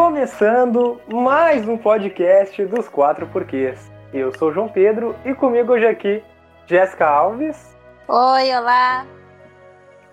Começando 0.00 1.00
mais 1.12 1.66
um 1.66 1.76
podcast 1.76 2.64
dos 2.66 2.88
Quatro 2.88 3.26
Porquês. 3.26 3.90
Eu 4.14 4.32
sou 4.38 4.50
o 4.50 4.52
João 4.52 4.68
Pedro 4.68 5.16
e 5.24 5.34
comigo 5.34 5.72
hoje 5.72 5.86
aqui, 5.86 6.22
Jéssica 6.68 7.04
Alves. 7.04 7.76
Oi, 8.06 8.56
olá. 8.56 9.04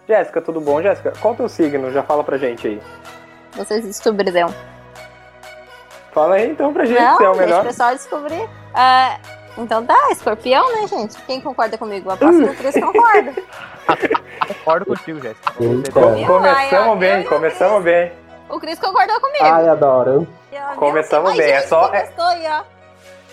Jéssica, 0.08 0.42
tudo 0.42 0.60
bom? 0.60 0.81
Jéssica, 0.81 1.13
qual 1.21 1.34
é 1.34 1.35
o 1.35 1.38
teu 1.38 1.48
signo? 1.48 1.92
Já 1.92 2.02
fala 2.02 2.24
pra 2.24 2.35
gente 2.35 2.67
aí. 2.67 2.81
Vocês 3.52 3.85
descobrirão. 3.85 4.52
Fala 6.12 6.38
aí 6.38 6.49
então 6.49 6.74
pra 6.74 6.86
gente, 6.86 6.99
Não, 6.99 7.17
se 7.17 7.24
é 7.24 7.29
o 7.29 7.33
deixa 7.33 7.46
melhor. 7.46 7.62
o 7.62 7.67
pessoal 7.67 7.94
descobrir. 7.94 8.49
Ah, 8.74 9.20
então 9.56 9.86
tá, 9.86 10.10
escorpião, 10.10 10.81
né, 10.81 10.88
gente? 10.88 11.15
Quem 11.28 11.40
concorda 11.40 11.78
comigo? 11.78 12.10
A 12.10 12.17
próxima 12.17 12.52
Cris 12.58 12.74
concorda. 12.74 13.33
Concordo 14.47 14.86
contigo, 14.88 15.20
Jéssica. 15.22 15.54
Começamos 16.26 16.97
bem, 16.97 17.22
o 17.22 17.30
começamos 17.30 17.83
bem. 17.83 18.24
O 18.49 18.59
Cris 18.59 18.80
concordou 18.80 19.20
comigo. 19.20 19.44
Ai, 19.45 19.67
adoro. 19.67 20.27
Começamos 20.76 21.36
bem, 21.36 21.52
é 21.52 21.62
só- 21.62 21.91
ó. 21.91 22.66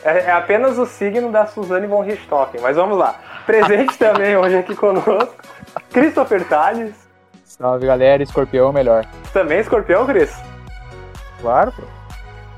É, 0.05 0.19
é 0.19 0.31
apenas 0.33 0.79
o 0.79 0.87
signo 0.87 1.31
da 1.31 1.47
Suzane 1.47 1.87
von 1.87 2.01
Richthofen, 2.03 2.61
mas 2.61 2.77
vamos 2.77 2.99
lá. 2.99 3.15
Presente 3.47 3.97
também 3.99 4.37
hoje 4.37 4.57
aqui 4.57 4.75
conosco, 4.75 5.35
Christopher 5.93 6.45
Tales. 6.49 6.95
Salve, 7.45 7.87
galera. 7.87 8.23
Escorpião 8.23 8.67
é 8.67 8.71
o 8.71 8.73
melhor. 8.73 9.05
Também 9.33 9.61
escorpião, 9.61 10.07
Cris? 10.07 10.35
Claro, 11.41 11.73
pô. 11.73 11.83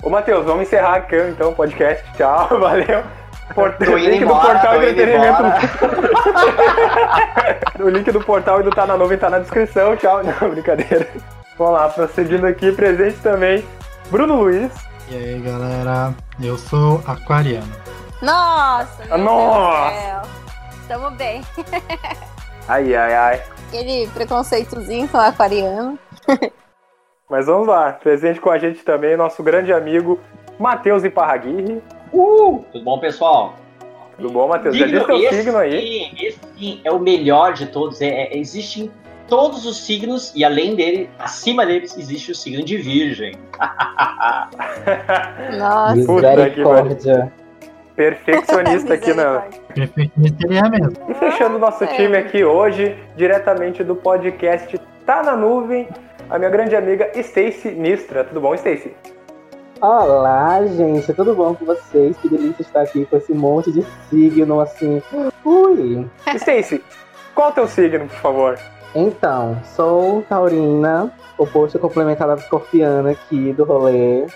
Ô, 0.06 0.10
Matheus, 0.10 0.44
vamos 0.44 0.62
encerrar 0.62 0.96
aqui 0.96 1.16
então 1.16 1.50
o 1.50 1.54
podcast. 1.54 2.04
Tchau, 2.16 2.48
valeu. 2.60 3.02
Port... 3.54 3.78
Indo 3.80 3.96
link 3.96 4.18
do 4.20 4.24
embora, 4.24 4.46
portal 4.58 4.74
tô 4.74 4.82
indo 4.82 4.90
entretenimento. 4.90 5.42
o 7.82 7.88
link 7.90 8.10
do 8.10 8.20
portal 8.24 8.60
e 8.60 8.62
do 8.62 8.70
Tá 8.70 8.86
na 8.86 8.96
Nuvem 8.96 9.18
tá 9.18 9.28
na 9.28 9.38
descrição. 9.40 9.94
Tchau. 9.96 10.22
Não, 10.22 10.48
brincadeira. 10.50 11.06
Vamos 11.56 11.74
lá, 11.74 11.88
prosseguindo 11.88 12.46
aqui, 12.46 12.72
presente 12.72 13.18
também, 13.20 13.64
Bruno 14.10 14.40
Luiz. 14.42 14.72
E 15.08 15.14
aí 15.14 15.40
galera, 15.40 16.12
eu 16.42 16.58
sou 16.58 17.00
aquariano. 17.06 17.72
Nossa, 18.20 19.04
meu 19.06 19.18
Nossa. 19.18 20.22
Tamo 20.88 21.10
bem. 21.12 21.42
Ai, 22.66 22.94
ai, 22.94 23.14
ai. 23.14 23.42
Aquele 23.68 24.08
preconceitozinho 24.08 25.06
com 25.06 25.18
aquariano. 25.18 25.98
Mas 27.28 27.44
vamos 27.44 27.66
lá, 27.66 27.92
presente 27.92 28.40
com 28.40 28.48
a 28.48 28.56
gente 28.56 28.82
também, 28.82 29.18
nosso 29.18 29.42
grande 29.42 29.70
amigo 29.70 30.18
Matheus 30.58 31.04
Iparraguirre. 31.04 31.82
Uh, 32.10 32.64
tudo 32.72 32.84
bom, 32.84 32.98
pessoal? 32.98 33.54
Tudo 34.16 34.30
bom, 34.30 34.48
Matheus? 34.48 34.76
Já 34.76 34.86
disse 34.86 35.04
teu 35.04 35.18
signo 35.30 35.58
aí? 35.58 35.80
sim, 35.80 36.26
esse 36.26 36.38
sim 36.56 36.80
é 36.84 36.90
o 36.90 36.98
melhor 36.98 37.52
de 37.52 37.66
todos. 37.66 38.00
É, 38.00 38.06
é, 38.06 38.38
existem 38.38 38.90
todos 39.28 39.66
os 39.66 39.84
signos 39.84 40.32
e 40.34 40.44
além 40.44 40.74
dele, 40.74 41.08
acima 41.18 41.64
deles, 41.66 41.96
existe 41.96 42.32
o 42.32 42.34
signo 42.34 42.64
de 42.64 42.76
Virgem. 42.76 43.34
Nossa. 45.58 45.94
Misericórdia. 45.96 47.32
Perfeccionista 47.96 48.94
aqui 48.94 49.14
na, 49.14 49.44
Perfeitamente 49.72 50.36
seria 50.40 50.68
mesmo. 50.68 50.92
E 51.08 51.14
fechando 51.14 51.56
o 51.56 51.58
nosso 51.60 51.84
É. 51.84 51.86
time 51.88 52.16
aqui 52.16 52.44
hoje, 52.44 52.96
diretamente 53.16 53.84
do 53.84 53.94
podcast 53.94 54.80
Tá 55.06 55.22
na 55.22 55.36
Nuvem, 55.36 55.88
a 56.28 56.38
minha 56.38 56.50
grande 56.50 56.74
amiga 56.74 57.08
Stacy 57.14 57.70
Nistra. 57.70 58.24
Tudo 58.24 58.40
bom, 58.40 58.52
Stacy? 58.54 58.92
Olá, 59.80 60.64
gente, 60.66 61.12
tudo 61.12 61.34
bom 61.34 61.54
com 61.54 61.64
vocês? 61.66 62.16
Que 62.16 62.28
delícia 62.28 62.62
estar 62.62 62.80
aqui 62.82 63.04
com 63.06 63.16
esse 63.16 63.32
monte 63.32 63.70
de 63.70 63.84
signo 64.10 64.60
assim. 64.60 65.00
Ui! 65.44 66.04
Stacy, 66.34 66.82
qual 67.34 67.48
é 67.48 67.52
o 67.52 67.54
teu 67.54 67.68
signo, 67.68 68.06
por 68.08 68.16
favor? 68.16 68.58
Então, 68.94 69.60
sou 69.74 70.22
taurina, 70.22 71.12
oposto 71.36 71.78
complementar 71.78 72.28
da 72.28 72.34
escorpiana 72.34 73.10
aqui 73.10 73.52
do 73.52 73.64
rolê. 73.64 74.26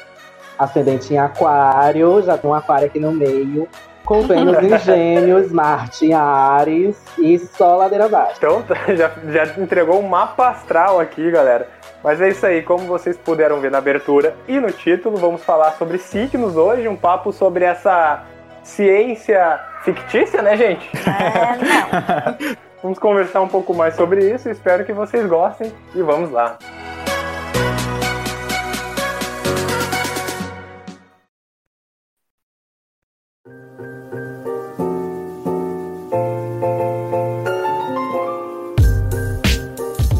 Ascendente 0.59 1.14
em 1.14 1.19
aquário, 1.19 2.20
já 2.23 2.36
tem 2.36 2.51
um 2.51 2.55
aquário 2.55 2.86
aqui 2.86 2.98
no 2.98 3.13
meio. 3.13 3.69
Com 4.05 4.23
Vênus 4.23 4.58
em 4.58 4.77
gêmeos, 4.80 5.52
Marte 5.52 6.07
em 6.07 6.14
Ares 6.14 6.96
e 7.19 7.39
só 7.39 7.77
ladeira 7.77 8.07
abaixo. 8.07 8.35
Então, 8.39 8.64
já, 8.96 9.13
já 9.29 9.63
entregou 9.63 10.01
um 10.01 10.08
mapa 10.08 10.48
astral 10.48 10.98
aqui, 10.98 11.30
galera. 11.30 11.69
Mas 12.02 12.20
é 12.20 12.29
isso 12.29 12.45
aí, 12.45 12.63
como 12.63 12.85
vocês 12.86 13.17
puderam 13.17 13.61
ver 13.61 13.70
na 13.70 13.79
abertura 13.79 14.35
e 14.48 14.58
no 14.58 14.73
título, 14.73 15.17
vamos 15.17 15.45
falar 15.45 15.73
sobre 15.73 15.98
signos 15.98 16.57
hoje, 16.57 16.89
um 16.89 16.96
papo 16.96 17.33
sobre 17.33 17.64
essa 17.64 18.25
ciência 18.63 19.61
fictícia, 19.85 20.42
né, 20.42 20.57
gente? 20.57 20.90
É, 21.07 21.57
não. 21.57 22.58
Vamos 22.83 22.98
conversar 22.98 23.40
um 23.40 23.48
pouco 23.48 23.74
mais 23.74 23.94
sobre 23.96 24.33
isso, 24.33 24.48
espero 24.48 24.84
que 24.84 24.92
vocês 24.92 25.27
gostem 25.27 25.72
e 25.94 26.02
vamos 26.02 26.30
lá. 26.30 26.58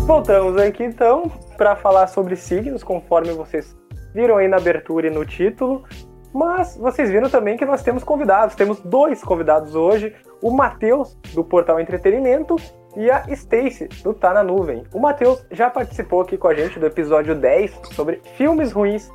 Voltamos 0.05 0.57
aqui 0.57 0.83
então 0.83 1.31
para 1.57 1.77
falar 1.77 2.09
sobre 2.09 2.35
signos, 2.35 2.83
conforme 2.83 3.31
vocês 3.33 3.77
viram 4.13 4.37
aí 4.37 4.49
na 4.49 4.57
abertura 4.57 5.07
e 5.07 5.11
no 5.11 5.25
título. 5.25 5.85
Mas 6.33 6.77
vocês 6.77 7.11
viram 7.11 7.29
também 7.31 7.57
que 7.57 7.65
nós 7.65 7.83
temos 7.83 8.05
convidados. 8.05 8.55
Temos 8.55 8.81
dois 8.81 9.23
convidados 9.23 9.75
hoje: 9.75 10.15
o 10.43 10.51
Matheus, 10.51 11.15
do 11.35 11.43
Portal 11.43 11.81
Entretenimento, 11.81 12.57
e 12.97 13.11
a 13.11 13.25
Stacy, 13.29 13.89
do 14.03 14.13
Tá 14.13 14.33
na 14.33 14.43
Nuvem. 14.43 14.85
O 14.93 15.01
Matheus 15.01 15.45
já 15.51 15.71
participou 15.71 16.23
aqui 16.23 16.37
com 16.37 16.49
a 16.49 16.55
gente 16.55 16.79
do 16.79 16.87
episódio 16.87 17.35
10 17.35 17.81
sobre 17.93 18.21
filmes 18.37 18.73
ruins 18.73 19.11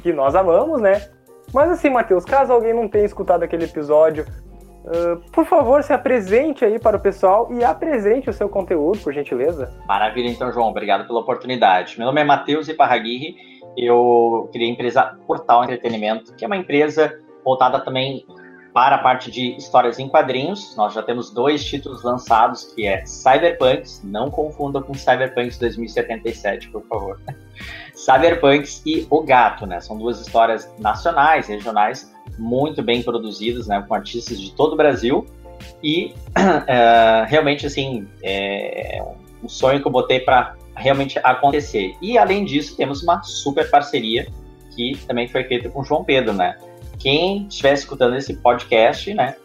que 0.00 0.12
nós 0.12 0.34
amamos, 0.34 0.80
né? 0.80 1.02
Mas 1.52 1.70
assim, 1.70 1.90
Matheus, 1.90 2.24
caso 2.24 2.52
alguém 2.52 2.72
não 2.72 2.88
tenha 2.88 3.04
escutado 3.04 3.42
aquele 3.42 3.64
episódio, 3.64 4.26
ah, 4.86 5.18
por 5.32 5.46
favor, 5.46 5.82
se 5.82 5.92
apresente 5.92 6.64
aí 6.64 6.78
para 6.78 6.96
o 6.96 7.00
pessoal 7.00 7.48
e 7.52 7.64
apresente 7.64 8.28
o 8.28 8.32
seu 8.32 8.48
conteúdo, 8.48 8.98
por 8.98 9.12
gentileza. 9.12 9.72
Maravilha, 9.86 10.28
então, 10.28 10.52
João. 10.52 10.68
Obrigado 10.68 11.06
pela 11.06 11.20
oportunidade. 11.20 11.96
Meu 11.98 12.06
nome 12.06 12.20
é 12.20 12.24
Matheus 12.24 12.68
Iparraguirre. 12.68 13.36
Eu 13.76 14.48
criei 14.52 14.70
a 14.70 14.72
empresa 14.72 15.18
Portal 15.26 15.64
Entretenimento, 15.64 16.34
que 16.34 16.44
é 16.44 16.46
uma 16.46 16.56
empresa 16.56 17.20
voltada 17.44 17.80
também 17.80 18.24
para 18.74 18.96
a 18.96 18.98
parte 18.98 19.30
de 19.30 19.56
histórias 19.56 20.00
em 20.00 20.08
quadrinhos. 20.08 20.74
Nós 20.76 20.92
já 20.92 21.02
temos 21.02 21.30
dois 21.30 21.64
títulos 21.64 22.02
lançados, 22.02 22.64
que 22.74 22.84
é 22.84 23.06
Cyberpunks, 23.06 24.02
não 24.02 24.28
confunda 24.30 24.82
com 24.82 24.92
Cyberpunks 24.92 25.56
2077, 25.58 26.70
por 26.70 26.82
favor. 26.86 27.20
Cyberpunks 27.94 28.82
e 28.84 29.06
O 29.08 29.22
Gato, 29.22 29.64
né? 29.64 29.80
São 29.80 29.96
duas 29.96 30.20
histórias 30.20 30.68
nacionais, 30.80 31.46
regionais, 31.46 32.12
muito 32.36 32.82
bem 32.82 33.00
produzidas, 33.00 33.68
né? 33.68 33.82
Com 33.86 33.94
artistas 33.94 34.40
de 34.40 34.52
todo 34.52 34.72
o 34.72 34.76
Brasil. 34.76 35.24
E 35.80 36.12
eh, 36.34 37.24
realmente, 37.28 37.64
assim, 37.66 38.08
é 38.24 39.00
um 39.40 39.48
sonho 39.48 39.80
que 39.80 39.86
eu 39.86 39.92
botei 39.92 40.18
para 40.18 40.56
realmente 40.76 41.18
acontecer. 41.22 41.94
E 42.00 42.18
além 42.18 42.44
disso, 42.44 42.76
temos 42.76 43.02
uma 43.02 43.22
super 43.22 43.70
parceria 43.70 44.26
que 44.74 44.96
também 45.06 45.28
foi 45.28 45.44
feita 45.44 45.68
com 45.68 45.80
o 45.80 45.84
João 45.84 46.04
Pedro, 46.04 46.32
né? 46.32 46.58
Quem 46.98 47.46
estiver 47.46 47.74
escutando 47.74 48.16
esse 48.16 48.34
podcast, 48.34 49.12
né? 49.14 49.36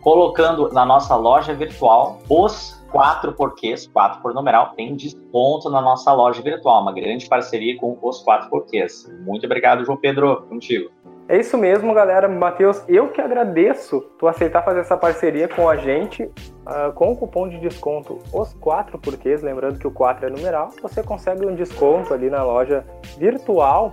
Colocando 0.00 0.70
na 0.70 0.84
nossa 0.84 1.16
loja 1.16 1.54
virtual 1.54 2.20
os 2.28 2.82
quatro 2.90 3.32
porquês, 3.32 3.86
quatro 3.86 4.20
por 4.20 4.34
numeral, 4.34 4.72
tem 4.76 4.94
desconto 4.94 5.68
na 5.68 5.80
nossa 5.80 6.12
loja 6.12 6.40
virtual, 6.42 6.82
uma 6.82 6.92
grande 6.92 7.26
parceria 7.26 7.76
com 7.76 7.98
os 8.00 8.20
quatro 8.20 8.48
porquês. 8.48 9.10
Muito 9.24 9.46
obrigado, 9.46 9.84
João 9.84 9.96
Pedro, 9.98 10.42
contigo. 10.48 10.90
É 11.26 11.38
isso 11.38 11.56
mesmo, 11.56 11.94
galera. 11.94 12.28
Matheus, 12.28 12.82
eu 12.86 13.08
que 13.08 13.20
agradeço 13.20 14.00
tu 14.18 14.26
aceitar 14.26 14.62
fazer 14.62 14.80
essa 14.80 14.96
parceria 14.96 15.48
com 15.48 15.68
a 15.68 15.76
gente. 15.76 16.30
ah, 16.66 16.92
com 16.94 17.12
o 17.12 17.16
cupom 17.16 17.48
de 17.48 17.58
desconto 17.58 18.18
os 18.32 18.52
quatro 18.54 18.98
porquês, 18.98 19.42
lembrando 19.42 19.78
que 19.78 19.86
o 19.86 19.90
4 19.90 20.26
é 20.26 20.30
numeral, 20.30 20.70
você 20.82 21.02
consegue 21.02 21.46
um 21.46 21.54
desconto 21.54 22.12
ali 22.12 22.28
na 22.28 22.42
loja 22.42 22.84
virtual 23.18 23.92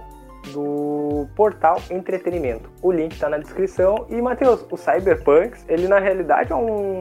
do 0.53 1.27
portal 1.35 1.77
Entretenimento. 1.89 2.69
O 2.81 2.91
link 2.91 3.17
tá 3.17 3.29
na 3.29 3.37
descrição. 3.37 4.05
E, 4.09 4.21
Matheus, 4.21 4.65
o 4.69 4.75
Cyberpunks, 4.75 5.65
ele 5.69 5.87
na 5.87 5.99
realidade 5.99 6.51
é 6.51 6.55
um. 6.55 6.99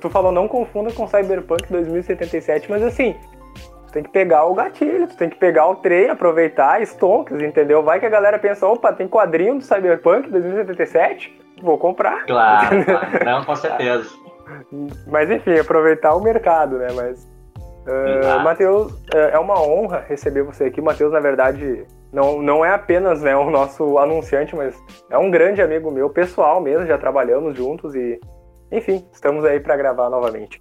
Tu 0.00 0.08
falou 0.08 0.32
não 0.32 0.46
confunda 0.46 0.92
com 0.92 1.06
Cyberpunk 1.06 1.70
2077, 1.70 2.70
mas 2.70 2.82
assim. 2.82 3.14
Tem 3.96 4.02
que 4.02 4.10
pegar 4.10 4.44
o 4.44 4.52
gatilho, 4.52 5.06
tu 5.06 5.16
tem 5.16 5.30
que 5.30 5.38
pegar 5.38 5.66
o 5.68 5.76
trem, 5.76 6.10
aproveitar, 6.10 6.82
stonks, 6.82 7.40
entendeu? 7.40 7.82
Vai 7.82 7.98
que 7.98 8.04
a 8.04 8.10
galera 8.10 8.38
pensa, 8.38 8.66
opa, 8.66 8.92
tem 8.92 9.08
quadrinho 9.08 9.54
do 9.54 9.64
Cyberpunk 9.64 10.30
2077? 10.30 11.40
Vou 11.62 11.78
comprar. 11.78 12.26
Claro, 12.26 12.76
claro. 12.84 13.24
não, 13.24 13.42
com 13.42 13.56
certeza. 13.56 14.10
Mas 15.06 15.30
enfim, 15.30 15.58
aproveitar 15.58 16.14
o 16.14 16.20
mercado, 16.20 16.76
né? 16.76 16.88
Mas. 16.94 17.26
Uh. 17.86 18.42
Matheus, 18.44 18.92
uh, 18.92 19.32
é 19.32 19.38
uma 19.38 19.58
honra 19.62 20.04
receber 20.06 20.42
você 20.42 20.64
aqui. 20.64 20.82
Matheus, 20.82 21.10
na 21.10 21.20
verdade, 21.20 21.86
não, 22.12 22.42
não 22.42 22.62
é 22.62 22.74
apenas 22.74 23.22
né, 23.22 23.34
o 23.34 23.48
nosso 23.48 23.96
anunciante, 23.96 24.54
mas 24.54 24.76
é 25.08 25.16
um 25.16 25.30
grande 25.30 25.62
amigo 25.62 25.90
meu, 25.90 26.10
pessoal 26.10 26.60
mesmo, 26.60 26.86
já 26.86 26.98
trabalhamos 26.98 27.56
juntos 27.56 27.94
e, 27.94 28.20
enfim, 28.70 29.08
estamos 29.10 29.42
aí 29.42 29.58
para 29.58 29.74
gravar 29.74 30.10
novamente. 30.10 30.60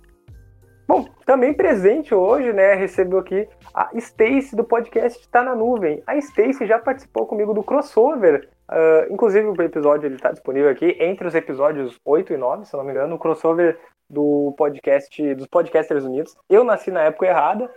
Bom, 0.87 1.07
também 1.25 1.51
presente 1.51 2.13
hoje, 2.13 2.53
né? 2.53 2.75
Recebeu 2.75 3.17
aqui 3.17 3.49
a 3.73 3.89
Stacy 3.95 4.55
do 4.55 4.63
podcast 4.63 5.27
Tá 5.29 5.41
na 5.41 5.55
Nuvem. 5.55 6.03
A 6.05 6.15
Stacy 6.17 6.67
já 6.67 6.77
participou 6.77 7.25
comigo 7.25 7.55
do 7.55 7.63
crossover. 7.63 8.47
Uh, 8.69 9.11
inclusive, 9.11 9.47
o 9.47 9.61
episódio 9.63 10.05
ele 10.05 10.17
tá 10.17 10.31
disponível 10.31 10.69
aqui 10.69 10.95
entre 10.99 11.27
os 11.27 11.33
episódios 11.33 11.99
8 12.05 12.33
e 12.33 12.37
9, 12.37 12.65
se 12.65 12.77
não 12.77 12.83
me 12.83 12.91
engano, 12.91 13.15
o 13.15 13.19
crossover 13.19 13.79
do 14.07 14.53
podcast 14.55 15.33
dos 15.33 15.47
Podcasters 15.47 16.03
Unidos. 16.03 16.37
Eu 16.47 16.63
nasci 16.63 16.91
na 16.91 17.01
época 17.01 17.25
errada. 17.25 17.71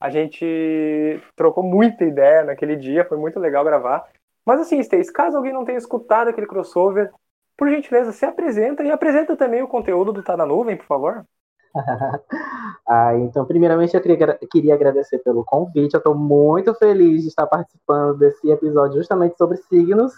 A 0.00 0.10
gente 0.10 1.20
trocou 1.36 1.62
muita 1.62 2.04
ideia 2.04 2.42
naquele 2.42 2.74
dia, 2.74 3.04
foi 3.04 3.18
muito 3.18 3.38
legal 3.38 3.64
gravar. 3.64 4.04
Mas 4.44 4.60
assim, 4.60 4.80
Stacy, 4.80 5.12
caso 5.12 5.36
alguém 5.36 5.52
não 5.52 5.64
tenha 5.64 5.78
escutado 5.78 6.28
aquele 6.28 6.46
crossover, 6.46 7.12
por 7.56 7.68
gentileza, 7.68 8.12
se 8.12 8.24
apresenta 8.24 8.82
e 8.82 8.90
apresenta 8.90 9.36
também 9.36 9.62
o 9.62 9.68
conteúdo 9.68 10.12
do 10.12 10.22
Tá 10.22 10.36
na 10.36 10.46
Nuvem, 10.46 10.76
por 10.76 10.86
favor. 10.86 11.24
ah, 12.88 13.16
então, 13.16 13.44
primeiramente, 13.44 13.94
eu 13.94 14.00
queria, 14.00 14.38
queria 14.50 14.74
agradecer 14.74 15.18
pelo 15.18 15.44
convite. 15.44 15.94
Eu 15.94 15.98
estou 15.98 16.14
muito 16.14 16.74
feliz 16.74 17.22
de 17.22 17.28
estar 17.28 17.46
participando 17.46 18.18
desse 18.18 18.50
episódio 18.50 18.98
justamente 18.98 19.36
sobre 19.36 19.56
signos, 19.56 20.12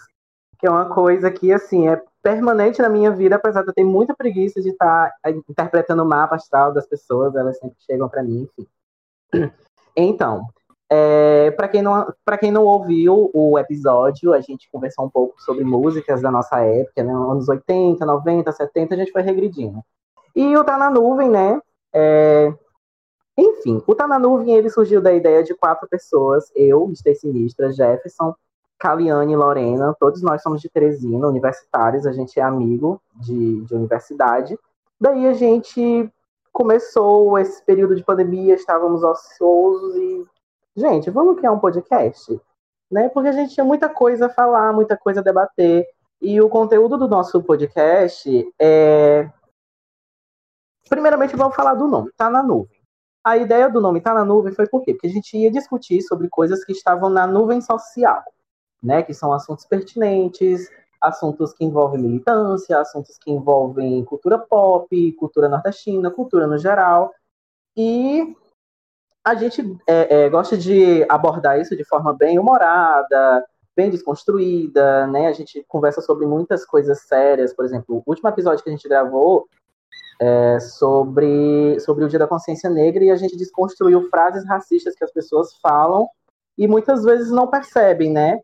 que 0.59 0.67
é 0.67 0.69
uma 0.69 0.93
coisa 0.93 1.29
que, 1.31 1.51
assim, 1.51 1.87
é 1.87 2.01
permanente 2.21 2.81
na 2.81 2.89
minha 2.89 3.11
vida, 3.11 3.35
apesar 3.35 3.63
de 3.63 3.69
eu 3.69 3.73
ter 3.73 3.83
muita 3.83 4.15
preguiça 4.15 4.61
de 4.61 4.69
estar 4.69 5.11
interpretando 5.49 6.03
o 6.03 6.05
mapa 6.05 6.35
astral 6.35 6.73
das 6.73 6.87
pessoas, 6.87 7.35
elas 7.35 7.57
sempre 7.57 7.77
chegam 7.79 8.07
para 8.07 8.23
mim, 8.23 8.47
enfim. 8.57 8.67
Então, 9.93 10.47
é, 10.89 11.51
para 11.51 11.67
quem, 11.67 11.81
não, 11.81 12.13
quem 12.39 12.51
não 12.51 12.63
ouviu 12.63 13.29
o 13.33 13.57
episódio, 13.57 14.33
a 14.33 14.39
gente 14.39 14.69
conversou 14.71 15.05
um 15.05 15.09
pouco 15.09 15.41
sobre 15.41 15.65
músicas 15.65 16.21
da 16.21 16.31
nossa 16.31 16.59
época, 16.61 17.03
né? 17.03 17.13
Anos 17.13 17.49
80, 17.49 18.05
90, 18.05 18.51
70, 18.51 18.93
a 18.93 18.97
gente 18.97 19.11
foi 19.11 19.21
regredindo. 19.21 19.81
E 20.35 20.55
o 20.55 20.63
Tá 20.63 20.77
na 20.77 20.89
Nuvem, 20.89 21.29
né? 21.29 21.61
É... 21.93 22.53
Enfim, 23.37 23.81
o 23.87 23.95
Tá 23.95 24.07
na 24.07 24.19
Nuvem 24.19 24.55
ele 24.55 24.69
surgiu 24.69 25.01
da 25.01 25.13
ideia 25.13 25.43
de 25.43 25.53
quatro 25.55 25.87
pessoas: 25.89 26.51
eu, 26.55 26.91
Stay 26.95 27.15
Sinistra, 27.15 27.71
Jefferson, 27.71 28.35
Caliane 28.79 29.33
e 29.33 29.35
Lorena. 29.35 29.95
Todos 29.99 30.21
nós 30.21 30.41
somos 30.41 30.61
de 30.61 30.69
Teresina, 30.69 31.27
universitários, 31.27 32.05
a 32.05 32.11
gente 32.11 32.39
é 32.39 32.43
amigo 32.43 33.01
de, 33.15 33.61
de 33.61 33.75
universidade. 33.75 34.57
Daí 34.99 35.27
a 35.27 35.33
gente 35.33 36.11
começou 36.51 37.37
esse 37.39 37.63
período 37.63 37.95
de 37.95 38.03
pandemia, 38.03 38.55
estávamos 38.55 39.03
ociosos 39.03 39.95
e, 39.95 40.25
gente, 40.75 41.09
vamos 41.09 41.37
criar 41.37 41.51
um 41.51 41.59
podcast? 41.59 42.39
Né? 42.91 43.07
Porque 43.09 43.29
a 43.29 43.33
gente 43.33 43.53
tinha 43.53 43.63
muita 43.63 43.87
coisa 43.87 44.25
a 44.25 44.29
falar, 44.29 44.73
muita 44.73 44.97
coisa 44.97 45.21
a 45.21 45.23
debater. 45.23 45.85
E 46.21 46.41
o 46.41 46.49
conteúdo 46.49 46.97
do 46.97 47.07
nosso 47.07 47.41
podcast 47.41 48.53
é 48.59 49.29
Primeiramente, 50.91 51.37
vamos 51.37 51.55
falar 51.55 51.73
do 51.73 51.87
nome, 51.87 52.11
tá 52.17 52.29
na 52.29 52.43
nuvem. 52.43 52.77
A 53.23 53.37
ideia 53.37 53.69
do 53.69 53.79
nome 53.79 54.01
tá 54.01 54.13
na 54.13 54.25
nuvem 54.25 54.51
foi 54.51 54.67
por 54.67 54.83
quê? 54.83 54.93
Porque 54.93 55.07
a 55.07 55.09
gente 55.09 55.37
ia 55.37 55.49
discutir 55.49 56.01
sobre 56.01 56.27
coisas 56.27 56.65
que 56.65 56.73
estavam 56.73 57.09
na 57.09 57.25
nuvem 57.25 57.61
social, 57.61 58.21
né? 58.83 59.01
Que 59.01 59.13
são 59.13 59.31
assuntos 59.31 59.65
pertinentes, 59.65 60.69
assuntos 60.99 61.53
que 61.53 61.63
envolvem 61.63 62.01
militância, 62.01 62.77
assuntos 62.77 63.17
que 63.17 63.31
envolvem 63.31 64.03
cultura 64.03 64.37
pop, 64.37 65.13
cultura 65.13 65.47
nordestina, 65.47 66.11
cultura 66.11 66.45
no 66.45 66.57
geral. 66.57 67.13
E 67.77 68.35
a 69.23 69.33
gente 69.33 69.61
é, 69.87 70.25
é, 70.25 70.29
gosta 70.29 70.57
de 70.57 71.05
abordar 71.07 71.57
isso 71.57 71.73
de 71.73 71.85
forma 71.85 72.13
bem 72.13 72.37
humorada, 72.37 73.45
bem 73.73 73.89
desconstruída, 73.89 75.07
né? 75.07 75.27
A 75.27 75.33
gente 75.33 75.63
conversa 75.69 76.01
sobre 76.01 76.25
muitas 76.25 76.65
coisas 76.65 77.03
sérias, 77.03 77.53
por 77.53 77.63
exemplo, 77.63 78.03
o 78.05 78.09
último 78.09 78.27
episódio 78.27 78.61
que 78.61 78.69
a 78.69 78.73
gente 78.73 78.89
gravou 78.89 79.47
é, 80.21 80.59
sobre, 80.59 81.79
sobre 81.79 82.05
o 82.05 82.07
Dia 82.07 82.19
da 82.19 82.27
Consciência 82.27 82.69
Negra 82.69 83.03
e 83.03 83.09
a 83.09 83.15
gente 83.15 83.35
desconstruiu 83.35 84.07
frases 84.07 84.47
racistas 84.47 84.93
que 84.93 85.03
as 85.03 85.11
pessoas 85.11 85.57
falam 85.57 86.07
e 86.55 86.67
muitas 86.67 87.03
vezes 87.03 87.31
não 87.31 87.47
percebem, 87.47 88.11
né? 88.11 88.39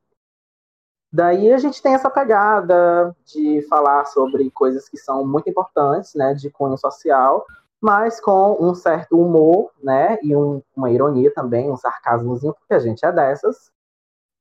Daí 1.13 1.53
a 1.53 1.57
gente 1.59 1.79
tem 1.79 1.94
essa 1.94 2.09
pegada 2.09 3.15
de 3.24 3.62
falar 3.69 4.06
sobre 4.06 4.50
coisas 4.50 4.89
que 4.89 4.97
são 4.97 5.25
muito 5.25 5.50
importantes, 5.50 6.15
né, 6.15 6.33
de 6.33 6.50
cunho 6.50 6.77
social, 6.77 7.45
mas 7.79 8.19
com 8.19 8.57
um 8.59 8.74
certo 8.74 9.15
humor, 9.18 9.71
né, 9.81 10.18
e 10.24 10.35
um, 10.35 10.62
uma 10.75 10.89
ironia 10.89 11.31
também, 11.31 11.71
um 11.71 11.77
sarcasmozinho, 11.77 12.56
porque 12.56 12.74
a 12.74 12.79
gente 12.79 13.06
é 13.06 13.12
dessas, 13.12 13.71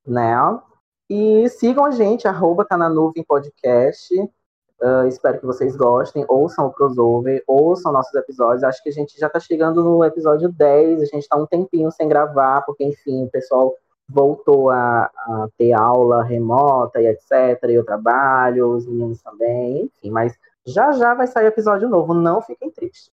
né? 0.07 0.35
E 1.09 1.49
sigam 1.51 1.85
a 1.85 1.91
gente, 1.91 2.27
arroba 2.27 2.65
tá 2.65 2.77
na 2.77 2.89
nuvem 2.89 3.23
podcast, 3.23 4.09
Uh, 4.81 5.07
espero 5.09 5.41
que 5.41 5.47
vocês 5.47 5.75
gostem, 5.75 6.25
ouçam 6.29 6.67
o 6.67 6.73
crossover, 6.73 7.43
ouçam 7.47 7.93
nossos 7.93 8.15
episódios. 8.15 8.63
Acho 8.63 8.83
que 8.83 8.91
a 8.91 8.93
gente 8.93 9.19
já 9.19 9.27
está 9.27 9.41
chegando 9.41 9.83
no 9.83 10.05
episódio 10.05 10.51
10, 10.51 11.01
a 11.01 11.05
gente 11.07 11.23
está 11.23 11.37
um 11.37 11.47
tempinho 11.47 11.91
sem 11.91 12.07
gravar, 12.07 12.63
porque, 12.63 12.85
enfim, 12.85 13.25
o 13.25 13.31
pessoal 13.31 13.75
voltou 14.09 14.71
a, 14.71 15.05
a, 15.05 15.49
ter 15.57 15.73
aula 15.73 16.23
remota 16.23 17.01
e 17.01 17.07
etc. 17.07 17.59
E 17.69 17.75
eu 17.75 17.85
trabalho, 17.85 18.71
os 18.71 18.87
meninos 18.87 19.23
também, 19.23 19.85
enfim, 19.85 20.11
mas 20.11 20.39
já 20.67 20.93
já 20.93 21.15
vai 21.15 21.27
sair 21.27 21.47
episódio 21.47 21.89
novo, 21.89 22.13
não 22.13 22.43
fiquem 22.43 22.71
tristes. 22.71 23.11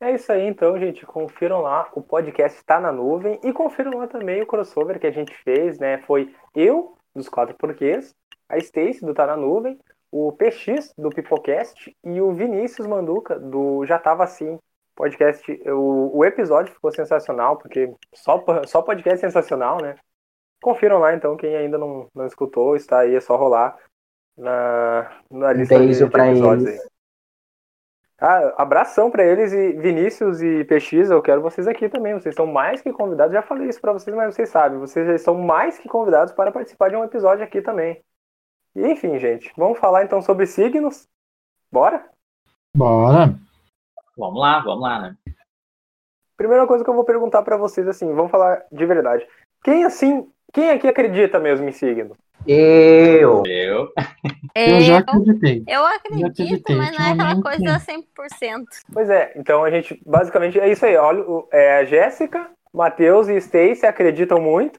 É 0.00 0.12
isso 0.12 0.32
aí, 0.32 0.48
então, 0.48 0.76
gente. 0.80 1.06
Confiram 1.06 1.60
lá, 1.60 1.88
o 1.94 2.02
podcast 2.02 2.58
está 2.58 2.80
na 2.80 2.90
nuvem 2.90 3.38
e 3.44 3.52
confiram 3.52 3.98
lá 3.98 4.08
também 4.08 4.42
o 4.42 4.46
crossover 4.46 4.98
que 4.98 5.06
a 5.06 5.12
gente 5.12 5.32
fez, 5.44 5.78
né? 5.78 5.98
Foi 5.98 6.34
eu, 6.56 6.96
dos 7.14 7.28
quatro 7.28 7.54
porquês, 7.54 8.12
a 8.48 8.58
Stacy, 8.58 9.06
do 9.06 9.14
Tá 9.14 9.26
na 9.26 9.36
Nuvem, 9.36 9.78
o 10.12 10.30
PX 10.30 10.92
do 10.96 11.08
Pipocast 11.08 11.96
e 12.04 12.20
o 12.20 12.32
Vinícius 12.32 12.86
Manduca 12.86 13.38
do 13.38 13.84
Já 13.86 13.98
Tava 13.98 14.22
Assim 14.22 14.58
podcast. 14.94 15.50
O, 15.70 16.18
o 16.18 16.24
episódio 16.24 16.72
ficou 16.72 16.92
sensacional, 16.92 17.56
porque 17.56 17.92
só, 18.14 18.44
só 18.66 18.82
podcast 18.82 19.20
sensacional, 19.20 19.80
né? 19.80 19.96
Confiram 20.62 20.98
lá 20.98 21.14
então, 21.14 21.36
quem 21.36 21.56
ainda 21.56 21.78
não, 21.78 22.08
não 22.14 22.26
escutou, 22.26 22.76
está 22.76 23.00
aí, 23.00 23.14
é 23.14 23.20
só 23.20 23.36
rolar 23.36 23.76
na, 24.36 25.10
na 25.30 25.52
lista 25.52 25.78
Beijo 25.78 26.06
de, 26.06 26.10
de 26.10 26.20
episódios 26.20 26.68
eles. 26.68 26.80
aí. 26.80 26.88
Ah, 28.20 28.62
abração 28.62 29.10
para 29.10 29.24
eles 29.24 29.52
e 29.52 29.72
Vinícius 29.72 30.40
e 30.40 30.62
PX, 30.64 31.10
eu 31.10 31.20
quero 31.20 31.42
vocês 31.42 31.66
aqui 31.66 31.88
também. 31.88 32.14
Vocês 32.14 32.34
são 32.34 32.46
mais 32.46 32.80
que 32.80 32.92
convidados. 32.92 33.32
Já 33.32 33.42
falei 33.42 33.68
isso 33.68 33.80
para 33.80 33.92
vocês, 33.92 34.14
mas 34.14 34.32
vocês 34.32 34.48
sabem, 34.48 34.78
vocês 34.78 35.04
já 35.06 35.18
são 35.18 35.34
mais 35.34 35.78
que 35.78 35.88
convidados 35.88 36.32
para 36.32 36.52
participar 36.52 36.90
de 36.90 36.96
um 36.96 37.02
episódio 37.02 37.42
aqui 37.42 37.60
também. 37.60 38.00
E 38.74 38.86
enfim, 38.86 39.18
gente, 39.18 39.52
vamos 39.56 39.78
falar 39.78 40.04
então 40.04 40.22
sobre 40.22 40.46
signos? 40.46 41.06
Bora? 41.70 42.04
Bora. 42.74 43.34
Vamos 44.16 44.40
lá, 44.40 44.60
vamos 44.60 44.82
lá, 44.82 45.00
né? 45.00 45.16
Primeira 46.36 46.66
coisa 46.66 46.82
que 46.82 46.90
eu 46.90 46.94
vou 46.94 47.04
perguntar 47.04 47.42
para 47.42 47.56
vocês 47.56 47.86
assim, 47.86 48.12
vamos 48.14 48.30
falar 48.30 48.64
de 48.70 48.86
verdade. 48.86 49.26
Quem 49.62 49.84
assim, 49.84 50.28
quem 50.52 50.70
aqui 50.70 50.88
acredita 50.88 51.38
mesmo 51.38 51.68
em 51.68 51.72
signo? 51.72 52.16
Eu. 52.46 53.42
Eu. 53.46 53.92
Eu 54.54 54.80
já 54.80 54.98
acreditei. 54.98 55.62
Eu 55.66 55.86
acredito, 55.86 56.26
acreditei, 56.26 56.76
mas 56.76 56.98
não 56.98 57.06
é 57.06 57.12
aquela 57.12 57.40
coisa 57.40 57.78
100%. 57.78 58.64
Pois 58.92 59.08
é, 59.08 59.32
então 59.36 59.64
a 59.64 59.70
gente 59.70 59.98
basicamente 60.04 60.60
é 60.60 60.70
isso 60.70 60.84
aí. 60.84 60.94
Olha, 60.96 61.24
é, 61.50 61.78
a 61.78 61.84
Jéssica, 61.84 62.50
Matheus 62.72 63.28
e 63.28 63.36
Stacy 63.36 63.86
acreditam 63.86 64.40
muito. 64.40 64.78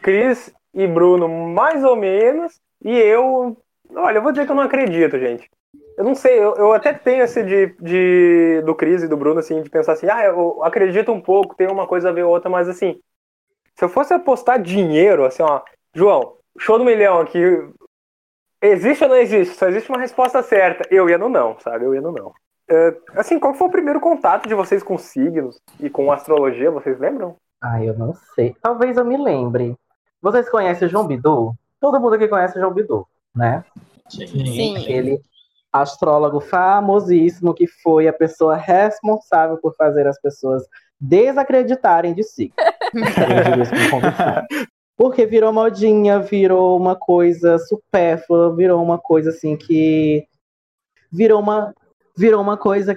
Cris 0.00 0.54
e 0.72 0.86
Bruno 0.86 1.28
mais 1.28 1.82
ou 1.82 1.96
menos. 1.96 2.60
E 2.82 2.90
eu, 2.90 3.56
olha, 3.94 4.18
eu 4.18 4.22
vou 4.22 4.32
dizer 4.32 4.46
que 4.46 4.52
eu 4.52 4.56
não 4.56 4.62
acredito, 4.62 5.18
gente. 5.18 5.48
Eu 5.96 6.04
não 6.04 6.14
sei, 6.14 6.38
eu, 6.38 6.54
eu 6.54 6.72
até 6.72 6.92
tenho 6.92 7.22
esse 7.22 7.42
de, 7.42 7.74
de 7.80 8.62
do 8.64 8.74
Cris 8.74 9.02
e 9.02 9.08
do 9.08 9.16
Bruno, 9.16 9.40
assim, 9.40 9.62
de 9.62 9.68
pensar 9.68 9.92
assim, 9.92 10.08
ah, 10.08 10.24
eu 10.24 10.62
acredito 10.64 11.12
um 11.12 11.20
pouco, 11.20 11.54
tem 11.54 11.68
uma 11.68 11.86
coisa 11.86 12.08
a 12.08 12.12
ver 12.12 12.22
outra, 12.22 12.48
mas 12.48 12.68
assim, 12.68 12.98
se 13.74 13.84
eu 13.84 13.88
fosse 13.88 14.14
apostar 14.14 14.60
dinheiro, 14.60 15.24
assim, 15.24 15.42
ó, 15.42 15.60
João, 15.94 16.36
show 16.58 16.78
do 16.78 16.84
milhão 16.84 17.20
aqui, 17.20 17.38
existe 18.60 19.04
ou 19.04 19.10
não 19.10 19.16
existe? 19.16 19.54
Só 19.54 19.68
existe 19.68 19.88
uma 19.88 19.98
resposta 19.98 20.42
certa. 20.42 20.86
Eu 20.90 21.08
ia 21.08 21.18
no 21.18 21.28
não, 21.28 21.58
sabe? 21.60 21.84
Eu 21.84 21.94
ia 21.94 22.00
no 22.00 22.12
não. 22.12 22.28
Uh, 22.70 22.96
assim, 23.16 23.38
qual 23.38 23.54
foi 23.54 23.66
o 23.66 23.72
primeiro 23.72 24.00
contato 24.00 24.48
de 24.48 24.54
vocês 24.54 24.82
com 24.82 24.96
signos 24.96 25.60
e 25.80 25.90
com 25.90 26.12
astrologia? 26.12 26.70
Vocês 26.70 26.98
lembram? 27.00 27.36
Ah, 27.60 27.82
eu 27.84 27.94
não 27.98 28.14
sei. 28.34 28.54
Talvez 28.62 28.96
eu 28.96 29.04
me 29.04 29.16
lembre. 29.16 29.74
Vocês 30.22 30.48
conhecem 30.48 30.86
o 30.86 30.90
João 30.90 31.06
Bidu? 31.06 31.54
Todo 31.80 32.00
mundo 32.00 32.18
que 32.18 32.28
conhece 32.28 32.58
o 32.58 32.60
João 32.60 32.74
Bidu, 32.74 33.06
né? 33.34 33.64
Sim. 34.08 34.26
Sim. 34.26 34.76
Aquele 34.76 35.20
astrólogo 35.72 36.40
famosíssimo 36.40 37.54
que 37.54 37.66
foi 37.66 38.08
a 38.08 38.12
pessoa 38.12 38.56
responsável 38.56 39.56
por 39.58 39.74
fazer 39.76 40.06
as 40.06 40.20
pessoas 40.20 40.64
desacreditarem 41.00 42.12
de 42.12 42.22
si. 42.22 42.52
Porque 44.96 45.24
virou 45.24 45.52
modinha, 45.52 46.18
virou 46.20 46.76
uma 46.76 46.94
coisa 46.94 47.58
supérflua, 47.58 48.54
virou 48.54 48.82
uma 48.82 48.98
coisa 48.98 49.30
assim 49.30 49.56
que 49.56 50.26
virou 51.10 51.40
uma 51.40 51.72
virou 52.16 52.42
uma 52.42 52.56
coisa 52.58 52.94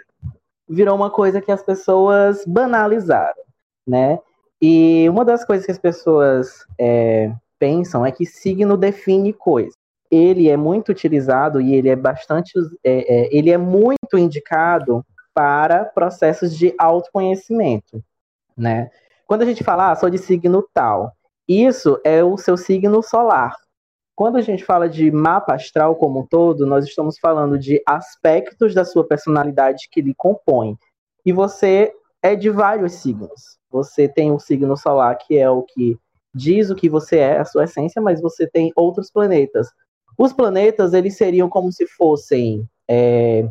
virou 0.68 0.96
uma 0.96 1.10
coisa 1.10 1.40
que 1.40 1.52
as 1.52 1.64
pessoas 1.64 2.44
banalizaram, 2.46 3.44
né? 3.88 4.20
E 4.62 5.08
uma 5.10 5.24
das 5.24 5.46
coisas 5.46 5.66
que 5.66 5.72
as 5.72 5.78
pessoas 5.78 6.66
é, 6.78 7.32
pensam 7.64 8.06
é 8.06 8.12
que 8.12 8.26
signo 8.26 8.76
define 8.76 9.32
coisa. 9.32 9.74
Ele 10.12 10.50
é 10.50 10.58
muito 10.58 10.90
utilizado 10.90 11.62
e 11.62 11.74
ele 11.74 11.88
é 11.88 11.96
bastante, 11.96 12.52
é, 12.84 12.92
é, 12.92 13.30
ele 13.32 13.50
é 13.50 13.58
muito 13.58 14.18
indicado 14.18 15.02
para 15.34 15.86
processos 15.86 16.58
de 16.58 16.76
autoconhecimento, 16.78 18.04
né? 18.56 18.92
Quando 19.26 19.44
a 19.44 19.46
gente 19.46 19.64
fala, 19.64 19.92
ah, 19.92 19.96
sou 19.96 20.10
de 20.10 20.18
signo 20.18 20.68
tal, 20.74 21.14
isso 21.48 21.98
é 22.04 22.22
o 22.22 22.38
seu 22.38 22.58
signo 22.58 23.02
solar. 23.02 23.56
Quando 24.14 24.36
a 24.36 24.42
gente 24.42 24.66
fala 24.66 24.90
de 24.90 25.10
mapa 25.10 25.56
astral 25.56 25.96
como 25.96 26.20
um 26.20 26.28
todo, 26.28 26.66
nós 26.66 26.86
estamos 26.86 27.18
falando 27.18 27.58
de 27.58 27.82
aspectos 27.88 28.74
da 28.74 28.84
sua 28.84 29.08
personalidade 29.08 29.88
que 29.90 30.02
lhe 30.02 30.14
compõem. 30.14 30.78
E 31.26 31.32
você 31.32 31.94
é 32.22 32.36
de 32.36 32.50
vários 32.50 32.96
signos. 32.96 33.58
Você 33.72 34.10
tem 34.10 34.34
o 34.34 34.40
signo 34.40 34.76
solar, 34.76 35.18
que 35.18 35.38
é 35.38 35.50
o 35.50 35.64
que 35.64 35.98
diz 36.34 36.70
o 36.70 36.76
que 36.76 36.90
você 36.90 37.18
é, 37.18 37.40
a 37.40 37.46
sua 37.46 37.66
essência, 37.66 38.02
mas 38.02 38.22
você 38.22 38.48
tem 38.48 38.72
outros 38.76 39.12
planetas. 39.12 39.68
Os 40.18 40.34
planetas, 40.34 40.94
eles 40.94 41.18
seriam 41.18 41.50
como 41.50 41.72
se 41.72 41.88
fossem 41.88 42.68
é, 42.88 43.48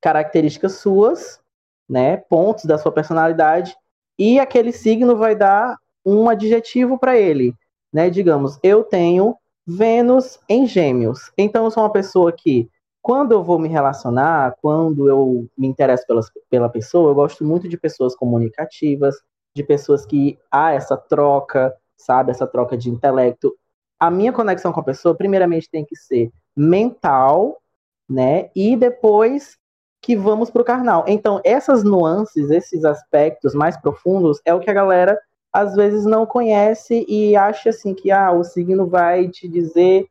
características 0.00 0.74
suas, 0.74 1.40
né, 1.88 2.16
pontos 2.16 2.64
da 2.64 2.78
sua 2.78 2.92
personalidade, 2.92 3.76
e 4.18 4.38
aquele 4.38 4.72
signo 4.72 5.16
vai 5.16 5.34
dar 5.34 5.76
um 6.04 6.28
adjetivo 6.28 6.98
para 6.98 7.16
ele, 7.18 7.54
né? 7.92 8.10
Digamos, 8.10 8.58
eu 8.62 8.84
tenho 8.84 9.36
Vênus 9.66 10.38
em 10.48 10.66
Gêmeos. 10.66 11.32
Então 11.36 11.64
eu 11.64 11.70
sou 11.70 11.82
uma 11.82 11.92
pessoa 11.92 12.30
que 12.30 12.68
quando 13.00 13.32
eu 13.32 13.42
vou 13.42 13.58
me 13.58 13.68
relacionar, 13.68 14.54
quando 14.62 15.08
eu 15.08 15.46
me 15.56 15.66
interesso 15.66 16.06
pela, 16.06 16.20
pela 16.48 16.68
pessoa, 16.68 17.10
eu 17.10 17.14
gosto 17.14 17.44
muito 17.44 17.68
de 17.68 17.76
pessoas 17.76 18.14
comunicativas, 18.14 19.16
de 19.54 19.62
pessoas 19.62 20.04
que 20.04 20.38
há 20.50 20.72
essa 20.72 20.96
troca, 20.96 21.74
sabe, 21.96 22.30
essa 22.30 22.46
troca 22.46 22.76
de 22.76 22.90
intelecto. 22.90 23.54
A 23.98 24.10
minha 24.10 24.32
conexão 24.32 24.72
com 24.72 24.80
a 24.80 24.84
pessoa, 24.84 25.14
primeiramente, 25.14 25.70
tem 25.70 25.84
que 25.84 25.96
ser 25.96 26.30
mental, 26.56 27.60
né? 28.08 28.50
E 28.54 28.76
depois 28.76 29.56
que 30.02 30.16
vamos 30.16 30.50
para 30.50 30.60
o 30.60 30.64
carnal. 30.64 31.04
Então, 31.06 31.40
essas 31.44 31.82
nuances, 31.82 32.50
esses 32.50 32.84
aspectos 32.84 33.54
mais 33.54 33.76
profundos, 33.76 34.40
é 34.44 34.52
o 34.52 34.60
que 34.60 34.68
a 34.68 34.74
galera 34.74 35.18
às 35.52 35.74
vezes 35.74 36.04
não 36.04 36.26
conhece 36.26 37.06
e 37.08 37.36
acha 37.36 37.70
assim 37.70 37.94
que 37.94 38.10
ah, 38.10 38.32
o 38.32 38.42
signo 38.42 38.86
vai 38.86 39.28
te 39.28 39.48
dizer 39.48 40.06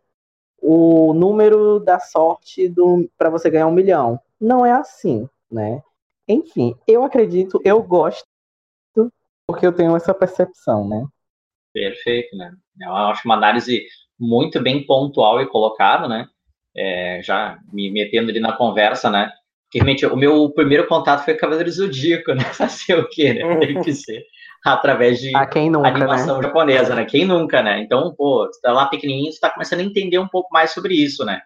o 0.60 1.14
número 1.14 1.80
da 1.80 2.00
sorte 2.00 2.74
para 3.18 3.30
você 3.30 3.50
ganhar 3.50 3.68
um 3.68 3.74
milhão. 3.74 4.20
Não 4.40 4.66
é 4.66 4.72
assim, 4.72 5.28
né? 5.52 5.84
Enfim, 6.28 6.74
eu 6.88 7.04
acredito, 7.04 7.60
eu 7.66 7.84
gosto 7.84 8.26
porque 9.48 9.66
eu 9.66 9.74
tenho 9.74 9.96
essa 9.96 10.14
percepção, 10.14 10.88
né? 10.88 11.06
Perfeito, 11.74 12.36
né? 12.36 12.52
Eu 12.82 12.96
acho 12.96 13.22
uma 13.26 13.36
análise 13.36 13.84
muito 14.20 14.62
bem 14.62 14.86
pontual 14.86 15.42
e 15.42 15.48
colocada, 15.48 16.08
né? 16.08 16.28
É, 16.76 17.22
já 17.24 17.60
me 17.72 17.92
metendo 17.92 18.30
ali 18.30 18.40
na 18.40 18.54
conversa, 18.54 19.10
né? 19.10 19.32
Porque 19.66 19.80
realmente 19.80 20.06
o 20.06 20.16
meu 20.16 20.50
primeiro 20.52 20.88
contato 20.88 21.26
foi 21.26 21.34
Cavaleiro 21.36 21.72
Zodíaco, 21.72 22.34
né? 22.34 22.44
Fazer 22.54 22.98
o 22.98 23.08
quê, 23.10 23.34
né? 23.34 23.56
Tem 23.58 23.82
que 23.82 23.94
ser 23.94 24.24
através 24.64 25.20
de 25.20 25.32
nunca, 25.70 25.90
animação 25.90 26.38
né? 26.38 26.44
japonesa, 26.44 26.96
né? 26.96 27.06
Quem 27.06 27.26
nunca, 27.26 27.62
né? 27.62 27.82
Então, 27.82 28.16
pô, 28.16 28.46
você 28.46 28.62
tá 28.62 28.72
lá 28.72 28.86
pequenininho, 28.86 29.32
você 29.32 29.40
tá 29.40 29.50
começando 29.50 29.82
a 29.82 29.84
entender 29.84 30.18
um 30.18 30.28
pouco 30.28 30.50
mais 30.54 30.72
sobre 30.72 30.94
isso, 30.94 31.26
né? 31.26 31.42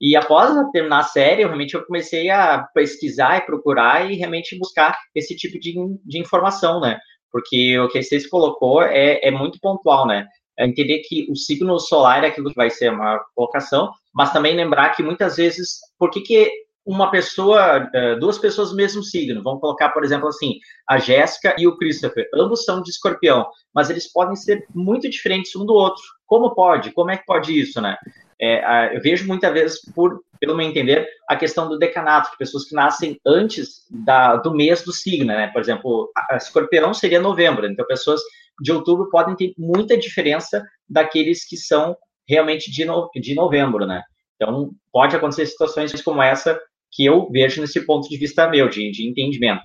E 0.00 0.16
após 0.16 0.54
terminar 0.72 1.00
a 1.00 1.04
série, 1.04 1.42
eu, 1.42 1.48
realmente 1.48 1.74
eu 1.74 1.84
comecei 1.84 2.30
a 2.30 2.66
pesquisar 2.74 3.38
e 3.38 3.46
procurar 3.46 4.10
e 4.10 4.16
realmente 4.16 4.58
buscar 4.58 4.98
esse 5.14 5.36
tipo 5.36 5.58
de, 5.58 5.74
de 6.04 6.18
informação, 6.18 6.80
né? 6.80 6.98
Porque 7.32 7.78
o 7.78 7.88
que 7.88 8.02
vocês 8.02 8.28
colocou 8.28 8.82
é, 8.82 9.20
é 9.22 9.30
muito 9.30 9.58
pontual, 9.60 10.06
né? 10.06 10.26
É 10.58 10.66
entender 10.66 10.98
que 11.00 11.26
o 11.30 11.34
signo 11.34 11.78
solar 11.78 12.22
é 12.22 12.28
aquilo 12.28 12.50
que 12.50 12.56
vai 12.56 12.68
ser 12.68 12.92
uma 12.92 13.18
colocação, 13.34 13.90
mas 14.14 14.32
também 14.32 14.54
lembrar 14.54 14.90
que 14.90 15.02
muitas 15.02 15.36
vezes, 15.36 15.78
por 15.98 16.10
que, 16.10 16.20
que 16.20 16.52
uma 16.84 17.10
pessoa, 17.10 17.88
eh, 17.94 18.16
duas 18.16 18.38
pessoas 18.38 18.70
do 18.70 18.76
mesmo 18.76 19.02
signo, 19.02 19.42
vamos 19.42 19.60
colocar, 19.60 19.90
por 19.90 20.04
exemplo, 20.04 20.28
assim, 20.28 20.58
a 20.88 20.98
Jéssica 20.98 21.54
e 21.56 21.66
o 21.66 21.76
Christopher, 21.76 22.28
ambos 22.34 22.64
são 22.64 22.82
de 22.82 22.90
escorpião, 22.90 23.46
mas 23.72 23.88
eles 23.88 24.12
podem 24.12 24.34
ser 24.34 24.66
muito 24.74 25.08
diferentes 25.08 25.54
um 25.54 25.64
do 25.64 25.74
outro. 25.74 26.02
Como 26.26 26.54
pode? 26.54 26.92
Como 26.92 27.10
é 27.10 27.16
que 27.16 27.24
pode 27.24 27.58
isso, 27.58 27.80
né? 27.80 27.96
É, 28.40 28.96
eu 28.96 29.00
vejo 29.00 29.26
muitas 29.26 29.52
vezes, 29.52 29.80
por, 29.94 30.20
pelo 30.42 30.56
meu 30.56 30.66
entender, 30.66 31.08
a 31.28 31.36
questão 31.36 31.68
do 31.68 31.78
decanato, 31.78 32.32
de 32.32 32.36
pessoas 32.36 32.64
que 32.64 32.74
nascem 32.74 33.16
antes 33.24 33.86
da, 33.88 34.34
do 34.34 34.52
mês 34.52 34.82
do 34.82 34.92
signo, 34.92 35.26
né? 35.26 35.46
Por 35.52 35.60
exemplo, 35.60 36.10
a, 36.16 36.36
escorpião 36.36 36.92
seria 36.92 37.20
novembro, 37.20 37.64
então 37.64 37.86
pessoas 37.86 38.20
de 38.60 38.72
outubro 38.72 39.08
podem 39.08 39.36
ter 39.36 39.54
muita 39.56 39.96
diferença 39.96 40.60
daqueles 40.88 41.46
que 41.46 41.56
são 41.56 41.96
realmente 42.28 42.72
de, 42.72 42.84
no, 42.84 43.08
de 43.14 43.36
novembro, 43.36 43.86
né? 43.86 44.02
Então, 44.34 44.72
pode 44.92 45.14
acontecer 45.14 45.46
situações 45.46 46.02
como 46.02 46.20
essa 46.20 46.60
que 46.90 47.04
eu 47.04 47.30
vejo 47.30 47.60
nesse 47.60 47.86
ponto 47.86 48.08
de 48.08 48.18
vista 48.18 48.48
meu, 48.48 48.68
de, 48.68 48.90
de 48.90 49.08
entendimento. 49.08 49.62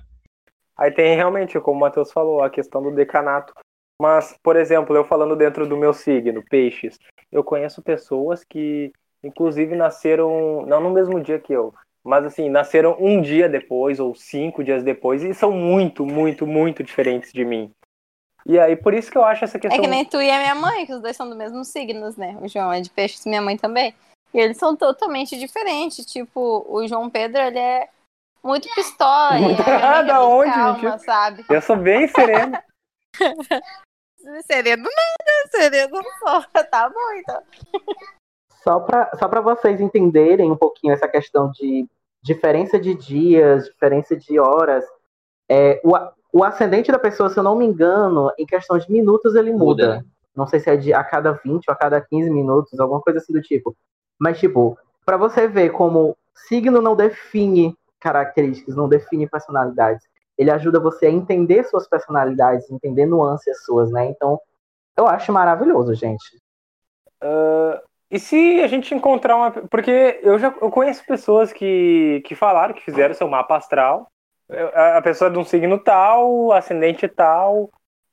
Aí 0.78 0.92
tem 0.92 1.16
realmente, 1.16 1.58
como 1.58 1.78
o 1.78 1.80
Matheus 1.80 2.12
falou, 2.12 2.40
a 2.40 2.48
questão 2.48 2.80
do 2.80 2.94
decanato. 2.94 3.52
Mas, 4.00 4.38
por 4.44 4.54
exemplo, 4.54 4.94
eu 4.94 5.04
falando 5.04 5.34
dentro 5.34 5.66
do 5.68 5.76
meu 5.76 5.92
signo, 5.92 6.44
peixes, 6.48 7.00
eu 7.32 7.42
conheço 7.42 7.82
pessoas 7.82 8.44
que, 8.44 8.92
inclusive, 9.22 9.74
nasceram, 9.74 10.64
não 10.66 10.80
no 10.80 10.90
mesmo 10.90 11.20
dia 11.20 11.38
que 11.38 11.52
eu, 11.52 11.74
mas 12.04 12.24
assim, 12.24 12.48
nasceram 12.48 12.96
um 12.98 13.20
dia 13.20 13.48
depois 13.48 14.00
ou 14.00 14.14
cinco 14.14 14.64
dias 14.64 14.82
depois 14.82 15.22
e 15.22 15.34
são 15.34 15.52
muito, 15.52 16.06
muito, 16.06 16.46
muito 16.46 16.82
diferentes 16.82 17.32
de 17.32 17.44
mim. 17.44 17.72
E 18.46 18.58
aí, 18.58 18.76
por 18.76 18.94
isso 18.94 19.10
que 19.10 19.18
eu 19.18 19.24
acho 19.24 19.44
essa 19.44 19.58
questão. 19.58 19.78
É 19.78 19.82
que 19.82 19.86
nem 19.86 20.04
tu 20.04 20.20
e 20.22 20.30
a 20.30 20.38
minha 20.38 20.54
mãe, 20.54 20.86
que 20.86 20.94
os 20.94 21.02
dois 21.02 21.14
são 21.14 21.28
do 21.28 21.36
mesmo 21.36 21.62
signos, 21.64 22.16
né? 22.16 22.38
O 22.40 22.48
João 22.48 22.72
é 22.72 22.80
de 22.80 22.88
peixes 22.88 23.24
e 23.26 23.28
minha 23.28 23.42
mãe 23.42 23.58
também. 23.58 23.94
E 24.32 24.38
eles 24.38 24.56
são 24.56 24.74
totalmente 24.74 25.38
diferentes. 25.38 26.06
Tipo, 26.06 26.64
o 26.68 26.86
João 26.86 27.10
Pedro, 27.10 27.42
ele 27.42 27.58
é 27.58 27.88
muito 28.42 28.72
pistola. 28.74 29.36
É 29.36 30.02
da 30.02 30.24
onde, 30.24 30.50
calma, 30.50 30.98
sabe? 30.98 31.44
Eu 31.48 31.60
sou 31.60 31.76
bem 31.76 32.08
sereno. 32.08 32.58
sereno 34.46 34.84
nada, 34.84 35.50
sereno 35.50 36.02
só. 36.20 36.42
Tá 36.70 36.88
bom, 36.88 37.12
então. 37.16 37.42
Só 38.62 38.80
para 38.80 39.10
só 39.18 39.28
pra 39.28 39.40
vocês 39.40 39.80
entenderem 39.80 40.50
um 40.50 40.56
pouquinho 40.56 40.92
essa 40.92 41.08
questão 41.08 41.50
de 41.50 41.86
diferença 42.22 42.78
de 42.78 42.94
dias, 42.94 43.66
diferença 43.66 44.16
de 44.16 44.38
horas, 44.38 44.84
é, 45.48 45.80
o, 45.84 45.94
o 46.32 46.44
ascendente 46.44 46.92
da 46.92 46.98
pessoa, 46.98 47.30
se 47.30 47.38
eu 47.38 47.42
não 47.42 47.56
me 47.56 47.64
engano, 47.64 48.30
em 48.38 48.44
questão 48.44 48.76
de 48.78 48.90
minutos 48.90 49.34
ele 49.34 49.52
muda. 49.52 49.86
muda. 49.86 50.06
Não 50.36 50.46
sei 50.46 50.60
se 50.60 50.70
é 50.70 50.76
de 50.76 50.92
a 50.92 51.02
cada 51.02 51.32
20 51.32 51.68
ou 51.68 51.72
a 51.72 51.76
cada 51.76 52.00
15 52.00 52.30
minutos, 52.30 52.78
alguma 52.78 53.00
coisa 53.00 53.18
assim 53.18 53.32
do 53.32 53.42
tipo. 53.42 53.76
Mas, 54.18 54.38
tipo, 54.38 54.78
para 55.04 55.16
você 55.16 55.48
ver 55.48 55.70
como 55.70 56.16
signo 56.46 56.80
não 56.80 56.94
define 56.94 57.76
características, 57.98 58.76
não 58.76 58.88
define 58.88 59.28
personalidades. 59.28 60.06
Ele 60.36 60.50
ajuda 60.50 60.78
você 60.78 61.06
a 61.06 61.10
entender 61.10 61.64
suas 61.64 61.88
personalidades, 61.88 62.70
entender 62.70 63.06
nuances 63.06 63.64
suas, 63.64 63.90
né? 63.90 64.06
Então, 64.06 64.38
eu 64.96 65.08
acho 65.08 65.32
maravilhoso, 65.32 65.94
gente. 65.94 66.40
Uh, 67.22 67.80
e 68.10 68.18
se 68.18 68.60
a 68.60 68.66
gente 68.66 68.94
encontrar 68.94 69.36
uma. 69.36 69.50
Porque 69.50 70.20
eu 70.22 70.38
já 70.38 70.54
eu 70.60 70.70
conheço 70.70 71.04
pessoas 71.04 71.52
que, 71.52 72.22
que 72.24 72.34
falaram 72.34 72.74
que 72.74 72.82
fizeram 72.82 73.14
seu 73.14 73.28
mapa 73.28 73.56
astral. 73.56 74.10
A 74.74 75.02
pessoa 75.02 75.28
é 75.28 75.32
de 75.32 75.38
um 75.38 75.44
signo 75.44 75.78
tal, 75.78 76.52
ascendente 76.52 77.06
tal, 77.06 77.70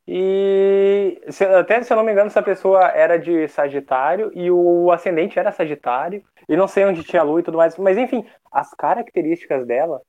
e 0.07 1.19
se, 1.29 1.43
até 1.43 1.81
se 1.81 1.91
eu 1.91 1.97
não 1.97 2.03
me 2.03 2.11
engano, 2.11 2.27
essa 2.27 2.43
pessoa 2.43 2.89
era 2.89 3.17
de 3.17 3.47
Sagitário 3.47 4.31
e 4.35 4.51
o 4.51 4.91
ascendente 4.91 5.39
era 5.39 5.51
Sagitário. 5.51 6.23
E 6.47 6.55
não 6.55 6.67
sei 6.67 6.85
onde 6.85 7.03
tinha 7.03 7.23
lua 7.23 7.39
e 7.39 7.43
tudo 7.43 7.57
mais. 7.57 7.77
Mas 7.77 7.97
enfim, 7.97 8.25
as 8.51 8.71
características 8.73 9.65
dela 9.65 10.01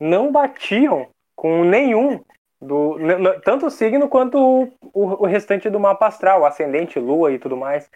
não 0.00 0.32
batiam 0.32 1.08
com 1.36 1.64
nenhum 1.64 2.20
do 2.60 2.96
tanto 3.44 3.66
o 3.66 3.70
signo 3.70 4.08
quanto 4.08 4.38
o, 4.38 4.62
o, 4.92 5.22
o 5.22 5.26
restante 5.26 5.68
do 5.68 5.80
mapa 5.80 6.06
astral, 6.06 6.44
ascendente, 6.44 6.98
lua 6.98 7.32
e 7.32 7.38
tudo 7.38 7.56
mais. 7.56 7.88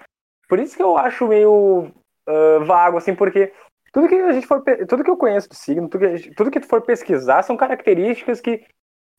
Por 0.48 0.58
isso 0.58 0.76
que 0.76 0.82
eu 0.82 0.96
acho 0.96 1.26
meio 1.26 1.90
uh, 2.28 2.64
vago, 2.64 2.98
assim, 2.98 3.14
porque 3.14 3.52
tudo 3.92 4.08
que 4.08 4.14
a 4.14 4.32
gente 4.32 4.46
for, 4.46 4.62
tudo 4.88 5.02
que 5.02 5.10
eu 5.10 5.16
conheço 5.16 5.48
do 5.48 5.54
signo, 5.54 5.88
tudo 5.88 6.06
que, 6.06 6.34
tudo 6.34 6.50
que 6.50 6.60
tu 6.60 6.68
for 6.68 6.82
pesquisar 6.82 7.42
são 7.42 7.56
características 7.56 8.40
que 8.40 8.64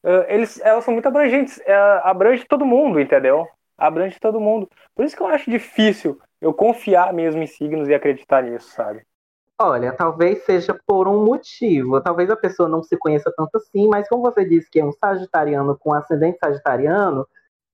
uh, 0.04 0.26
eles, 0.28 0.60
elas 0.62 0.84
são 0.84 0.94
muito 0.94 1.08
abrangentes, 1.08 1.58
uh, 1.58 2.02
abrange 2.04 2.46
todo 2.48 2.66
mundo, 2.66 3.00
entendeu? 3.00 3.48
Abrange 3.78 4.20
todo 4.20 4.40
mundo. 4.40 4.70
Por 4.96 5.06
isso 5.06 5.16
que 5.16 5.22
eu 5.22 5.28
acho 5.28 5.50
difícil 5.50 6.20
eu 6.40 6.54
confiar 6.54 7.14
mesmo 7.14 7.42
em 7.42 7.48
signos 7.48 7.88
e 7.88 7.94
acreditar 7.94 8.44
nisso, 8.44 8.70
sabe? 8.72 9.04
Olha, 9.60 9.92
talvez 9.92 10.44
seja 10.46 10.80
por 10.86 11.08
um 11.08 11.26
motivo. 11.26 12.00
Talvez 12.00 12.30
a 12.30 12.36
pessoa 12.36 12.70
não 12.70 12.84
se 12.84 12.96
conheça 12.96 13.34
tanto 13.36 13.58
assim, 13.58 13.88
mas 13.88 14.08
como 14.08 14.22
você 14.22 14.46
disse 14.46 14.70
que 14.70 14.80
é 14.80 14.86
um 14.86 14.92
sagitariano 14.92 15.76
com 15.76 15.94
ascendente 15.94 16.38
sagitariano, 16.38 17.28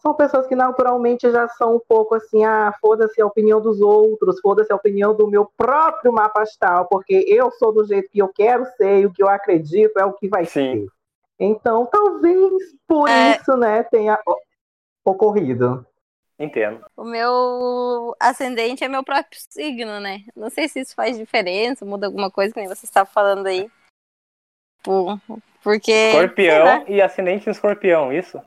são 0.04 0.14
pessoas 0.14 0.46
que 0.46 0.56
naturalmente 0.56 1.32
já 1.32 1.48
são 1.48 1.78
um 1.78 1.80
pouco 1.80 2.14
assim, 2.14 2.44
ah, 2.44 2.74
foda-se 2.82 3.22
a 3.22 3.26
opinião 3.26 3.62
dos 3.62 3.80
outros, 3.80 4.42
foda-se 4.42 4.72
a 4.72 4.76
opinião 4.76 5.16
do 5.16 5.30
meu 5.30 5.50
próprio 5.58 6.12
mapa 6.12 6.42
astral, 6.42 6.88
porque 6.90 7.24
eu 7.26 7.50
sou 7.52 7.72
do 7.72 7.86
jeito 7.86 8.10
que 8.10 8.20
eu 8.20 8.28
quero 8.28 8.66
ser 8.76 9.00
e 9.00 9.06
o 9.06 9.14
que 9.14 9.24
eu 9.24 9.30
acredito 9.30 9.98
é 9.98 10.04
o 10.04 10.12
que 10.12 10.28
vai 10.28 10.44
Sim. 10.44 10.52
ser. 10.52 10.88
Então, 11.40 11.86
talvez 11.86 12.52
por 12.86 13.08
é... 13.08 13.38
isso, 13.38 13.56
né, 13.56 13.82
tenha 13.84 14.20
ocorrido. 15.06 15.86
Entendo. 16.38 16.84
O 16.98 17.06
meu 17.06 18.14
ascendente 18.20 18.84
é 18.84 18.90
meu 18.90 19.04
próprio 19.04 19.40
signo, 19.50 20.02
né? 20.02 20.24
Não 20.36 20.50
sei 20.50 20.68
se 20.68 20.82
isso 20.82 20.96
faz 20.96 21.18
diferença, 21.18 21.86
muda 21.86 22.08
alguma 22.08 22.30
coisa, 22.30 22.54
que 22.54 22.60
nem 22.60 22.68
você 22.68 22.86
estava 22.86 23.08
falando 23.10 23.46
aí. 23.46 23.72
porque. 25.64 25.92
Escorpião 25.92 26.86
e 26.88 27.02
ascendente 27.02 27.48
em 27.48 27.52
escorpião, 27.52 28.12
isso? 28.12 28.42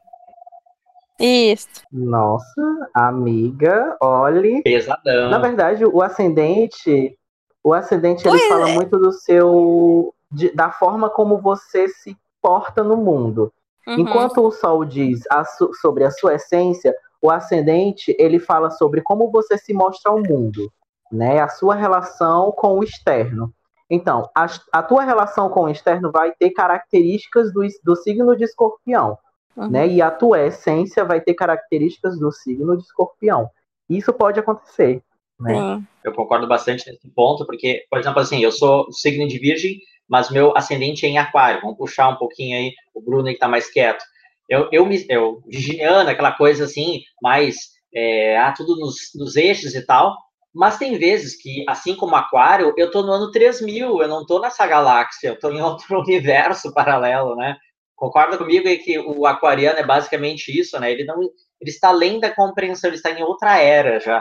Isso. 1.18 1.68
Nossa, 1.92 2.62
amiga, 2.94 3.96
olhe. 4.00 4.62
Pesadão. 4.62 5.30
Na 5.30 5.38
verdade, 5.38 5.84
o 5.84 6.02
ascendente, 6.02 7.16
o 7.64 7.72
ascendente 7.72 8.26
ele 8.26 8.38
Pois 8.38 8.48
fala 8.48 8.70
é. 8.70 8.74
muito 8.74 8.98
do 8.98 9.12
seu, 9.12 10.14
de- 10.30 10.50
da 10.54 10.70
forma 10.70 11.08
como 11.08 11.38
você 11.38 11.88
se 11.88 12.16
porta 12.42 12.82
no 12.84 12.96
mundo. 12.96 13.52
Uhum. 13.86 14.00
Enquanto 14.00 14.42
o 14.44 14.50
Sol 14.50 14.84
diz 14.84 15.20
a 15.30 15.44
su- 15.44 15.72
sobre 15.80 16.04
a 16.04 16.10
sua 16.10 16.34
essência, 16.34 16.94
o 17.22 17.30
ascendente 17.30 18.14
ele 18.18 18.38
fala 18.38 18.70
sobre 18.70 19.00
como 19.00 19.30
você 19.30 19.56
se 19.56 19.72
mostra 19.72 20.10
ao 20.12 20.18
mundo, 20.22 20.70
né? 21.10 21.40
A 21.40 21.48
sua 21.48 21.74
relação 21.74 22.52
com 22.52 22.78
o 22.78 22.84
externo. 22.84 23.52
Então, 23.88 24.28
a, 24.34 24.46
a 24.72 24.82
tua 24.82 25.04
relação 25.04 25.48
com 25.48 25.62
o 25.62 25.68
externo 25.68 26.10
vai 26.10 26.32
ter 26.32 26.50
características 26.50 27.52
do, 27.52 27.62
do 27.84 27.94
signo 27.96 28.36
de 28.36 28.44
escorpião, 28.44 29.16
Uhum. 29.56 29.70
né? 29.70 29.88
E 29.88 30.02
a 30.02 30.10
tua 30.10 30.46
essência 30.46 31.04
vai 31.04 31.20
ter 31.20 31.34
características 31.34 32.18
do 32.18 32.30
signo 32.30 32.76
de 32.76 32.82
escorpião. 32.82 33.48
Isso 33.88 34.12
pode 34.12 34.38
acontecer, 34.38 35.02
né? 35.40 35.54
Sim. 35.54 35.86
Eu 36.04 36.12
concordo 36.12 36.46
bastante 36.46 36.88
nesse 36.90 37.08
ponto, 37.08 37.46
porque, 37.46 37.84
por 37.90 37.98
exemplo, 37.98 38.20
assim, 38.20 38.40
eu 38.40 38.52
sou 38.52 38.92
signo 38.92 39.26
de 39.26 39.38
virgem, 39.38 39.80
mas 40.08 40.30
meu 40.30 40.56
ascendente 40.56 41.06
é 41.06 41.08
em 41.08 41.18
aquário. 41.18 41.60
Vamos 41.62 41.78
puxar 41.78 42.08
um 42.08 42.16
pouquinho 42.16 42.56
aí 42.56 42.72
o 42.94 43.00
Bruno 43.00 43.28
que 43.28 43.38
tá 43.38 43.48
mais 43.48 43.70
quieto. 43.70 44.04
Eu, 44.48 44.68
eu, 44.70 44.86
me, 44.86 45.04
eu 45.08 45.42
virginiana, 45.46 46.10
aquela 46.10 46.32
coisa 46.32 46.64
assim, 46.64 47.02
mais, 47.20 47.56
é, 47.92 48.38
ah, 48.38 48.52
tudo 48.52 48.76
nos, 48.76 49.10
nos 49.14 49.36
eixos 49.36 49.74
e 49.74 49.84
tal, 49.84 50.16
mas 50.54 50.78
tem 50.78 50.96
vezes 50.96 51.36
que, 51.40 51.64
assim 51.68 51.94
como 51.94 52.14
aquário, 52.14 52.72
eu 52.76 52.90
tô 52.90 53.02
no 53.02 53.12
ano 53.12 53.30
3000, 53.30 54.00
eu 54.00 54.08
não 54.08 54.24
tô 54.24 54.38
nessa 54.38 54.66
galáxia, 54.66 55.28
eu 55.28 55.38
tô 55.38 55.50
em 55.50 55.60
outro 55.60 55.98
universo 56.00 56.72
paralelo, 56.72 57.34
né? 57.36 57.56
Concorda 57.96 58.36
comigo 58.38 58.68
aí 58.68 58.78
que 58.78 58.98
o 58.98 59.26
aquariano 59.26 59.78
é 59.78 59.86
basicamente 59.86 60.48
isso, 60.56 60.78
né? 60.78 60.92
Ele 60.92 61.04
não, 61.04 61.18
ele 61.20 61.70
está 61.70 61.88
além 61.88 62.20
da 62.20 62.30
compreensão, 62.34 62.88
ele 62.88 62.96
está 62.96 63.10
em 63.10 63.22
outra 63.22 63.58
era 63.58 63.98
já. 63.98 64.20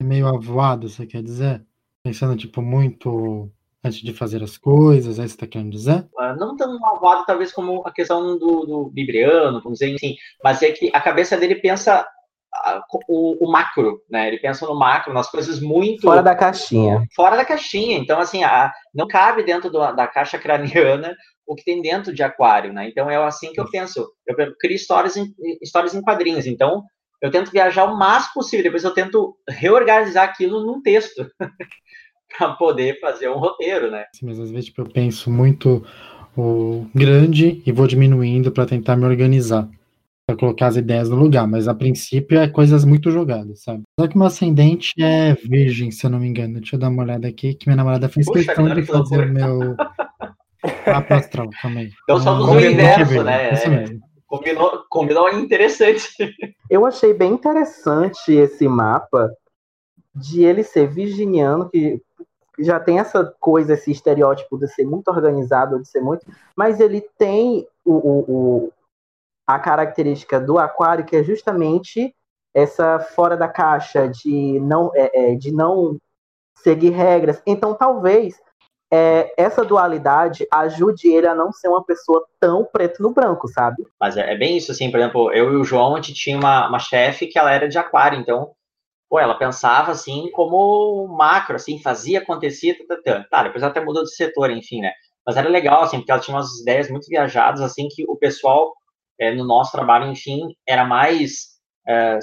É 0.00 0.04
meio 0.04 0.26
avoado, 0.28 0.88
você 0.88 1.04
quer 1.06 1.22
dizer? 1.22 1.64
Pensando, 2.04 2.36
tipo, 2.36 2.62
muito 2.62 3.50
antes 3.84 4.00
de 4.00 4.12
fazer 4.12 4.42
as 4.42 4.56
coisas, 4.56 5.18
é 5.18 5.24
isso 5.24 5.34
que 5.36 5.40
você 5.40 5.46
tá 5.46 5.52
querendo 5.52 5.72
dizer? 5.72 6.08
Ah, 6.18 6.34
não 6.36 6.56
tão 6.56 6.78
malvado, 6.78 7.24
talvez, 7.26 7.52
como 7.52 7.82
a 7.86 7.92
questão 7.92 8.38
do, 8.38 8.64
do 8.64 8.92
Libriano, 8.94 9.60
vamos 9.60 9.80
dizer 9.80 9.94
assim, 9.94 10.14
mas 10.42 10.62
é 10.62 10.70
que 10.70 10.90
a 10.94 11.00
cabeça 11.00 11.36
dele 11.36 11.56
pensa 11.56 12.06
ah, 12.54 12.84
o, 13.08 13.44
o 13.44 13.50
macro, 13.50 14.00
né? 14.08 14.28
Ele 14.28 14.38
pensa 14.38 14.66
no 14.66 14.78
macro, 14.78 15.12
nas 15.12 15.28
coisas 15.30 15.60
muito 15.60 16.02
Fora 16.02 16.22
da 16.22 16.34
caixinha. 16.34 17.04
fora 17.14 17.36
da 17.36 17.44
caixinha. 17.44 17.98
Então, 17.98 18.20
assim, 18.20 18.44
a- 18.44 18.72
não 18.94 19.08
cabe 19.08 19.42
dentro 19.42 19.68
do- 19.70 19.92
da 19.92 20.06
caixa 20.06 20.38
craniana 20.38 21.16
o 21.46 21.54
que 21.54 21.64
tem 21.64 21.82
dentro 21.82 22.14
de 22.14 22.22
aquário, 22.22 22.72
né? 22.72 22.88
Então, 22.88 23.10
é 23.10 23.16
assim 23.16 23.52
que 23.52 23.60
eu 23.60 23.70
penso. 23.70 24.08
Eu 24.26 24.36
crio 24.58 24.76
histórias 24.76 25.16
em, 25.16 25.32
histórias 25.60 25.94
em 25.94 26.02
quadrinhos. 26.02 26.46
Então, 26.46 26.84
eu 27.20 27.30
tento 27.30 27.52
viajar 27.52 27.84
o 27.84 27.96
máximo 27.96 28.34
possível. 28.34 28.64
Depois 28.64 28.84
eu 28.84 28.92
tento 28.92 29.36
reorganizar 29.48 30.24
aquilo 30.24 30.64
num 30.66 30.82
texto 30.82 31.26
para 32.36 32.52
poder 32.54 32.98
fazer 33.00 33.28
um 33.28 33.38
roteiro, 33.38 33.90
né? 33.90 34.06
Assim, 34.14 34.26
mas 34.26 34.40
às 34.40 34.50
vezes 34.50 34.66
tipo, 34.66 34.82
eu 34.82 34.86
penso 34.86 35.30
muito 35.30 35.84
o 36.36 36.86
grande 36.94 37.62
e 37.64 37.72
vou 37.72 37.86
diminuindo 37.86 38.50
para 38.50 38.66
tentar 38.66 38.96
me 38.96 39.04
organizar. 39.04 39.68
Pra 40.24 40.36
colocar 40.36 40.68
as 40.68 40.76
ideias 40.76 41.08
no 41.08 41.16
lugar, 41.16 41.48
mas 41.48 41.66
a 41.66 41.74
princípio 41.74 42.38
é 42.38 42.46
coisas 42.46 42.84
muito 42.84 43.10
jogadas, 43.10 43.64
sabe? 43.64 43.82
Só 43.98 44.06
que 44.06 44.16
meu 44.16 44.28
ascendente 44.28 44.92
é 45.00 45.34
virgem, 45.34 45.90
se 45.90 46.06
eu 46.06 46.10
não 46.10 46.20
me 46.20 46.28
engano. 46.28 46.60
Deixa 46.60 46.76
eu 46.76 46.80
dar 46.80 46.90
uma 46.90 47.02
olhada 47.02 47.26
aqui, 47.26 47.54
que 47.54 47.66
minha 47.66 47.76
namorada 47.76 48.08
fez 48.08 48.26
Puxa, 48.26 48.44
questão 48.44 48.72
de 48.72 48.82
fazer 48.84 49.28
o 49.28 49.32
meu 49.32 49.76
mapa 50.86 51.16
astral 51.16 51.48
também. 51.60 51.90
Então, 52.04 52.20
somos 52.20 52.48
Ah, 52.48 52.52
o 52.52 52.60
inverso, 52.60 52.98
virgem, 53.04 53.24
né? 53.24 53.52
Isso 53.52 53.66
É. 53.66 53.70
mesmo. 53.70 54.00
Combinou, 54.26 54.84
combinou 54.88 55.28
interessante. 55.30 56.08
Eu 56.70 56.86
achei 56.86 57.12
bem 57.12 57.32
interessante 57.32 58.32
esse 58.32 58.66
mapa 58.66 59.30
de 60.14 60.42
ele 60.44 60.62
ser 60.62 60.86
virginiano, 60.88 61.68
que 61.68 62.00
já 62.58 62.78
tem 62.80 62.98
essa 62.98 63.24
coisa, 63.40 63.74
esse 63.74 63.90
estereótipo 63.90 64.58
de 64.58 64.68
ser 64.68 64.84
muito 64.86 65.08
organizado, 65.08 65.80
de 65.80 65.88
ser 65.88 66.00
muito. 66.00 66.24
Mas 66.56 66.80
ele 66.80 67.00
tem 67.18 67.66
o, 67.84 67.92
o- 67.92 68.24
o- 68.66 68.72
a 69.46 69.58
característica 69.58 70.40
do 70.40 70.58
aquário, 70.58 71.04
que 71.04 71.16
é 71.16 71.22
justamente 71.24 72.14
essa 72.54 72.98
fora 73.00 73.36
da 73.36 73.48
caixa, 73.48 74.06
de 74.08 74.60
não, 74.60 74.90
é, 74.94 75.32
é, 75.32 75.34
de 75.34 75.50
não 75.52 75.98
seguir 76.56 76.90
regras. 76.90 77.42
Então, 77.46 77.74
talvez 77.74 78.40
é, 78.92 79.32
essa 79.38 79.64
dualidade 79.64 80.46
ajude 80.52 81.08
ele 81.08 81.26
a 81.26 81.34
não 81.34 81.50
ser 81.50 81.68
uma 81.68 81.82
pessoa 81.82 82.26
tão 82.38 82.62
preto 82.62 83.02
no 83.02 83.10
branco, 83.10 83.48
sabe? 83.48 83.86
Mas 83.98 84.18
é, 84.18 84.34
é 84.34 84.36
bem 84.36 84.58
isso, 84.58 84.70
assim, 84.70 84.90
por 84.90 85.00
exemplo, 85.00 85.32
eu 85.32 85.50
e 85.54 85.56
o 85.56 85.64
João, 85.64 85.94
a 85.94 85.96
gente 85.96 86.12
tinha 86.12 86.36
uma, 86.36 86.68
uma 86.68 86.78
chefe 86.78 87.26
que 87.26 87.38
ela 87.38 87.50
era 87.50 87.66
de 87.66 87.78
aquário, 87.78 88.20
então, 88.20 88.52
pô, 89.08 89.18
ela 89.18 89.34
pensava, 89.34 89.92
assim, 89.92 90.30
como 90.32 91.08
macro, 91.08 91.56
assim, 91.56 91.80
fazia, 91.80 92.18
acontecia, 92.18 92.76
tá, 92.86 92.96
tá, 93.02 93.24
tá. 93.30 93.42
Depois 93.44 93.62
ela 93.62 93.70
até 93.70 93.82
mudou 93.82 94.02
de 94.02 94.14
setor, 94.14 94.50
enfim, 94.50 94.82
né? 94.82 94.92
Mas 95.26 95.38
era 95.38 95.48
legal, 95.48 95.82
assim, 95.82 95.96
porque 95.96 96.12
ela 96.12 96.20
tinha 96.20 96.36
umas 96.36 96.60
ideias 96.60 96.90
muito 96.90 97.06
viajadas, 97.06 97.62
assim, 97.62 97.88
que 97.88 98.04
o 98.06 98.16
pessoal, 98.16 98.74
é, 99.18 99.34
no 99.34 99.46
nosso 99.46 99.72
trabalho, 99.72 100.10
enfim, 100.12 100.54
era 100.68 100.84
mais 100.84 101.52
é, 101.88 102.18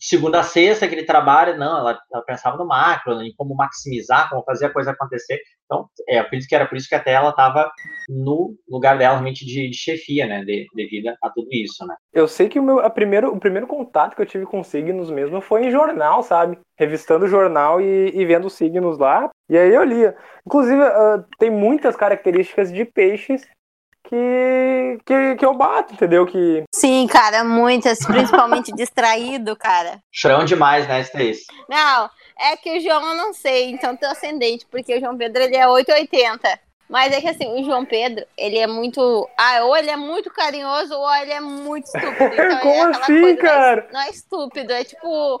de 0.00 0.06
segunda 0.06 0.40
a 0.40 0.42
sexta 0.42 0.86
aquele 0.86 1.04
trabalho, 1.04 1.58
não, 1.58 1.76
ela, 1.78 2.00
ela 2.10 2.24
pensava 2.24 2.56
no 2.56 2.66
macro, 2.66 3.20
em 3.20 3.34
como 3.36 3.54
maximizar, 3.54 4.30
como 4.30 4.42
fazer 4.44 4.66
a 4.66 4.72
coisa 4.72 4.92
acontecer. 4.92 5.38
Então, 5.66 5.86
é, 6.08 6.16
eu 6.16 6.22
acredito 6.22 6.48
que 6.48 6.54
era 6.54 6.66
por 6.66 6.76
isso 6.78 6.88
que 6.88 6.94
até 6.94 7.12
ela 7.12 7.28
estava 7.28 7.70
no 8.08 8.56
lugar 8.66 8.96
dela 8.96 9.12
realmente 9.14 9.44
de, 9.44 9.68
de 9.68 9.76
chefia, 9.76 10.26
né, 10.26 10.42
de- 10.42 10.66
devido 10.74 11.08
a 11.22 11.30
tudo 11.30 11.48
isso, 11.52 11.86
né. 11.86 11.94
Eu 12.14 12.26
sei 12.26 12.48
que 12.48 12.58
o, 12.58 12.62
meu, 12.62 12.80
a 12.80 12.88
primeiro, 12.88 13.30
o 13.30 13.38
primeiro 13.38 13.66
contato 13.66 14.16
que 14.16 14.22
eu 14.22 14.26
tive 14.26 14.46
com 14.46 14.64
signos 14.64 15.10
mesmo 15.10 15.40
foi 15.42 15.66
em 15.66 15.70
jornal, 15.70 16.22
sabe? 16.22 16.58
Revistando 16.78 17.26
o 17.26 17.28
jornal 17.28 17.78
e, 17.78 18.10
e 18.14 18.24
vendo 18.24 18.46
os 18.46 18.54
signos 18.54 18.96
lá. 18.96 19.28
E 19.50 19.58
aí 19.58 19.74
eu 19.74 19.84
lia. 19.84 20.16
Inclusive, 20.46 20.82
ah, 20.82 21.22
tem 21.38 21.50
muitas 21.50 21.94
características 21.94 22.72
de 22.72 22.86
peixes 22.86 23.46
que, 24.10 24.98
que, 25.06 25.36
que 25.36 25.46
eu 25.46 25.54
bato, 25.54 25.94
entendeu? 25.94 26.26
Que 26.26 26.64
Sim, 26.74 27.06
cara, 27.06 27.44
muitas, 27.44 27.98
principalmente 28.04 28.72
distraído, 28.72 29.54
cara. 29.56 30.00
Chorão 30.12 30.44
demais, 30.44 30.86
né, 30.88 31.00
Stace? 31.02 31.44
Não, 31.68 32.10
é 32.38 32.56
que 32.56 32.76
o 32.76 32.80
João 32.80 33.00
eu 33.10 33.14
não 33.14 33.32
sei, 33.32 33.70
então 33.70 33.96
teu 33.96 34.10
ascendente, 34.10 34.66
porque 34.70 34.96
o 34.96 35.00
João 35.00 35.16
Pedro 35.16 35.42
ele 35.42 35.56
é 35.56 35.66
880. 35.68 36.58
Mas 36.88 37.12
é 37.12 37.20
que 37.20 37.28
assim, 37.28 37.46
o 37.46 37.64
João 37.64 37.84
Pedro, 37.84 38.26
ele 38.36 38.58
é 38.58 38.66
muito. 38.66 39.28
Ah, 39.38 39.62
ou 39.62 39.76
ele 39.76 39.90
é 39.90 39.96
muito 39.96 40.28
carinhoso, 40.28 40.92
ou 40.92 41.14
ele 41.14 41.30
é 41.32 41.38
muito 41.40 41.84
estúpido. 41.84 42.34
Então, 42.34 42.58
Como 42.58 42.72
é 42.74 42.90
assim, 42.90 43.20
coisa, 43.20 43.22
não 43.22 43.28
é- 43.30 43.36
cara? 43.36 43.88
Não 43.92 44.00
é 44.00 44.10
estúpido, 44.10 44.72
é 44.72 44.82
tipo. 44.84 45.40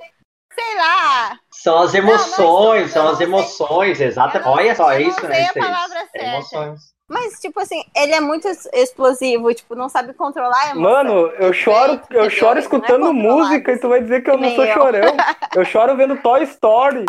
Sei 0.54 0.76
lá. 0.76 1.38
São 1.50 1.82
as 1.82 1.92
Não, 1.92 2.02
não 2.02 2.08
é 2.08 2.12
emoções, 2.12 2.84
isso, 2.84 2.92
são 2.94 3.08
as 3.08 3.16
sei. 3.18 3.26
emoções, 3.26 3.98
não- 4.16 4.52
Olha 4.52 4.74
só, 4.76 4.92
é 4.92 4.98
eu 4.98 5.00
não 5.02 5.08
isso, 5.08 5.20
sei 5.20 5.28
né, 5.28 5.36
a 5.40 5.42
Stace? 5.46 5.58
palavra 5.58 5.98
É 5.98 6.06
certa. 6.06 6.26
emoções. 6.26 6.80
Mas, 7.10 7.40
tipo 7.40 7.58
assim, 7.58 7.82
ele 7.96 8.12
é 8.12 8.20
muito 8.20 8.46
explosivo, 8.72 9.52
tipo, 9.52 9.74
não 9.74 9.88
sabe 9.88 10.14
controlar 10.14 10.56
a 10.56 10.70
emoção. 10.70 10.82
Mano, 10.82 11.26
eu 11.40 11.52
choro, 11.52 12.00
eu 12.08 12.30
choro 12.30 12.58
é 12.58 12.62
escutando 12.62 13.06
controlado, 13.06 13.14
música 13.14 13.72
e 13.72 13.78
tu 13.80 13.88
vai 13.88 14.00
dizer 14.00 14.22
que 14.22 14.30
eu 14.30 14.38
não 14.38 14.54
sou 14.54 14.64
eu. 14.64 14.72
chorão. 14.72 15.16
Eu 15.56 15.64
choro 15.64 15.96
vendo 15.96 16.16
Toy 16.22 16.44
Story. 16.44 17.04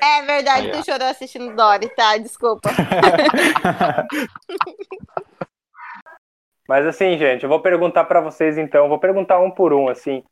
É 0.00 0.22
verdade, 0.22 0.70
tu 0.70 0.84
chorou 0.84 1.08
assistindo 1.08 1.56
Dory, 1.56 1.88
tá? 1.88 2.16
Desculpa. 2.18 2.70
Mas 6.68 6.86
assim, 6.86 7.18
gente, 7.18 7.42
eu 7.42 7.48
vou 7.48 7.60
perguntar 7.60 8.04
pra 8.04 8.20
vocês 8.20 8.58
então, 8.58 8.88
vou 8.88 9.00
perguntar 9.00 9.40
um 9.40 9.50
por 9.50 9.72
um, 9.72 9.88
assim. 9.88 10.22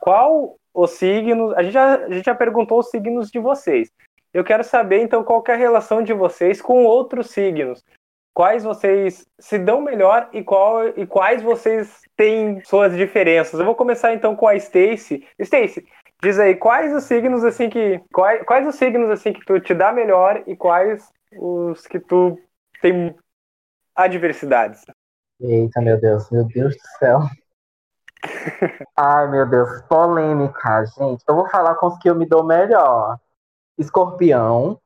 Qual 0.00 0.56
os 0.74 0.90
signos. 0.92 1.54
A 1.54 1.62
gente, 1.62 1.72
já, 1.72 1.94
a 1.94 2.10
gente 2.10 2.24
já 2.24 2.34
perguntou 2.34 2.78
os 2.78 2.90
signos 2.90 3.30
de 3.30 3.38
vocês. 3.38 3.90
Eu 4.32 4.44
quero 4.44 4.64
saber, 4.64 5.02
então, 5.02 5.22
qual 5.22 5.44
é 5.48 5.52
a 5.52 5.56
relação 5.56 6.02
de 6.02 6.12
vocês 6.12 6.60
com 6.60 6.84
outros 6.84 7.30
signos. 7.30 7.84
Quais 8.34 8.64
vocês 8.64 9.26
se 9.38 9.58
dão 9.58 9.82
melhor 9.82 10.30
e, 10.32 10.42
qual, 10.42 10.88
e 10.88 11.06
quais 11.06 11.42
vocês 11.42 12.00
têm 12.16 12.64
suas 12.64 12.96
diferenças. 12.96 13.60
Eu 13.60 13.66
vou 13.66 13.74
começar 13.74 14.14
então 14.14 14.34
com 14.34 14.46
a 14.46 14.54
Stacy. 14.54 15.26
Stacy, 15.38 15.86
diz 16.22 16.38
aí, 16.38 16.54
quais 16.54 16.94
os 16.94 17.04
signos 17.04 17.44
assim 17.44 17.68
que. 17.68 18.00
Quais, 18.10 18.42
quais 18.44 18.66
os 18.66 18.76
signos 18.76 19.10
assim 19.10 19.34
que 19.34 19.44
tu 19.44 19.60
te 19.60 19.74
dá 19.74 19.92
melhor 19.92 20.42
e 20.46 20.56
quais 20.56 21.06
os 21.36 21.86
que 21.86 22.00
tu 22.00 22.40
tem 22.80 23.14
adversidades? 23.94 24.82
Eita, 25.38 25.82
meu 25.82 26.00
Deus, 26.00 26.30
meu 26.30 26.44
Deus 26.44 26.74
do 26.74 26.98
céu. 26.98 27.20
Ai, 28.96 29.28
meu 29.28 29.46
Deus, 29.46 29.82
polêmica, 29.82 30.84
gente. 30.86 31.22
Eu 31.28 31.34
vou 31.34 31.48
falar 31.48 31.74
com 31.74 31.88
os 31.88 31.98
que 31.98 32.08
eu 32.08 32.14
me 32.14 32.24
dou 32.24 32.44
melhor. 32.44 33.18
Escorpião. 33.78 34.78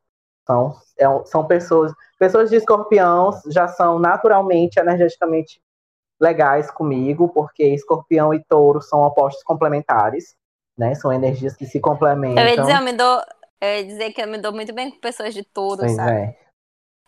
São, 0.47 0.77
é 0.97 1.09
um- 1.09 1.25
são 1.27 1.45
pessoas. 1.47 1.93
Pessoas 2.19 2.51
de 2.51 2.57
escorpião 2.57 3.31
já 3.49 3.67
são 3.69 3.99
naturalmente, 3.99 4.79
energeticamente 4.79 5.61
legais 6.21 6.71
comigo, 6.71 7.29
porque 7.29 7.65
escorpião 7.65 8.33
e 8.33 8.43
touro 8.45 8.81
são 8.81 9.03
opostos 9.03 9.43
complementares, 9.43 10.37
né? 10.79 10.95
São 10.95 11.13
energias 11.13 11.55
que 11.57 11.67
se 11.67 11.81
complementam. 11.81 12.43
Eu 12.45 12.49
ia 12.49 12.57
dizer, 12.57 12.77
eu 12.77 12.83
me 12.83 12.93
dou. 12.93 13.21
Eu 13.61 13.69
ia 13.69 13.85
dizer 13.85 14.13
que 14.13 14.23
eu 14.23 14.29
me 14.29 14.39
dou 14.39 14.53
muito 14.53 14.73
bem 14.73 14.91
com 14.91 14.99
pessoas 15.01 15.35
de 15.35 15.43
touro, 15.43 15.81
Pois 15.81 15.97
sabe? 15.97 16.11
é. 16.13 16.37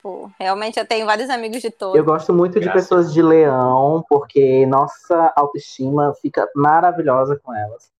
Pô, 0.03 0.31
realmente 0.39 0.79
eu 0.79 0.87
tenho 0.87 1.07
vários 1.07 1.29
amigos 1.31 1.61
de 1.61 1.71
todos. 1.71 1.97
Eu 1.97 2.05
gosto 2.05 2.33
muito 2.33 2.55
de 2.55 2.67
Graças. 2.67 2.83
pessoas 2.83 3.13
de 3.13 3.21
leão, 3.23 4.05
porque 4.09 4.65
nossa 4.67 5.33
autoestima 5.37 6.15
fica 6.21 6.49
maravilhosa 6.55 7.39
com 7.43 7.55
elas. 7.55 7.91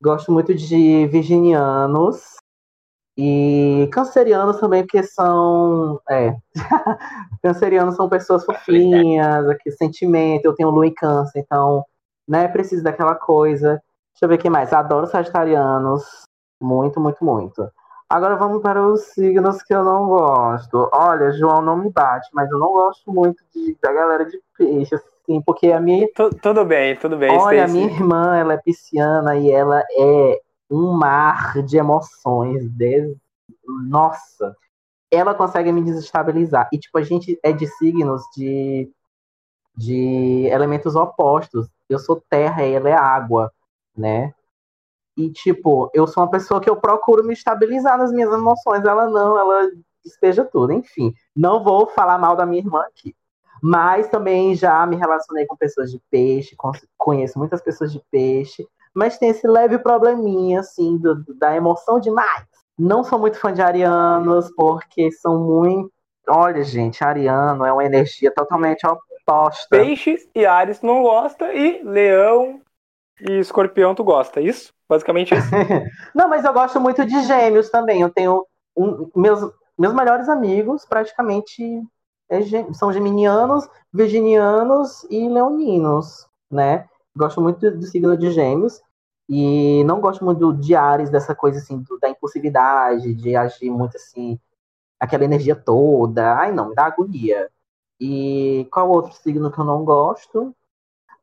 Gosto 0.00 0.30
muito 0.30 0.54
de 0.54 1.06
virginianos 1.06 2.36
e 3.20 3.88
cancerianos 3.92 4.60
também, 4.60 4.82
porque 4.82 5.02
são. 5.02 6.00
É. 6.08 6.36
cancerianos 7.42 7.96
são 7.96 8.08
pessoas 8.08 8.44
fofinhas, 8.44 9.48
aqui, 9.48 9.72
sentimento. 9.72 10.44
Eu 10.44 10.54
tenho 10.54 10.70
lua 10.70 10.86
em 10.86 10.94
câncer, 10.94 11.40
então, 11.40 11.84
né, 12.28 12.46
preciso 12.46 12.84
daquela 12.84 13.16
coisa. 13.16 13.82
Deixa 14.12 14.24
eu 14.24 14.28
ver 14.28 14.36
o 14.36 14.38
que 14.38 14.48
mais. 14.48 14.72
Adoro 14.72 15.08
sagitarianos. 15.08 16.04
Muito, 16.62 17.00
muito, 17.00 17.24
muito. 17.24 17.68
Agora 18.08 18.36
vamos 18.36 18.62
para 18.62 18.80
os 18.86 19.00
signos 19.12 19.62
que 19.64 19.74
eu 19.74 19.82
não 19.84 20.06
gosto. 20.06 20.88
Olha, 20.92 21.32
João 21.32 21.60
não 21.60 21.76
me 21.76 21.90
bate, 21.90 22.28
mas 22.32 22.48
eu 22.50 22.58
não 22.58 22.72
gosto 22.72 23.12
muito 23.12 23.42
de- 23.54 23.76
da 23.82 23.92
galera 23.92 24.24
de 24.24 24.40
peixe, 24.56 24.94
assim, 24.94 25.42
porque 25.42 25.70
a 25.72 25.80
minha 25.80 26.08
Tu- 26.14 26.30
tudo 26.40 26.64
bem, 26.64 26.96
tudo 26.96 27.16
bem. 27.18 27.30
Olha, 27.36 27.64
a 27.64 27.68
minha 27.68 27.86
irmã, 27.86 28.36
ela 28.36 28.54
é 28.54 28.56
pisciana 28.56 29.36
e 29.36 29.50
ela 29.50 29.82
é 29.90 30.40
um 30.70 30.92
mar 30.92 31.62
de 31.62 31.76
emoções. 31.78 32.68
des- 32.70 33.16
Nossa, 33.88 34.56
ela 35.10 35.34
consegue 35.34 35.72
me 35.72 35.82
desestabilizar. 35.82 36.68
E, 36.72 36.78
tipo, 36.78 36.98
a 36.98 37.02
gente 37.02 37.38
é 37.42 37.52
de 37.52 37.66
signos 37.66 38.22
de, 38.36 38.90
de 39.76 40.46
elementos 40.50 40.94
opostos. 40.96 41.68
Eu 41.88 41.98
sou 41.98 42.22
terra 42.28 42.64
e 42.66 42.72
ela 42.74 42.88
é 42.88 42.94
água, 42.94 43.52
né? 43.96 44.34
E, 45.16 45.30
tipo, 45.30 45.90
eu 45.94 46.06
sou 46.06 46.22
uma 46.22 46.30
pessoa 46.30 46.60
que 46.60 46.70
eu 46.70 46.76
procuro 46.76 47.24
me 47.24 47.32
estabilizar 47.32 47.98
nas 47.98 48.12
minhas 48.12 48.32
emoções. 48.32 48.84
Ela 48.84 49.08
não, 49.10 49.38
ela 49.38 49.70
despeja 50.04 50.44
tudo. 50.44 50.72
Enfim, 50.72 51.12
não 51.34 51.62
vou 51.64 51.86
falar 51.88 52.18
mal 52.18 52.36
da 52.36 52.46
minha 52.46 52.62
irmã 52.62 52.82
aqui. 52.82 53.14
Mas 53.62 54.08
também 54.08 54.54
já 54.54 54.86
me 54.86 54.94
relacionei 54.96 55.44
com 55.46 55.56
pessoas 55.56 55.90
de 55.90 56.00
peixe, 56.10 56.54
con- 56.54 56.70
conheço 56.96 57.38
muitas 57.38 57.60
pessoas 57.60 57.90
de 57.92 58.00
peixe, 58.10 58.66
mas 58.94 59.18
tem 59.18 59.30
esse 59.30 59.46
leve 59.46 59.78
probleminha, 59.78 60.60
assim, 60.60 60.96
do- 60.96 61.24
da 61.38 61.54
emoção 61.54 61.98
demais. 62.00 62.44
Não 62.78 63.02
sou 63.02 63.18
muito 63.18 63.38
fã 63.38 63.52
de 63.52 63.60
arianos, 63.62 64.50
porque 64.56 65.10
são 65.12 65.38
muito. 65.44 65.90
Olha, 66.28 66.62
gente, 66.62 67.02
ariano 67.02 67.64
é 67.64 67.72
uma 67.72 67.84
energia 67.84 68.30
totalmente 68.32 68.86
oposta. 68.86 69.68
Peixes 69.70 70.28
e 70.34 70.44
Ares 70.46 70.82
não 70.82 71.02
gosta 71.02 71.52
e 71.52 71.82
Leão 71.82 72.60
e 73.20 73.38
Escorpião 73.38 73.94
tu 73.94 74.04
gosta, 74.04 74.40
isso? 74.40 74.72
Basicamente 74.88 75.34
isso. 75.34 75.48
Não, 76.14 76.28
mas 76.28 76.44
eu 76.44 76.52
gosto 76.52 76.80
muito 76.80 77.04
de 77.04 77.20
gêmeos 77.24 77.68
também. 77.68 78.00
Eu 78.02 78.10
tenho 78.10 78.46
um- 78.76 79.10
meus, 79.16 79.40
meus 79.76 79.92
melhores 79.94 80.28
amigos, 80.28 80.84
praticamente 80.86 81.82
é 82.30 82.40
são 82.74 82.92
geminianos, 82.92 83.68
virginianos 83.92 85.04
e 85.10 85.28
leoninos, 85.28 86.28
né? 86.50 86.86
Gosto 87.18 87.40
muito 87.40 87.70
do, 87.70 87.82
signo 87.86 88.16
de 88.16 88.30
gêmeos 88.30 88.80
e 89.28 89.82
não 89.84 90.00
gosto 90.00 90.24
muito 90.24 90.52
de 90.54 90.74
Ares, 90.74 91.10
dessa 91.10 91.34
coisa 91.34 91.58
assim, 91.58 91.78
do- 91.82 91.98
da 91.98 92.08
impulsividade, 92.08 93.14
de 93.14 93.36
agir 93.36 93.70
muito 93.70 93.96
assim, 93.96 94.38
aquela 95.00 95.24
energia 95.24 95.56
toda. 95.56 96.34
Ai, 96.34 96.52
não, 96.52 96.68
me 96.70 96.74
dá 96.74 96.86
agonia. 96.86 97.50
E 98.00 98.66
qual 98.70 98.88
outro 98.88 99.12
signo 99.12 99.50
que 99.50 99.58
eu 99.58 99.64
não 99.64 99.84
gosto? 99.84 100.54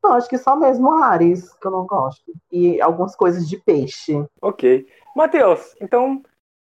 Não, 0.02 0.12
acho 0.12 0.28
que 0.28 0.38
só 0.38 0.54
mesmo 0.54 0.92
Ares 1.02 1.52
que 1.54 1.66
eu 1.66 1.70
não 1.70 1.86
gosto. 1.86 2.32
E 2.52 2.80
algumas 2.80 3.16
coisas 3.16 3.48
de 3.48 3.56
peixe. 3.56 4.24
ok. 4.42 4.86
Matheus, 5.16 5.74
então 5.80 6.22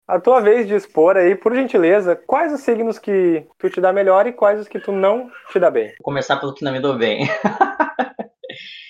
a 0.06 0.20
tua 0.20 0.42
vez 0.42 0.68
de 0.68 0.76
expor 0.76 1.16
aí, 1.16 1.34
por 1.34 1.56
gentileza, 1.56 2.16
quais 2.16 2.52
os 2.54 2.60
signos 2.60 3.00
que 3.00 3.48
tu 3.58 3.70
te 3.70 3.80
dá 3.80 3.94
melhor 3.94 4.28
e 4.28 4.34
quais 4.34 4.60
os 4.60 4.68
que 4.68 4.80
tu 4.80 4.92
não 4.92 5.32
te 5.50 5.60
dá 5.60 5.72
bem? 5.72 5.88
Vou 5.88 6.04
começar 6.04 6.38
pelo 6.38 6.54
que 6.54 6.64
não 6.64 6.74
me 6.74 6.80
dou 6.82 6.98
bem. 6.98 7.26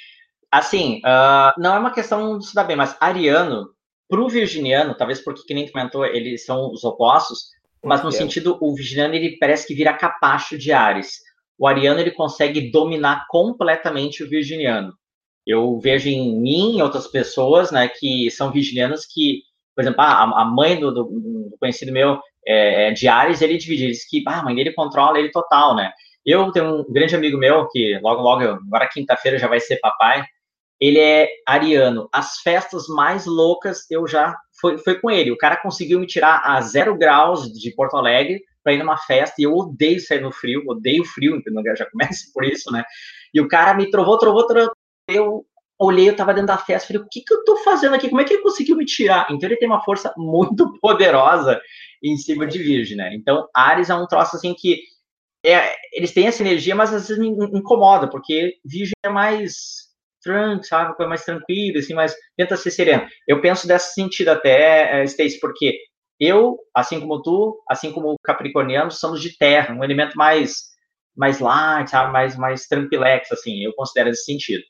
assim, 0.60 1.02
ah, 1.06 1.54
não 1.58 1.76
é 1.76 1.80
uma 1.80 1.92
questão 1.92 2.38
de 2.38 2.46
se 2.48 2.56
dar 2.56 2.64
bem, 2.64 2.76
mas 2.76 2.96
ariano, 3.00 3.70
pro 4.10 4.28
virginiano, 4.30 4.96
talvez 4.96 5.22
porque, 5.24 5.44
que 5.44 5.54
nem 5.54 5.70
comentou, 5.72 6.06
eles 6.06 6.46
são 6.46 6.72
os 6.72 6.84
opostos, 6.84 7.48
mas 7.84 8.02
no 8.04 8.10
sentido, 8.12 8.58
o 8.62 8.76
virginiano, 8.76 9.14
ele 9.16 9.38
parece 9.38 9.68
que 9.68 9.74
vira 9.76 9.94
capacho 9.94 10.58
de 10.58 10.72
Ares. 10.72 11.20
O 11.58 11.68
ariano, 11.68 12.00
ele 12.00 12.12
consegue 12.12 12.72
dominar 12.72 13.26
completamente 13.30 14.24
o 14.24 14.30
virginiano. 14.30 14.94
Eu 15.46 15.78
vejo 15.80 16.08
em 16.10 16.40
mim 16.40 16.78
e 16.78 16.82
outras 16.82 17.08
pessoas, 17.08 17.72
né, 17.72 17.88
que 17.90 18.32
são 18.32 18.52
virginianos 18.52 19.06
que, 19.06 19.42
por 19.76 19.82
exemplo, 19.82 20.02
ah, 20.02 20.24
a, 20.42 20.46
mãe 20.46 20.80
do, 20.80 20.92
do- 20.94 21.04
do 21.50 21.58
conhecido 21.60 21.92
meu 21.92 22.20
é, 22.48 22.90
é 22.90 22.92
de 22.92 23.08
Ares, 23.08 23.42
ele 23.42 23.58
divide, 23.58 23.84
ele 23.84 23.92
diz 23.92 24.08
que 24.08 24.24
ah, 24.28 24.40
a 24.40 24.44
mãe 24.44 24.56
dele 24.56 24.72
controla 24.74 25.20
ele 25.20 25.32
total, 25.32 25.76
né? 25.76 25.92
Eu 26.26 26.52
tenho 26.52 26.82
um 26.82 26.94
grande 26.94 27.16
amigo 27.16 27.38
meu, 27.38 27.68
que 27.70 28.00
logo, 28.02 28.22
logo, 28.22 28.42
agora 28.44 28.88
quinta-feira 28.88 29.38
já 29.38 29.48
vai 29.48 29.60
ser 29.60 29.78
papai, 29.82 30.24
ele 30.84 31.00
é 31.00 31.28
ariano. 31.48 32.10
As 32.12 32.40
festas 32.40 32.88
mais 32.88 33.26
loucas 33.26 33.90
eu 33.90 34.08
já 34.08 34.36
foi, 34.60 34.78
foi 34.78 35.00
com 35.00 35.10
ele. 35.10 35.32
O 35.32 35.38
cara 35.38 35.56
conseguiu 35.58 36.00
me 36.00 36.08
tirar 36.08 36.42
a 36.44 36.60
zero 36.62 36.98
graus 36.98 37.52
de 37.52 37.74
Porto 37.74 37.96
Alegre 37.96 38.42
para 38.64 38.74
ir 38.74 38.80
numa 38.80 38.98
festa 38.98 39.36
e 39.40 39.44
eu 39.44 39.54
odeio 39.54 40.00
sair 40.00 40.22
no 40.22 40.32
frio, 40.32 40.64
odeio 40.68 41.06
frio, 41.06 41.36
entendeu? 41.38 41.64
Já 41.76 41.86
começa 41.90 42.26
por 42.34 42.44
isso, 42.46 42.72
né? 42.72 42.84
E 43.34 43.40
o 43.42 43.48
cara 43.48 43.74
me 43.74 43.90
trovou, 43.90 44.18
trovou, 44.18 44.46
trovou. 44.46 44.72
Eu 45.08 45.46
olhei, 45.80 46.10
eu 46.10 46.16
tava 46.16 46.34
dentro 46.34 46.48
da 46.48 46.58
festa, 46.58 46.88
falei, 46.88 47.02
o 47.02 47.08
que 47.10 47.22
que 47.22 47.34
eu 47.34 47.44
tô 47.44 47.58
fazendo 47.58 47.96
aqui? 47.96 48.10
Como 48.10 48.22
é 48.22 48.24
que 48.26 48.34
ele 48.34 48.44
conseguiu 48.44 48.76
me 48.78 48.86
tirar? 48.86 49.28
Então 49.32 49.48
ele 49.50 49.58
tem 49.58 49.68
uma 49.68 49.84
força 49.84 50.14
muito 50.18 50.78
poderosa 50.80 51.60
em 52.02 52.18
cima 52.18 52.46
de 52.48 52.60
Virgem, 52.60 52.98
né? 52.98 53.14
Então 53.16 53.48
Ares 53.54 53.90
é 53.90 53.96
um 53.96 54.08
troço 54.08 54.36
assim 54.36 54.54
que 54.54 54.82
é, 55.46 55.76
eles 55.94 56.14
têm 56.14 56.28
essa 56.28 56.42
energia, 56.42 56.76
mas 56.76 56.94
às 56.94 57.08
vezes 57.08 57.20
me 57.20 57.28
in- 57.30 57.58
incomoda, 57.58 58.10
porque 58.10 58.56
Virgem 58.66 58.94
é 59.04 59.10
mais 59.10 59.93
tranquilo, 60.24 60.64
sabe? 60.64 60.96
Coisa 60.96 61.10
mais 61.10 61.26
tranquila, 61.26 61.80
assim, 61.80 61.94
mas 61.94 62.16
tenta 62.38 62.58
ser 62.58 62.72
sereno. 62.72 63.06
Eu 63.28 63.42
penso 63.42 63.68
desse 63.68 63.94
sentido 63.94 64.30
até, 64.30 65.02
eh, 65.02 65.04
Stacy, 65.06 65.40
porque 65.40 65.78
eu, 66.20 66.58
assim 66.74 67.00
como 67.00 67.22
tu, 67.22 67.62
assim 67.70 67.92
como 67.92 68.14
o 68.14 68.20
Capricorniano, 68.24 68.92
somos 68.92 69.22
de 69.22 69.38
terra, 69.38 69.76
um 69.76 69.84
elemento 69.84 70.18
mais 70.18 70.74
mais 71.16 71.40
light, 71.40 71.90
sabe? 71.90 72.12
Mais, 72.12 72.36
mais 72.36 72.66
tranquilex, 72.68 73.32
assim, 73.32 73.64
eu 73.64 73.74
considero 73.74 74.10
esse 74.10 74.26
sentido. 74.26 74.64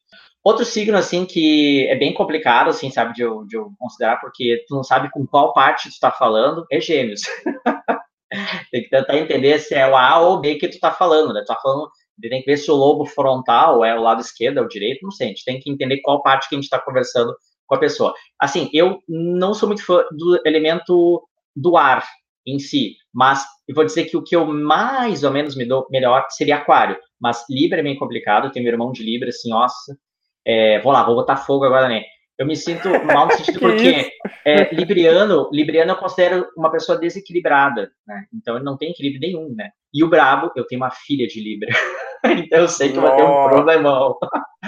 Outro 0.43 0.65
signo, 0.65 0.97
assim, 0.97 1.25
que 1.25 1.87
é 1.87 1.95
bem 1.95 2.13
complicado, 2.13 2.69
assim, 2.69 2.91
sabe, 2.91 3.13
de 3.13 3.21
eu, 3.21 3.45
de 3.45 3.55
eu 3.55 3.71
considerar, 3.79 4.19
porque 4.19 4.63
tu 4.67 4.75
não 4.75 4.83
sabe 4.83 5.09
com 5.09 5.25
qual 5.25 5.53
parte 5.53 5.89
tu 5.89 5.97
tá 6.01 6.11
falando, 6.11 6.65
é 6.69 6.81
gêmeos. 6.81 7.21
tem 8.71 8.83
que 8.83 8.89
tentar 8.89 9.17
entender 9.17 9.59
se 9.59 9.73
é 9.73 9.87
o 9.87 9.95
A 9.95 10.19
ou 10.19 10.35
o 10.35 10.39
B 10.41 10.55
que 10.55 10.67
tu 10.67 10.79
tá 10.79 10.91
falando, 10.91 11.33
né? 11.33 11.41
Tu 11.41 11.47
tá 11.47 11.57
falando, 11.61 11.89
tem 12.29 12.41
que 12.41 12.49
ver 12.49 12.57
se 12.57 12.69
o 12.71 12.75
lobo 12.75 13.05
frontal 13.05 13.83
é 13.83 13.97
o 13.97 14.01
lado 14.01 14.21
esquerdo, 14.21 14.59
é 14.59 14.61
o 14.61 14.67
direito, 14.67 15.03
não 15.03 15.11
sei, 15.11 15.27
a 15.27 15.29
gente 15.29 15.45
tem 15.45 15.59
que 15.59 15.69
entender 15.69 16.01
qual 16.01 16.21
parte 16.21 16.49
que 16.49 16.55
a 16.55 16.59
gente 16.59 16.69
tá 16.69 16.79
conversando 16.79 17.33
com 17.65 17.75
a 17.75 17.79
pessoa. 17.79 18.13
Assim, 18.39 18.69
eu 18.73 18.99
não 19.07 19.53
sou 19.53 19.67
muito 19.67 19.85
fã 19.85 20.03
do 20.11 20.41
elemento 20.45 21.21
do 21.55 21.77
ar 21.77 22.05
em 22.45 22.59
si, 22.59 22.95
mas 23.13 23.45
eu 23.67 23.75
vou 23.75 23.85
dizer 23.85 24.05
que 24.05 24.17
o 24.17 24.23
que 24.23 24.35
eu 24.35 24.45
mais 24.45 25.23
ou 25.23 25.31
menos 25.31 25.55
me 25.55 25.65
dou 25.65 25.87
melhor 25.89 26.25
seria 26.29 26.57
aquário, 26.57 26.97
mas 27.19 27.45
Libra 27.49 27.79
é 27.79 27.83
bem 27.83 27.97
complicado, 27.97 28.47
eu 28.47 28.51
tenho 28.51 28.63
meu 28.63 28.73
irmão 28.73 28.91
de 28.91 29.03
Libra, 29.03 29.29
assim, 29.29 29.49
nossa, 29.49 29.97
é, 30.45 30.79
vou 30.81 30.91
lá, 30.91 31.03
vou 31.03 31.15
botar 31.15 31.37
fogo 31.37 31.63
agora, 31.63 31.87
né? 31.87 32.03
Eu 32.37 32.47
me 32.47 32.55
sinto 32.55 32.89
mal 33.05 33.27
no 33.27 33.33
sentido 33.33 33.59
Que 33.59 33.65
porque 33.67 34.11
é, 34.45 34.73
libriano, 34.73 35.49
libriano 35.51 35.91
eu 35.91 35.97
considero 35.97 36.47
uma 36.57 36.71
pessoa 36.71 36.97
desequilibrada, 36.97 37.91
né? 38.05 38.25
Então 38.33 38.55
ele 38.55 38.65
não 38.65 38.77
tem 38.77 38.91
equilíbrio 38.91 39.21
nenhum, 39.21 39.53
né? 39.55 39.69
E 39.93 40.03
o 40.03 40.09
brabo, 40.09 40.51
eu 40.55 40.65
tenho 40.65 40.81
uma 40.81 40.91
filha 40.91 41.27
de 41.27 41.39
Libra. 41.39 41.69
então 42.23 42.59
eu 42.59 42.67
sei 42.67 42.91
que 42.91 42.99
vai 42.99 43.15
ter 43.15 43.23
um 43.23 43.27
Nossa. 43.27 43.49
problemão. 43.49 44.17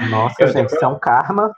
Nossa, 0.10 0.44
Eu 0.44 0.48
gente, 0.48 0.74
isso 0.74 0.84
é 0.84 0.88
um 0.88 1.00
karma. 1.00 1.52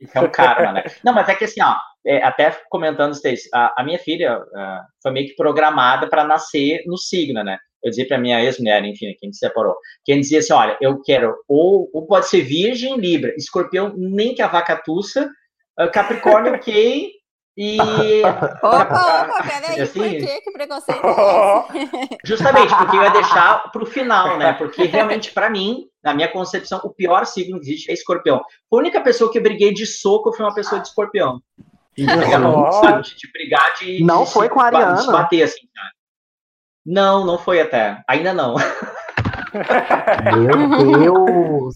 Isso 0.00 0.16
é 0.16 0.20
um 0.20 0.30
karma, 0.30 0.72
né? 0.72 0.84
Não, 1.04 1.12
mas 1.12 1.28
é 1.28 1.34
que 1.34 1.44
assim, 1.44 1.62
ó, 1.62 1.76
é, 2.06 2.22
até 2.22 2.50
comentando, 2.70 3.14
Stacy, 3.14 3.48
a, 3.52 3.80
a 3.80 3.84
minha 3.84 3.98
filha 3.98 4.40
ah, 4.54 4.84
foi 5.02 5.12
meio 5.12 5.28
que 5.28 5.34
programada 5.34 6.08
para 6.08 6.24
nascer 6.24 6.82
no 6.86 6.96
signo, 6.96 7.42
né? 7.42 7.58
Eu 7.82 7.90
dizia 7.90 8.06
para 8.08 8.18
minha 8.18 8.42
ex-mulher, 8.42 8.84
enfim, 8.84 9.14
quem 9.18 9.32
se 9.32 9.38
separou, 9.38 9.76
quem 10.04 10.20
dizia 10.20 10.40
assim, 10.40 10.52
olha, 10.52 10.76
eu 10.80 11.00
quero, 11.00 11.36
ou, 11.46 11.88
ou 11.92 12.06
pode 12.06 12.28
ser 12.28 12.42
virgem, 12.42 12.96
libra, 12.96 13.32
escorpião, 13.36 13.94
nem 13.96 14.34
que 14.34 14.42
a 14.42 14.48
vaca 14.48 14.76
tussa, 14.76 15.28
ah, 15.78 15.88
capricórnio, 15.88 16.54
ok, 16.56 17.12
e 17.60 17.76
Opa, 18.62 19.24
opa, 19.24 19.42
peraí, 19.42 19.80
Assim? 19.80 20.00
por 20.00 20.08
quê? 20.10 20.40
Que 20.42 20.52
preconceito 20.52 21.04
é 21.04 21.78
esse? 22.06 22.18
Justamente, 22.24 22.72
porque 22.76 22.96
eu 22.96 23.02
ia 23.02 23.10
deixar 23.10 23.72
pro 23.72 23.84
final, 23.84 24.38
né? 24.38 24.52
Porque 24.52 24.84
realmente, 24.84 25.32
para 25.32 25.50
mim, 25.50 25.88
na 26.00 26.14
minha 26.14 26.28
concepção, 26.28 26.80
o 26.84 26.90
pior 26.90 27.26
signo 27.26 27.58
que 27.58 27.66
existe 27.66 27.90
é 27.90 27.94
escorpião. 27.94 28.36
A 28.36 28.76
única 28.76 29.00
pessoa 29.00 29.32
que 29.32 29.38
eu 29.38 29.42
briguei 29.42 29.74
de 29.74 29.84
soco 29.86 30.32
foi 30.32 30.46
uma 30.46 30.54
pessoa 30.54 30.80
de 30.80 30.86
escorpião. 30.86 31.42
Sabe? 32.80 33.02
De, 33.02 33.16
de 33.16 33.32
brigar 33.32 33.74
de. 33.74 34.04
Não 34.04 34.22
de 34.22 34.30
foi 34.30 34.48
com 34.48 34.60
a 34.60 34.66
Ariana? 34.66 34.94
de 34.94 35.02
se 35.02 35.10
bater, 35.10 35.42
assim, 35.42 35.66
cara. 35.74 35.90
Não, 36.86 37.26
não 37.26 37.38
foi 37.38 37.60
até. 37.60 38.00
Ainda 38.06 38.32
não. 38.32 38.54
Meu 40.36 41.00
Deus! 41.00 41.74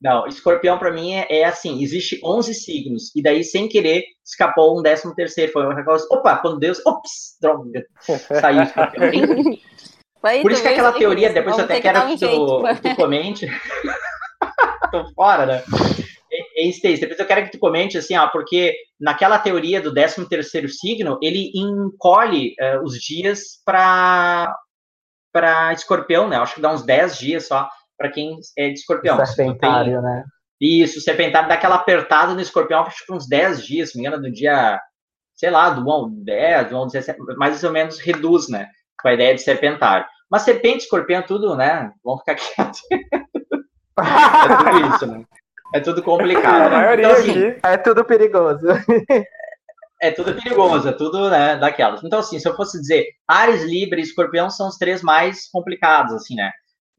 Não, 0.00 0.26
escorpião 0.26 0.78
pra 0.78 0.92
mim 0.92 1.14
é, 1.14 1.40
é 1.40 1.44
assim, 1.44 1.82
existe 1.82 2.20
11 2.22 2.54
signos, 2.54 3.14
e 3.16 3.22
daí, 3.22 3.42
sem 3.42 3.66
querer, 3.66 4.04
escapou 4.24 4.78
um 4.78 4.82
décimo 4.82 5.14
terceiro. 5.14 5.52
Foi 5.52 5.64
uma 5.64 5.84
coisa, 5.84 6.06
opa, 6.10 6.36
quando 6.36 6.58
Deus, 6.58 6.84
ops, 6.84 7.36
droga, 7.40 7.86
saiu 8.40 8.62
escorpião. 8.62 9.10
Por 10.42 10.52
isso 10.52 10.62
que 10.62 10.68
aquela 10.68 10.90
vê, 10.90 10.98
teoria, 10.98 11.32
depois 11.32 11.56
eu 11.56 11.64
até 11.64 11.76
que 11.76 11.82
quero 11.82 11.98
dar 11.98 12.06
um 12.06 12.16
que 12.16 12.18
tu, 12.18 12.26
jeito. 12.26 12.82
tu 12.82 12.96
comente. 12.96 13.46
Tô 14.90 15.12
fora, 15.14 15.46
né? 15.46 15.62
E, 16.30 16.66
e, 16.66 16.70
Stacy, 16.70 17.00
depois 17.00 17.18
eu 17.18 17.26
quero 17.26 17.44
que 17.44 17.52
tu 17.52 17.58
comente 17.58 17.96
assim, 17.96 18.16
ó, 18.16 18.28
porque 18.28 18.74
naquela 19.00 19.38
teoria 19.38 19.80
do 19.80 19.94
13 19.94 20.28
terceiro 20.28 20.68
signo, 20.68 21.18
ele 21.22 21.52
encolhe 21.54 22.54
eh, 22.58 22.78
os 22.80 22.94
dias 22.98 23.60
para 23.64 24.54
para 25.32 25.72
escorpião, 25.74 26.28
né? 26.28 26.36
Acho 26.36 26.54
que 26.54 26.62
dá 26.62 26.72
uns 26.72 26.82
10 26.82 27.18
dias 27.18 27.46
só 27.46 27.68
para 27.96 28.10
quem 28.10 28.36
é 28.58 28.68
de 28.68 28.74
escorpião. 28.74 29.16
Se 29.24 29.32
tu 29.32 29.36
tem- 29.36 29.46
Serpentário, 29.46 30.00
né? 30.02 30.24
Isso, 30.60 30.98
o 30.98 31.02
serpentário 31.02 31.48
dá 31.48 31.54
aquela 31.54 31.74
apertada 31.74 32.32
no 32.32 32.40
escorpião, 32.40 32.80
acho 32.82 33.04
que 33.04 33.12
uns 33.12 33.28
10 33.28 33.62
dias, 33.66 33.90
se 33.90 33.98
me 33.98 34.06
engano, 34.06 34.22
do 34.22 34.32
dia, 34.32 34.80
sei 35.34 35.50
lá, 35.50 35.68
do 35.70 35.82
1 35.86 35.90
ao 35.90 36.08
10, 36.10 36.68
do 36.70 36.74
1 36.76 36.78
ao 36.78 36.86
17, 36.86 37.18
mais 37.36 37.62
ou 37.62 37.70
menos 37.72 37.98
reduz, 37.98 38.48
né? 38.48 38.68
Com 39.02 39.08
a 39.08 39.12
ideia 39.14 39.34
de 39.34 39.42
serpentário. 39.42 40.06
Mas 40.30 40.42
serpente, 40.42 40.84
escorpião, 40.84 41.22
tudo, 41.22 41.54
né? 41.56 41.90
Vamos 42.02 42.20
ficar 42.20 42.34
quietos. 42.40 42.80
é 42.90 44.56
tudo 44.56 44.94
isso, 44.94 45.06
né? 45.06 45.24
É 45.74 45.80
tudo 45.80 46.02
complicado. 46.02 46.70
Né? 46.70 46.94
Então, 46.94 47.10
assim. 47.12 47.54
É 47.64 47.76
tudo 47.76 48.04
perigoso. 48.04 48.66
é 50.00 50.10
tudo 50.10 50.34
perigoso, 50.34 50.88
é 50.88 50.92
tudo, 50.92 51.28
né, 51.28 51.56
daquelas. 51.56 52.02
Então, 52.04 52.20
assim, 52.20 52.38
se 52.38 52.48
eu 52.48 52.54
fosse 52.56 52.80
dizer, 52.80 53.06
Ares, 53.28 53.62
Libra 53.64 53.98
e 53.98 54.02
Escorpião 54.02 54.48
são 54.48 54.68
os 54.68 54.76
três 54.76 55.02
mais 55.02 55.48
complicados, 55.50 56.14
assim, 56.14 56.34
né? 56.34 56.50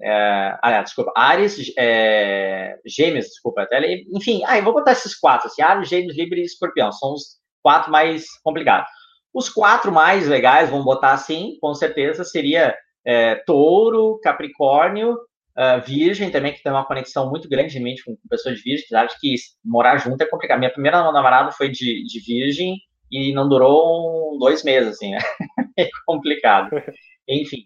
É, 0.01 0.57
aliás, 0.61 0.85
desculpa, 0.85 1.11
Ares, 1.15 1.73
é, 1.77 2.77
Gêmeos, 2.85 3.25
desculpa, 3.25 3.63
até, 3.63 3.79
enfim, 4.13 4.43
ah, 4.45 4.57
eu 4.57 4.63
vou 4.63 4.73
botar 4.73 4.91
esses 4.91 5.15
quatro, 5.15 5.47
assim, 5.47 5.61
Ares, 5.61 5.89
Gêmeos, 5.89 6.15
Libra 6.15 6.39
e 6.39 6.43
Escorpião, 6.43 6.91
são 6.91 7.13
os 7.13 7.37
quatro 7.63 7.91
mais 7.91 8.25
complicados. 8.43 8.87
Os 9.33 9.49
quatro 9.49 9.91
mais 9.91 10.27
legais, 10.27 10.69
vamos 10.69 10.85
botar 10.85 11.13
assim, 11.13 11.57
com 11.59 11.73
certeza, 11.73 12.23
seria 12.23 12.75
é, 13.05 13.35
Touro, 13.45 14.19
Capricórnio, 14.21 15.17
ah, 15.55 15.77
Virgem 15.77 16.29
também, 16.29 16.53
que 16.53 16.61
tem 16.61 16.71
uma 16.71 16.85
conexão 16.85 17.29
muito 17.31 17.49
grande 17.49 17.73
de 17.73 17.79
mente 17.79 18.03
com 18.03 18.15
pessoas 18.29 18.57
de 18.57 18.63
Virgem, 18.63 18.85
apesar 18.85 19.05
de 19.07 19.19
que 19.19 19.35
morar 19.65 19.97
junto 19.97 20.21
é 20.21 20.25
complicado. 20.27 20.59
Minha 20.59 20.71
primeira 20.71 21.01
namorada 21.11 21.51
foi 21.51 21.67
de, 21.69 22.05
de 22.05 22.19
Virgem 22.19 22.77
e 23.11 23.33
não 23.33 23.49
durou 23.49 24.35
um- 24.35 24.37
dois 24.37 24.63
meses, 24.63 24.89
assim, 24.95 25.11
né? 25.11 25.17
É 25.79 25.89
complicado. 26.05 26.69
Enfim. 27.29 27.65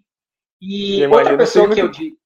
E 0.61 0.97
Imagina 0.97 1.17
outra 1.17 1.37
pessoa 1.37 1.73
que 1.73 1.81
eu 1.81 1.87
digo. 1.89 2.17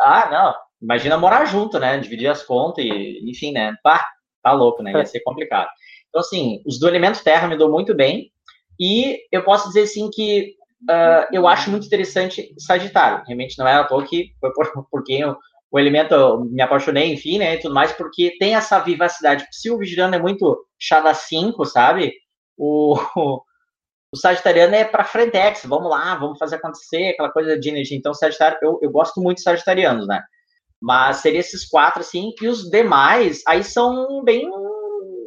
Ah, 0.00 0.28
não. 0.30 0.54
Imagina 0.80 1.16
morar 1.18 1.44
junto, 1.46 1.78
né? 1.78 1.98
Dividir 1.98 2.28
as 2.28 2.42
contas 2.42 2.84
e, 2.84 3.30
enfim, 3.30 3.52
né? 3.52 3.74
Pá, 3.82 4.04
tá 4.42 4.52
louco, 4.52 4.82
né? 4.82 4.92
Ia 4.92 5.06
ser 5.06 5.20
complicado. 5.20 5.68
Então, 6.08 6.20
assim, 6.20 6.62
os 6.66 6.78
do 6.78 6.88
elemento 6.88 7.22
terra 7.22 7.48
me 7.48 7.56
dou 7.56 7.70
muito 7.70 7.94
bem. 7.94 8.30
E 8.78 9.20
eu 9.32 9.42
posso 9.42 9.68
dizer, 9.68 9.82
assim, 9.82 10.10
que 10.10 10.54
ah, 10.88 11.28
eu 11.32 11.46
acho 11.46 11.70
muito 11.70 11.86
interessante 11.86 12.54
Sagitário. 12.58 13.24
Realmente 13.26 13.58
não 13.58 13.66
é 13.66 13.74
à 13.74 13.84
toa 13.84 14.04
que 14.04 14.32
foi 14.40 14.52
por, 14.52 14.66
por 14.90 15.04
quem 15.04 15.20
eu, 15.20 15.36
o 15.70 15.78
elemento 15.78 16.14
eu 16.14 16.44
me 16.44 16.62
apaixonei, 16.62 17.12
enfim, 17.12 17.38
né? 17.38 17.54
E 17.54 17.60
tudo 17.60 17.74
mais, 17.74 17.92
porque 17.92 18.36
tem 18.38 18.54
essa 18.54 18.78
vivacidade. 18.78 19.46
Se 19.50 19.70
o 19.70 19.78
Vigilano 19.78 20.14
é 20.14 20.18
muito 20.18 20.64
chada 20.78 21.12
5, 21.12 21.64
sabe? 21.64 22.12
O 22.56 22.96
Sagitariano 24.16 24.74
é 24.74 24.84
para 24.84 25.04
frentex, 25.04 25.64
vamos 25.64 25.90
lá, 25.90 26.14
vamos 26.16 26.38
fazer 26.38 26.56
acontecer, 26.56 27.10
aquela 27.10 27.30
coisa 27.30 27.58
de 27.58 27.68
energia. 27.68 27.96
Então, 27.96 28.14
Sagitário, 28.14 28.58
eu, 28.62 28.78
eu 28.82 28.90
gosto 28.90 29.20
muito 29.20 29.38
de 29.38 29.44
Sagitarianos, 29.44 30.06
né? 30.06 30.22
Mas 30.80 31.18
seria 31.18 31.40
esses 31.40 31.66
quatro, 31.68 32.00
assim, 32.00 32.32
e 32.40 32.48
os 32.48 32.70
demais, 32.70 33.42
aí 33.46 33.62
são 33.62 34.22
bem 34.22 34.50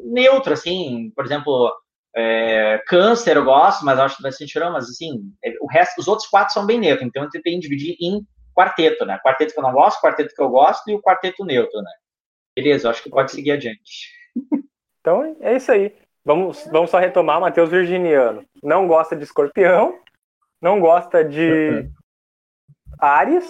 neutro, 0.04 0.54
assim, 0.54 1.12
por 1.16 1.26
exemplo, 1.26 1.72
é, 2.16 2.82
câncer 2.88 3.38
eu 3.38 3.46
gosto, 3.46 3.86
mas 3.86 3.98
eu 3.98 4.06
acho 4.06 4.18
que 4.18 4.24
vai 4.24 4.32
ser 4.32 4.46
tirão, 4.46 4.72
mas 4.72 4.90
assim, 4.90 5.22
é, 5.44 5.54
o 5.62 5.68
resto, 5.68 6.00
os 6.00 6.08
outros 6.08 6.28
quatro 6.28 6.54
são 6.54 6.66
bem 6.66 6.80
neutros, 6.80 7.08
então 7.08 7.24
eu 7.24 7.30
tentei 7.30 7.58
dividir 7.60 7.96
em 8.00 8.26
quarteto, 8.56 9.06
né? 9.06 9.20
Quarteto 9.24 9.54
que 9.54 9.60
eu 9.60 9.64
não 9.64 9.72
gosto, 9.72 10.02
quarteto 10.02 10.34
que 10.36 10.42
eu 10.42 10.50
gosto 10.50 10.90
e 10.90 10.94
o 10.94 11.02
quarteto 11.02 11.46
neutro, 11.46 11.82
né? 11.82 11.92
Beleza, 12.56 12.88
eu 12.88 12.92
acho 12.92 13.04
que 13.04 13.10
pode 13.10 13.32
seguir 13.32 13.52
adiante. 13.52 14.12
Então 15.00 15.38
é 15.40 15.56
isso 15.56 15.72
aí. 15.72 15.96
Vamos, 16.26 16.68
vamos 16.72 16.90
só 16.90 17.00
retomar. 17.00 17.40
Matheus 17.40 17.70
Virginiano 17.70 18.44
não 18.62 18.88
gosta 18.88 19.16
de 19.16 19.24
escorpião, 19.24 19.98
não 20.62 20.80
gosta 20.80 21.24
de 21.24 21.90
Ares. 23.00 23.46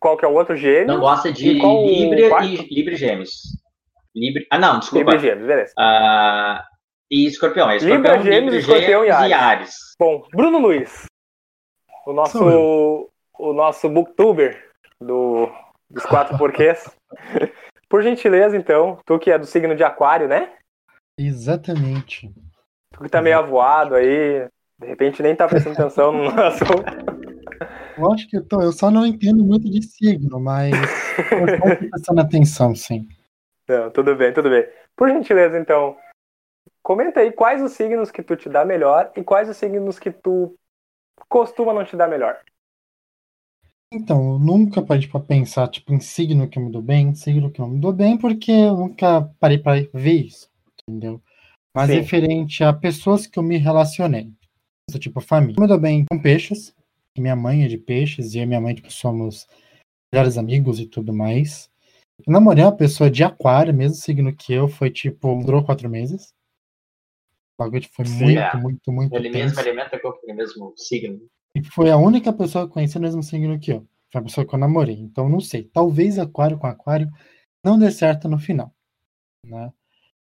Qual 0.00 0.16
que 0.16 0.24
é 0.24 0.28
o 0.28 0.32
outro 0.34 0.56
gêmeo? 0.56 0.86
Não 0.86 1.00
gosta 1.00 1.32
de 1.32 1.48
E 1.50 1.52
Libra 1.54 2.28
quarto? 2.28 2.46
e 2.48 2.56
Libra 2.74 2.94
e 2.94 2.96
Gêmeos. 2.96 3.30
Libra, 4.14 4.42
ah, 4.50 4.58
não, 4.58 4.78
desculpa. 4.78 5.12
Libra 5.12 5.16
e 5.16 5.20
gêmeos, 5.30 5.46
beleza. 5.46 5.72
Ah, 5.78 6.64
e 7.10 7.26
escorpião, 7.26 7.70
é 7.70 7.76
escorpião, 7.76 8.16
Libra, 8.16 8.22
Gêmeos, 8.22 8.54
Escorpião 8.54 9.04
e 9.04 9.12
Gêmeos 9.12 9.32
Áries. 9.32 9.74
Bom, 9.98 10.26
Bruno 10.34 10.58
Luiz. 10.58 11.06
O 12.06 12.12
nosso, 12.12 13.10
o 13.38 13.52
nosso 13.52 13.88
booktuber 13.88 14.70
do, 15.00 15.48
dos 15.88 16.04
quatro 16.06 16.36
porquês. 16.38 16.84
Por 17.88 18.02
gentileza, 18.02 18.56
então, 18.56 18.98
tu 19.06 19.18
que 19.18 19.30
é 19.30 19.38
do 19.38 19.46
signo 19.46 19.76
de 19.76 19.84
aquário, 19.84 20.26
né? 20.26 20.52
Exatamente. 21.18 22.32
Tu 22.92 23.02
que 23.02 23.08
tá 23.08 23.22
meio 23.22 23.38
avoado 23.38 23.94
aí, 23.94 24.48
de 24.78 24.86
repente 24.86 25.22
nem 25.22 25.34
tá 25.34 25.48
prestando 25.48 25.80
atenção 25.80 26.12
no 26.12 26.24
nosso. 26.34 26.64
Eu 27.96 28.12
acho 28.12 28.28
que 28.28 28.36
eu, 28.36 28.44
tô, 28.44 28.60
eu 28.60 28.72
só 28.72 28.90
não 28.90 29.06
entendo 29.06 29.44
muito 29.44 29.70
de 29.70 29.82
signo, 29.82 30.40
mas 30.40 30.72
eu 31.32 31.58
tô 31.58 31.76
prestando 31.90 32.20
atenção, 32.20 32.74
sim. 32.74 33.08
Não, 33.68 33.90
tudo 33.90 34.14
bem, 34.16 34.32
tudo 34.32 34.50
bem. 34.50 34.66
Por 34.96 35.08
gentileza, 35.08 35.58
então, 35.58 35.96
comenta 36.82 37.20
aí 37.20 37.32
quais 37.32 37.62
os 37.62 37.72
signos 37.72 38.10
que 38.10 38.22
tu 38.22 38.36
te 38.36 38.48
dá 38.48 38.64
melhor 38.64 39.12
e 39.16 39.22
quais 39.22 39.48
os 39.48 39.56
signos 39.56 39.98
que 39.98 40.10
tu 40.10 40.56
costuma 41.28 41.72
não 41.72 41.84
te 41.84 41.96
dar 41.96 42.08
melhor. 42.08 42.38
Então, 43.92 44.32
eu 44.32 44.38
nunca 44.40 44.82
parei 44.82 45.06
pra 45.06 45.20
pensar, 45.20 45.68
tipo, 45.68 45.94
em 45.94 46.00
signo 46.00 46.48
que 46.48 46.58
eu 46.58 46.64
me 46.64 46.72
dou 46.72 46.82
bem, 46.82 47.14
signo 47.14 47.50
que 47.50 47.60
não 47.60 47.68
me 47.68 47.78
dou 47.78 47.92
bem, 47.92 48.18
porque 48.18 48.50
eu 48.50 48.76
nunca 48.76 49.22
parei 49.38 49.58
pra 49.58 49.74
ver 49.92 50.26
isso, 50.26 50.50
entendeu? 50.88 51.22
Mas 51.74 51.90
Sim. 51.90 51.96
referente 51.96 52.62
a 52.62 52.72
pessoas 52.72 53.26
que 53.26 53.38
eu 53.38 53.42
me 53.42 53.56
relacionei, 53.56 54.32
tipo, 54.98 55.20
família. 55.20 55.56
Eu 55.56 55.62
me 55.62 55.68
dou 55.68 55.78
bem 55.78 56.04
com 56.04 56.20
peixes, 56.20 56.74
minha 57.18 57.34
mãe 57.34 57.64
é 57.64 57.68
de 57.68 57.78
peixes, 57.78 58.34
e 58.34 58.38
eu 58.38 58.44
e 58.44 58.46
minha 58.46 58.60
mãe, 58.60 58.74
tipo, 58.74 58.90
somos 58.90 59.46
melhores 60.12 60.38
amigos 60.38 60.78
e 60.78 60.86
tudo 60.86 61.12
mais. 61.12 61.70
Eu 62.24 62.32
namorei 62.32 62.62
uma 62.62 62.76
pessoa 62.76 63.10
de 63.10 63.24
aquário, 63.24 63.74
mesmo 63.74 63.96
signo 63.96 64.34
que 64.34 64.52
eu, 64.52 64.68
foi, 64.68 64.90
tipo, 64.90 65.42
durou 65.44 65.64
quatro 65.64 65.88
meses. 65.88 66.32
O 67.58 67.64
bagulho 67.64 67.88
foi 67.92 68.04
Sim, 68.04 68.24
muito, 68.24 68.38
é. 68.38 68.56
muito, 68.56 68.92
muito 68.92 69.14
Ele 69.14 69.30
tenso. 69.30 69.56
mesmo 69.56 69.60
alimenta 69.60 70.00
com 70.00 70.08
o 70.08 70.34
mesmo 70.34 70.74
signo. 70.76 71.28
E 71.56 71.62
foi 71.62 71.90
a 71.90 71.96
única 71.96 72.32
pessoa 72.32 72.64
que 72.64 72.70
eu 72.70 72.74
conheci 72.74 72.96
no 72.96 73.02
mesmo 73.02 73.22
signo 73.22 73.58
que 73.58 73.72
eu. 73.72 73.86
Foi 74.12 74.20
a 74.20 74.24
pessoa 74.24 74.46
que 74.46 74.54
eu 74.54 74.58
namorei. 74.58 74.96
Então, 74.96 75.28
não 75.28 75.40
sei. 75.40 75.64
Talvez 75.64 76.18
aquário 76.18 76.58
com 76.58 76.66
aquário 76.66 77.08
não 77.64 77.78
dê 77.78 77.90
certo 77.90 78.28
no 78.28 78.38
final. 78.38 78.72
Né? 79.46 79.72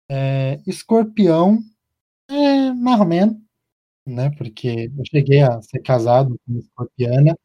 É, 0.09 0.59
escorpião 0.65 1.59
é 2.29 2.71
mais 2.73 2.99
ou 2.99 3.05
menos. 3.05 3.35
Né? 4.07 4.31
Porque 4.37 4.89
eu 4.97 5.03
cheguei 5.05 5.41
a 5.41 5.61
ser 5.61 5.79
casado 5.81 6.29
com 6.45 6.51
uma 6.51 6.59
escorpiana. 6.59 7.35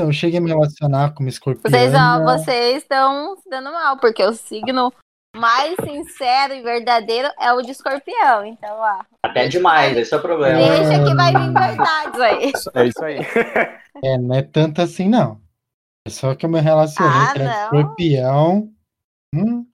Eu 0.00 0.12
cheguei 0.12 0.38
a 0.38 0.42
me 0.42 0.48
relacionar 0.48 1.12
com 1.14 1.20
uma 1.22 1.28
escorpiana. 1.28 1.76
Vocês, 1.76 1.94
ó, 1.94 2.24
vocês 2.24 2.82
estão 2.82 3.36
se 3.36 3.48
dando 3.48 3.70
mal, 3.70 3.98
porque 3.98 4.24
o 4.24 4.32
signo 4.32 4.92
mais 5.36 5.74
sincero 5.84 6.54
e 6.54 6.62
verdadeiro 6.62 7.28
é 7.40 7.52
o 7.52 7.60
de 7.60 7.72
escorpião. 7.72 8.44
Então, 8.46 8.76
ó, 8.76 9.02
Até 9.22 9.46
demais, 9.48 9.96
esse 9.96 10.14
é 10.14 10.16
o 10.16 10.22
problema. 10.22 10.58
deixa 10.58 11.04
que 11.04 11.14
vai 11.14 11.32
vir 11.32 11.52
verdades 11.52 12.20
aí. 12.20 12.52
É 12.74 12.86
isso 12.86 13.04
aí. 13.04 13.18
É, 14.02 14.18
não 14.18 14.34
é 14.34 14.42
tanto 14.42 14.80
assim, 14.80 15.08
não. 15.08 15.40
É 16.06 16.10
só 16.10 16.34
que 16.34 16.44
eu 16.46 16.50
me 16.50 16.60
relacionei 16.60 17.12
Ah, 17.28 17.32
com 17.32 17.38
não. 17.38 17.64
escorpião. 17.64 18.72
Hum, 19.34 19.66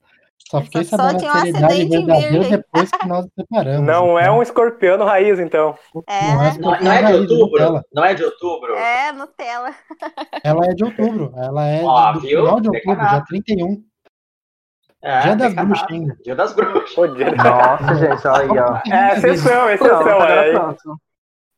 só 0.51 0.61
fiquei 0.63 0.85
Só 0.85 0.97
sabendo 0.97 1.19
tinha 1.21 1.31
a 1.33 1.37
um 1.37 1.41
seriedade 1.41 1.89
verdadeira 1.89 2.49
depois 2.57 2.91
que 2.91 3.07
nós 3.07 3.25
nos 3.25 3.33
separamos. 3.39 3.87
Não 3.87 4.19
é 4.19 4.23
então. 4.23 4.39
um 4.39 4.43
escorpiano 4.43 5.05
raiz, 5.05 5.39
então. 5.39 5.79
É, 6.09 6.35
Não 6.35 6.43
é 6.45 6.59
Não, 6.59 6.71
não 6.71 6.93
é 6.93 6.99
de 6.99 7.03
Raiz, 7.05 7.21
outubro? 7.21 7.51
Nutella. 7.53 7.85
Não 7.93 8.05
é 8.05 8.15
de 8.15 8.25
outubro? 8.25 8.75
é, 8.75 9.13
Nutella. 9.13 9.75
Ela 10.45 10.65
é 10.67 10.69
de 10.75 10.85
outubro. 10.85 11.33
Ela 11.37 11.67
é 11.69 11.83
Ó, 11.85 12.13
do 12.13 12.21
viu? 12.21 12.41
final 12.41 12.61
de 12.61 12.69
outubro, 12.69 13.09
dia 13.09 13.25
31. 13.29 13.85
É, 15.03 15.21
Dia 15.21 15.37
das 15.37 15.55
bruxas 15.55 15.87
ainda. 15.91 16.17
Dia 16.25 16.35
das 16.35 16.53
bruxas. 16.53 16.95
Pô, 16.95 17.07
dia- 17.07 17.31
Nossa, 17.33 17.95
gente, 17.97 18.27
olha 18.29 18.53
aí, 18.53 18.59
ó. 18.59 18.95
É, 18.95 19.17
exceção, 19.17 19.53
Pronto, 19.67 19.71
exceção. 19.71 20.23
É, 20.25 20.53
pronto. 20.53 21.01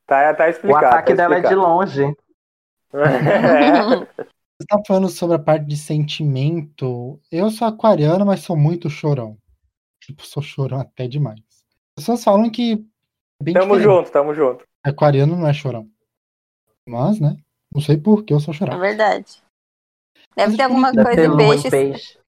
tá, 0.06 0.34
tá 0.34 0.44
O 0.44 0.48
explicado. 0.48 0.86
ataque 0.86 1.10
tá 1.14 1.16
dela 1.16 1.34
é 1.36 1.40
de 1.40 1.46
explicado. 1.46 1.68
longe. 1.68 2.14
É. 2.94 4.22
Você 4.62 4.66
tá 4.68 4.80
falando 4.86 5.08
sobre 5.08 5.34
a 5.34 5.38
parte 5.40 5.66
de 5.66 5.76
sentimento. 5.76 7.20
Eu 7.32 7.50
sou 7.50 7.66
aquariano, 7.66 8.24
mas 8.24 8.40
sou 8.40 8.56
muito 8.56 8.88
chorão. 8.88 9.36
Tipo, 10.00 10.24
sou 10.24 10.40
chorão 10.42 10.78
até 10.80 11.08
demais. 11.08 11.40
As 11.98 12.04
pessoas 12.04 12.22
falam 12.22 12.48
que 12.48 12.74
é 13.40 13.44
bem 13.44 13.54
Tamo 13.54 13.74
diferente. 13.74 13.82
junto, 13.82 14.12
tamo 14.12 14.34
junto. 14.34 14.64
Aquariano 14.84 15.36
não 15.36 15.48
é 15.48 15.52
chorão. 15.52 15.88
Mas, 16.88 17.18
né? 17.18 17.36
Não 17.74 17.80
sei 17.80 17.96
por 17.96 18.24
que 18.24 18.32
eu 18.32 18.38
sou 18.38 18.54
É 18.54 18.56
chorão. 18.56 18.78
verdade. 18.78 19.42
Deve 20.36 20.48
Mas 20.50 20.56
ter 20.56 20.62
alguma 20.62 20.92
coisa 20.92 21.24
em 21.24 21.70
peixe. 21.70 22.18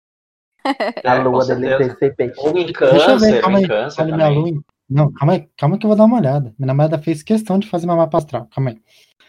É, 0.64 1.08
A 1.08 1.14
lua 1.22 1.44
dele 1.44 1.76
tem 1.76 1.94
ser 1.96 2.16
peixe. 2.16 2.34
Ou 2.40 2.50
em 2.58 2.66
Deixa 2.66 2.84
eu 3.12 3.18
ver, 3.18 3.40
câncer, 3.40 3.40
calma 3.42 3.58
aí. 3.58 3.68
câncer 3.68 4.02
Olha 4.02 4.16
minha 4.16 4.28
lua 4.28 4.44
também. 4.46 4.54
em 4.54 4.64
Não, 4.90 5.12
calma 5.12 5.32
aí, 5.34 5.48
calma 5.56 5.78
que 5.78 5.86
eu 5.86 5.88
vou 5.88 5.96
dar 5.96 6.04
uma 6.04 6.16
olhada. 6.18 6.52
Minha 6.58 6.66
namorada 6.66 6.98
fez 6.98 7.22
questão 7.22 7.60
de 7.60 7.68
fazer 7.68 7.86
meu 7.86 7.96
mapa 7.96 8.18
astral. 8.18 8.48
Calma 8.52 8.70
aí. 8.70 8.82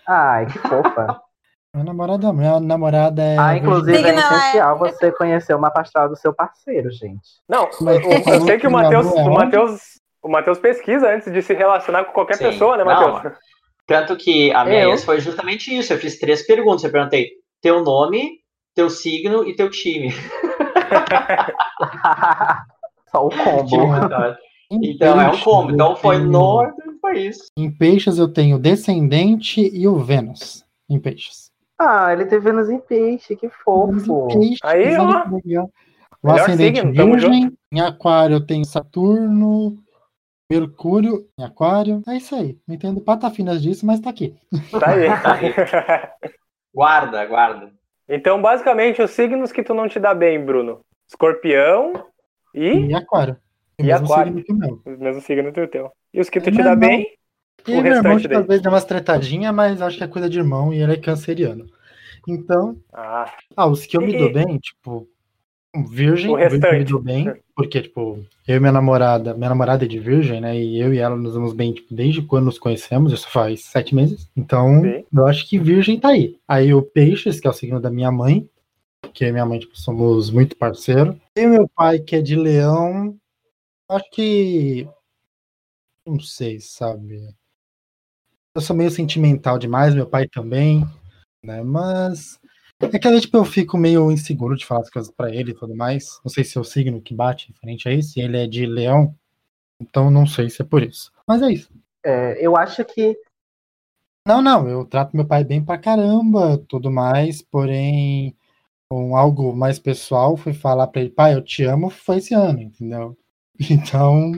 Ai, 0.08 0.48
que 0.48 0.58
fofa. 0.58 1.22
Minha 1.76 1.84
namorada, 1.84 2.32
minha 2.32 2.58
namorada 2.62 3.22
é. 3.22 3.38
Ah, 3.38 3.58
inclusive 3.58 3.98
é 3.98 4.12
é- 4.12 4.16
essencial 4.16 4.80
você 4.80 5.12
conhecer 5.12 5.54
o 5.54 5.60
mapa 5.60 5.82
astral 5.82 6.08
do 6.08 6.16
seu 6.16 6.34
parceiro, 6.34 6.90
gente. 6.90 7.28
Não, 7.50 7.70
Mas 7.82 8.02
eu, 8.02 8.34
eu 8.34 8.42
sei 8.42 8.58
que 8.58 8.66
o 8.66 8.72
Matheus, 8.72 9.06
é 9.06 9.10
o? 9.24 9.34
Matheus, 9.34 9.82
o 10.24 10.30
Matheus 10.30 10.58
pesquisa 10.58 11.14
antes 11.14 11.30
de 11.34 11.42
se 11.42 11.54
relacionar 11.54 12.06
com 12.06 12.14
qualquer 12.14 12.38
Sim. 12.38 12.46
pessoa, 12.46 12.78
né, 12.78 12.86
Matheus? 12.86 13.34
Tanto 13.86 14.16
que 14.16 14.54
a 14.54 14.64
minha 14.64 14.84
Eu? 14.84 14.92
ex 14.92 15.04
foi 15.04 15.20
justamente 15.20 15.78
isso. 15.78 15.92
Eu 15.92 15.98
fiz 16.00 16.18
três 16.18 16.48
perguntas. 16.48 16.86
Eu 16.86 16.92
perguntei 16.94 17.32
teu 17.62 17.84
nome, 17.84 18.40
teu 18.74 18.90
signo 18.90 19.46
e 19.46 19.54
teu 19.54 19.70
time. 19.70 20.12
Só 23.12 23.28
o 23.28 23.30
combo. 23.30 23.76
Em 24.72 24.92
Então 24.94 25.20
é 25.20 25.30
um 25.30 25.38
combo. 25.40 25.72
Então 25.74 25.96
foi 25.98 26.16
tenho- 26.18 26.30
no. 26.32 26.74
Foi 27.02 27.20
isso. 27.20 27.44
Em 27.58 27.70
peixes 27.70 28.18
eu 28.18 28.32
tenho 28.32 28.56
o 28.56 28.60
descendente 28.60 29.60
e 29.62 29.86
o 29.88 29.98
Vênus. 29.98 30.64
Em 30.90 31.00
peixes. 31.00 31.45
Ah, 31.78 32.14
ele 32.14 32.26
tem 32.26 32.40
Vênus 32.40 32.70
em 32.70 32.80
peixe, 32.80 33.36
que 33.36 33.48
Vênus 33.48 34.06
fofo. 34.06 34.28
em 34.32 34.40
peixes, 34.40 34.60
Aí, 34.64 34.98
ó. 34.98 35.24
que. 35.42 35.70
O 36.24 36.32
ascendente 36.32 36.80
signo, 36.80 36.94
virgem. 36.94 37.52
Em 37.72 37.82
aquário 37.82 38.40
tenho 38.40 38.66
Saturno, 38.66 39.78
Mercúrio 40.50 41.28
em 41.38 41.44
aquário. 41.44 42.02
É 42.08 42.16
isso 42.18 42.36
aí. 42.36 42.58
Não 42.68 42.76
entendo 42.76 43.02
patafinas 43.02 43.62
disso, 43.62 43.86
mas 43.86 44.00
tá 44.00 44.10
aqui. 44.10 44.36
Tá 44.80 44.92
aí. 44.92 45.54
Guarda, 46.74 47.26
guarda. 47.26 47.72
então, 48.10 48.42
basicamente, 48.42 49.02
os 49.02 49.12
signos 49.12 49.52
que 49.52 49.64
tu 49.64 49.74
não 49.74 49.88
te 49.88 50.00
dá 50.00 50.14
bem, 50.14 50.44
Bruno. 50.44 50.82
Escorpião 51.08 51.94
e 52.54 52.88
E 52.88 52.94
aquário. 52.94 53.38
O 53.80 53.82
E 53.82 53.86
mesmo 53.86 54.06
aquário. 54.06 54.34
signo 54.34 54.44
que 54.44 54.52
o 54.54 54.56
meu. 54.58 54.82
o 54.86 55.04
mesmo 55.04 55.22
signo 55.22 55.52
do 55.52 55.68
teu. 55.68 55.92
E 56.14 56.20
os 56.20 56.30
que 56.30 56.42
tu 56.42 56.50
É 56.50 56.52
te 56.52 56.58
dá 56.58 56.76
normal. 56.76 56.90
bem, 56.90 57.08
E 57.68 57.74
O 57.74 57.82
meu 57.82 57.94
irmão 57.94 58.18
que 58.18 58.28
daí? 58.28 58.38
talvez 58.38 58.62
dê 58.62 58.70
umas 58.70 58.86
tretadinhas, 58.86 59.54
mas 59.54 59.82
acho 59.82 59.98
que 59.98 60.04
é 60.04 60.08
coisa 60.08 60.30
de 60.30 60.38
irmão 60.38 60.74
e 60.74 60.82
ele 60.82 60.94
é 60.94 60.98
canceriano. 60.98 61.66
Então, 62.28 62.78
ah, 62.94 63.32
ah, 63.56 63.68
os 63.68 63.86
que 63.86 63.98
eu 63.98 64.02
me 64.02 64.18
dou 64.18 64.32
bem, 64.32 64.58
tipo, 64.58 65.08
virgem, 65.88 66.32
O 66.32 66.38
virgem 66.38 66.60
eu 66.64 66.80
me 66.80 66.84
dou 66.84 67.02
bem, 67.02 67.34
porque, 67.56 67.82
tipo, 67.82 68.20
eu 68.48 68.58
e 68.58 68.60
minha 68.60 68.72
namorada, 68.72 69.34
minha 69.34 69.50
namorada 69.50 69.86
é 69.86 69.88
de 69.88 70.00
virgem, 70.00 70.42
né, 70.42 70.58
e 70.58 70.80
eu 70.80 70.94
e 70.94 70.98
ela 70.98 71.16
nos 71.16 71.34
damos 71.34 71.54
bem, 71.54 71.74
tipo, 71.74 71.94
desde 71.94 72.22
quando 72.22 72.46
nos 72.46 72.58
conhecemos, 72.58 73.14
isso 73.14 73.30
faz 73.30 73.66
sete 73.66 73.94
meses, 73.94 74.30
então, 74.36 74.82
Sim. 74.82 75.04
eu 75.14 75.28
acho 75.28 75.48
que 75.48 75.60
virgem 75.60 76.00
tá 76.00 76.10
aí. 76.10 76.38
Aí 76.48 76.74
o 76.74 76.82
peixes, 76.82 77.40
que 77.40 77.48
é 77.48 77.50
o 77.50 77.54
signo 77.54 77.80
da 77.80 77.92
minha 77.92 78.12
mãe, 78.12 78.48
que 79.14 79.24
eu 79.24 79.30
e 79.30 79.32
minha 79.32 79.46
mãe, 79.46 79.60
tipo, 79.60 79.78
somos 79.78 80.32
muito 80.32 80.56
parceiros, 80.56 81.16
e 81.36 81.46
meu 81.46 81.70
pai, 81.76 82.00
que 82.00 82.16
é 82.16 82.22
de 82.22 82.36
leão, 82.36 83.16
acho 83.90 84.10
que, 84.12 84.88
não 86.08 86.20
sei, 86.20 86.60
sabe, 86.60 87.22
eu 88.56 88.62
sou 88.62 88.76
meio 88.76 88.90
sentimental 88.90 89.60
demais, 89.60 89.94
meu 89.94 90.08
pai 90.08 90.28
também, 90.30 90.86
né? 91.44 91.62
Mas 91.62 92.40
é 92.82 92.88
que 92.98 93.20
tipo, 93.20 93.38
eu 93.38 93.46
fico 93.46 93.78
meio 93.78 94.10
inseguro 94.10 94.56
de 94.56 94.66
falar 94.66 94.82
as 94.82 94.90
coisas 94.90 95.12
pra 95.12 95.30
ele 95.30 95.52
e 95.52 95.54
tudo 95.54 95.76
mais. 95.76 96.20
Não 96.24 96.32
sei 96.32 96.44
se 96.46 96.58
é 96.58 96.62
o 96.62 96.64
signo 96.64 97.02
que 97.02 97.14
bate 97.14 97.50
referente 97.50 97.90
a 97.90 97.92
isso, 97.92 98.18
ele 98.18 98.38
é 98.38 98.48
de 98.48 98.66
leão, 98.66 99.14
então 99.80 100.10
não 100.10 100.26
sei 100.26 100.50
se 100.50 100.62
é 100.62 100.66
por 100.66 100.82
isso. 100.82 101.12
Mas 101.28 101.42
é 101.42 101.52
isso. 101.52 101.70
É, 102.04 102.38
eu 102.40 102.56
acho 102.56 102.86
que 102.86 103.18
Não, 104.26 104.42
não, 104.42 104.68
eu 104.70 104.86
trato 104.86 105.16
meu 105.16 105.28
pai 105.28 105.44
bem 105.44 105.64
pra 105.64 105.78
caramba, 105.78 106.58
tudo 106.70 106.90
mais, 106.90 107.42
porém, 107.42 108.36
com 108.90 109.18
algo 109.18 109.56
mais 109.56 109.80
pessoal, 109.80 110.38
fui 110.38 110.54
falar 110.54 110.88
pra 110.88 111.02
ele, 111.02 111.10
pai, 111.12 111.36
eu 111.36 111.44
te 111.44 111.64
amo, 111.64 111.90
foi 111.90 112.18
esse 112.18 112.34
ano, 112.34 112.62
entendeu? 112.62 113.18
Então, 113.72 114.34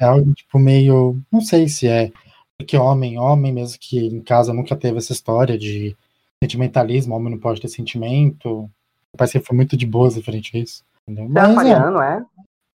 é 0.00 0.04
algo, 0.04 0.32
tipo, 0.34 0.58
meio, 0.58 1.20
não 1.32 1.40
sei 1.40 1.68
se 1.68 1.88
é, 1.88 2.12
porque 2.58 2.76
homem, 2.76 3.18
homem, 3.18 3.52
mesmo 3.52 3.78
que 3.78 4.06
em 4.06 4.22
casa 4.22 4.52
nunca 4.52 4.74
teve 4.74 4.98
essa 4.98 5.12
história 5.12 5.58
de 5.58 5.96
sentimentalismo, 6.42 7.14
homem 7.14 7.32
não 7.32 7.38
pode 7.38 7.60
ter 7.60 7.68
sentimento, 7.68 8.70
pai 9.16 9.26
sempre 9.26 9.46
foi 9.46 9.56
muito 9.56 9.76
de 9.76 9.86
boas 9.86 10.14
referente 10.14 10.56
a 10.56 10.60
isso, 10.60 10.84
entendeu? 11.06 11.28
você 11.28 11.38
é 11.38 11.42
é, 11.42 11.52
aquariano, 11.52 12.02
é? 12.02 12.24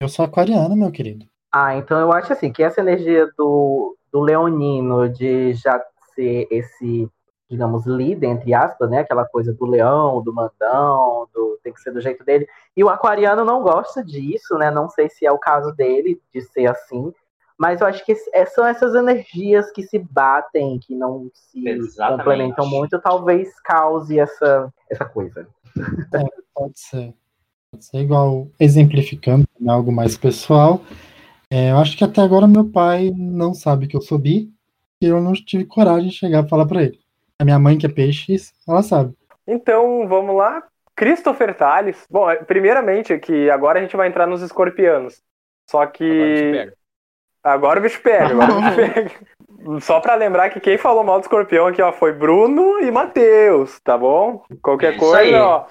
eu 0.00 0.08
sou 0.08 0.24
aquariano, 0.24 0.76
meu 0.76 0.90
querido. 0.90 1.26
Ah, 1.52 1.76
então 1.76 1.98
eu 1.98 2.12
acho 2.12 2.32
assim, 2.32 2.52
que 2.52 2.62
essa 2.62 2.80
energia 2.80 3.28
do, 3.36 3.96
do 4.12 4.20
leonino 4.20 5.08
de 5.08 5.54
já 5.54 5.82
ser 6.14 6.46
esse, 6.50 7.08
digamos, 7.50 7.86
líder, 7.86 8.26
entre 8.26 8.54
aspas, 8.54 8.88
né? 8.90 9.00
Aquela 9.00 9.24
coisa 9.24 9.52
do 9.52 9.66
leão, 9.66 10.22
do 10.22 10.32
mandão, 10.32 11.26
do 11.34 11.58
tem 11.62 11.72
que 11.72 11.80
ser 11.80 11.90
do 11.90 12.00
jeito 12.00 12.24
dele. 12.24 12.46
E 12.76 12.84
o 12.84 12.88
aquariano 12.88 13.44
não 13.44 13.62
gosta 13.62 14.04
disso, 14.04 14.56
né? 14.58 14.70
Não 14.70 14.88
sei 14.88 15.08
se 15.08 15.26
é 15.26 15.32
o 15.32 15.38
caso 15.38 15.72
dele 15.72 16.20
de 16.32 16.42
ser 16.42 16.66
assim. 16.66 17.12
Mas 17.58 17.80
eu 17.80 17.88
acho 17.88 18.04
que 18.06 18.14
é- 18.32 18.46
são 18.46 18.64
essas 18.64 18.94
energias 18.94 19.70
que 19.72 19.82
se 19.82 19.98
batem, 19.98 20.78
que 20.78 20.94
não 20.94 21.28
se 21.34 21.68
Exatamente. 21.68 22.18
complementam 22.18 22.66
muito, 22.68 23.00
talvez 23.00 23.48
cause 23.60 24.18
essa, 24.18 24.72
essa 24.88 25.04
coisa. 25.04 25.46
Pode 26.54 26.78
ser. 26.78 27.12
Pode 27.70 27.84
ser 27.84 27.98
igual, 27.98 28.48
exemplificando 28.58 29.46
né, 29.60 29.72
algo 29.72 29.92
mais 29.92 30.16
pessoal. 30.16 30.80
É, 31.50 31.72
eu 31.72 31.78
acho 31.78 31.96
que 31.96 32.04
até 32.04 32.20
agora 32.20 32.46
meu 32.46 32.64
pai 32.70 33.10
não 33.14 33.52
sabe 33.52 33.86
que 33.86 33.96
eu 33.96 34.00
sou 34.00 34.18
bi 34.18 34.50
e 35.00 35.06
eu 35.06 35.20
não 35.20 35.32
tive 35.32 35.64
coragem 35.64 36.08
de 36.08 36.14
chegar 36.14 36.44
e 36.44 36.48
falar 36.48 36.66
pra 36.66 36.82
ele. 36.82 36.98
A 37.38 37.44
minha 37.44 37.58
mãe, 37.58 37.76
que 37.76 37.86
é 37.86 37.88
peixe, 37.88 38.36
ela 38.66 38.82
sabe. 38.82 39.14
Então, 39.46 40.06
vamos 40.08 40.36
lá. 40.36 40.62
Christopher 40.96 41.56
Tales. 41.56 42.06
Bom, 42.10 42.28
é, 42.28 42.36
primeiramente, 42.36 43.16
que 43.18 43.48
agora 43.50 43.78
a 43.78 43.82
gente 43.82 43.96
vai 43.96 44.08
entrar 44.08 44.26
nos 44.26 44.42
escorpianos. 44.42 45.22
Só 45.70 45.86
que. 45.86 46.72
Agora 47.52 47.78
o 47.80 47.82
bicho 47.82 48.00
pega. 48.02 48.26
Agora 48.30 48.52
o 48.52 48.60
bicho 48.60 48.76
pega. 48.76 49.10
Só 49.80 50.00
pra 50.00 50.14
lembrar 50.14 50.50
que 50.50 50.60
quem 50.60 50.78
falou 50.78 51.02
mal 51.04 51.18
do 51.18 51.22
escorpião 51.22 51.66
aqui, 51.66 51.82
ó, 51.82 51.92
foi 51.92 52.12
Bruno 52.12 52.78
e 52.80 52.90
Matheus, 52.90 53.78
tá 53.80 53.98
bom? 53.98 54.42
Qualquer 54.62 54.92
Isso 54.92 55.00
coisa, 55.00 55.18
aí. 55.18 55.34
ó. 55.34 55.64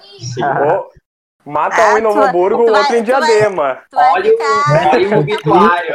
Mata 1.44 1.76
Ah, 1.80 1.94
um 1.94 1.98
em 1.98 2.02
Novo 2.02 2.14
tu 2.16 2.20
vai- 2.20 2.34
outro 2.34 2.62
em 2.62 2.66
tu 2.66 2.72
vai- 2.72 3.02
Diadema. 3.02 3.78
Olha 3.94 4.30
o- 4.32 4.92
olha 4.92 5.16
o 5.16 5.20
obituário. 5.20 5.94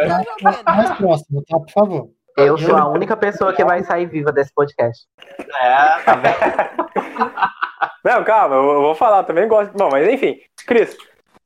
Mais 0.65 0.91
próximo, 0.97 1.43
tá? 1.47 1.59
Por 1.59 1.69
favor. 1.71 2.07
Eu 2.35 2.57
sou 2.57 2.75
a 2.75 2.87
única 2.89 3.15
pessoa 3.15 3.53
que 3.53 3.63
vai 3.63 3.83
sair 3.83 4.07
viva 4.07 4.31
desse 4.31 4.51
podcast. 4.55 5.05
É, 5.37 5.99
tá 6.03 6.15
vendo? 6.15 6.93
Não, 8.03 8.23
calma, 8.23 8.55
eu 8.55 8.63
eu 8.63 8.81
vou 8.81 8.95
falar 8.95 9.23
também, 9.23 9.47
gosto. 9.47 9.71
Bom, 9.77 9.89
mas 9.91 10.07
enfim. 10.07 10.37
Cris, 10.65 10.97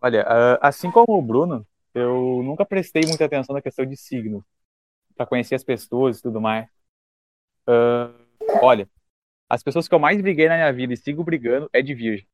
Olha, 0.02 0.26
ah, 0.28 0.58
assim 0.62 0.90
como 0.90 1.06
o 1.10 1.22
Bruno, 1.22 1.64
eu 1.98 2.42
nunca 2.44 2.66
prestei 2.66 3.04
muita 3.08 3.26
atenção 3.26 3.56
na 3.56 3.62
questão 3.62 3.86
de 3.86 3.96
signo, 3.98 4.44
Pra 5.16 5.26
conhecer 5.26 5.56
as 5.56 5.64
pessoas 5.64 6.20
e 6.20 6.22
tudo 6.22 6.40
mais. 6.40 6.68
Ah, 7.68 8.12
olha, 8.62 8.88
as 9.50 9.64
pessoas 9.64 9.88
que 9.88 9.96
eu 9.96 10.00
mais 10.00 10.22
briguei 10.22 10.48
na 10.48 10.56
minha 10.56 10.72
vida 10.74 10.94
e 10.94 10.98
sigo 10.98 11.24
brigando 11.24 11.68
é 11.74 11.82
de 11.82 11.94
virgem. 11.96 12.28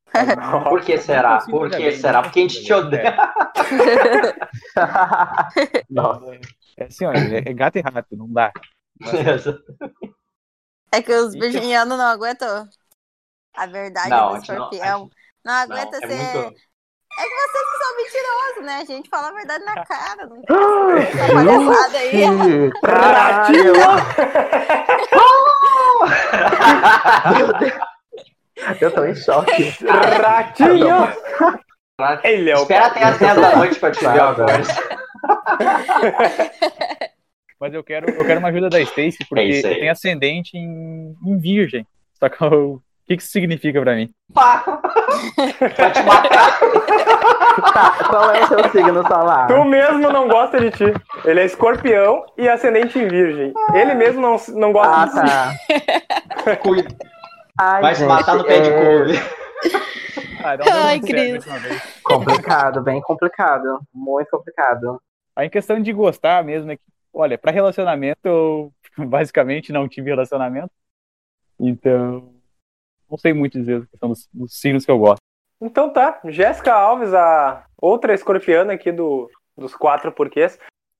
Por 0.69 0.81
que 0.81 0.97
será? 0.97 1.39
Por 1.45 1.69
que 1.69 1.91
será? 1.93 2.21
Porque 2.21 2.39
a 2.39 2.41
gente 2.43 2.63
te 2.63 2.73
odeia. 2.73 3.15
Nossa. 5.89 6.39
É 6.77 6.85
assim, 6.85 7.05
olha, 7.05 7.37
é, 7.37 7.53
gato 7.53 7.77
e 7.77 7.81
rato, 7.81 8.15
não 8.17 8.27
dá. 8.31 8.51
É 10.91 11.01
que 11.01 11.11
os 11.13 11.33
virginianos 11.33 11.97
não 11.97 12.05
aguentam 12.05 12.67
a 13.55 13.65
verdade 13.65 14.09
Não, 14.09 14.27
do 14.27 14.33
não- 14.33 14.41
escorpião. 14.41 14.99
Não, 15.43 15.45
Não, 15.45 15.53
aguenta 15.53 15.97
é 15.97 16.07
ser. 16.07 16.41
muito. 16.41 16.59
É 17.15 17.23
que 17.23 17.35
vocês 17.35 17.63
que 17.69 17.77
são 17.83 17.95
mentirosos, 17.97 18.63
né? 18.65 18.75
A 18.81 18.85
gente 18.85 19.07
fala 19.09 19.27
a 19.29 19.33
verdade 19.33 19.63
na 19.65 19.83
cara. 19.85 20.25
Não 20.27 20.41
tem 20.41 20.55
essa 21.03 21.33
palhaçada 21.33 21.97
aí. 21.97 22.27
Meu 22.27 22.71
Deus. 27.59 27.73
Eu 28.81 28.91
tô 28.93 29.05
em 29.05 29.15
choque. 29.15 29.73
ratinho! 30.21 30.87
Ele 32.23 32.49
é 32.49 32.55
o 32.57 32.61
Espera 32.63 32.87
até 32.87 33.03
as 33.03 33.17
10 33.19 33.35
da 33.35 33.55
noite 33.55 33.79
pra 33.79 33.91
te 33.91 33.99
ver 33.99 34.19
agora. 34.19 34.61
Mas 37.59 37.71
eu 37.73 37.83
quero, 37.83 38.09
eu 38.09 38.25
quero 38.25 38.39
uma 38.39 38.49
ajuda 38.49 38.69
da 38.69 38.81
Stacy, 38.81 39.19
porque 39.29 39.41
É 39.41 39.59
eu 39.59 39.61
tenho 39.79 39.91
ascendente 39.91 40.57
em, 40.57 41.15
em 41.25 41.37
virgem. 41.39 41.87
Só 42.19 42.27
que 42.27 42.43
eu- 42.43 42.81
o 43.03 43.05
que, 43.07 43.17
que 43.17 43.23
isso 43.23 43.31
significa 43.31 43.81
pra 43.81 43.95
mim? 43.95 44.09
Pá! 44.33 44.63
Vai 45.77 45.91
te 45.91 46.03
matar. 46.03 46.59
Tá, 47.73 47.91
qual 48.09 48.31
é 48.31 48.43
o 48.43 48.47
seu 48.47 48.63
signo 48.71 49.05
solar? 49.07 49.47
Tu 49.47 49.65
mesmo 49.65 50.11
não 50.11 50.27
gosta 50.27 50.59
de 50.59 50.71
ti. 50.71 50.85
Ele 51.23 51.39
é 51.39 51.45
escorpião 51.45 52.25
e 52.35 52.49
ascendente 52.49 52.97
em 52.97 53.07
virgem. 53.07 53.53
Ele 53.75 53.93
mesmo 53.93 54.19
não, 54.21 54.35
não 54.59 54.73
gosta 54.73 54.91
Ah, 54.95 55.05
de 55.05 55.11
si. 55.11 56.43
tá. 56.43 56.55
Cuida. 56.57 56.89
Ai, 57.59 57.81
Vai 57.81 57.93
se 57.93 58.01
gente, 58.01 58.09
matar 58.09 58.35
no 58.35 58.43
pé 58.43 58.59
de 58.59 58.69
é 58.69 58.81
couve. 58.85 59.17
Ah, 60.43 60.57
Ai, 60.87 60.99
certo 60.99 61.05
Cris. 61.05 62.01
Complicado, 62.03 62.81
bem 62.81 62.99
complicado. 63.01 63.79
Muito 63.93 64.29
complicado. 64.31 64.99
Aí, 65.35 65.47
em 65.47 65.49
questão 65.51 65.79
de 65.79 65.93
gostar 65.93 66.43
mesmo, 66.43 66.71
é 66.71 66.75
que, 66.75 66.83
olha, 67.13 67.37
pra 67.37 67.51
relacionamento, 67.51 68.19
eu 68.25 68.71
basicamente 69.07 69.71
não 69.71 69.87
tive 69.87 70.09
relacionamento. 70.09 70.71
Então, 71.59 72.32
não 73.13 73.17
sei 73.19 73.31
muito 73.31 73.59
dizer 73.59 73.83
a 73.83 73.85
questão 73.85 74.09
dos, 74.09 74.27
dos 74.33 74.59
signos 74.59 74.83
que 74.83 74.91
eu 74.91 74.97
gosto. 74.97 75.21
Então 75.61 75.93
tá, 75.93 76.19
Jéssica 76.25 76.73
Alves, 76.73 77.13
a 77.13 77.63
outra 77.79 78.11
escorpiana 78.13 78.73
aqui 78.73 78.91
do, 78.91 79.29
dos 79.55 79.75
quatro 79.75 80.11
porquês. 80.11 80.57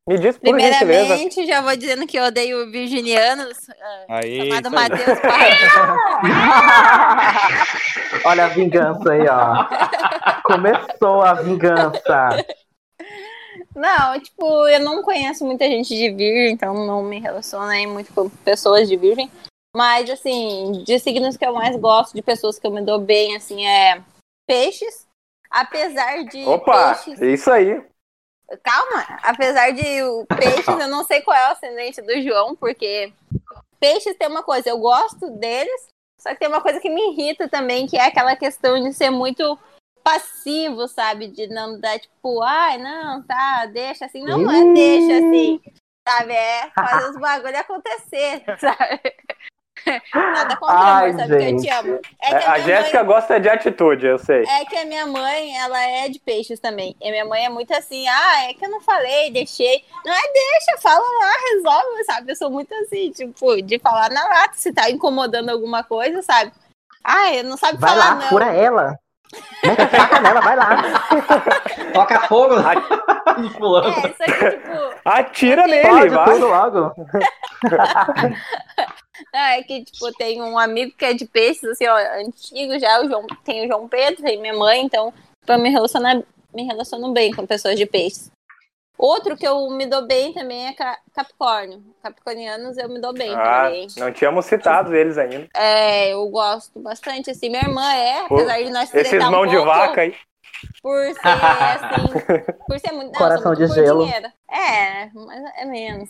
Me 0.08 0.20
diz 0.20 0.38
por 0.38 0.46
gentileza. 0.48 0.86
Primeiramente, 0.86 1.44
já 1.48 1.62
vou 1.62 1.76
dizendo 1.76 2.06
que 2.06 2.20
eu 2.20 2.26
odeio 2.26 2.70
virginianos, 2.70 3.58
ah, 3.82 4.06
Aí, 4.10 4.52
chamado. 4.52 4.70
Matheus. 4.70 5.02
Olha 8.26 8.46
a 8.46 8.50
vingança 8.50 9.12
aí, 9.12 9.26
ó. 9.28 9.66
Começou 10.44 11.24
a 11.24 11.34
vingança. 11.34 12.46
Não, 13.76 14.20
tipo, 14.20 14.68
eu 14.68 14.80
não 14.82 15.02
conheço 15.02 15.44
muita 15.46 15.66
gente 15.66 15.96
de 15.96 16.12
virgem, 16.12 16.52
então 16.52 16.86
não 16.86 17.02
me 17.02 17.20
relaciono 17.20 17.66
aí 17.66 17.88
muito 17.88 18.14
com 18.14 18.30
pessoas 18.30 18.88
de 18.88 18.96
virgem. 18.98 19.32
Mas, 19.76 20.10
assim, 20.10 20.84
de 20.84 21.00
signos 21.00 21.36
que 21.36 21.46
eu 21.46 21.54
mais 21.54 21.76
gosto, 21.76 22.14
de 22.14 22.22
pessoas 22.22 22.60
que 22.60 22.68
eu 22.68 22.72
me 22.72 22.82
dou 22.82 23.00
bem, 23.00 23.36
assim, 23.36 23.66
é 23.66 24.04
peixes. 24.48 25.08
Apesar 25.50 26.24
de 26.26 26.46
Opa, 26.46 26.96
peixes... 26.96 27.22
isso 27.22 27.52
aí. 27.52 27.84
Calma, 28.62 29.20
apesar 29.24 29.72
de 29.72 30.04
o 30.04 30.26
peixes, 30.28 30.68
eu 30.68 30.88
não 30.88 31.04
sei 31.04 31.22
qual 31.22 31.36
é 31.36 31.50
o 31.50 31.52
ascendente 31.54 32.02
do 32.02 32.22
João, 32.22 32.56
porque 32.56 33.12
peixes 33.80 34.16
tem 34.16 34.28
uma 34.28 34.44
coisa, 34.44 34.70
eu 34.70 34.78
gosto 34.78 35.30
deles, 35.32 35.88
só 36.20 36.30
que 36.30 36.40
tem 36.40 36.48
uma 36.48 36.62
coisa 36.62 36.80
que 36.80 36.90
me 36.90 37.12
irrita 37.12 37.50
também, 37.50 37.88
que 37.88 37.98
é 37.98 38.06
aquela 38.06 38.36
questão 38.36 38.82
de 38.82 38.94
ser 38.94 39.10
muito 39.10 39.58
passivo, 40.04 40.88
sabe? 40.88 41.28
De 41.28 41.48
não 41.48 41.80
dar, 41.80 41.98
tipo, 42.00 42.42
ai, 42.42 42.78
não, 42.78 43.24
tá, 43.24 43.66
deixa 43.68 44.06
assim. 44.06 44.24
Não, 44.24 44.38
não 44.38 44.52
é 44.52 44.74
deixa 44.74 45.18
assim, 45.18 45.62
sabe? 46.08 46.34
É 46.34 46.70
fazer 46.72 47.10
os 47.10 47.18
bagulho 47.18 47.58
acontecer, 47.58 48.44
sabe? 48.60 49.02
Nada 50.14 50.56
contra 50.58 50.76
Ai, 50.78 51.10
amor, 51.10 51.20
sabe? 51.20 51.28
Que 51.30 51.34
eu 51.36 51.40
gente. 51.48 51.62
te 51.64 51.70
amo. 51.70 52.00
É 52.22 52.28
É, 52.34 52.40
que 52.40 52.46
a 52.46 52.52
minha 52.52 52.60
Jéssica 52.62 52.98
mãe- 53.04 53.08
gosta 53.08 53.40
de 53.40 53.50
atitude, 53.50 54.06
eu 54.06 54.18
sei. 54.20 54.44
é 54.44 54.66
que 54.66 54.76
a 54.78 54.86
minha 54.86 55.06
mãe, 55.06 55.58
ela 55.58 55.80
é 55.82 56.10
de 56.10 56.20
peixes 56.20 56.60
também. 56.60 56.96
E 57.02 57.12
minha 57.12 57.26
mãe 57.26 57.46
é 57.46 57.50
muito 57.50 57.74
assim, 57.74 58.08
ah, 58.08 58.44
é 58.50 58.54
que 58.54 58.64
eu 58.66 58.70
não 58.70 58.82
falei, 58.82 59.32
deixei. 59.32 59.84
Não 60.06 60.14
é 60.14 60.22
deixa, 60.22 60.78
fala 60.82 61.00
lá, 61.00 61.32
resolve, 61.54 62.04
sabe? 62.06 62.32
Eu 62.32 62.36
sou 62.36 62.50
muito 62.50 62.74
assim, 62.76 63.12
tipo, 63.12 63.62
de 63.62 63.80
falar 63.80 64.10
na 64.10 64.24
lata, 64.28 64.54
se 64.56 64.72
tá 64.74 64.90
incomodando 64.90 65.50
alguma 65.50 65.84
coisa, 65.84 66.22
sabe? 66.22 66.52
Ah, 67.04 67.34
eu 67.34 67.44
não 67.44 67.58
sabe 67.58 67.78
Vai 67.80 67.90
falar 67.90 68.06
lá, 68.10 68.16
não. 68.16 68.22
fura 68.30 68.46
ela. 68.54 68.98
Mete 69.66 69.82
a 69.82 69.88
faca 69.90 70.20
nela, 70.22 70.42
vai 70.42 70.56
lá. 70.56 70.70
Toca 71.94 72.20
fogo 72.28 72.56
no 73.38 73.50
fulano. 73.52 73.90
É, 74.06 74.10
isso 74.10 74.24
aqui, 74.24 74.52
tipo, 74.58 74.94
Atira 75.04 75.66
nele, 75.68 76.10
vai. 76.10 76.26
tudo 76.26 76.48
logo. 76.48 76.94
Ah, 79.34 79.58
é 79.58 79.64
que, 79.64 79.84
tipo, 79.86 80.12
tem 80.14 80.42
um 80.42 80.58
amigo 80.58 80.96
que 80.98 81.06
é 81.06 81.14
de 81.14 81.26
peixes, 81.26 81.64
assim, 81.66 81.88
ó, 81.88 81.96
antigo 82.20 82.78
já, 82.80 83.02
o 83.02 83.08
João, 83.08 83.26
tem 83.44 83.66
o 83.66 83.68
João 83.68 83.88
Pedro, 83.88 84.24
tem 84.24 84.40
minha 84.42 84.54
mãe, 84.56 84.82
então, 84.84 85.12
tipo, 85.12 85.52
eu 85.52 85.60
me 85.60 85.70
relaciono, 85.70 86.26
me 86.54 86.64
relaciono 86.64 87.12
bem 87.14 87.34
com 87.34 87.46
pessoas 87.46 87.78
de 87.78 87.86
peixes. 87.86 88.32
Outro 88.98 89.36
que 89.36 89.46
eu 89.48 89.70
me 89.72 89.86
dou 89.88 90.06
bem 90.08 90.34
também 90.34 90.68
é 90.68 90.74
Ca- 90.74 91.00
Capricórnio. 91.14 91.84
Capricornianos 92.02 92.78
eu 92.78 92.88
me 92.88 93.02
dou 93.02 93.12
bem 93.12 93.36
Ah, 93.36 93.66
também. 93.66 93.88
não 93.98 94.14
tínhamos 94.14 94.46
citado 94.46 94.96
eles 94.96 95.18
ainda. 95.18 95.48
É, 95.56 96.14
eu 96.14 96.28
gosto 96.30 96.80
bastante, 96.80 97.30
assim, 97.32 97.50
minha 97.50 97.64
irmã 97.64 97.92
é, 97.92 98.28
Pô, 98.28 98.36
apesar 98.36 98.64
de 98.64 98.70
nós 98.70 98.94
Esses 98.94 99.10
tretar 99.10 99.28
um 99.28 99.32
mão 99.32 99.46
de 99.48 99.56
pouco 99.56 99.66
vaca 99.66 100.02
aí. 100.02 100.16
por 100.82 101.14
ser, 101.16 101.28
assim, 101.76 102.14
por 102.68 102.80
ser 102.80 102.92
muito, 102.94 103.12
não, 103.12 103.18
Coração 103.18 103.54
de 103.56 103.62
muito 103.62 103.74
por 103.74 103.84
gelo. 103.84 104.04
dinheiro. 104.06 104.28
É, 104.50 105.10
mas 105.14 105.44
é 105.58 105.66
menos. 105.66 106.10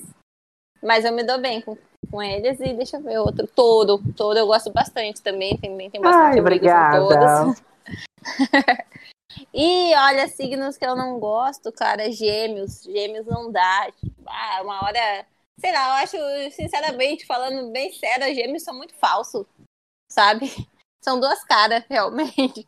Mas 0.82 1.06
eu 1.06 1.14
me 1.14 1.24
dou 1.24 1.40
bem 1.40 1.62
com, 1.62 1.78
com 2.08 2.22
eles 2.22 2.60
e 2.60 2.74
deixa 2.74 2.98
eu 2.98 3.04
ver 3.04 3.20
outro. 3.20 3.48
Todo, 3.48 4.02
todo 4.16 4.38
eu 4.38 4.48
gosto 4.48 4.72
bastante 4.72 5.22
também. 5.22 5.58
Também 5.58 5.90
tem 5.90 6.02
bastante 6.02 6.24
Ai, 6.24 6.34
com 6.36 6.40
obrigada. 6.42 7.56
E 9.54 9.96
olha, 9.96 10.28
signos 10.28 10.78
que 10.78 10.86
eu 10.86 10.96
não 10.96 11.20
gosto, 11.20 11.72
cara, 11.72 12.12
gêmeos. 12.12 12.84
Gêmeos 12.84 13.26
não 13.26 13.52
dá. 13.52 13.92
Ah, 14.28 14.62
uma 14.64 14.84
hora. 14.84 15.26
Sei 15.60 15.72
lá, 15.72 15.88
eu 15.88 15.94
acho, 16.04 16.18
sinceramente, 16.56 17.26
falando 17.26 17.72
bem 17.72 17.92
sério, 17.94 18.34
gêmeos 18.34 18.64
são 18.64 18.76
muito 18.76 18.94
falsos, 18.96 19.46
sabe? 20.12 20.46
São 21.04 21.20
duas 21.20 21.44
caras, 21.44 21.84
realmente. 21.90 22.66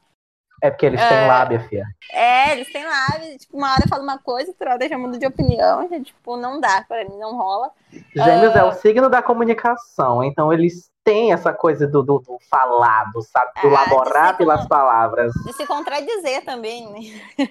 É 0.66 0.72
porque 0.72 0.86
eles 0.86 1.00
têm 1.02 1.28
lábia, 1.28 1.60
fia. 1.70 1.86
É, 2.12 2.54
eles 2.54 2.72
têm 2.72 2.84
lá, 2.86 3.06
tipo, 3.38 3.56
uma 3.58 3.72
hora 3.74 3.88
fala 3.88 4.02
uma 4.02 4.18
coisa, 4.18 4.50
outra 4.52 4.74
hora 4.74 4.90
já 4.90 4.98
muda 4.98 5.18
de 5.18 5.26
opinião, 5.28 5.88
já, 5.90 6.00
tipo, 6.02 6.36
não 6.38 6.60
dá, 6.60 6.84
pra 6.88 7.04
mim 7.06 7.18
não 7.18 7.36
rola. 7.38 7.70
Gêmeos 8.16 8.56
Ah. 8.56 8.60
é 8.60 8.64
o 8.64 8.72
signo 8.74 9.10
da 9.10 9.22
comunicação, 9.22 10.24
então 10.24 10.52
eles 10.52 10.90
têm 11.04 11.32
essa 11.34 11.54
coisa 11.54 11.86
do, 11.88 12.02
do, 12.02 12.18
do 12.20 12.38
falado, 12.50 13.22
sabe? 13.22 13.52
Do 13.62 13.76
Ah, 13.76 13.86
ser 14.32 14.38
pelas 14.38 14.58
como- 14.62 14.70
palavras. 14.70 15.32
De 15.46 15.54
se 15.54 15.68
contradizer 15.68 16.44
também, 16.44 16.90
né? 16.92 17.50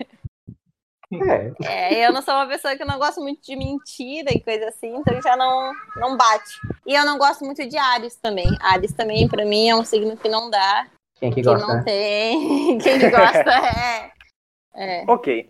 É. 1.12 1.52
É, 1.62 2.06
eu 2.08 2.12
não 2.12 2.20
sou 2.22 2.34
uma 2.34 2.46
pessoa 2.48 2.74
que 2.76 2.84
não 2.84 2.98
gosto 2.98 3.20
muito 3.20 3.40
de 3.42 3.54
mentira 3.54 4.32
e 4.32 4.40
coisa 4.40 4.68
assim, 4.68 4.96
então 4.96 5.20
já 5.22 5.36
não, 5.36 5.72
não 5.96 6.16
bate. 6.16 6.50
E 6.84 6.94
eu 6.94 7.04
não 7.04 7.18
gosto 7.18 7.44
muito 7.44 7.64
de 7.68 7.76
Ares 7.78 8.16
também. 8.16 8.46
Ares 8.60 8.92
também, 8.92 9.28
pra 9.28 9.44
mim, 9.44 9.68
é 9.68 9.76
um 9.76 9.84
signo 9.84 10.16
que 10.16 10.28
não 10.28 10.50
dá, 10.50 10.86
Quem 11.20 11.32
que 11.32 11.42
gosta? 11.42 11.66
não 11.66 11.84
tem. 11.84 12.78
Quem 12.78 12.98
que 12.98 13.10
gosta 13.10 13.50
é. 13.50 14.12
É. 14.74 15.04
Ok. 15.08 15.48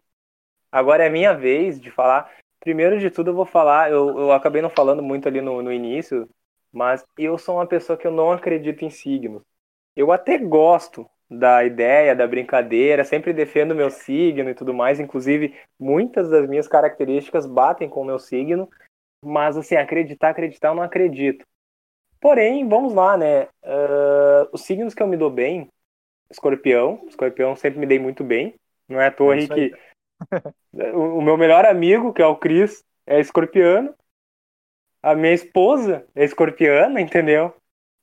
Agora 0.71 1.05
é 1.05 1.09
minha 1.09 1.33
vez 1.33 1.81
de 1.81 1.91
falar. 1.91 2.31
Primeiro 2.61 2.99
de 2.99 3.11
tudo, 3.11 3.31
eu 3.31 3.35
vou 3.35 3.47
falar. 3.47 3.91
Eu, 3.91 4.19
eu 4.19 4.33
acabei 4.33 4.61
não 4.61 4.71
falando 4.71 5.03
muito 5.03 5.29
ali 5.29 5.41
no, 5.41 5.63
no 5.63 5.73
início, 5.73 6.29
mas 6.73 7.05
eu 7.19 7.39
sou 7.39 7.57
uma 7.57 7.67
pessoa 7.67 7.97
que 7.97 8.07
eu 8.07 8.11
não 8.11 8.33
acredito 8.33 8.85
em 8.85 8.91
signos. 8.91 9.43
Eu 9.97 10.13
até 10.13 10.39
gosto 10.39 11.09
da 11.31 11.65
ideia, 11.65 12.15
da 12.15 12.27
brincadeira, 12.27 13.05
sempre 13.05 13.33
defendo 13.33 13.75
meu 13.75 13.91
signo 13.91 14.51
e 14.51 14.55
tudo 14.55 14.75
mais. 14.75 15.01
Inclusive, 15.01 15.55
muitas 15.79 16.29
das 16.29 16.49
minhas 16.49 16.69
características 16.69 17.47
batem 17.47 17.89
com 17.89 18.03
o 18.03 18.05
meu 18.05 18.19
signo. 18.19 18.69
Mas, 19.25 19.57
assim, 19.57 19.77
acreditar, 19.77 20.31
acreditar, 20.31 20.69
eu 20.69 20.75
não 20.75 20.83
acredito. 20.83 21.47
Porém, 22.25 22.67
vamos 22.67 22.95
lá, 22.95 23.19
né? 23.19 23.49
Ah, 23.63 24.49
os 24.51 24.63
signos 24.63 24.95
que 24.95 25.03
eu 25.03 25.07
me 25.07 25.15
dou 25.15 25.29
bem, 25.29 25.69
escorpião. 26.31 27.05
Escorpião 27.07 27.55
sempre 27.55 27.79
me 27.79 27.85
dei 27.85 27.99
muito 27.99 28.25
bem. 28.25 28.55
Não 28.89 28.99
é 28.99 29.09
à 29.09 29.11
toa 29.11 29.37
É 29.37 29.47
que 29.47 29.75
o 30.95 31.19
o 31.19 31.23
meu 31.23 31.37
melhor 31.37 31.67
amigo, 31.67 32.15
que 32.15 32.23
é 32.23 32.27
o 32.27 32.35
Cris, 32.35 32.83
é 33.07 33.21
escorpiano. 33.21 33.95
A 35.03 35.15
minha 35.15 35.35
esposa 35.35 36.07
é 36.15 36.25
escorpiana, 36.25 36.99
entendeu? 36.99 37.55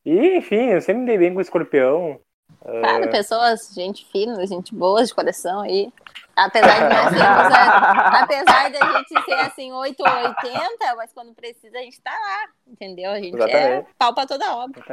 E, 0.06 0.38
enfim, 0.38 0.70
eu 0.70 0.82
sempre 0.82 1.02
me 1.02 1.08
dei 1.08 1.18
bem 1.18 1.34
com 1.34 1.42
escorpião. 1.42 2.22
Claro, 2.64 3.10
pessoas, 3.10 3.72
gente 3.74 4.06
fina, 4.12 4.46
gente 4.46 4.76
boa, 4.76 5.04
de 5.04 5.12
coração 5.14 5.62
aí. 5.62 5.92
Apesar 6.36 6.76
de 6.76 6.84
nós 6.96 7.10
sermos, 7.10 7.54
é, 7.54 7.58
apesar 8.24 8.70
da 8.72 8.80
gente 8.98 9.22
ser 9.26 9.34
assim, 9.34 9.72
8 9.72 10.00
ou 10.00 10.08
80, 10.08 10.96
mas 10.96 11.12
quando 11.14 11.34
precisa 11.34 11.78
a 11.78 11.82
gente 11.82 12.00
tá 12.02 12.12
lá, 12.12 12.48
entendeu? 12.68 13.12
A 13.12 13.20
gente 13.20 13.36
é 13.36 13.44
Exatamente. 13.44 13.88
pau 13.98 14.14
pra 14.14 14.26
toda 14.26 14.56
obra. 14.56 14.82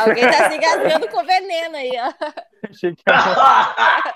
Alguém 0.00 0.24
tá 0.30 0.48
se 0.50 0.56
engasgando 0.56 1.08
com 1.08 1.24
veneno 1.24 1.76
aí, 1.76 1.90
ó. 1.98 2.12
Achei 2.68 2.94
que 2.94 3.02
era- 3.06 4.14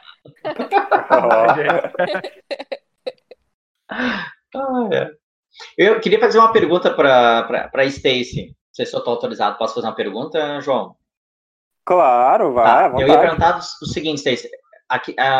Ah, 3.88 4.32
é. 4.92 5.10
Eu 5.76 6.00
queria 6.00 6.18
fazer 6.18 6.38
uma 6.38 6.52
pergunta 6.52 6.92
para 6.94 7.70
a 7.72 7.84
Stacy. 7.84 8.56
Não 8.72 8.76
sei 8.76 8.86
se 8.86 8.94
eu 8.94 9.00
estou 9.00 9.12
autorizado. 9.12 9.58
Posso 9.58 9.74
fazer 9.74 9.86
uma 9.86 9.94
pergunta, 9.94 10.58
João? 10.62 10.96
Claro, 11.84 12.54
vai, 12.54 12.90
Tá, 12.90 13.00
eu 13.00 13.06
ia 13.06 13.20
perguntar 13.20 13.58
o 13.58 13.86
seguinte, 13.86 14.16
Stacy. 14.18 14.48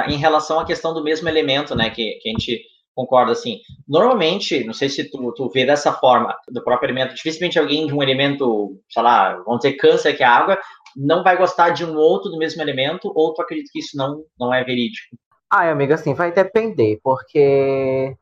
Em 0.09 0.17
relação 0.17 0.61
à 0.61 0.67
questão 0.67 0.93
do 0.93 1.03
mesmo 1.03 1.29
elemento, 1.29 1.75
né, 1.75 1.89
que, 1.89 2.19
que 2.21 2.29
a 2.29 2.33
gente 2.33 2.63
concorda, 2.95 3.33
assim, 3.33 3.61
normalmente, 3.89 4.65
não 4.65 4.75
sei 4.75 4.91
se 4.91 5.11
tu, 5.11 5.33
tu 5.33 5.49
vê 5.49 5.65
dessa 5.65 5.95
forma, 5.95 6.37
do 6.49 6.63
próprio 6.63 6.89
elemento, 6.89 7.15
dificilmente 7.15 7.59
alguém 7.59 7.87
de 7.87 7.95
um 7.95 8.03
elemento, 8.03 8.79
sei 8.91 9.03
lá, 9.03 9.35
vamos 9.37 9.61
dizer 9.61 9.75
câncer, 9.77 10.15
que 10.15 10.23
é 10.23 10.27
a 10.27 10.37
água, 10.37 10.59
não 10.95 11.23
vai 11.23 11.37
gostar 11.39 11.71
de 11.71 11.87
um 11.87 11.97
outro 11.97 12.31
do 12.31 12.37
mesmo 12.37 12.61
elemento, 12.61 13.11
ou 13.15 13.33
tu 13.33 13.41
acredita 13.41 13.71
que 13.73 13.79
isso 13.79 13.97
não, 13.97 14.23
não 14.39 14.53
é 14.53 14.63
verídico? 14.63 15.17
Ai, 15.51 15.71
amiga, 15.71 15.95
assim, 15.95 16.13
vai 16.13 16.33
depender, 16.33 17.01
porque. 17.03 18.15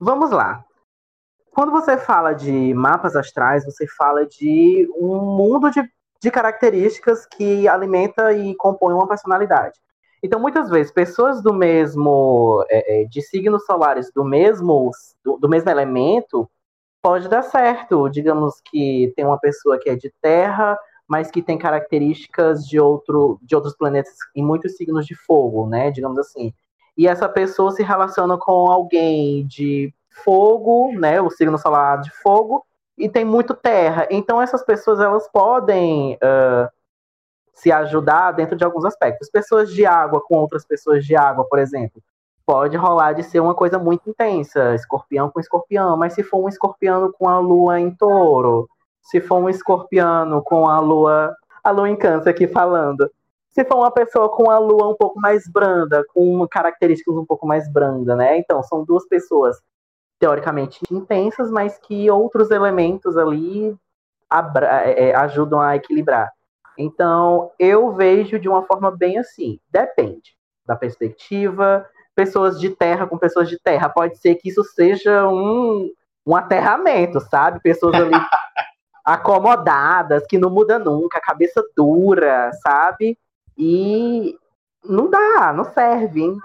Vamos 0.00 0.30
lá. 0.30 0.64
Quando 1.58 1.72
você 1.72 1.98
fala 1.98 2.34
de 2.34 2.72
mapas 2.72 3.16
astrais, 3.16 3.64
você 3.64 3.84
fala 3.84 4.24
de 4.24 4.88
um 4.96 5.16
mundo 5.36 5.68
de, 5.72 5.82
de 6.22 6.30
características 6.30 7.26
que 7.26 7.66
alimenta 7.66 8.32
e 8.32 8.54
compõe 8.54 8.94
uma 8.94 9.08
personalidade. 9.08 9.76
Então, 10.22 10.38
muitas 10.38 10.70
vezes, 10.70 10.92
pessoas 10.92 11.42
do 11.42 11.52
mesmo. 11.52 12.64
é, 12.70 13.02
é, 13.02 13.04
de 13.06 13.20
signos 13.20 13.64
solares 13.64 14.08
do 14.14 14.24
mesmo, 14.24 14.92
do, 15.24 15.36
do 15.36 15.48
mesmo 15.48 15.68
elemento, 15.68 16.48
pode 17.02 17.28
dar 17.28 17.42
certo. 17.42 18.08
Digamos 18.08 18.60
que 18.64 19.12
tem 19.16 19.24
uma 19.24 19.40
pessoa 19.40 19.80
que 19.80 19.90
é 19.90 19.96
de 19.96 20.12
terra, 20.22 20.78
mas 21.08 21.28
que 21.28 21.42
tem 21.42 21.58
características 21.58 22.64
de, 22.68 22.78
outro, 22.78 23.40
de 23.42 23.56
outros 23.56 23.74
planetas 23.76 24.14
em 24.32 24.44
muitos 24.44 24.76
signos 24.76 25.04
de 25.04 25.16
fogo, 25.16 25.66
né? 25.66 25.90
Digamos 25.90 26.20
assim 26.20 26.54
e 26.98 27.06
essa 27.06 27.28
pessoa 27.28 27.70
se 27.70 27.80
relaciona 27.80 28.36
com 28.36 28.68
alguém 28.68 29.46
de 29.46 29.94
fogo, 30.24 30.92
né, 30.98 31.20
o 31.20 31.30
signo 31.30 31.58
solar 31.58 32.00
de 32.00 32.10
fogo, 32.22 32.64
e 32.96 33.08
tem 33.08 33.24
muito 33.24 33.54
terra. 33.54 34.06
Então 34.10 34.40
essas 34.40 34.64
pessoas 34.64 35.00
elas 35.00 35.28
podem 35.28 36.18
ah, 36.22 36.70
se 37.54 37.72
ajudar 37.72 38.32
dentro 38.32 38.56
de 38.56 38.64
alguns 38.64 38.84
aspectos. 38.84 39.30
Pessoas 39.30 39.70
de 39.72 39.84
água 39.84 40.20
com 40.20 40.36
outras 40.36 40.64
pessoas 40.64 41.04
de 41.04 41.16
água, 41.16 41.44
por 41.44 41.58
exemplo, 41.58 42.02
pode 42.46 42.76
rolar 42.76 43.12
de 43.12 43.22
ser 43.22 43.40
uma 43.40 43.54
coisa 43.54 43.78
muito 43.78 44.08
intensa, 44.08 44.74
escorpião 44.74 45.28
com 45.30 45.40
escorpião, 45.40 45.96
mas 45.96 46.14
se 46.14 46.22
for 46.22 46.38
um 46.38 46.48
escorpiano 46.48 47.12
com 47.12 47.28
a 47.28 47.38
lua 47.38 47.80
em 47.80 47.90
touro, 47.90 48.68
se 49.02 49.20
for 49.20 49.38
um 49.38 49.48
escorpiano 49.48 50.42
com 50.42 50.68
a 50.68 50.80
lua, 50.80 51.34
a 51.62 51.70
lua 51.70 51.90
em 51.90 51.96
câncer 51.96 52.30
aqui 52.30 52.46
falando, 52.46 53.10
se 53.50 53.64
for 53.64 53.78
uma 53.78 53.90
pessoa 53.90 54.28
com 54.28 54.50
a 54.50 54.58
lua 54.58 54.88
um 54.88 54.94
pouco 54.94 55.20
mais 55.20 55.48
branda, 55.48 56.04
com 56.14 56.46
características 56.48 57.16
um 57.16 57.26
pouco 57.26 57.46
mais 57.46 57.70
branda, 57.70 58.14
né? 58.14 58.38
Então, 58.38 58.62
são 58.62 58.84
duas 58.84 59.06
pessoas 59.08 59.60
teoricamente 60.18 60.80
intensas, 60.90 61.50
mas 61.50 61.78
que 61.78 62.10
outros 62.10 62.50
elementos 62.50 63.16
ali 63.16 63.76
é, 64.62 65.08
é, 65.08 65.14
ajudam 65.14 65.60
a 65.60 65.76
equilibrar. 65.76 66.30
Então, 66.76 67.50
eu 67.58 67.92
vejo 67.92 68.38
de 68.38 68.48
uma 68.48 68.62
forma 68.62 68.90
bem 68.90 69.18
assim, 69.18 69.58
depende 69.70 70.36
da 70.66 70.76
perspectiva, 70.76 71.86
pessoas 72.14 72.60
de 72.60 72.70
terra 72.70 73.06
com 73.06 73.16
pessoas 73.16 73.48
de 73.48 73.58
terra, 73.58 73.88
pode 73.88 74.18
ser 74.18 74.34
que 74.34 74.48
isso 74.48 74.62
seja 74.62 75.26
um, 75.28 75.90
um 76.26 76.36
aterramento, 76.36 77.20
sabe? 77.20 77.60
Pessoas 77.60 77.94
ali 77.94 78.12
acomodadas, 79.04 80.26
que 80.28 80.36
não 80.36 80.50
muda 80.50 80.78
nunca, 80.78 81.20
cabeça 81.20 81.64
dura, 81.74 82.50
sabe? 82.62 83.18
E 83.56 84.36
não 84.84 85.08
dá, 85.08 85.52
não 85.52 85.64
serve, 85.64 86.22
hein? 86.22 86.36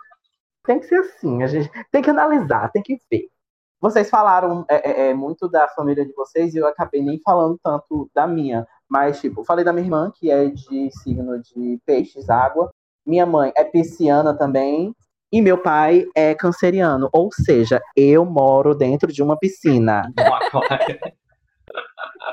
Tem 0.64 0.80
que 0.80 0.86
ser 0.86 0.96
assim, 0.96 1.44
a 1.44 1.48
gente 1.48 1.70
tem 1.92 2.02
que 2.02 2.10
analisar, 2.10 2.72
tem 2.72 2.82
que 2.82 2.98
ver. 3.12 3.28
Vocês 3.84 4.10
falaram 4.10 4.64
é, 4.70 4.76
é, 4.76 5.10
é, 5.10 5.14
muito 5.14 5.50
da 5.50 5.68
família 5.68 6.06
de 6.06 6.14
vocês 6.14 6.56
e 6.56 6.58
eu 6.58 6.66
acabei 6.66 7.02
nem 7.02 7.20
falando 7.20 7.60
tanto 7.62 8.10
da 8.16 8.26
minha. 8.26 8.66
Mas, 8.88 9.20
tipo, 9.20 9.44
falei 9.44 9.66
da 9.66 9.74
minha 9.74 9.84
irmã, 9.84 10.10
que 10.10 10.32
é 10.32 10.46
de 10.46 10.90
signo 10.90 11.38
de 11.42 11.78
peixes, 11.86 12.30
água. 12.30 12.72
Minha 13.06 13.26
mãe 13.26 13.52
é 13.58 13.66
pisciana 13.66 14.34
também. 14.34 14.96
E 15.30 15.42
meu 15.42 15.58
pai 15.58 16.06
é 16.16 16.34
canceriano. 16.34 17.10
Ou 17.12 17.30
seja, 17.34 17.82
eu 17.94 18.24
moro 18.24 18.74
dentro 18.74 19.12
de 19.12 19.22
uma 19.22 19.38
piscina. 19.38 20.10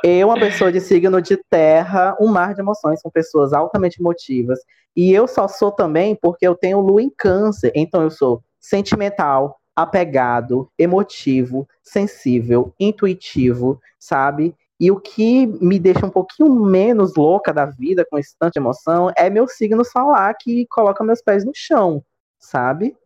Eu, 0.05 0.29
uma 0.29 0.39
pessoa 0.39 0.73
de 0.73 0.81
signo 0.81 1.21
de 1.21 1.37
terra, 1.51 2.17
um 2.19 2.27
mar 2.27 2.55
de 2.55 2.61
emoções, 2.61 3.03
com 3.03 3.11
pessoas 3.11 3.53
altamente 3.53 4.01
emotivas. 4.01 4.59
E 4.97 5.13
eu 5.13 5.29
só 5.29 5.47
sou 5.47 5.71
também 5.71 6.15
porque 6.15 6.47
eu 6.47 6.55
tenho 6.55 6.81
lua 6.81 7.03
em 7.03 7.11
câncer. 7.11 7.71
Então 7.75 8.03
eu 8.03 8.11
sou 8.11 8.43
sentimental, 8.59 9.60
apegado, 9.83 10.71
emotivo, 10.79 11.69
sensível, 11.83 12.75
intuitivo, 12.79 13.81
sabe? 13.99 14.55
E 14.79 14.91
o 14.91 14.99
que 14.99 15.47
me 15.47 15.79
deixa 15.79 16.07
um 16.07 16.11
pouquinho 16.11 16.55
menos 16.55 17.15
louca 17.15 17.53
da 17.53 17.67
vida 17.67 18.07
com 18.11 18.19
esse 18.19 18.35
tanto 18.39 18.55
de 18.55 18.59
emoção 18.59 19.13
é 19.17 19.29
meu 19.29 19.47
signo 19.47 19.85
solar 19.85 20.35
que 20.41 20.67
coloca 20.67 21.05
meus 21.05 21.21
pés 21.21 21.45
no 21.45 21.53
chão, 21.55 22.03
sabe? 22.39 22.97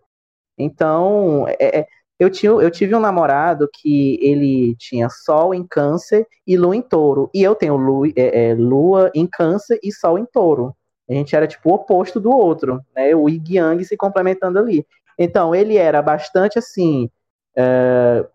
Então, 0.57 1.47
é, 1.49 1.81
é 1.81 1.87
eu, 2.19 2.31
tinha, 2.31 2.53
eu 2.53 2.71
tive 2.71 2.95
um 2.95 3.01
namorado 3.01 3.69
que 3.73 4.19
ele 4.23 4.77
tinha 4.77 5.09
Sol 5.11 5.53
em 5.53 5.67
Câncer 5.67 6.27
e 6.47 6.57
Lua 6.57 6.77
em 6.77 6.83
Touro. 6.83 7.29
E 7.35 7.43
eu 7.43 7.57
tenho 7.57 7.77
Lua, 7.77 8.09
é, 8.15 8.51
é, 8.51 8.55
Lua 8.55 9.11
em 9.15 9.27
Câncer 9.27 9.81
e 9.83 9.93
Sol 9.93 10.17
em 10.17 10.25
Touro. 10.25 10.75
A 11.11 11.13
gente 11.13 11.35
era 11.35 11.47
tipo 11.47 11.71
o 11.71 11.75
oposto 11.75 12.21
do 12.21 12.31
outro, 12.31 12.81
né? 12.95 13.15
O 13.15 13.29
Yin 13.29 13.43
Yang 13.49 13.85
se 13.85 13.97
complementando 13.97 14.59
ali. 14.59 14.87
Então, 15.19 15.55
ele 15.55 15.77
era 15.77 16.01
bastante 16.03 16.59
assim. 16.59 17.11
É, 17.57 18.27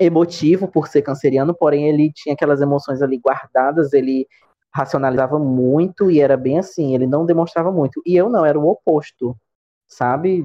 emotivo 0.00 0.66
por 0.66 0.88
ser 0.88 1.02
canceriano, 1.02 1.54
porém 1.54 1.88
ele 1.88 2.12
tinha 2.12 2.34
aquelas 2.34 2.60
emoções 2.60 3.02
ali 3.02 3.18
guardadas, 3.18 3.92
ele 3.92 4.26
racionalizava 4.74 5.38
muito 5.38 6.10
e 6.10 6.20
era 6.20 6.36
bem 6.36 6.58
assim, 6.58 6.94
ele 6.94 7.06
não 7.06 7.26
demonstrava 7.26 7.70
muito. 7.70 8.02
E 8.06 8.16
eu 8.16 8.28
não, 8.28 8.44
era 8.44 8.58
o 8.58 8.68
oposto, 8.68 9.36
sabe? 9.86 10.44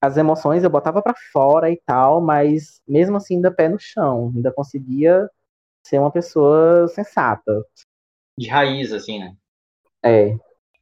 as 0.00 0.16
emoções 0.16 0.62
eu 0.62 0.70
botava 0.70 1.02
para 1.02 1.14
fora 1.32 1.70
e 1.70 1.80
tal, 1.84 2.20
mas 2.20 2.80
mesmo 2.86 3.16
assim 3.16 3.36
ainda 3.36 3.50
pé 3.50 3.68
no 3.68 3.78
chão, 3.78 4.32
ainda 4.34 4.52
conseguia 4.52 5.28
ser 5.84 5.98
uma 5.98 6.10
pessoa 6.10 6.86
sensata. 6.88 7.64
De 8.38 8.48
raiz, 8.48 8.92
assim, 8.92 9.18
né? 9.18 9.34
É. 10.04 10.36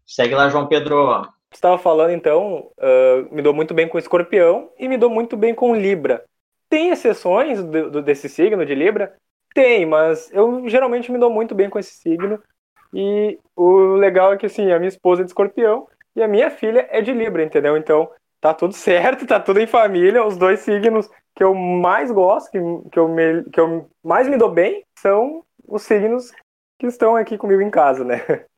Segue 0.05 0.35
lá, 0.35 0.49
João 0.49 0.67
Pedro. 0.67 1.27
Estava 1.55 1.79
falando, 1.79 2.11
então, 2.11 2.71
uh, 2.79 3.35
me 3.35 3.41
dou 3.41 3.55
muito 3.55 3.73
bem 3.73 3.89
com 3.89 3.97
escorpião 3.97 4.71
e 4.77 4.89
me 4.89 4.99
dou 4.99 5.09
muito 5.09 5.37
bem 5.37 5.55
com 5.55 5.75
Libra. 5.75 6.25
Tem 6.69 6.91
exceções 6.91 7.63
do, 7.63 7.91
do, 7.91 8.03
desse 8.03 8.29
signo 8.29 8.67
de 8.67 8.75
Libra? 8.75 9.15
Tem, 9.55 9.87
mas 9.87 10.31
eu 10.33 10.69
geralmente 10.69 11.13
me 11.13 11.19
dou 11.19 11.31
muito 11.31 11.55
bem 11.55 11.71
com 11.71 11.79
esse 11.79 11.93
signo. 11.93 12.43
E 12.93 13.39
o 13.55 13.95
legal 13.95 14.33
é 14.33 14.37
que, 14.37 14.47
assim, 14.47 14.73
a 14.73 14.79
minha 14.79 14.89
esposa 14.89 15.23
é 15.23 15.25
de 15.25 15.31
escorpião 15.31 15.87
e 16.17 16.23
a 16.23 16.29
minha 16.29 16.51
filha 16.51 16.89
é 16.91 17.01
de 17.01 17.13
Libra, 17.13 17.45
entendeu? 17.45 17.77
Então, 17.77 18.11
tá 18.41 18.53
tudo 18.53 18.75
certo, 18.75 19.27
tá 19.27 19.39
tudo 19.39 19.61
em 19.61 19.67
família. 19.67 20.27
Os 20.27 20.37
dois 20.37 20.61
signos 20.61 21.09
que 21.37 21.45
eu 21.45 21.55
mais 21.55 22.11
gosto, 22.11 22.51
que, 22.51 22.59
que, 22.91 22.99
eu, 22.99 23.09
me, 23.09 23.45
que 23.45 23.61
eu 23.61 23.89
mais 24.03 24.29
me 24.29 24.37
dou 24.37 24.51
bem, 24.51 24.85
são 24.99 25.45
os 25.69 25.83
signos 25.83 26.33
que 26.81 26.87
estão 26.87 27.15
aqui 27.15 27.39
comigo 27.39 27.63
em 27.63 27.71
casa, 27.71 28.05
né? 28.05 28.21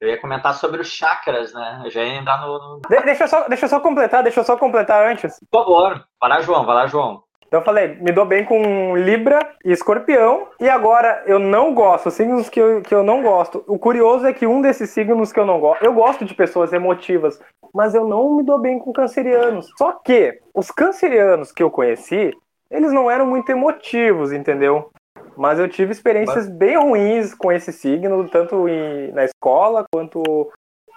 Eu 0.00 0.08
ia 0.08 0.20
comentar 0.20 0.54
sobre 0.54 0.80
os 0.80 0.88
chakras, 0.88 1.54
né? 1.54 1.82
Eu 1.84 1.90
já 1.90 2.02
ia 2.02 2.16
entrar 2.16 2.40
no. 2.40 2.80
De, 2.88 3.00
deixa, 3.00 3.24
eu 3.24 3.28
só, 3.28 3.48
deixa 3.48 3.64
eu 3.64 3.68
só 3.70 3.80
completar, 3.80 4.22
deixa 4.22 4.40
eu 4.40 4.44
só 4.44 4.56
completar 4.56 5.08
antes. 5.08 5.38
Por 5.50 5.64
favor, 5.64 6.04
vai 6.20 6.30
lá, 6.30 6.40
João, 6.40 6.66
vai 6.66 6.74
lá, 6.74 6.86
João. 6.86 7.22
Então 7.46 7.60
eu 7.60 7.64
falei, 7.64 7.94
me 8.00 8.12
dou 8.12 8.26
bem 8.26 8.44
com 8.44 8.96
Libra 8.96 9.38
e 9.64 9.72
Escorpião. 9.72 10.48
E 10.60 10.68
agora 10.68 11.22
eu 11.26 11.38
não 11.38 11.72
gosto, 11.72 12.10
signos 12.10 12.48
que 12.48 12.60
eu, 12.60 12.82
que 12.82 12.94
eu 12.94 13.02
não 13.02 13.22
gosto. 13.22 13.64
O 13.66 13.78
curioso 13.78 14.26
é 14.26 14.32
que 14.32 14.46
um 14.46 14.60
desses 14.60 14.90
signos 14.90 15.32
que 15.32 15.40
eu 15.40 15.46
não 15.46 15.60
gosto, 15.60 15.84
eu 15.84 15.94
gosto 15.94 16.24
de 16.24 16.34
pessoas 16.34 16.72
emotivas, 16.72 17.40
mas 17.72 17.94
eu 17.94 18.06
não 18.06 18.36
me 18.36 18.42
dou 18.42 18.58
bem 18.58 18.78
com 18.78 18.92
cancerianos. 18.92 19.70
Só 19.78 19.92
que 19.92 20.40
os 20.52 20.70
cancerianos 20.70 21.52
que 21.52 21.62
eu 21.62 21.70
conheci, 21.70 22.32
eles 22.70 22.92
não 22.92 23.10
eram 23.10 23.26
muito 23.26 23.48
emotivos, 23.50 24.32
entendeu? 24.32 24.90
Mas 25.36 25.58
eu 25.58 25.68
tive 25.68 25.92
experiências 25.92 26.48
mas... 26.48 26.56
bem 26.56 26.76
ruins 26.76 27.34
com 27.34 27.52
esse 27.52 27.72
signo, 27.72 28.28
tanto 28.28 28.68
em, 28.68 29.12
na 29.12 29.24
escola, 29.24 29.84
quanto 29.92 30.22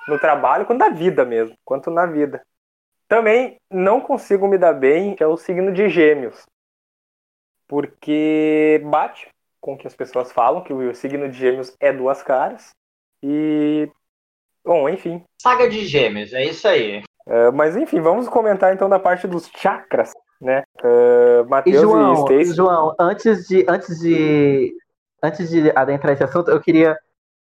no 0.08 0.20
trabalho, 0.20 0.66
quanto 0.66 0.80
na 0.80 0.90
vida 0.90 1.26
mesmo, 1.26 1.56
quanto 1.66 1.92
na 1.92 2.06
vida. 2.06 2.42
Também 3.08 3.58
não 3.72 4.00
consigo 4.00 4.48
me 4.48 4.58
dar 4.58 4.74
bem, 4.74 5.16
que 5.16 5.24
é 5.24 5.28
o 5.28 5.38
signo 5.38 5.74
de 5.74 5.90
Gêmeos. 5.90 6.46
Porque 7.68 8.82
bate 8.86 9.28
com 9.60 9.74
o 9.74 9.78
que 9.78 9.88
as 9.88 9.96
pessoas 9.96 10.32
falam, 10.32 10.64
que 10.64 10.74
o 10.74 10.94
signo 10.96 11.30
de 11.30 11.38
Gêmeos 11.38 11.76
é 11.80 11.92
duas 11.92 12.24
caras. 12.24 12.70
E. 13.22 13.90
Bom, 14.64 14.88
enfim. 14.88 15.24
Saga 15.42 15.70
de 15.70 15.86
Gêmeos, 15.86 16.34
é 16.34 16.44
isso 16.46 16.68
aí. 16.68 17.04
Uh, 17.28 17.52
mas 17.54 17.76
enfim, 17.76 18.00
vamos 18.00 18.28
comentar 18.28 18.74
então 18.74 18.90
da 18.90 19.00
parte 19.00 19.28
dos 19.28 19.48
chakras, 19.56 20.12
né? 20.42 20.64
Uh, 20.84 21.48
Matheus 21.50 21.78
e, 21.78 21.82
João, 21.82 22.14
e 22.14 22.18
Stacy. 22.20 22.56
João, 22.56 22.96
antes 23.00 23.48
de, 23.48 23.66
antes 23.68 24.00
de 24.00 24.74
antes 25.22 25.50
de 25.50 25.72
adentrar 25.76 26.14
esse 26.14 26.24
assunto, 26.24 26.50
eu 26.50 26.62
queria 26.62 26.98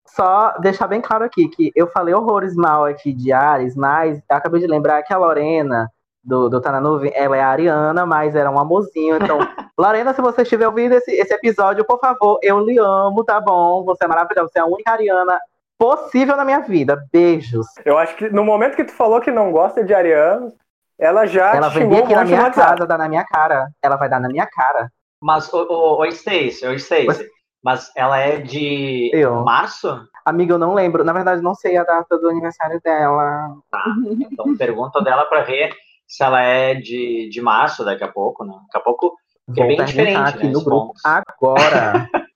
só 0.05 0.57
deixar 0.59 0.87
bem 0.87 1.01
claro 1.01 1.25
aqui 1.25 1.49
que 1.49 1.71
eu 1.75 1.87
falei 1.87 2.13
horrores 2.13 2.55
mal 2.55 2.85
aqui 2.85 3.11
de 3.11 3.33
Ares, 3.33 3.75
mas 3.75 4.17
eu 4.29 4.37
acabei 4.37 4.61
de 4.61 4.67
lembrar 4.67 5.03
que 5.03 5.13
a 5.13 5.17
Lorena 5.17 5.91
do, 6.27 6.49
do 6.49 6.59
Tá 6.59 6.71
na 6.71 6.81
Nuvem, 6.81 7.11
ela 7.15 7.37
é 7.37 7.41
a 7.41 7.47
Ariana, 7.47 8.05
mas 8.05 8.35
era 8.35 8.51
um 8.51 8.59
amorzinho. 8.59 9.15
Então, 9.15 9.39
Lorena, 9.77 10.13
se 10.13 10.21
você 10.21 10.41
estiver 10.41 10.67
ouvindo 10.67 10.93
esse, 10.93 11.11
esse 11.11 11.33
episódio, 11.33 11.85
por 11.85 11.99
favor, 11.99 12.37
eu 12.43 12.59
lhe 12.59 12.77
amo, 12.77 13.23
tá 13.23 13.39
bom? 13.39 13.83
Você 13.85 14.03
é 14.03 14.07
maravilhosa, 14.07 14.49
você 14.51 14.59
é 14.59 14.61
a 14.61 14.65
única 14.65 14.91
Ariana 14.91 15.39
possível 15.77 16.35
na 16.35 16.43
minha 16.43 16.59
vida. 16.59 17.01
Beijos. 17.13 17.67
Eu 17.85 17.97
acho 17.97 18.15
que 18.17 18.29
no 18.29 18.43
momento 18.43 18.75
que 18.75 18.83
tu 18.83 18.91
falou 18.91 19.21
que 19.21 19.31
não 19.31 19.51
gosta 19.51 19.83
de 19.83 19.93
Ariana, 19.93 20.51
ela 20.99 21.25
já 21.25 21.55
ela 21.55 21.69
vai 21.69 21.87
vir 21.87 22.03
aqui 22.03 22.15
na 22.15 22.25
minha 22.25 22.51
casa, 22.51 22.87
dar 22.87 22.97
na 22.97 23.07
minha 23.07 23.23
cara. 23.25 23.69
Ela 23.81 23.95
vai 23.95 24.09
dar 24.09 24.19
na 24.19 24.27
minha 24.27 24.47
cara. 24.47 24.91
Mas, 25.21 25.51
oi, 25.53 26.09
Stacy, 26.09 26.65
oi, 26.65 26.75
Stacy. 26.75 27.27
Mas 27.63 27.91
ela 27.95 28.19
é 28.19 28.37
de 28.37 29.09
eu. 29.13 29.43
março? 29.43 30.07
Amiga, 30.25 30.53
eu 30.53 30.59
não 30.59 30.73
lembro. 30.73 31.03
Na 31.03 31.13
verdade, 31.13 31.41
não 31.41 31.53
sei 31.55 31.75
a 31.77 31.83
data 31.83 32.17
do 32.17 32.29
aniversário 32.29 32.79
dela. 32.81 33.55
Tá. 33.69 33.83
Então 34.31 34.55
pergunta 34.55 35.01
dela 35.01 35.25
para 35.25 35.41
ver 35.43 35.75
se 36.07 36.23
ela 36.23 36.41
é 36.41 36.75
de, 36.75 37.29
de 37.29 37.41
março 37.41 37.83
daqui 37.83 38.03
a 38.03 38.07
pouco, 38.07 38.45
né? 38.45 38.53
Daqui 38.53 38.77
a 38.77 38.79
pouco 38.79 39.17
é 39.49 39.67
bem 39.67 39.83
diferente. 39.83 40.17
Aqui 40.17 40.45
né, 40.45 40.51
no 40.51 40.63
grupo 40.63 40.87
pontos. 40.87 41.01
agora. 41.03 42.09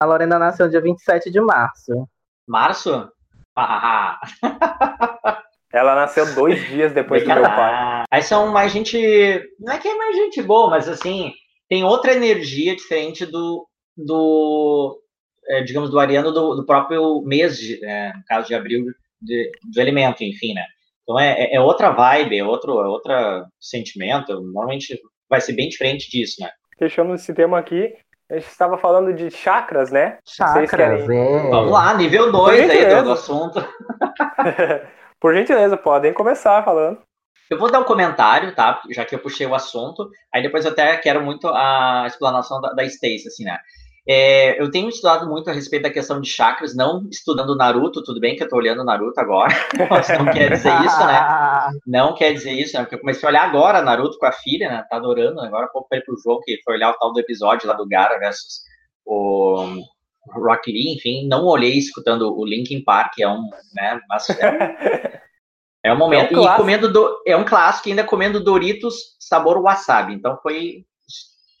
a 0.00 0.04
Lorena 0.04 0.38
nasceu 0.38 0.68
dia 0.68 0.80
27 0.80 1.30
de 1.30 1.40
março. 1.40 2.08
Março? 2.46 3.10
Ela 5.76 5.94
nasceu 5.94 6.34
dois 6.34 6.66
dias 6.68 6.92
depois 6.92 7.22
do 7.22 7.28
meu 7.28 7.42
pai. 7.42 8.04
Aí 8.10 8.22
são 8.22 8.50
mais 8.52 8.72
gente. 8.72 8.98
Não 9.60 9.74
é 9.74 9.78
que 9.78 9.88
é 9.88 9.94
mais 9.94 10.16
gente 10.16 10.42
boa, 10.42 10.70
mas 10.70 10.88
assim, 10.88 11.32
tem 11.68 11.84
outra 11.84 12.14
energia 12.14 12.74
diferente 12.74 13.26
do, 13.26 13.66
do 13.96 14.98
é, 15.48 15.62
digamos, 15.62 15.90
do 15.90 15.98
ariano 15.98 16.32
do, 16.32 16.54
do 16.54 16.64
próprio 16.64 17.20
mês, 17.22 17.58
de, 17.58 17.84
é, 17.84 18.12
no 18.14 18.24
caso 18.24 18.48
de 18.48 18.54
abril, 18.54 18.86
de, 19.20 19.50
do 19.72 19.80
elemento, 19.80 20.24
enfim, 20.24 20.54
né? 20.54 20.64
Então 21.02 21.18
é, 21.20 21.52
é, 21.52 21.60
outra 21.60 21.90
vibe, 21.90 22.38
é 22.38 22.44
outro, 22.44 22.80
é 22.80 22.88
outro 22.88 23.12
sentimento, 23.60 24.40
normalmente 24.40 24.98
vai 25.28 25.40
ser 25.40 25.52
bem 25.52 25.68
diferente 25.68 26.10
disso, 26.10 26.36
né? 26.40 26.50
Fechando 26.78 27.14
esse 27.14 27.32
tema 27.32 27.58
aqui, 27.58 27.94
a 28.30 28.34
gente 28.34 28.48
estava 28.48 28.76
falando 28.76 29.12
de 29.12 29.30
chakras, 29.30 29.90
né? 29.90 30.18
Chakras, 30.26 31.08
é. 31.08 31.50
Vamos 31.50 31.70
lá, 31.70 31.94
nível 31.94 32.32
2 32.32 32.70
aí 32.70 32.94
do, 32.94 33.04
do 33.04 33.12
assunto. 33.12 33.60
Por 35.20 35.34
gentileza, 35.34 35.76
podem 35.76 36.12
começar 36.12 36.62
falando. 36.64 36.98
Eu 37.50 37.58
vou 37.58 37.70
dar 37.70 37.80
um 37.80 37.84
comentário, 37.84 38.54
tá? 38.54 38.82
Já 38.90 39.04
que 39.04 39.14
eu 39.14 39.20
puxei 39.20 39.46
o 39.46 39.54
assunto. 39.54 40.10
Aí 40.34 40.42
depois 40.42 40.64
eu 40.64 40.72
até 40.72 40.96
quero 40.96 41.22
muito 41.22 41.48
a 41.48 42.04
explanação 42.06 42.60
da, 42.60 42.72
da 42.72 42.84
Stacy, 42.84 43.28
assim, 43.28 43.44
né? 43.44 43.58
É, 44.08 44.60
eu 44.60 44.70
tenho 44.70 44.88
estudado 44.88 45.28
muito 45.28 45.50
a 45.50 45.52
respeito 45.52 45.82
da 45.82 45.90
questão 45.90 46.20
de 46.20 46.30
chakras, 46.30 46.76
não 46.76 47.08
estudando 47.10 47.56
Naruto, 47.56 48.04
tudo 48.04 48.20
bem 48.20 48.36
que 48.36 48.44
eu 48.44 48.48
tô 48.48 48.56
olhando 48.56 48.84
Naruto 48.84 49.18
agora, 49.18 49.52
mas 49.90 50.08
não 50.10 50.26
quer 50.26 50.52
dizer 50.52 50.72
isso, 50.84 51.06
né? 51.06 51.26
Não 51.84 52.14
quer 52.14 52.32
dizer 52.32 52.52
isso, 52.52 52.76
né? 52.76 52.84
Porque 52.84 52.94
eu 52.94 53.00
comecei 53.00 53.26
a 53.26 53.30
olhar 53.30 53.42
agora 53.42 53.82
Naruto 53.82 54.16
com 54.18 54.26
a 54.26 54.32
filha, 54.32 54.68
né? 54.68 54.84
Tá 54.88 54.96
adorando, 54.96 55.40
agora 55.40 55.66
há 55.66 55.68
pouco 55.68 55.88
para 55.88 56.00
pro 56.02 56.16
jogo, 56.22 56.42
que 56.42 56.60
foi 56.64 56.74
olhar 56.74 56.90
o 56.90 56.98
tal 56.98 57.12
do 57.12 57.18
episódio 57.18 57.66
lá 57.66 57.74
do 57.74 57.88
Gara 57.88 58.16
versus 58.20 58.60
o 59.04 59.66
Rock 60.28 60.70
Lee, 60.70 60.94
enfim, 60.94 61.26
não 61.26 61.44
olhei 61.44 61.78
escutando 61.78 62.36
o 62.36 62.44
Linkin 62.44 62.82
Park, 62.82 63.18
é 63.18 63.28
um, 63.28 63.48
né? 63.74 64.00
Mas 64.08 64.30
é, 64.30 65.20
é 65.84 65.92
um 65.92 65.96
momento. 65.96 66.34
É 66.34 66.38
um 66.38 66.44
e 66.44 66.56
comendo 66.56 66.92
do, 66.92 67.22
é 67.26 67.36
um 67.36 67.44
clássico, 67.44 67.88
ainda 67.88 68.04
comendo 68.04 68.42
Doritos 68.42 69.16
sabor 69.20 69.60
wasabi. 69.62 70.14
Então 70.14 70.38
foi 70.42 70.84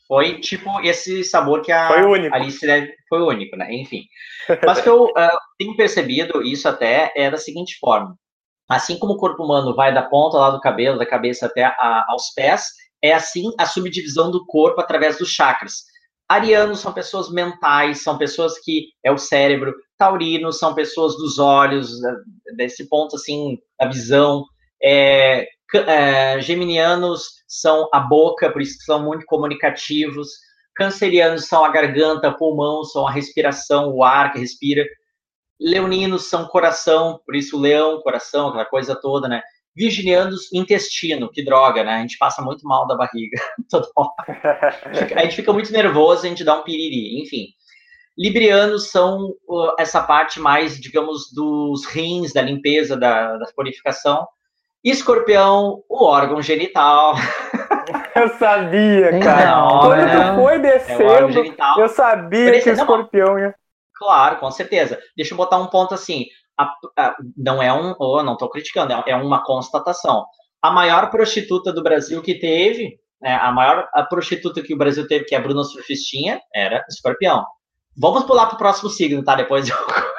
foi 0.08 0.40
tipo 0.40 0.80
esse 0.82 1.24
sabor 1.24 1.62
que 1.62 1.72
a 1.72 1.88
Alice 2.32 2.64
deve, 2.64 2.94
foi 3.08 3.20
único, 3.20 3.56
né? 3.56 3.72
Enfim. 3.74 4.04
Mas 4.64 4.80
que 4.80 4.88
eu 4.88 5.06
uh, 5.06 5.38
tenho 5.58 5.76
percebido 5.76 6.42
isso 6.42 6.68
até 6.68 7.12
é 7.16 7.30
da 7.30 7.36
seguinte 7.36 7.76
forma. 7.80 8.16
Assim 8.68 8.98
como 8.98 9.14
o 9.14 9.18
corpo 9.18 9.44
humano 9.44 9.74
vai 9.74 9.92
da 9.92 10.02
ponta 10.02 10.38
lá 10.38 10.50
do 10.50 10.60
cabelo, 10.60 10.98
da 10.98 11.06
cabeça 11.06 11.46
até 11.46 11.64
a, 11.64 12.04
aos 12.08 12.32
pés, 12.34 12.66
é 13.02 13.12
assim 13.12 13.52
a 13.58 13.66
subdivisão 13.66 14.30
do 14.30 14.44
corpo 14.46 14.80
através 14.80 15.18
dos 15.18 15.30
chakras. 15.30 15.84
Arianos 16.28 16.80
são 16.80 16.92
pessoas 16.92 17.30
mentais, 17.30 18.02
são 18.02 18.18
pessoas 18.18 18.58
que 18.58 18.88
é 19.04 19.12
o 19.12 19.18
cérebro. 19.18 19.74
Taurinos 19.96 20.58
são 20.58 20.74
pessoas 20.74 21.16
dos 21.16 21.38
olhos, 21.38 22.00
desse 22.56 22.88
ponto 22.88 23.16
assim, 23.16 23.58
a 23.80 23.86
visão. 23.86 24.44
É, 24.82 25.46
é, 25.74 26.40
geminianos 26.40 27.44
são 27.46 27.88
a 27.92 28.00
boca, 28.00 28.50
por 28.50 28.60
isso 28.60 28.78
são 28.84 29.04
muito 29.04 29.24
comunicativos. 29.26 30.28
Cancerianos 30.74 31.46
são 31.46 31.64
a 31.64 31.70
garganta, 31.70 32.32
pulmão, 32.32 32.84
são 32.84 33.06
a 33.06 33.10
respiração, 33.10 33.94
o 33.94 34.02
ar 34.02 34.32
que 34.32 34.40
respira. 34.40 34.84
Leoninos 35.58 36.28
são 36.28 36.46
coração, 36.46 37.20
por 37.24 37.34
isso 37.34 37.58
leão, 37.58 38.02
coração, 38.02 38.48
aquela 38.48 38.66
coisa 38.66 38.94
toda, 38.94 39.28
né? 39.28 39.42
Virginianos, 39.76 40.50
intestino, 40.52 41.30
que 41.30 41.44
droga, 41.44 41.84
né? 41.84 41.96
A 41.96 42.00
gente 42.00 42.16
passa 42.16 42.40
muito 42.40 42.66
mal 42.66 42.86
da 42.86 42.96
barriga 42.96 43.38
toda 43.70 43.86
hora. 43.94 44.74
A 45.14 45.22
gente 45.24 45.36
fica 45.36 45.52
muito 45.52 45.70
nervoso, 45.70 46.24
a 46.24 46.28
gente 46.28 46.42
dá 46.42 46.58
um 46.58 46.62
piriri, 46.62 47.20
enfim. 47.22 47.48
Librianos 48.18 48.90
são 48.90 49.34
essa 49.78 50.02
parte 50.02 50.40
mais, 50.40 50.80
digamos, 50.80 51.30
dos 51.34 51.84
rins, 51.84 52.32
da 52.32 52.40
limpeza, 52.40 52.96
da, 52.96 53.36
da 53.36 53.46
purificação. 53.54 54.26
Escorpião, 54.82 55.82
o 55.88 56.04
órgão 56.04 56.40
genital. 56.40 57.14
Eu 58.16 58.28
sabia, 58.38 59.20
cara. 59.20 59.50
Não, 59.50 59.80
Quando 59.80 60.06
né? 60.06 60.30
tu 60.30 60.36
foi 60.36 60.58
descendo, 60.58 61.38
é 61.38 61.82
eu 61.82 61.88
sabia 61.88 62.60
que 62.60 62.70
o 62.70 62.72
escorpião 62.72 63.38
ia. 63.38 63.54
Claro, 63.94 64.36
com 64.36 64.50
certeza. 64.50 64.98
Deixa 65.16 65.34
eu 65.34 65.36
botar 65.36 65.58
um 65.58 65.68
ponto 65.68 65.94
assim. 65.94 66.26
A, 66.58 66.72
a, 66.96 67.16
não 67.36 67.62
é 67.62 67.72
um. 67.72 67.94
Oh, 67.98 68.22
não 68.22 68.34
estou 68.34 68.48
criticando, 68.48 68.92
é, 68.92 69.04
é, 69.08 69.16
uma 69.16 69.44
constatação. 69.44 70.24
A 70.62 70.70
maior 70.70 71.10
prostituta 71.10 71.72
do 71.72 71.82
Brasil 71.82 72.22
que 72.22 72.38
teve, 72.38 72.98
né, 73.20 73.36
a 73.36 73.52
maior 73.52 73.88
a 73.92 74.02
prostituta 74.02 74.62
que 74.62 74.74
o 74.74 74.78
Brasil 74.78 75.06
teve, 75.06 75.24
que 75.24 75.34
é 75.34 75.38
a 75.38 75.40
Bruna 75.40 75.64
Surfistinha, 75.64 76.40
era 76.54 76.84
escorpião. 76.88 77.44
Vamos 77.96 78.24
pular 78.24 78.46
para 78.46 78.56
o 78.56 78.58
próximo 78.58 78.90
signo, 78.90 79.24
tá? 79.24 79.34
Depois 79.34 79.68
eu 79.68 79.76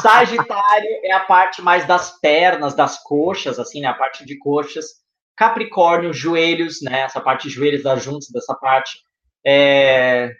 Sagitário 0.00 0.90
é 1.02 1.12
a 1.12 1.20
parte 1.20 1.60
mais 1.60 1.86
das 1.86 2.18
pernas, 2.20 2.74
das 2.74 3.02
coxas, 3.02 3.58
assim, 3.58 3.80
né? 3.80 3.88
A 3.88 3.94
parte 3.94 4.24
de 4.24 4.38
coxas. 4.38 5.04
Capricórnio, 5.36 6.12
joelhos, 6.12 6.78
né? 6.82 7.00
Essa 7.00 7.20
parte 7.20 7.48
de 7.48 7.54
joelhos 7.54 7.82
das 7.82 8.02
juntas 8.02 8.28
dessa 8.32 8.54
parte. 8.54 9.00
É... 9.44 10.32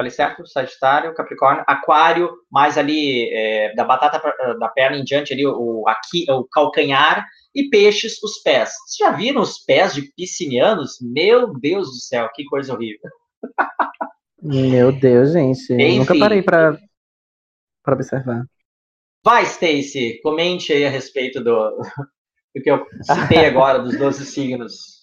Falei 0.00 0.10
certo? 0.10 0.46
Sagitário, 0.46 1.12
Capricórnio, 1.12 1.62
Aquário, 1.66 2.30
mais 2.50 2.78
ali 2.78 3.28
é, 3.34 3.74
da 3.74 3.84
batata 3.84 4.18
da 4.58 4.68
perna 4.68 4.96
em 4.96 5.04
diante 5.04 5.34
ali, 5.34 5.46
o, 5.46 5.84
aqui, 5.86 6.24
o 6.30 6.44
calcanhar, 6.44 7.26
e 7.54 7.68
peixes, 7.68 8.14
os 8.22 8.38
pés. 8.42 8.70
Vocês 8.70 8.96
já 8.98 9.14
viram 9.14 9.42
os 9.42 9.58
pés 9.58 9.92
de 9.92 10.10
piscinianos? 10.16 10.96
Meu 11.02 11.52
Deus 11.52 11.88
do 11.88 11.96
céu, 11.96 12.30
que 12.34 12.46
coisa 12.46 12.72
horrível. 12.72 13.10
Meu 14.42 14.90
Deus, 14.90 15.32
gente. 15.32 15.70
Enfim. 15.74 15.98
Nunca 15.98 16.18
parei 16.18 16.40
para 16.40 16.78
para 17.82 17.94
observar. 17.94 18.46
Vai, 19.22 19.42
Stacy, 19.42 20.18
comente 20.22 20.72
aí 20.72 20.86
a 20.86 20.90
respeito 20.90 21.44
do, 21.44 21.76
do 22.56 22.62
que 22.62 22.70
eu 22.70 22.86
citei 23.02 23.44
agora, 23.44 23.80
dos 23.80 23.98
12 23.98 24.24
signos. 24.24 24.99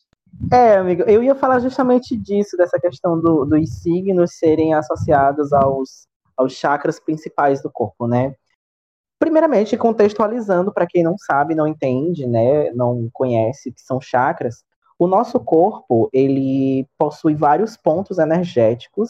É, 0.51 0.75
amigo, 0.75 1.03
eu 1.03 1.23
ia 1.23 1.35
falar 1.35 1.59
justamente 1.59 2.15
disso, 2.15 2.55
dessa 2.55 2.79
questão 2.79 3.19
do, 3.19 3.43
dos 3.45 3.69
signos 3.81 4.37
serem 4.37 4.73
associados 4.73 5.51
aos, 5.51 6.07
aos 6.35 6.53
chakras 6.53 6.99
principais 6.99 7.61
do 7.61 7.71
corpo, 7.71 8.07
né? 8.07 8.35
Primeiramente, 9.19 9.75
contextualizando 9.75 10.71
para 10.71 10.85
quem 10.85 11.03
não 11.03 11.17
sabe, 11.17 11.55
não 11.55 11.67
entende, 11.67 12.27
né, 12.27 12.71
não 12.71 13.09
conhece 13.11 13.71
que 13.71 13.81
são 13.81 13.99
chakras, 13.99 14.63
o 14.99 15.07
nosso 15.07 15.39
corpo, 15.39 16.09
ele 16.11 16.87
possui 16.97 17.35
vários 17.35 17.77
pontos 17.77 18.17
energéticos 18.17 19.09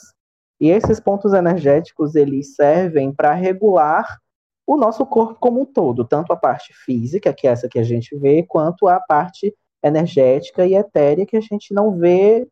e 0.59 0.69
esses 0.69 0.99
pontos 0.99 1.33
energéticos 1.33 2.15
eles 2.15 2.55
servem 2.55 3.13
para 3.13 3.33
regular 3.33 4.19
o 4.65 4.75
nosso 4.75 5.05
corpo 5.05 5.35
como 5.39 5.61
um 5.61 5.65
todo, 5.65 6.03
tanto 6.03 6.33
a 6.33 6.35
parte 6.35 6.73
física, 6.73 7.33
que 7.33 7.47
é 7.47 7.51
essa 7.51 7.69
que 7.69 7.79
a 7.79 7.83
gente 7.83 8.17
vê, 8.17 8.43
quanto 8.43 8.87
a 8.87 8.99
parte 8.99 9.55
energética 9.83 10.65
e 10.65 10.75
etérea 10.75 11.25
que 11.25 11.37
a 11.37 11.41
gente 11.41 11.73
não 11.73 11.97
vê, 11.97 12.47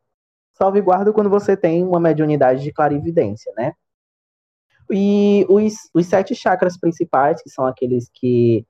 salvo 0.53 0.82
guarda 0.82 1.11
quando 1.13 1.30
você 1.30 1.55
tem 1.57 1.84
uma 1.84 1.99
mediunidade 1.99 2.63
de 2.63 2.71
clarividência, 2.71 3.51
né? 3.57 3.73
E 4.91 5.45
os, 5.49 5.73
os 5.93 6.05
sete 6.05 6.36
chakras 6.36 6.78
principais, 6.78 7.41
que 7.41 7.49
são 7.49 7.65
aqueles 7.65 8.09
que 8.13 8.65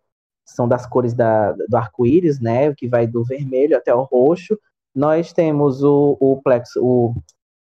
são 0.45 0.67
das 0.67 0.85
cores 0.85 1.13
da, 1.13 1.51
do 1.51 1.75
arco-íris, 1.75 2.39
né? 2.39 2.73
Que 2.73 2.87
vai 2.87 3.05
do 3.05 3.23
vermelho 3.23 3.77
até 3.77 3.93
o 3.93 4.03
roxo. 4.03 4.57
Nós 4.93 5.33
temos 5.33 5.83
o, 5.83 6.17
o 6.19 6.41
plexo, 6.41 6.79
o 6.81 7.15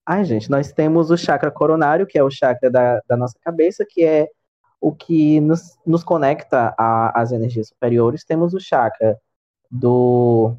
Ai, 0.08 0.24
gente, 0.24 0.52
nós 0.52 0.72
temos 0.72 1.10
o 1.10 1.18
chakra 1.18 1.50
coronário, 1.50 2.06
que 2.06 2.18
é 2.18 2.24
o 2.24 2.30
chakra 2.30 2.70
da, 2.70 3.02
da 3.08 3.18
nossa 3.18 3.40
cabeça, 3.42 3.84
que 3.90 4.04
é 4.04 4.30
o 4.80 4.94
que 4.94 5.42
nos, 5.42 5.80
nos 5.84 6.04
conecta 6.04 6.76
às 6.78 7.32
energias 7.32 7.70
superiores. 7.70 8.24
Temos 8.24 8.54
o 8.54 8.60
chakra 8.60 9.20
do, 9.72 10.56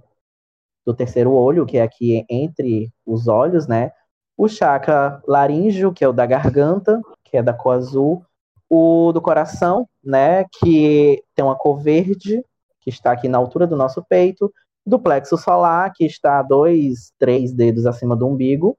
do 0.86 0.94
terceiro 0.94 1.32
olho, 1.32 1.66
que 1.66 1.78
é 1.78 1.82
aqui 1.82 2.24
entre 2.30 2.90
os 3.04 3.28
olhos, 3.28 3.66
né? 3.66 3.90
O 4.36 4.48
chakra 4.48 5.20
laríngeo, 5.26 5.92
que 5.92 6.04
é 6.04 6.08
o 6.08 6.12
da 6.12 6.24
garganta, 6.24 7.00
que 7.24 7.36
é 7.36 7.42
da 7.42 7.52
cor 7.52 7.74
azul. 7.74 8.24
O 8.70 9.12
do 9.12 9.20
coração, 9.20 9.88
né? 10.02 10.44
Que 10.60 11.22
tem 11.34 11.44
uma 11.44 11.56
cor 11.56 11.78
verde, 11.78 12.44
que 12.80 12.90
está 12.90 13.12
aqui 13.12 13.28
na 13.28 13.38
altura 13.38 13.66
do 13.66 13.76
nosso 13.76 14.04
peito. 14.08 14.52
Do 14.86 14.98
plexo 14.98 15.36
solar, 15.36 15.92
que 15.92 16.04
está 16.04 16.40
dois, 16.42 17.12
três 17.18 17.52
dedos 17.52 17.86
acima 17.86 18.14
do 18.14 18.26
umbigo 18.28 18.78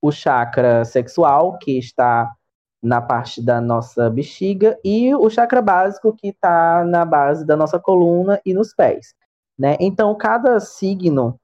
o 0.00 0.12
chakra 0.12 0.84
sexual, 0.84 1.58
que 1.58 1.78
está 1.78 2.30
na 2.82 3.00
parte 3.00 3.42
da 3.42 3.60
nossa 3.60 4.08
bexiga, 4.08 4.78
e 4.84 5.14
o 5.14 5.28
chakra 5.28 5.60
básico, 5.60 6.14
que 6.14 6.28
está 6.28 6.84
na 6.84 7.04
base 7.04 7.44
da 7.44 7.56
nossa 7.56 7.78
coluna 7.78 8.40
e 8.44 8.54
nos 8.54 8.72
pés. 8.74 9.14
Né? 9.58 9.76
Então, 9.80 10.14
cada 10.14 10.60
signo 10.60 11.38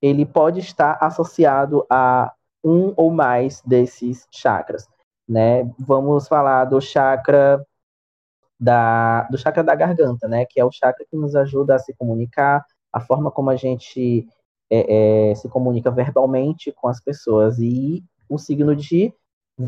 ele 0.00 0.26
pode 0.26 0.58
estar 0.60 0.98
associado 1.00 1.86
a 1.88 2.32
um 2.64 2.92
ou 2.96 3.10
mais 3.10 3.62
desses 3.62 4.26
chakras. 4.30 4.88
Né? 5.28 5.70
Vamos 5.78 6.26
falar 6.26 6.64
do 6.64 6.80
chakra 6.80 7.64
da, 8.58 9.22
do 9.24 9.38
chakra 9.38 9.62
da 9.62 9.74
garganta, 9.74 10.28
né? 10.28 10.44
que 10.44 10.60
é 10.60 10.64
o 10.64 10.72
chakra 10.72 11.04
que 11.08 11.16
nos 11.16 11.34
ajuda 11.34 11.76
a 11.76 11.78
se 11.78 11.94
comunicar, 11.94 12.64
a 12.92 13.00
forma 13.00 13.30
como 13.30 13.50
a 13.50 13.56
gente 13.56 14.26
é, 14.70 15.30
é, 15.30 15.34
se 15.34 15.48
comunica 15.48 15.90
verbalmente 15.90 16.72
com 16.72 16.88
as 16.88 17.00
pessoas. 17.00 17.58
E 17.58 18.04
o 18.28 18.38
signo 18.38 18.74
de, 18.74 19.12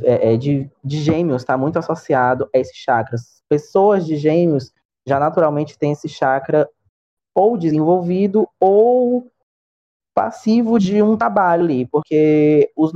é, 0.02 0.34
é 0.34 0.36
de, 0.36 0.70
de 0.82 0.98
gêmeos 1.00 1.42
está 1.42 1.56
muito 1.56 1.78
associado 1.78 2.48
a 2.54 2.58
esses 2.58 2.76
chakras. 2.76 3.42
Pessoas 3.48 4.04
de 4.04 4.16
gêmeos 4.16 4.72
já 5.06 5.20
naturalmente 5.20 5.78
têm 5.78 5.92
esse 5.92 6.08
chakra 6.08 6.68
ou 7.34 7.56
desenvolvido 7.56 8.48
ou 8.60 9.30
passivo 10.14 10.78
de 10.78 11.02
um 11.02 11.16
trabalho 11.16 11.64
ali, 11.64 11.86
porque 11.86 12.70
os 12.76 12.92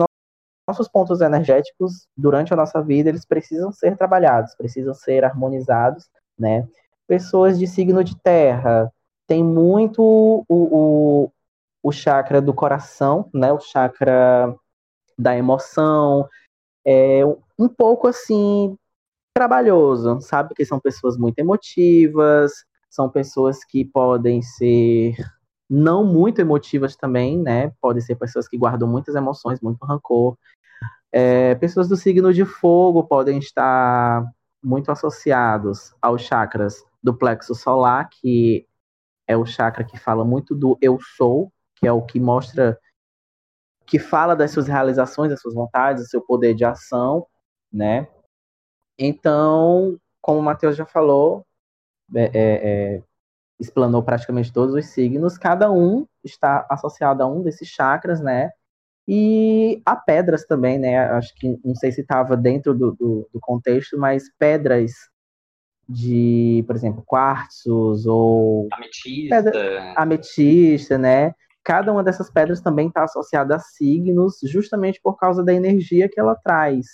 nossos 0.68 0.88
pontos 0.88 1.20
energéticos 1.20 2.06
durante 2.16 2.52
a 2.52 2.56
nossa 2.56 2.80
vida 2.80 3.08
eles 3.08 3.24
precisam 3.24 3.72
ser 3.72 3.96
trabalhados, 3.96 4.54
precisam 4.54 4.94
ser 4.94 5.24
harmonizados, 5.24 6.08
né? 6.38 6.68
Pessoas 7.06 7.58
de 7.58 7.66
signo 7.66 8.04
de 8.04 8.16
terra 8.16 8.92
tem 9.26 9.42
muito 9.42 10.02
o, 10.02 10.44
o, 10.48 11.32
o 11.82 11.92
chakra 11.92 12.40
do 12.40 12.54
coração, 12.54 13.28
né? 13.34 13.52
O 13.52 13.58
chakra 13.58 14.54
da 15.18 15.36
emoção, 15.36 16.28
é 16.90 17.20
um 17.58 17.68
pouco 17.68 18.06
assim 18.06 18.76
trabalhoso, 19.34 20.20
sabe? 20.20 20.54
Que 20.54 20.64
são 20.64 20.80
pessoas 20.80 21.16
muito 21.18 21.38
emotivas, 21.38 22.64
São 22.90 23.08
pessoas 23.08 23.64
que 23.64 23.84
podem 23.84 24.42
ser 24.42 25.14
não 25.68 26.04
muito 26.04 26.40
emotivas 26.40 26.96
também, 26.96 27.38
né? 27.38 27.72
Podem 27.80 28.00
ser 28.00 28.16
pessoas 28.16 28.48
que 28.48 28.56
guardam 28.56 28.88
muitas 28.88 29.14
emoções, 29.14 29.60
muito 29.60 29.84
rancor. 29.84 30.36
É, 31.12 31.54
pessoas 31.56 31.88
do 31.88 31.96
signo 31.96 32.32
de 32.32 32.44
fogo 32.44 33.04
podem 33.04 33.38
estar 33.38 34.24
muito 34.62 34.90
associados 34.90 35.94
aos 36.00 36.22
chakras 36.22 36.84
do 37.02 37.14
plexo 37.14 37.54
solar, 37.54 38.08
que 38.08 38.66
é 39.26 39.36
o 39.36 39.46
chakra 39.46 39.84
que 39.84 39.98
fala 39.98 40.24
muito 40.24 40.54
do 40.54 40.76
eu 40.80 40.98
sou, 41.16 41.52
que 41.76 41.86
é 41.86 41.92
o 41.92 42.02
que 42.02 42.18
mostra, 42.18 42.78
que 43.86 43.98
fala 43.98 44.34
das 44.34 44.50
suas 44.50 44.66
realizações, 44.66 45.30
das 45.30 45.40
suas 45.40 45.54
vontades, 45.54 46.04
do 46.04 46.08
seu 46.08 46.20
poder 46.20 46.54
de 46.54 46.64
ação, 46.64 47.26
né? 47.72 48.08
Então, 48.98 49.98
como 50.20 50.40
o 50.40 50.42
Matheus 50.42 50.76
já 50.76 50.84
falou, 50.84 51.46
é, 52.14 52.22
é, 52.22 52.30
é, 52.34 53.02
explanou 53.60 54.02
praticamente 54.02 54.52
todos 54.52 54.74
os 54.74 54.86
signos, 54.86 55.36
cada 55.36 55.70
um 55.70 56.06
está 56.24 56.66
associado 56.70 57.22
a 57.22 57.26
um 57.26 57.42
desses 57.42 57.68
chakras, 57.68 58.20
né? 58.20 58.50
E 59.06 59.80
há 59.86 59.96
pedras 59.96 60.44
também, 60.44 60.78
né? 60.78 60.98
Acho 60.98 61.34
que 61.34 61.58
não 61.64 61.74
sei 61.74 61.90
se 61.92 62.02
estava 62.02 62.36
dentro 62.36 62.74
do, 62.74 62.92
do, 62.92 63.28
do, 63.32 63.40
contexto, 63.40 63.98
mas 63.98 64.24
pedras 64.38 64.92
de, 65.88 66.62
por 66.66 66.76
exemplo, 66.76 67.02
quartzos 67.06 68.06
ou. 68.06 68.68
Ametista. 68.70 69.42
Pedra, 69.42 69.94
ametista, 69.96 70.98
né? 70.98 71.32
Cada 71.64 71.90
uma 71.92 72.04
dessas 72.04 72.30
pedras 72.30 72.60
também 72.60 72.88
está 72.88 73.04
associada 73.04 73.56
a 73.56 73.58
signos, 73.58 74.38
justamente 74.44 75.00
por 75.02 75.16
causa 75.16 75.42
da 75.42 75.52
energia 75.52 76.08
que 76.08 76.20
ela 76.20 76.34
traz 76.34 76.86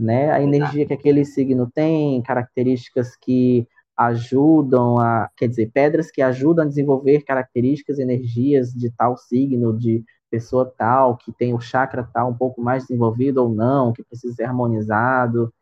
né? 0.00 0.32
A 0.32 0.42
energia 0.42 0.86
que 0.86 0.94
aquele 0.94 1.24
signo 1.24 1.70
tem, 1.72 2.22
características 2.22 3.14
que 3.16 3.66
ajudam 4.00 4.98
a, 4.98 5.30
quer 5.36 5.46
dizer, 5.46 5.70
pedras 5.70 6.10
que 6.10 6.22
ajudam 6.22 6.64
a 6.64 6.68
desenvolver 6.68 7.22
características, 7.22 7.98
energias 7.98 8.72
de 8.72 8.90
tal 8.90 9.14
signo, 9.18 9.78
de 9.78 10.02
pessoa 10.30 10.64
tal, 10.64 11.18
que 11.18 11.30
tem 11.30 11.52
o 11.52 11.60
chakra 11.60 12.08
tal 12.10 12.30
um 12.30 12.36
pouco 12.36 12.62
mais 12.62 12.86
desenvolvido 12.86 13.42
ou 13.42 13.50
não, 13.50 13.92
que 13.92 14.02
precisa 14.02 14.34
ser 14.34 14.44
harmonizado, 14.44 15.52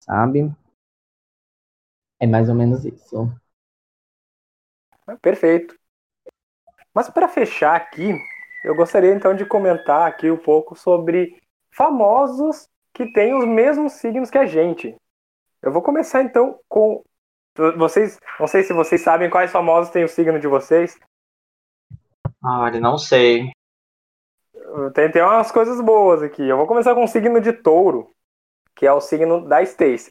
sabe? 0.00 0.50
É 2.18 2.26
mais 2.26 2.48
ou 2.48 2.54
menos 2.54 2.86
isso. 2.86 3.30
Perfeito. 5.20 5.78
Mas 6.94 7.10
para 7.10 7.28
fechar 7.28 7.76
aqui, 7.76 8.16
eu 8.64 8.74
gostaria 8.74 9.12
então 9.12 9.34
de 9.34 9.44
comentar 9.44 10.08
aqui 10.08 10.30
um 10.30 10.38
pouco 10.38 10.74
sobre 10.74 11.38
famosos 11.70 12.68
que 12.94 13.12
têm 13.12 13.34
os 13.34 13.44
mesmos 13.44 13.94
signos 13.94 14.30
que 14.30 14.38
a 14.38 14.46
gente. 14.46 14.96
Eu 15.60 15.72
vou 15.72 15.82
começar 15.82 16.22
então 16.22 16.58
com 16.68 17.04
vocês. 17.76 18.18
Não 18.38 18.46
sei 18.46 18.62
se 18.62 18.72
vocês 18.72 19.00
sabem 19.00 19.30
quais 19.30 19.50
famosos 19.50 19.92
têm 19.92 20.04
o 20.04 20.08
signo 20.08 20.38
de 20.38 20.46
vocês. 20.46 20.98
Olha, 22.44 22.80
não 22.80 22.98
sei. 22.98 23.50
Tem, 24.94 25.10
tem 25.10 25.22
umas 25.22 25.52
coisas 25.52 25.80
boas 25.80 26.22
aqui. 26.22 26.42
Eu 26.48 26.56
vou 26.56 26.66
começar 26.66 26.94
com 26.94 27.04
o 27.04 27.08
signo 27.08 27.40
de 27.40 27.52
touro, 27.52 28.10
que 28.74 28.86
é 28.86 28.92
o 28.92 29.00
signo 29.00 29.46
da 29.46 29.62
Stacy. 29.62 30.10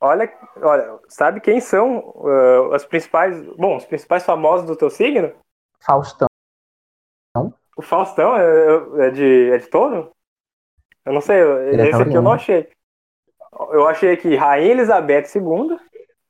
Olha, 0.00 0.32
olha, 0.62 0.98
sabe 1.08 1.40
quem 1.40 1.60
são 1.60 1.98
uh, 1.98 2.74
os 2.74 2.84
principais, 2.84 3.40
bom, 3.56 3.76
os 3.76 3.84
principais 3.86 4.24
famosos 4.24 4.66
do 4.66 4.76
teu 4.76 4.90
signo? 4.90 5.32
Faustão. 5.80 6.28
O 7.76 7.82
Faustão 7.82 8.36
é, 8.36 9.06
é 9.08 9.10
de, 9.10 9.50
é 9.50 9.58
de 9.58 9.66
touro? 9.68 10.10
Eu 11.04 11.12
não 11.12 11.20
sei, 11.20 11.40
Ele 11.40 11.82
é 11.82 11.88
esse 11.88 12.00
é 12.00 12.02
aqui 12.02 12.14
eu 12.14 12.22
não 12.22 12.32
achei. 12.32 12.68
Eu 13.70 13.86
achei 13.86 14.12
aqui 14.12 14.34
Rainha 14.34 14.72
Elizabeth 14.72 15.26
II, 15.34 15.78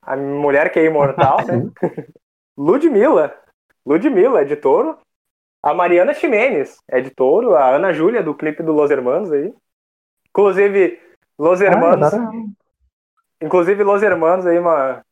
a 0.07 0.15
mulher 0.15 0.71
que 0.71 0.79
é 0.79 0.85
imortal, 0.85 1.37
né? 1.45 1.69
Ludmilla. 2.57 3.35
Ludmilla, 3.85 4.41
é 4.41 4.45
de 4.45 4.55
touro. 4.55 4.97
A 5.61 5.73
Mariana 5.73 6.13
Ximenes 6.13 6.77
é 6.87 7.01
de 7.01 7.09
touro. 7.09 7.55
A 7.55 7.75
Ana 7.75 7.91
Júlia, 7.91 8.23
do 8.23 8.33
clipe 8.33 8.63
do 8.63 8.71
Los 8.71 8.89
Hermanos 8.89 9.29
aí. 9.33 9.53
Inclusive, 10.29 10.97
Los 11.37 11.59
Hermanos. 11.59 12.13
Ah, 12.13 12.31
inclusive, 13.41 13.83
Los 13.83 14.01
Hermanos 14.01 14.45
aí, 14.47 14.57
uma, 14.57 15.03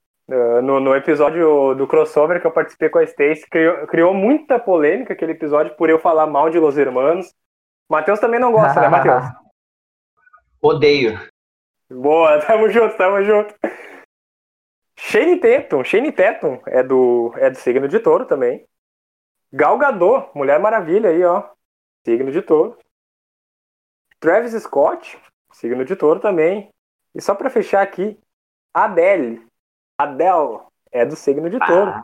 no, 0.63 0.79
no, 0.79 0.95
episódio 0.95 1.75
do 1.75 1.85
crossover 1.87 2.39
que 2.39 2.47
eu 2.47 2.51
participei 2.51 2.87
com 2.89 2.99
a 2.99 3.03
Stacy, 3.03 3.45
criou, 3.49 3.87
criou 3.87 4.13
muita 4.13 4.57
polêmica 4.57 5.11
aquele 5.11 5.33
episódio 5.33 5.75
por 5.75 5.89
eu 5.89 5.99
falar 5.99 6.25
mal 6.25 6.49
de 6.49 6.57
Los 6.57 6.77
Hermanos. 6.77 7.33
Matheus 7.89 8.19
também 8.19 8.39
não 8.39 8.53
gosta, 8.53 8.79
né, 8.79 8.87
Matheus? 8.89 9.25
Odeio. 10.61 11.19
Boa, 11.91 12.39
tamo 12.39 12.69
junto, 12.69 12.95
tamo 12.95 13.21
junto. 13.23 13.53
Shane 14.97 15.39
Tatum, 15.39 15.83
Shane 15.83 16.11
Tatum 16.11 16.61
é 16.67 16.81
do, 16.81 17.33
é 17.37 17.49
do 17.49 17.57
signo 17.57 17.87
de 17.87 17.99
touro 17.99 18.25
também. 18.25 18.67
Gal 19.51 19.77
Gadot, 19.77 20.31
Mulher 20.35 20.59
Maravilha 20.59 21.09
aí, 21.09 21.23
ó. 21.23 21.49
Signo 22.05 22.31
de 22.31 22.41
touro. 22.41 22.77
Travis 24.19 24.53
Scott, 24.61 25.19
signo 25.51 25.85
de 25.85 25.95
touro 25.95 26.19
também. 26.19 26.69
E 27.13 27.21
só 27.21 27.35
para 27.35 27.49
fechar 27.49 27.81
aqui, 27.81 28.19
Adele. 28.73 29.45
Adele 29.97 30.59
é 30.91 31.05
do 31.05 31.15
signo 31.15 31.49
de 31.49 31.59
touro. 31.59 31.91
Ah, 31.91 32.03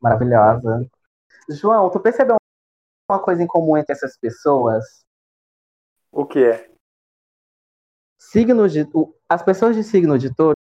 maravilhosa. 0.00 0.88
João, 1.50 1.90
tu 1.90 2.00
percebeu 2.00 2.36
uma 3.10 3.20
coisa 3.20 3.42
em 3.42 3.46
comum 3.46 3.76
entre 3.76 3.92
essas 3.92 4.16
pessoas? 4.16 5.04
O 6.10 6.24
que 6.24 6.44
é? 6.44 6.74
signos 8.30 8.72
de. 8.72 8.86
As 9.28 9.42
pessoas 9.42 9.76
de 9.76 9.84
signo 9.84 10.18
de 10.18 10.34
touro 10.34 10.56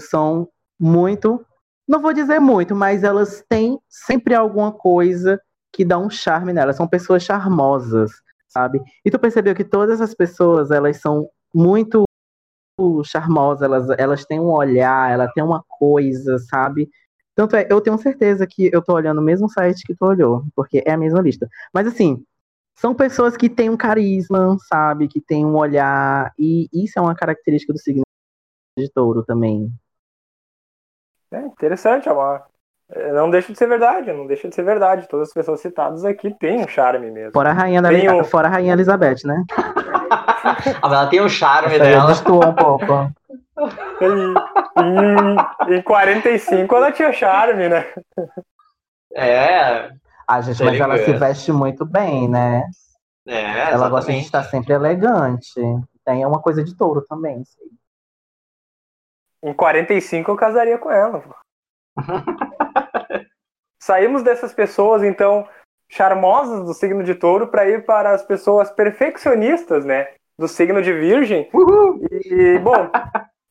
são 0.00 0.48
muito. 0.78 1.44
Não 1.86 2.00
vou 2.00 2.12
dizer 2.12 2.38
muito, 2.38 2.74
mas 2.74 3.02
elas 3.02 3.44
têm 3.48 3.78
sempre 3.88 4.34
alguma 4.34 4.72
coisa 4.72 5.40
que 5.72 5.84
dá 5.84 5.98
um 5.98 6.10
charme 6.10 6.52
nelas. 6.52 6.76
São 6.76 6.86
pessoas 6.86 7.22
charmosas, 7.22 8.10
sabe? 8.46 8.80
E 9.04 9.10
tu 9.10 9.18
percebeu 9.18 9.54
que 9.54 9.64
todas 9.64 10.00
as 10.00 10.14
pessoas, 10.14 10.70
elas 10.70 10.98
são 10.98 11.28
muito 11.54 12.04
charmosas, 13.04 13.62
elas, 13.62 13.88
elas 13.98 14.24
têm 14.24 14.38
um 14.38 14.50
olhar, 14.50 15.10
ela 15.10 15.28
tem 15.32 15.42
uma 15.42 15.64
coisa, 15.68 16.38
sabe? 16.38 16.88
Tanto 17.34 17.56
é, 17.56 17.66
eu 17.70 17.80
tenho 17.80 17.98
certeza 17.98 18.46
que 18.46 18.70
eu 18.72 18.82
tô 18.82 18.94
olhando 18.94 19.18
o 19.18 19.24
mesmo 19.24 19.48
site 19.48 19.84
que 19.86 19.94
tu 19.94 20.04
olhou, 20.04 20.44
porque 20.54 20.82
é 20.84 20.92
a 20.92 20.96
mesma 20.96 21.20
lista. 21.20 21.48
Mas 21.72 21.86
assim, 21.86 22.24
são 22.76 22.94
pessoas 22.94 23.36
que 23.36 23.48
têm 23.48 23.70
um 23.70 23.76
carisma, 23.76 24.56
sabe? 24.68 25.08
Que 25.08 25.20
têm 25.20 25.44
um 25.44 25.56
olhar. 25.56 26.32
E 26.38 26.68
isso 26.72 26.98
é 26.98 27.02
uma 27.02 27.14
característica 27.14 27.72
do 27.72 27.78
signo 27.78 28.02
de 28.76 28.88
touro 28.90 29.24
também. 29.24 29.72
É 31.32 31.40
interessante, 31.40 32.08
Amar. 32.08 32.44
É, 32.90 33.12
não 33.12 33.28
deixa 33.30 33.52
de 33.52 33.58
ser 33.58 33.66
verdade, 33.66 34.12
não 34.12 34.26
deixa 34.26 34.48
de 34.48 34.54
ser 34.54 34.62
verdade. 34.62 35.08
Todas 35.08 35.28
as 35.28 35.34
pessoas 35.34 35.60
citadas 35.60 36.04
aqui 36.04 36.32
têm 36.34 36.64
um 36.64 36.68
charme 36.68 37.10
mesmo. 37.10 37.32
Fora 37.32 37.50
a 37.50 37.52
rainha, 37.52 37.82
da 37.82 37.90
um... 37.90 38.24
Fora 38.24 38.48
a 38.48 38.50
rainha 38.50 38.72
Elizabeth, 38.72 39.24
né? 39.24 39.44
ah, 40.10 40.80
ela 40.82 41.06
tem 41.06 41.20
um 41.20 41.28
charme 41.28 41.74
Essa 41.74 41.84
dela. 41.84 42.12
um 42.12 42.54
pouco. 42.54 43.12
em, 45.70 45.76
em 45.76 45.82
45 45.82 46.74
ela 46.74 46.92
tinha 46.92 47.12
charme, 47.12 47.68
né? 47.68 47.86
É, 49.14 49.90
a 50.26 50.40
gente, 50.40 50.62
mas 50.62 50.80
ela 50.80 50.96
se 50.98 51.12
veste 51.12 51.52
muito 51.52 51.84
bem, 51.84 52.28
né? 52.28 52.64
É, 53.26 53.40
exatamente. 53.40 53.72
Ela 53.74 53.88
gosta 53.90 54.12
de 54.12 54.18
estar 54.18 54.42
sempre 54.44 54.72
elegante. 54.72 55.52
Tem 56.04 56.24
uma 56.24 56.40
coisa 56.40 56.64
de 56.64 56.74
touro 56.74 57.04
também. 57.06 57.44
Sim. 57.44 57.68
Em 59.42 59.52
45 59.52 60.30
eu 60.30 60.36
casaria 60.36 60.78
com 60.78 60.90
ela. 60.90 61.22
Saímos 63.80 64.22
dessas 64.22 64.52
pessoas, 64.52 65.02
então, 65.02 65.48
charmosas 65.88 66.64
do 66.64 66.74
signo 66.74 67.02
de 67.02 67.14
touro 67.14 67.48
para 67.48 67.68
ir 67.68 67.84
para 67.86 68.10
as 68.10 68.22
pessoas 68.22 68.70
perfeccionistas, 68.70 69.84
né? 69.84 70.08
Do 70.38 70.48
signo 70.48 70.82
de 70.82 70.92
virgem. 70.92 71.48
Uhul. 71.52 72.04
E, 72.10 72.58
bom, 72.58 72.90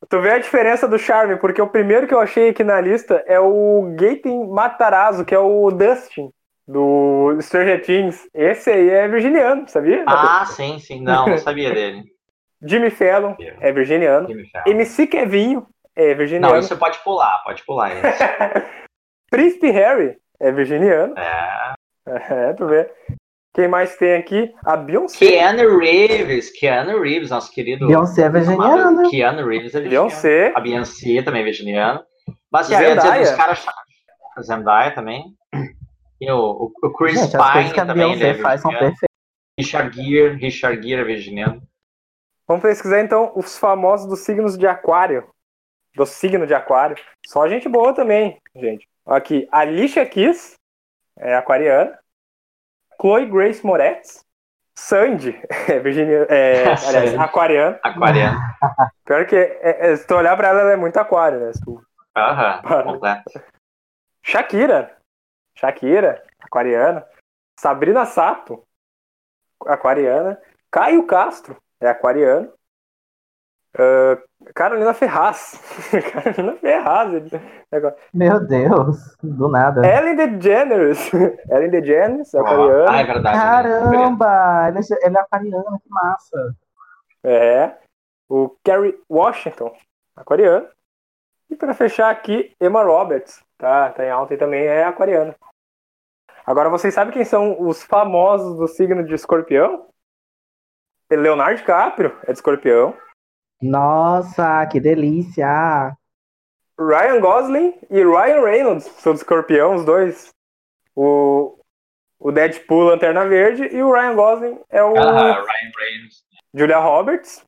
tu 0.08 0.20
vê 0.20 0.32
a 0.32 0.38
diferença 0.38 0.86
do 0.86 0.98
charme, 0.98 1.36
porque 1.36 1.60
o 1.60 1.68
primeiro 1.68 2.06
que 2.06 2.14
eu 2.14 2.20
achei 2.20 2.50
aqui 2.50 2.62
na 2.62 2.80
lista 2.80 3.22
é 3.26 3.40
o 3.40 3.94
Gaten 3.98 4.48
Matarazzo, 4.48 5.24
que 5.24 5.34
é 5.34 5.38
o 5.38 5.70
Dustin 5.70 6.30
do 6.66 7.36
Stranger 7.40 7.82
Things. 7.82 8.28
Esse 8.34 8.70
aí 8.70 8.90
é 8.90 9.08
virginiano, 9.08 9.66
sabia? 9.68 10.04
Ah, 10.06 10.44
sim, 10.46 10.78
sim. 10.78 11.00
Não, 11.00 11.26
não 11.26 11.38
sabia 11.38 11.72
dele. 11.72 12.04
Jimmy 12.62 12.90
Fallon 12.90 13.34
é 13.60 13.72
virginiano. 13.72 14.28
MC 14.66 15.06
Kevinho 15.06 15.66
é 15.98 16.14
virginiano. 16.14 16.54
Não, 16.54 16.60
isso 16.60 16.76
pode 16.76 16.98
pular, 17.00 17.42
pode 17.44 17.64
pular 17.64 17.92
isso. 17.92 18.02
Príncipe 19.30 19.70
Harry 19.70 20.16
é 20.40 20.52
virginiano. 20.52 21.14
É. 21.18 21.74
É, 22.30 22.54
tu 22.54 22.66
vê. 22.66 22.90
Quem 23.54 23.68
mais 23.68 23.94
tem 23.96 24.14
aqui? 24.14 24.50
A 24.64 24.78
Beyoncé. 24.78 25.18
Keanu 25.18 25.78
Reeves. 25.78 26.48
Keanu 26.58 27.02
Reeves, 27.02 27.28
nosso 27.28 27.52
querido. 27.52 27.86
Beyoncé 27.86 28.22
é 28.22 28.30
virginiano. 28.30 29.10
Keanu 29.10 29.46
Reeves 29.46 29.74
é 29.74 29.80
virginiano. 29.80 30.08
Beyoncé. 30.08 30.52
A 30.56 30.60
Beyoncé 30.60 31.22
também 31.22 31.42
é 31.42 31.44
virginiano. 31.44 32.02
Mas, 32.50 32.72
assim, 32.72 32.82
Zendaya. 32.82 33.20
Dizer, 33.20 33.32
os 33.32 33.36
caras... 33.36 33.66
Zendaya 34.40 34.94
também. 34.94 35.36
E 36.18 36.30
o, 36.30 36.72
o 36.82 36.92
Chris 36.94 37.20
Gente, 37.20 37.32
Pine 37.32 37.72
que 37.74 37.80
a 37.80 37.84
também, 37.84 38.06
Beyoncé 38.06 38.32
né, 38.32 38.42
faz 38.42 38.62
são 38.62 38.70
perfeitas. 38.70 39.08
Richard 39.58 39.94
Gere, 39.94 40.36
Richard 40.36 40.88
Gere 40.88 41.02
é 41.02 41.04
virginiano. 41.04 41.62
Vamos 42.46 42.62
pesquisar 42.62 43.02
então 43.02 43.32
os 43.36 43.58
famosos 43.58 44.08
dos 44.08 44.20
signos 44.20 44.56
de 44.56 44.66
aquário. 44.66 45.28
Do 45.98 46.06
signo 46.06 46.46
de 46.46 46.54
aquário. 46.54 46.96
Só 47.26 47.48
gente 47.48 47.68
boa 47.68 47.92
também, 47.92 48.40
gente. 48.54 48.88
Aqui, 49.04 49.48
Alicia 49.50 50.06
Keys, 50.06 50.54
é 51.18 51.34
aquariana. 51.34 51.98
Chloe 53.00 53.26
Grace 53.26 53.66
Moretz. 53.66 54.24
Sandy, 54.78 55.36
é, 55.68 55.80
Virginia, 55.80 56.24
é, 56.30 56.62
aliás, 56.62 56.80
Sandy. 57.10 57.16
aquariana. 57.16 57.80
Aquariano. 57.82 58.38
Pior 59.04 59.26
que, 59.26 59.34
é, 59.34 59.90
é, 59.90 59.96
se 59.96 60.06
tu 60.06 60.14
olhar 60.14 60.36
pra 60.36 60.48
ela, 60.50 60.60
ela 60.60 60.72
é 60.72 60.76
muito 60.76 60.96
aquário, 60.98 61.40
né? 61.40 61.50
Tu- 61.64 61.82
Aham, 62.16 62.62
completo. 62.84 63.42
Shakira. 64.22 64.96
Shakira, 65.56 66.22
aquariana. 66.38 67.04
Sabrina 67.58 68.06
Sato, 68.06 68.62
aquariana. 69.66 70.40
Caio 70.70 71.04
Castro, 71.08 71.56
é 71.80 71.88
aquariano. 71.88 72.52
Ah, 73.78 74.18
Carolina 74.54 74.92
Ferraz. 74.94 75.60
Carolina 76.12 76.56
Ferraz. 76.56 77.12
Meu 78.12 78.40
Deus, 78.46 79.16
do 79.22 79.48
nada. 79.48 79.86
Ellen 79.86 80.16
DeGeneres. 80.16 81.10
Ellen 81.50 81.70
DeGeneres, 81.70 82.34
Ah, 82.34 82.38
é 82.38 82.40
aquariana. 82.40 83.04
verdade. 83.04 83.36
né? 83.36 83.42
Caramba, 83.42 84.68
é, 84.68 85.06
ele 85.06 85.16
é 85.16 85.20
aquariano, 85.20 85.80
que 85.80 85.88
massa. 85.90 86.54
É. 87.24 87.76
O 88.28 88.50
Kerry 88.64 88.98
Washington, 89.10 89.72
aquariano. 90.16 90.66
E 91.50 91.56
para 91.56 91.72
fechar 91.72 92.10
aqui, 92.10 92.54
Emma 92.60 92.82
Roberts. 92.82 93.42
Tá, 93.56 93.90
tá 93.90 94.04
em 94.04 94.10
alta 94.10 94.34
e 94.34 94.36
também 94.36 94.64
é 94.66 94.84
aquariana. 94.84 95.34
Agora, 96.44 96.68
vocês 96.68 96.92
sabem 96.94 97.12
quem 97.12 97.24
são 97.24 97.60
os 97.60 97.82
famosos 97.82 98.58
do 98.58 98.68
signo 98.68 99.04
de 99.04 99.14
escorpião? 99.14 99.86
Leonardo 101.10 101.56
DiCaprio 101.56 102.14
é 102.24 102.32
de 102.32 102.38
escorpião. 102.38 102.94
Nossa, 103.60 104.66
que 104.66 104.78
delícia. 104.80 105.96
Ryan 106.78 107.20
Gosling 107.20 107.74
e 107.90 108.02
Ryan 108.04 108.44
Reynolds 108.44 108.84
são 108.98 109.12
de 109.12 109.18
escorpião, 109.18 109.74
os 109.74 109.84
dois. 109.84 110.30
O, 110.94 111.58
o 112.18 112.30
Deadpool 112.32 112.84
Lanterna 112.84 113.26
Verde 113.26 113.64
e 113.64 113.82
o 113.82 113.92
Ryan 113.92 114.14
Gosling 114.14 114.60
é 114.70 114.82
o 114.82 114.96
Ah, 114.96 115.32
Ryan 115.34 115.72
Reynolds. 115.78 116.24
Julia 116.54 116.78
Roberts, 116.78 117.44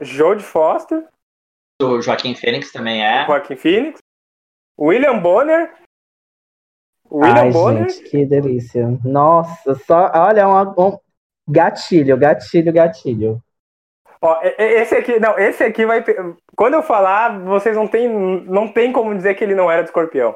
Jodie 0.00 0.42
Foster, 0.44 1.06
O 1.80 2.00
Joaquim 2.00 2.34
Fênix 2.34 2.72
também 2.72 3.04
é. 3.04 3.26
Joaquin 3.26 3.56
Phoenix, 3.56 4.00
William 4.78 5.18
Bonner. 5.20 5.72
William 7.10 7.42
Ai, 7.42 7.50
Bonner. 7.52 7.88
gente, 7.90 8.08
que 8.10 8.24
delícia. 8.26 8.98
Nossa, 9.04 9.74
só, 9.74 10.10
olha, 10.14 10.48
um, 10.48 10.74
um 10.88 10.98
gatilho, 11.48 12.16
gatilho, 12.16 12.72
gatilho. 12.72 13.43
Ó, 14.26 14.40
esse 14.42 14.94
aqui, 14.94 15.20
não, 15.20 15.38
esse 15.38 15.62
aqui 15.62 15.84
vai. 15.84 16.02
Quando 16.56 16.72
eu 16.72 16.82
falar, 16.82 17.38
vocês 17.40 17.76
não 17.76 17.86
tem, 17.86 18.08
não 18.08 18.72
tem 18.72 18.90
como 18.90 19.14
dizer 19.14 19.34
que 19.34 19.44
ele 19.44 19.54
não 19.54 19.70
era 19.70 19.82
de 19.82 19.90
escorpião. 19.90 20.34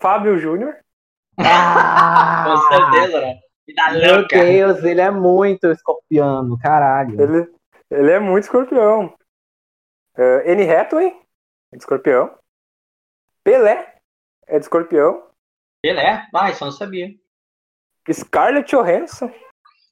Fábio 0.00 0.38
Júnior. 0.38 0.74
Com 1.36 2.56
certeza, 2.68 3.20
né? 3.20 3.40
Meu 4.00 4.20
louca. 4.20 4.42
Deus, 4.42 4.82
ele 4.82 5.02
é 5.02 5.10
muito 5.10 5.70
escorpiano, 5.70 6.58
caralho. 6.58 7.20
Ele, 7.20 7.54
ele 7.90 8.10
é 8.10 8.18
muito 8.18 8.44
escorpião. 8.44 9.14
Uh, 10.16 10.50
Anne 10.50 10.70
Hathaway 10.70 11.08
é 11.08 11.76
de 11.76 11.82
escorpião. 11.82 12.38
Pelé 13.42 13.96
é 14.46 14.58
de 14.58 14.64
escorpião. 14.64 15.28
Ele 15.82 16.00
é? 16.00 16.26
Ah, 16.34 16.50
isso 16.50 16.64
eu 16.64 16.66
não 16.66 16.72
sabia. 16.72 17.10
Scarlett 18.10 18.74
Johansson. 18.74 19.30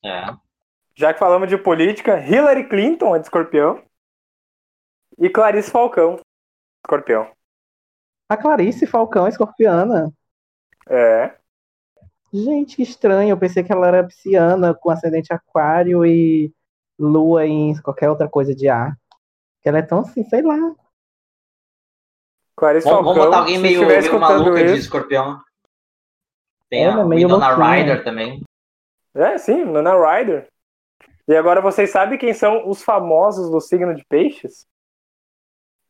É. 0.03 0.35
Já 0.95 1.13
que 1.13 1.19
falamos 1.19 1.49
de 1.49 1.57
política, 1.57 2.21
Hillary 2.21 2.69
Clinton 2.69 3.17
é 3.17 3.19
de 3.19 3.27
escorpião. 3.27 3.83
E 5.19 5.29
Clarice 5.29 5.71
Falcão, 5.71 6.19
escorpião. 6.85 7.31
A 8.29 8.37
Clarice 8.37 8.87
Falcão 8.87 9.27
é 9.27 9.29
escorpiana. 9.29 10.13
É. 10.89 11.35
Gente, 12.33 12.77
que 12.77 12.83
estranho. 12.83 13.31
Eu 13.31 13.39
pensei 13.39 13.63
que 13.63 13.73
ela 13.73 13.87
era 13.87 14.05
pisciana, 14.05 14.75
com 14.75 14.91
ascendente 14.91 15.33
aquário 15.33 16.05
e 16.05 16.53
lua 16.99 17.47
em 17.47 17.79
qualquer 17.83 18.09
outra 18.09 18.29
coisa 18.29 18.55
de 18.55 18.69
ar. 18.69 18.97
Que 19.61 19.69
ela 19.69 19.79
é 19.79 19.83
tão 19.83 20.01
assim, 20.01 20.25
sei 20.25 20.43
lá. 20.43 20.57
Clarice 22.57 22.89
Vamos, 22.89 23.05
Falcão. 23.05 23.15
vamos 23.15 23.25
botar 23.27 23.39
alguém 23.39 23.57
se 23.57 23.63
meio, 23.63 23.87
meio 23.87 24.21
maluca 24.21 24.65
de 24.65 24.79
escorpião. 24.79 25.41
Tem 26.69 26.85
Ela 26.85 27.03
a 27.03 27.05
é 27.05 27.05
meio 27.05 27.29
Winona. 27.29 27.55
Ryder 27.55 28.03
também. 28.03 28.43
É, 29.15 29.37
sim, 29.37 29.65
Nana 29.65 29.93
Ryder. 29.95 30.49
E 31.29 31.37
agora 31.37 31.61
vocês 31.61 31.91
sabem 31.91 32.19
quem 32.19 32.35
são 32.35 32.69
os 32.69 32.83
famosos 32.83 33.51
do 33.51 33.61
signo 33.61 33.95
de 33.95 34.05
peixes? 34.05 34.67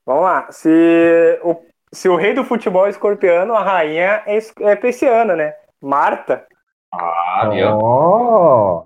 Vamos 0.04 0.24
lá. 0.24 0.50
Se 0.50 1.40
o, 1.42 1.56
se 1.92 2.08
o 2.08 2.16
rei 2.16 2.34
do 2.34 2.44
futebol 2.44 2.86
é 2.86 2.90
escorpiano, 2.90 3.54
a 3.54 3.62
rainha 3.62 4.22
é, 4.26 4.38
é 4.60 4.76
pisciana, 4.76 5.34
né? 5.34 5.54
Marta. 5.80 6.46
Ah, 6.92 7.48
viu? 7.50 7.78
Oh! 7.78 8.84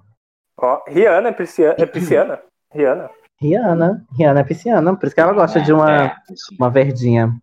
Ó, 0.58 0.82
Rihanna 0.86 1.30
é 1.30 1.32
pisciana. 1.32 1.76
É 1.78 1.86
pisciana. 1.86 2.42
Rihanna. 2.72 3.10
Rihanna. 3.40 4.06
Rihanna 4.16 4.40
é 4.40 4.44
pisciana, 4.44 4.96
por 4.96 5.06
isso 5.06 5.14
que 5.14 5.20
ela 5.20 5.32
gosta 5.32 5.60
de 5.60 5.72
uma, 5.72 6.06
É, 6.06 6.16
uma 6.58 6.70
verdinha. 6.70 7.34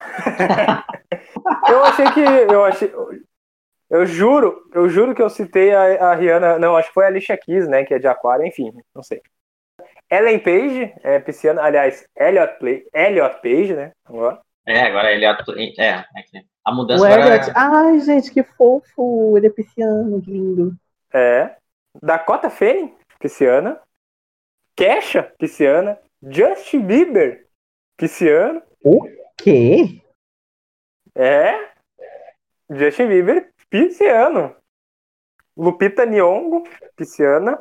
Eu 1.68 1.84
achei 1.84 2.10
que. 2.12 2.20
Eu 2.20 2.64
achei. 2.64 2.92
Eu 3.88 4.04
juro, 4.04 4.68
eu 4.74 4.88
juro 4.88 5.14
que 5.14 5.22
eu 5.22 5.30
citei 5.30 5.72
a, 5.72 6.10
a 6.10 6.14
Rihanna. 6.14 6.58
Não, 6.58 6.76
acho 6.76 6.88
que 6.88 6.94
foi 6.94 7.04
a 7.04 7.08
Alicia 7.08 7.36
Keys, 7.36 7.68
né? 7.68 7.84
Que 7.84 7.94
é 7.94 7.98
de 7.98 8.06
aquário, 8.06 8.44
enfim, 8.44 8.72
não 8.94 9.02
sei. 9.02 9.20
Ellen 10.10 10.38
Page, 10.38 10.94
é 11.02 11.18
pisciana, 11.18 11.62
aliás, 11.62 12.06
Elliot, 12.16 12.58
Play, 12.58 12.86
Elliot 12.94 13.40
Page, 13.42 13.74
né? 13.74 13.92
Agora. 14.04 14.40
É, 14.66 14.80
agora 14.82 15.12
ele 15.12 15.24
é. 15.24 15.30
É, 15.78 16.04
é 16.16 16.22
que 16.22 16.44
a 16.64 16.72
mudança 16.72 17.04
O 17.04 17.06
Elliot, 17.06 17.52
ai, 17.54 18.00
gente, 18.00 18.32
que 18.32 18.42
fofo. 18.42 19.36
Ele 19.36 19.46
é 19.46 19.50
pisciano, 19.50 20.20
que 20.20 20.30
lindo. 20.30 20.74
É. 21.12 21.56
Dakota 22.02 22.50
Fanning, 22.50 22.94
pisciana. 23.18 23.80
Kesha, 24.76 25.22
pisciana. 25.38 25.98
Justin 26.22 26.80
Bieber, 26.80 27.46
pisciano. 27.96 28.62
Quê? 29.38 30.02
É. 31.14 31.54
Justin 32.70 33.08
Bieber, 33.08 33.52
pisciano. 33.70 34.54
Lupita 35.56 36.04
Nyong'o, 36.04 36.64
pisciana. 36.96 37.58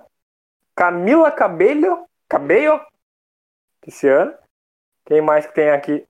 Camila 0.76 1.32
Cabello, 1.32 2.06
Cabello, 2.28 2.82
pisciana. 3.82 4.38
Quem 5.06 5.22
mais 5.22 5.46
que 5.46 5.54
tem 5.54 5.70
aqui? 5.70 6.06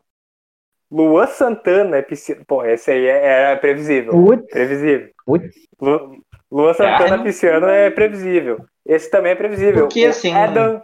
Luan 0.90 1.28
Santana 1.28 1.98
é 1.98 2.02
pisciana. 2.02 2.44
Pô, 2.48 2.64
esse 2.66 2.90
aí 2.92 3.06
é, 3.06 3.52
é 3.52 3.56
previsível. 3.56 4.14
Putz, 4.14 4.50
Previsível. 4.50 5.10
putz. 5.26 5.54
Lu- 5.80 6.24
Luan 6.52 6.74
Santana 6.74 7.18
É. 7.18 7.24
pisciano 7.24 7.68
é 7.68 7.90
previsível. 7.90 8.66
Esse 8.86 9.10
também 9.10 9.34
é 9.34 9.36
previsível. 9.36 9.88
Porque, 9.88 10.06
assim, 10.06 10.34
Adam... 10.34 10.82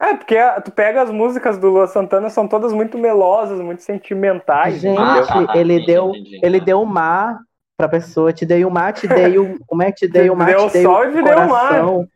É, 0.00 0.14
porque 0.16 0.36
tu 0.64 0.72
pega 0.72 1.02
as 1.02 1.10
músicas 1.10 1.56
do 1.56 1.70
Luan 1.70 1.86
Santana, 1.86 2.28
são 2.28 2.48
todas 2.48 2.72
muito 2.72 2.98
melosas, 2.98 3.60
muito 3.60 3.82
sentimentais, 3.82 4.80
Gente? 4.80 4.98
Ah, 4.98 5.24
tá, 5.46 5.56
ele 5.56 5.74
entendi, 5.74 5.86
deu, 5.86 6.10
entendi. 6.10 6.40
ele 6.42 6.60
deu 6.60 6.82
o 6.82 6.86
mar 6.86 7.38
pra 7.76 7.88
pessoa. 7.88 8.32
Te 8.32 8.46
dei 8.46 8.64
o 8.64 8.70
mar, 8.70 8.92
te 8.92 9.06
dei 9.06 9.38
o. 9.38 9.58
Como 9.66 9.82
é 9.82 9.92
que 9.92 10.06
te 10.06 10.08
dei 10.08 10.30
o 10.30 10.36
mar? 10.36 10.46
Deu 10.46 10.66
te 10.66 10.72
dei 10.72 10.82
sol 10.82 11.00
o 11.00 11.04
e 11.04 11.12
te 11.12 11.22
deu 11.22 11.38
o 11.38 11.48
mar. 11.48 11.72
deu 11.72 11.84
um 11.84 12.08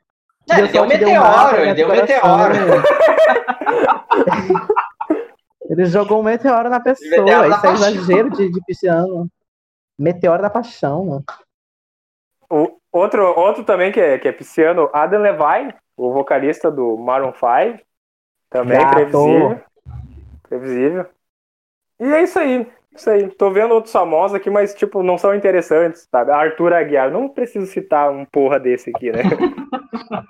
sol, 0.68 0.88
te 0.88 0.98
dei 0.98 1.16
o 1.16 1.20
mar, 1.20 1.52
meteoro, 1.52 1.62
ele 1.62 1.74
deu 1.74 1.88
um 1.88 1.92
meteoro. 1.92 2.54
Ele 5.68 5.84
jogou 5.84 6.20
um 6.20 6.22
meteoro 6.22 6.70
na 6.70 6.80
pessoa. 6.80 7.10
Meteoro 7.10 7.50
Isso 7.50 7.58
é 7.58 7.60
paixão. 7.60 7.88
exagero 7.88 8.30
de, 8.30 8.50
de 8.50 8.64
pisciano. 8.64 9.28
Meteoro 9.98 10.42
da 10.42 10.48
paixão, 10.48 11.04
mano. 11.04 11.24
O, 12.50 12.78
outro, 12.90 13.22
outro 13.38 13.64
também 13.64 13.92
que 13.92 14.00
é, 14.00 14.18
que 14.18 14.26
é 14.26 14.32
pisciano, 14.32 14.88
Adam 14.94 15.20
Levine, 15.20 15.74
o 15.94 16.10
vocalista 16.12 16.70
do 16.70 16.96
Maroon 16.96 17.34
5. 17.34 17.84
Também 18.48 18.78
Gato. 18.78 18.94
previsível. 18.94 19.60
Previsível. 20.48 21.06
E 22.00 22.14
é 22.14 22.22
isso 22.22 22.38
aí. 22.38 22.66
Isso 22.98 23.08
aí. 23.10 23.28
Tô 23.30 23.50
vendo 23.50 23.72
outros 23.74 23.92
famosos 23.92 24.34
aqui, 24.34 24.50
mas, 24.50 24.74
tipo, 24.74 25.02
não 25.02 25.16
são 25.16 25.34
interessantes, 25.34 26.08
sabe? 26.10 26.32
Arthur 26.32 26.72
Aguiar. 26.72 27.10
Não 27.12 27.28
preciso 27.28 27.66
citar 27.66 28.10
um 28.10 28.24
porra 28.24 28.58
desse 28.58 28.90
aqui, 28.90 29.12
né? 29.12 29.22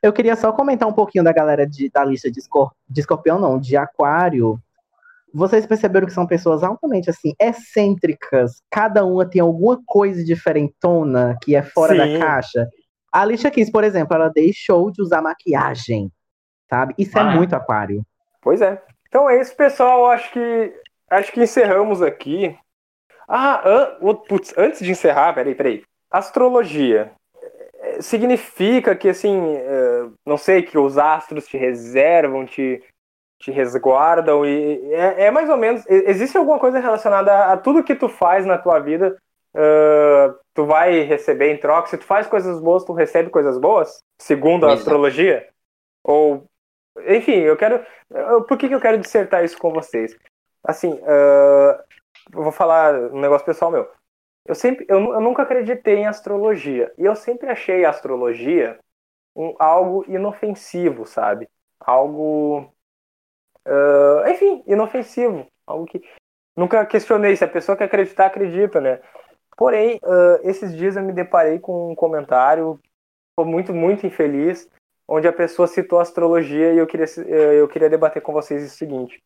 Eu 0.00 0.12
queria 0.12 0.36
só 0.36 0.52
comentar 0.52 0.88
um 0.88 0.92
pouquinho 0.92 1.24
da 1.24 1.32
galera 1.32 1.66
de- 1.66 1.90
da 1.90 2.04
lista 2.04 2.30
de, 2.30 2.38
escor- 2.38 2.70
de 2.88 3.00
escorpião, 3.00 3.40
não, 3.40 3.58
de 3.58 3.76
aquário. 3.76 4.56
Vocês 5.34 5.66
perceberam 5.66 6.06
que 6.06 6.12
são 6.12 6.24
pessoas 6.26 6.62
altamente, 6.62 7.10
assim, 7.10 7.32
excêntricas. 7.40 8.62
Cada 8.70 9.04
uma 9.04 9.28
tem 9.28 9.40
alguma 9.42 9.80
coisa 9.84 10.24
diferentona 10.24 11.36
que 11.42 11.56
é 11.56 11.62
fora 11.62 11.92
Sim. 11.94 11.98
da 11.98 12.24
caixa. 12.24 12.68
A 13.12 13.22
Alicia 13.22 13.50
Keys, 13.50 13.70
por 13.70 13.82
exemplo, 13.82 14.14
ela 14.14 14.28
deixou 14.28 14.90
de 14.92 15.02
usar 15.02 15.20
maquiagem, 15.20 16.12
sabe? 16.70 16.94
Isso 16.96 17.18
é 17.18 17.22
Ah. 17.22 17.34
muito 17.34 17.54
aquário. 17.54 18.04
Pois 18.40 18.62
é. 18.62 18.80
Então 19.08 19.28
é 19.28 19.40
isso, 19.40 19.54
pessoal. 19.56 20.06
Acho 20.06 20.32
que 20.32 20.74
acho 21.10 21.32
que 21.32 21.42
encerramos 21.42 22.02
aqui. 22.02 22.56
Ah, 23.28 23.62
an- 23.68 24.14
putz, 24.28 24.54
antes 24.56 24.80
de 24.80 24.90
encerrar, 24.90 25.34
peraí, 25.34 25.54
peraí. 25.54 25.84
Astrologia 26.10 27.12
eh, 27.80 28.02
significa 28.02 28.96
que 28.96 29.08
assim, 29.08 29.56
eh, 29.56 30.08
não 30.26 30.38
sei, 30.38 30.62
que 30.62 30.78
os 30.78 30.96
astros 30.98 31.46
te 31.46 31.56
reservam, 31.58 32.46
te 32.46 32.82
te 33.38 33.52
resguardam 33.52 34.44
e 34.44 34.92
é, 34.92 35.26
é 35.26 35.30
mais 35.30 35.48
ou 35.48 35.56
menos. 35.56 35.84
Existe 35.88 36.36
alguma 36.36 36.58
coisa 36.58 36.80
relacionada 36.80 37.32
a, 37.32 37.52
a 37.52 37.56
tudo 37.56 37.84
que 37.84 37.94
tu 37.94 38.08
faz 38.08 38.44
na 38.44 38.58
tua 38.58 38.78
vida? 38.80 39.16
Uh, 39.54 40.34
tu 40.52 40.66
vai 40.66 41.00
receber 41.00 41.52
em 41.52 41.56
troca. 41.56 41.88
Se 41.88 41.98
tu 41.98 42.04
faz 42.04 42.26
coisas 42.26 42.60
boas, 42.60 42.84
tu 42.84 42.92
recebe 42.92 43.30
coisas 43.30 43.58
boas, 43.58 43.98
segundo 44.20 44.66
a 44.66 44.70
é. 44.70 44.74
astrologia? 44.74 45.48
Ou, 46.04 46.44
enfim, 47.06 47.40
eu 47.40 47.56
quero. 47.56 47.84
Por 48.46 48.56
que, 48.58 48.68
que 48.68 48.74
eu 48.74 48.80
quero 48.80 48.98
dissertar 48.98 49.44
isso 49.44 49.58
com 49.58 49.72
vocês? 49.72 50.16
Assim, 50.64 50.92
uh, 50.94 51.82
eu 52.32 52.42
vou 52.42 52.52
falar 52.52 52.94
um 53.12 53.20
negócio 53.20 53.46
pessoal 53.46 53.70
meu. 53.70 53.88
Eu 54.44 54.54
sempre, 54.54 54.86
eu, 54.88 54.98
eu 55.12 55.20
nunca 55.20 55.42
acreditei 55.42 55.96
em 55.96 56.06
astrologia 56.06 56.92
e 56.96 57.04
eu 57.04 57.14
sempre 57.14 57.48
achei 57.50 57.84
a 57.84 57.90
astrologia 57.90 58.78
um, 59.36 59.54
algo 59.58 60.04
inofensivo, 60.08 61.06
sabe? 61.06 61.48
Algo, 61.78 62.72
ah, 63.66 64.30
enfim, 64.30 64.62
inofensivo, 64.66 65.46
algo 65.66 65.86
que 65.86 66.02
nunca 66.56 66.84
questionei 66.86 67.36
se 67.36 67.44
a 67.44 67.48
pessoa 67.48 67.76
que 67.76 67.84
acreditar 67.84 68.26
acredita, 68.26 68.80
né? 68.80 69.00
Porém, 69.56 70.00
ah, 70.02 70.40
esses 70.42 70.74
dias 70.74 70.96
eu 70.96 71.02
me 71.02 71.12
deparei 71.12 71.58
com 71.58 71.92
um 71.92 71.94
comentário 71.94 72.80
muito 73.38 73.72
muito 73.72 74.06
infeliz, 74.06 74.68
onde 75.08 75.26
a 75.26 75.32
pessoa 75.32 75.66
citou 75.66 75.98
a 75.98 76.02
astrologia 76.02 76.72
e 76.74 76.78
eu 76.78 76.86
queria 76.86 77.06
eh, 77.26 77.60
eu 77.60 77.66
queria 77.68 77.88
debater 77.90 78.22
com 78.22 78.32
vocês 78.32 78.64
o 78.64 78.68
seguinte. 78.76 79.22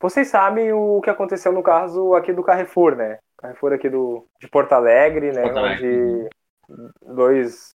Vocês 0.00 0.28
sabem 0.28 0.72
o 0.72 1.00
que 1.00 1.10
aconteceu 1.10 1.52
no 1.52 1.62
caso 1.62 2.14
aqui 2.14 2.32
do 2.32 2.42
Carrefour, 2.42 2.96
né? 2.96 3.18
Carrefour 3.38 3.72
aqui 3.72 3.88
do, 3.88 4.26
de 4.40 4.48
Porto 4.48 4.72
Alegre, 4.72 5.30
né? 5.32 5.42
Porto 5.42 5.58
Alegre. 5.58 6.28
Onde 6.68 7.14
dois, 7.14 7.74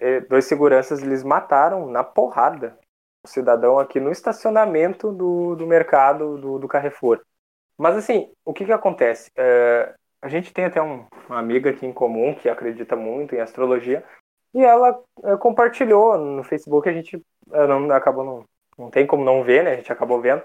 eh, 0.00 0.20
dois 0.28 0.44
seguranças 0.44 1.02
eles 1.02 1.24
mataram 1.24 1.86
na 1.88 2.04
porrada 2.04 2.78
o 3.24 3.28
cidadão 3.28 3.78
aqui 3.78 3.98
no 3.98 4.12
estacionamento 4.12 5.10
do, 5.10 5.56
do 5.56 5.66
mercado 5.66 6.38
do, 6.38 6.58
do 6.58 6.68
Carrefour. 6.68 7.20
Mas 7.76 7.96
assim, 7.96 8.30
o 8.44 8.52
que 8.52 8.64
que 8.64 8.72
acontece? 8.72 9.30
Eh, 9.36 9.94
a 10.22 10.28
gente 10.28 10.52
tem 10.52 10.64
até 10.64 10.80
um- 10.80 11.06
uma 11.28 11.38
amiga 11.38 11.70
aqui 11.70 11.84
em 11.86 11.92
comum 11.92 12.34
que 12.34 12.48
acredita 12.48 12.94
muito 12.96 13.34
em 13.34 13.40
astrologia 13.40 14.04
e 14.56 14.64
ela 14.64 14.98
eh, 15.24 15.36
compartilhou 15.36 16.16
no 16.18 16.42
Facebook, 16.42 16.88
a 16.88 16.92
gente 16.92 17.22
eh, 17.52 17.66
não, 17.66 17.90
acabou 17.92 18.24
não, 18.24 18.44
não 18.78 18.90
tem 18.90 19.06
como 19.06 19.24
não 19.24 19.42
ver, 19.44 19.62
né? 19.64 19.72
A 19.72 19.76
gente 19.76 19.92
acabou 19.92 20.20
vendo. 20.20 20.42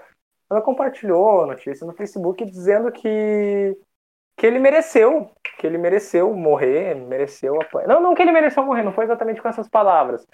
Ela 0.50 0.60
compartilhou 0.62 1.42
a 1.42 1.46
notícia 1.46 1.86
no 1.86 1.94
Facebook 1.94 2.44
dizendo 2.44 2.92
que 2.92 3.76
que 4.36 4.46
ele 4.46 4.58
mereceu, 4.58 5.30
que 5.58 5.66
ele 5.66 5.78
mereceu 5.78 6.34
morrer, 6.34 6.94
mereceu 6.94 7.60
apanhar. 7.60 7.86
Não, 7.88 8.00
não 8.00 8.14
que 8.14 8.22
ele 8.22 8.32
mereceu 8.32 8.64
morrer, 8.64 8.82
não 8.82 8.92
foi 8.92 9.04
exatamente 9.04 9.40
com 9.42 9.48
essas 9.48 9.68
palavras, 9.68 10.26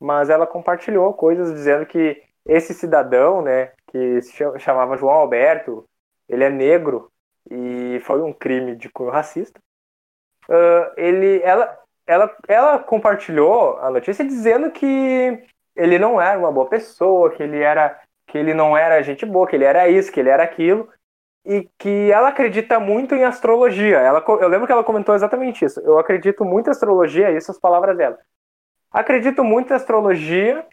mas 0.00 0.28
ela 0.28 0.46
compartilhou 0.46 1.14
coisas 1.14 1.52
dizendo 1.54 1.86
que 1.86 2.22
esse 2.44 2.74
cidadão, 2.74 3.40
né, 3.42 3.72
que 3.88 4.20
se 4.22 4.32
cha- 4.32 4.58
chamava 4.58 4.96
João 4.96 5.14
Alberto, 5.14 5.88
ele 6.28 6.44
é 6.44 6.50
negro 6.50 7.10
e 7.50 8.00
foi 8.02 8.20
um 8.22 8.32
crime 8.32 8.76
de 8.76 8.88
cunho 8.90 9.10
racista. 9.10 9.60
Ah, 10.48 10.92
ele, 10.96 11.40
ela, 11.42 11.78
ela, 12.06 12.34
ela 12.46 12.78
compartilhou 12.78 13.78
a 13.78 13.90
notícia 13.90 14.24
dizendo 14.24 14.70
que 14.70 15.42
ele 15.76 15.98
não 15.98 16.20
era 16.20 16.38
uma 16.38 16.52
boa 16.52 16.68
pessoa, 16.68 17.30
que 17.30 17.42
ele 17.42 17.60
era, 17.60 18.00
que 18.26 18.38
ele 18.38 18.54
não 18.54 18.76
era 18.76 19.02
gente 19.02 19.24
boa, 19.26 19.46
que 19.46 19.56
ele 19.56 19.64
era 19.64 19.88
isso, 19.88 20.12
que 20.12 20.20
ele 20.20 20.28
era 20.30 20.42
aquilo 20.42 20.88
e 21.44 21.68
que 21.78 22.10
ela 22.10 22.28
acredita 22.28 22.80
muito 22.80 23.14
em 23.14 23.24
astrologia. 23.24 23.98
Ela, 23.98 24.24
eu 24.26 24.48
lembro 24.48 24.66
que 24.66 24.72
ela 24.72 24.82
comentou 24.82 25.14
exatamente 25.14 25.64
isso. 25.64 25.78
Eu 25.80 25.98
acredito 25.98 26.44
muito 26.44 26.68
em 26.68 26.70
astrologia, 26.70 27.30
isso 27.30 27.50
as 27.50 27.58
palavras 27.58 27.96
dela. 27.96 28.18
Acredito 28.90 29.44
muito 29.44 29.72
em 29.72 29.76
astrologia. 29.76 30.64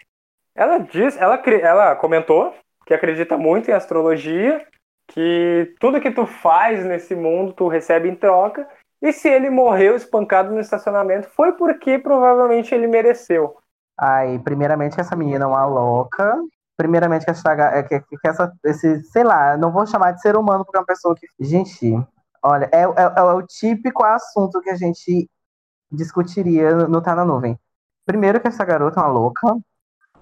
Ela 0.55 0.77
diz, 0.77 1.17
ela, 1.17 1.41
ela 1.61 1.95
comentou 1.95 2.53
que 2.85 2.93
acredita 2.93 3.37
muito 3.37 3.69
em 3.69 3.73
astrologia, 3.73 4.65
que 5.07 5.75
tudo 5.79 5.99
que 5.99 6.11
tu 6.11 6.25
faz 6.25 6.85
nesse 6.85 7.15
mundo 7.15 7.53
tu 7.53 7.67
recebe 7.67 8.07
em 8.07 8.15
troca. 8.15 8.67
E 9.01 9.11
se 9.11 9.27
ele 9.27 9.49
morreu 9.49 9.95
espancado 9.95 10.53
no 10.53 10.59
estacionamento 10.59 11.27
foi 11.29 11.53
porque 11.53 11.97
provavelmente 11.97 12.73
ele 12.73 12.87
mereceu. 12.87 13.57
Ai, 13.99 14.39
primeiramente 14.39 14.99
essa 14.99 15.15
menina 15.15 15.45
é 15.45 15.47
uma 15.47 15.65
louca. 15.65 16.35
Primeiramente 16.77 17.25
que 17.25 17.31
essa, 17.31 17.51
é 17.51 17.83
que, 17.83 17.99
que 17.99 18.27
essa 18.27 18.51
esse, 18.63 19.03
sei 19.05 19.23
lá, 19.23 19.57
não 19.57 19.71
vou 19.71 19.85
chamar 19.85 20.11
de 20.11 20.21
ser 20.21 20.35
humano 20.35 20.63
porque 20.63 20.77
é 20.77 20.79
uma 20.79 20.85
pessoa 20.85 21.15
que. 21.15 21.27
Gente, 21.39 21.93
olha, 22.43 22.69
é, 22.71 22.81
é, 22.81 23.13
é 23.17 23.21
o 23.21 23.41
típico 23.43 24.03
assunto 24.03 24.61
que 24.61 24.69
a 24.69 24.75
gente 24.75 25.29
discutiria 25.91 26.75
no 26.75 27.01
Tá 27.01 27.15
na 27.15 27.25
Nuvem. 27.25 27.59
Primeiro 28.05 28.39
que 28.39 28.47
essa 28.47 28.65
garota 28.65 28.99
é 28.99 29.03
uma 29.03 29.11
louca, 29.11 29.57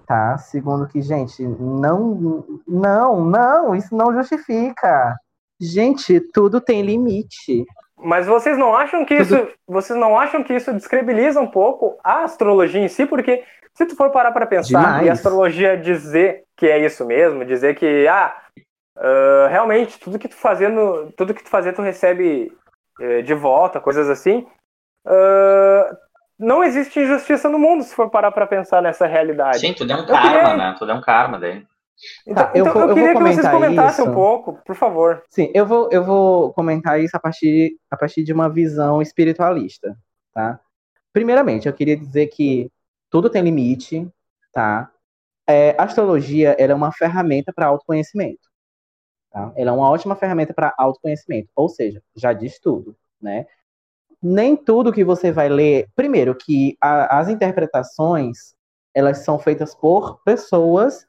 tá? 0.06 0.36
Segundo 0.38 0.86
que, 0.86 1.00
gente, 1.00 1.42
não, 1.46 2.44
não, 2.66 3.24
não, 3.24 3.74
isso 3.74 3.94
não 3.94 4.12
justifica. 4.12 5.16
Gente, 5.60 6.20
tudo 6.32 6.60
tem 6.60 6.82
limite. 6.82 7.64
Mas 8.02 8.26
vocês 8.26 8.56
não 8.58 8.74
acham 8.74 9.04
que 9.04 9.14
isso, 9.14 9.48
vocês 9.68 9.98
não 9.98 10.18
acham 10.18 10.42
que 10.42 10.54
isso 10.54 10.72
descredibiliza 10.72 11.40
um 11.40 11.46
pouco 11.46 11.98
a 12.02 12.24
astrologia 12.24 12.80
em 12.80 12.88
si? 12.88 13.06
Porque 13.06 13.44
se 13.74 13.86
tu 13.86 13.96
for 13.96 14.10
parar 14.10 14.32
para 14.32 14.46
pensar 14.46 14.80
Demais. 14.80 15.06
e 15.06 15.10
a 15.10 15.12
astrologia 15.12 15.76
dizer 15.76 16.44
que 16.56 16.66
é 16.66 16.78
isso 16.78 17.04
mesmo, 17.06 17.44
dizer 17.44 17.74
que 17.76 18.06
ah, 18.08 18.34
ah, 18.96 19.46
realmente 19.48 19.98
tudo 19.98 20.18
que 20.18 20.28
tu 20.28 20.36
fazendo, 20.36 21.12
tudo 21.16 21.34
que 21.34 21.42
tu 21.44 21.48
fazer 21.50 21.72
tu 21.72 21.82
recebe 21.82 22.52
eh, 23.00 23.22
de 23.22 23.34
volta, 23.34 23.80
coisas 23.80 24.08
assim, 24.10 24.46
ah, 25.06 25.96
não 26.38 26.64
existe 26.64 26.98
injustiça 27.00 27.48
no 27.48 27.58
mundo 27.58 27.82
se 27.84 27.94
for 27.94 28.08
parar 28.10 28.30
para 28.32 28.46
pensar 28.46 28.80
nessa 28.82 29.06
realidade. 29.06 29.58
Sim, 29.58 29.74
tudo 29.74 29.92
é 29.92 29.96
um 29.96 30.00
Eu 30.00 30.06
karma, 30.06 30.30
queria- 30.30 30.56
né? 30.56 30.74
Tudo 30.78 30.90
é 30.90 30.94
um 30.94 31.00
karma 31.02 31.38
daí. 31.38 31.66
Então, 32.26 32.44
Tá, 32.44 32.52
eu 32.54 32.66
então 32.66 32.80
eu, 32.82 32.88
eu 32.88 32.94
queria 32.94 33.14
que 33.14 33.22
vocês 33.22 33.48
comentassem 33.48 34.04
isso. 34.04 34.10
um 34.10 34.14
pouco, 34.14 34.52
por 34.64 34.74
favor. 34.76 35.22
Sim, 35.28 35.50
eu 35.54 35.66
vou, 35.66 35.88
eu 35.90 36.04
vou 36.04 36.52
comentar 36.52 37.00
isso 37.00 37.16
a 37.16 37.20
partir, 37.20 37.76
a 37.90 37.96
partir 37.96 38.22
de 38.24 38.32
uma 38.32 38.48
visão 38.48 39.02
espiritualista, 39.02 39.96
tá? 40.32 40.60
Primeiramente, 41.12 41.66
eu 41.66 41.72
queria 41.72 41.96
dizer 41.96 42.28
que 42.28 42.70
tudo 43.10 43.28
tem 43.28 43.42
limite, 43.42 44.08
tá? 44.52 44.90
É, 45.46 45.74
a 45.78 45.84
astrologia 45.84 46.54
ela 46.58 46.72
é 46.72 46.74
uma 46.74 46.92
ferramenta 46.92 47.52
para 47.52 47.66
autoconhecimento, 47.66 48.48
tá? 49.30 49.52
Ela 49.56 49.70
é 49.70 49.74
uma 49.74 49.90
ótima 49.90 50.14
ferramenta 50.14 50.54
para 50.54 50.72
autoconhecimento, 50.78 51.50
ou 51.56 51.68
seja, 51.68 52.02
já 52.14 52.32
diz 52.32 52.58
tudo, 52.60 52.96
né? 53.20 53.46
Nem 54.22 54.54
tudo 54.56 54.92
que 54.92 55.02
você 55.04 55.32
vai 55.32 55.48
ler, 55.48 55.88
primeiro 55.96 56.34
que 56.34 56.76
a- 56.80 57.18
as 57.18 57.28
interpretações 57.28 58.54
elas 58.94 59.18
são 59.18 59.38
feitas 59.38 59.74
por 59.74 60.20
pessoas 60.24 61.06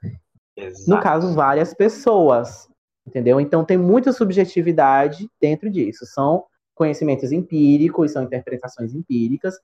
no 0.88 0.99
caso, 1.02 1.34
várias 1.34 1.74
pessoas, 1.74 2.68
entendeu? 3.06 3.39
Então 3.39 3.64
tem 3.64 3.78
muita 3.78 4.12
subjetividade 4.12 5.30
dentro 5.39 5.70
disso. 5.70 6.06
São 6.06 6.45
conhecimentos 6.76 7.32
empíricos, 7.32 8.12
são 8.12 8.24
interpretações 8.24 8.93
empíricas, 8.93 9.60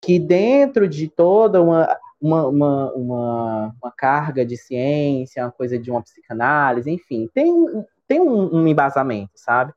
que 0.00 0.18
dentro 0.18 0.88
de 0.88 1.08
toda 1.08 1.62
uma, 1.62 1.96
uma, 2.20 2.46
uma, 2.46 2.92
uma, 2.92 3.76
uma 3.82 3.92
carga 3.96 4.44
de 4.44 4.56
ciência, 4.56 5.44
uma 5.44 5.52
coisa 5.52 5.78
de 5.78 5.90
uma 5.90 6.02
psicanálise, 6.02 6.90
enfim, 6.90 7.28
tem, 7.32 7.52
tem 8.08 8.20
um, 8.20 8.56
um 8.56 8.66
embasamento, 8.66 9.32
sabe? 9.36 9.72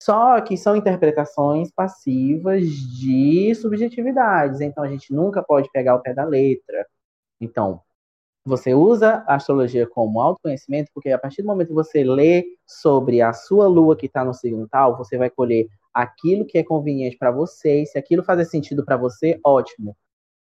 Só 0.00 0.40
que 0.40 0.56
são 0.56 0.76
interpretações 0.76 1.70
passivas 1.72 2.66
de 2.66 3.54
subjetividades, 3.54 4.60
então 4.60 4.84
a 4.84 4.88
gente 4.88 5.12
nunca 5.12 5.42
pode 5.42 5.70
pegar 5.72 5.94
o 5.94 6.00
pé 6.00 6.12
da 6.12 6.24
letra. 6.24 6.86
Então, 7.40 7.80
você 8.44 8.74
usa 8.74 9.24
a 9.26 9.36
astrologia 9.36 9.86
como 9.86 10.20
autoconhecimento, 10.20 10.90
porque 10.92 11.10
a 11.10 11.18
partir 11.18 11.42
do 11.42 11.46
momento 11.46 11.68
que 11.68 11.74
você 11.74 12.04
lê 12.04 12.44
sobre 12.66 13.22
a 13.22 13.32
sua 13.32 13.66
lua 13.66 13.96
que 13.96 14.06
está 14.06 14.22
no 14.24 14.34
signo 14.34 14.68
tal, 14.68 14.98
você 14.98 15.16
vai 15.16 15.30
colher 15.30 15.66
aquilo 15.92 16.44
que 16.44 16.58
é 16.58 16.62
conveniente 16.62 17.16
para 17.16 17.30
você, 17.30 17.82
e 17.82 17.86
se 17.86 17.96
aquilo 17.96 18.22
fazer 18.22 18.44
sentido 18.44 18.84
para 18.84 18.96
você, 18.96 19.40
ótimo, 19.44 19.96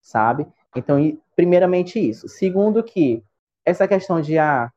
sabe? 0.00 0.46
Então, 0.74 0.96
primeiramente 1.36 1.98
isso. 1.98 2.28
Segundo 2.28 2.82
que 2.82 3.22
essa 3.64 3.86
questão 3.86 4.20
de 4.20 4.38
ah, 4.38 4.70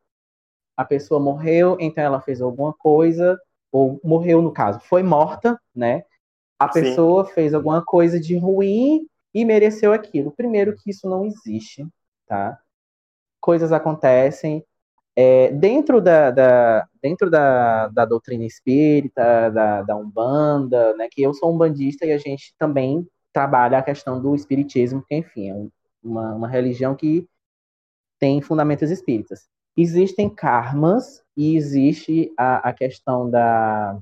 a 0.76 0.84
pessoa 0.84 1.20
morreu, 1.20 1.78
então 1.80 2.04
ela 2.04 2.20
fez 2.20 2.42
alguma 2.42 2.74
coisa, 2.74 3.40
ou 3.72 4.00
morreu 4.04 4.42
no 4.42 4.52
caso, 4.52 4.80
foi 4.82 5.04
morta, 5.04 5.60
né? 5.74 6.04
A 6.60 6.72
Sim. 6.72 6.82
pessoa 6.82 7.26
fez 7.26 7.54
alguma 7.54 7.84
coisa 7.84 8.20
de 8.20 8.38
ruim 8.38 9.08
e 9.34 9.46
mereceu 9.46 9.94
aquilo. 9.94 10.32
Primeiro 10.32 10.76
que 10.76 10.90
isso 10.90 11.08
não 11.08 11.26
existe, 11.26 11.86
tá? 12.26 12.60
Coisas 13.46 13.72
acontecem 13.72 14.66
é, 15.16 15.52
dentro 15.52 16.02
da, 16.02 16.32
da- 16.32 16.88
dentro 17.02 17.30
da, 17.30 17.88
da 17.90 18.06
doutrina 18.06 18.44
espírita, 18.46 19.52
da, 19.52 19.84
da 19.84 19.96
umbanda, 19.96 20.96
né? 20.96 21.08
Que 21.12 21.22
eu 21.24 21.34
sou 21.34 21.54
umbandista 21.54 22.06
e 22.06 22.12
a 22.12 22.18
gente 22.18 22.56
também 22.58 23.08
trabalha 23.34 23.78
a 23.78 23.84
questão 23.84 24.22
do 24.22 24.34
espiritismo, 24.36 25.04
que 25.08 25.16
enfim 25.16 25.50
é 25.50 25.54
um- 25.54 25.72
uma, 26.04 26.36
uma 26.36 26.48
religião 26.48 26.96
que 26.96 27.28
tem 28.20 28.42
fundamentos 28.42 28.90
espíritas. 28.92 29.48
Existem 29.78 30.30
karmas 30.30 31.24
e 31.38 31.56
existe 31.56 32.34
a, 32.38 32.70
a 32.70 32.74
questão 32.74 33.30
da, 33.30 33.98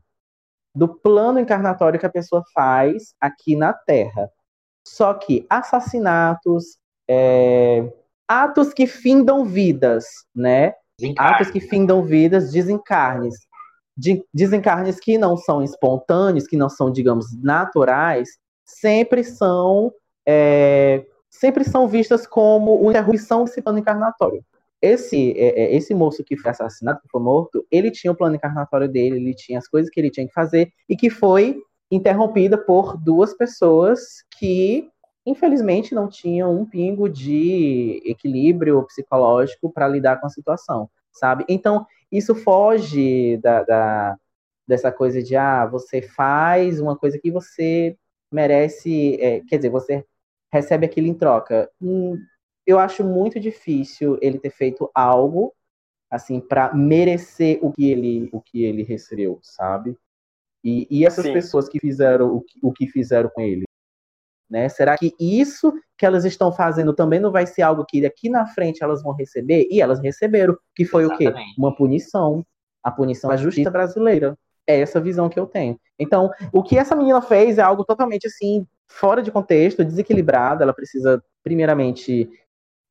do 0.76 0.88
plano 0.88 1.39
encarnatório 1.39 2.00
que 2.00 2.06
a 2.06 2.12
pessoa 2.12 2.44
faz 2.54 3.16
aqui 3.20 3.56
na 3.56 3.74
Terra. 3.74 4.30
Só 4.88 5.14
que 5.14 5.46
assassinatos, 5.50 6.78
é, 7.10 7.91
atos 8.34 8.74
que 8.74 8.88
findam 8.88 9.46
vidas, 9.46 10.06
né? 10.36 10.74
Desencarne. 11.00 11.36
atos 11.36 11.52
que 11.52 11.60
findam 11.60 12.04
vidas, 12.04 12.52
desencarnes. 12.52 13.36
De- 13.96 14.26
desencarnes 14.34 15.00
que 15.00 15.18
não 15.18 15.38
são 15.38 15.62
espontâneos, 15.62 16.48
que 16.48 16.58
não 16.58 16.70
são, 16.70 16.92
digamos, 16.92 17.28
naturais, 17.42 18.30
sempre 18.66 19.24
são 19.24 19.94
é, 20.28 21.06
sempre 21.30 21.64
são 21.64 21.88
vistas 21.88 22.26
como 22.26 22.76
uma 22.76 22.92
interrupção 22.92 23.44
desse 23.44 23.62
plano 23.62 23.80
encarnatório. 23.80 24.44
Esse, 24.82 25.32
é, 25.38 25.64
é, 25.64 25.76
esse 25.76 25.94
moço 25.94 26.24
que 26.24 26.38
foi 26.38 26.52
assassinado, 26.52 27.02
que 27.02 27.10
foi 27.10 27.22
morto, 27.22 27.66
ele 27.72 27.92
tinha 27.92 28.12
o 28.12 28.16
plano 28.16 28.36
encarnatório 28.36 28.88
dele, 28.88 29.18
ele 29.18 29.34
tinha 29.34 29.60
as 29.60 29.68
coisas 29.68 29.90
que 29.90 30.00
ele 30.00 30.10
tinha 30.10 30.28
que 30.28 30.34
fazer 30.34 30.72
e 30.90 30.96
que 30.96 31.10
foi 31.10 31.58
interrompida 31.92 32.58
por 32.58 32.98
duas 32.98 33.34
pessoas 33.34 34.00
que, 34.38 34.90
infelizmente, 35.26 35.96
não 35.96 36.08
tinham 36.10 36.56
um 36.60 36.66
pingo 36.66 37.10
de 37.10 38.02
equilíbrio 38.06 38.84
psicológico 38.86 39.72
para 39.72 39.88
lidar 39.88 40.20
com 40.20 40.28
a 40.28 40.30
situação, 40.30 40.90
sabe? 41.12 41.46
Então, 41.50 41.86
isso 42.12 42.36
foge 42.36 43.38
da, 43.38 43.64
da- 43.64 44.18
dessa 44.68 44.92
coisa 44.92 45.22
de, 45.22 45.36
ah, 45.36 45.66
você 45.66 46.02
faz 46.02 46.80
uma 46.80 46.98
coisa 46.98 47.20
que 47.20 47.32
você 47.32 47.98
merece, 48.32 49.16
é, 49.22 49.42
quer 49.42 49.58
dizer, 49.58 49.70
você 49.70 50.06
recebe 50.52 50.86
aquilo 50.86 51.08
em 51.08 51.14
troca. 51.14 51.70
Hum, 51.82 52.18
eu 52.66 52.80
acho 52.80 53.04
muito 53.04 53.40
difícil 53.40 54.18
ele 54.22 54.40
ter 54.40 54.52
feito 54.52 54.90
algo 54.96 55.54
assim 56.10 56.40
para 56.40 56.74
merecer 56.74 57.60
o 57.62 57.72
que 57.72 57.90
ele 57.92 58.30
o 58.34 58.42
que 58.42 58.64
ele 58.64 58.84
recebeu, 58.84 59.40
sabe? 59.44 59.98
E, 60.64 60.88
e 60.90 61.06
essas 61.06 61.26
Sim. 61.26 61.34
pessoas 61.34 61.70
que 61.70 61.80
fizeram 61.80 62.36
o 62.36 62.42
que, 62.42 62.60
o 62.64 62.72
que 62.74 62.88
fizeram 62.88 63.30
com 63.30 63.42
ele, 63.42 63.66
né? 64.54 64.70
Será 64.70 64.95
que 64.95 65.16
isso 65.20 65.74
que 65.97 66.06
elas 66.06 66.24
estão 66.26 66.51
fazendo 66.51 66.93
também 66.93 67.20
não 67.20 67.32
vai 67.32 67.47
ser 67.47 67.64
algo 67.64 67.84
que 67.84 67.99
daqui 67.99 68.30
na 68.30 68.45
frente 68.45 68.84
elas 68.84 69.01
vão 69.01 69.12
receber? 69.12 69.68
E 69.72 69.82
elas 69.82 69.99
receberam, 69.99 70.56
que 70.76 70.86
foi 70.86 71.08
o 71.08 71.18
quê? 71.18 71.24
Exatamente. 71.24 71.58
Uma 71.58 71.76
punição, 71.76 72.45
a 72.84 72.91
punição 72.91 73.32
da 73.32 73.36
justiça 73.36 73.72
brasileira. 73.72 74.38
É 74.68 74.80
essa 74.80 75.01
visão 75.01 75.28
que 75.28 75.38
eu 75.38 75.47
tenho. 75.47 75.78
Então, 75.99 76.32
o 76.54 76.62
que 76.62 76.78
essa 76.78 76.95
menina 76.95 77.22
fez 77.22 77.58
é 77.58 77.62
algo 77.62 77.84
totalmente 77.84 78.28
assim 78.28 78.66
fora 78.88 79.24
de 79.24 79.32
contexto, 79.32 79.84
desequilibrado. 79.84 80.62
Ela 80.62 80.74
precisa 80.74 81.22
primeiramente 81.43 82.30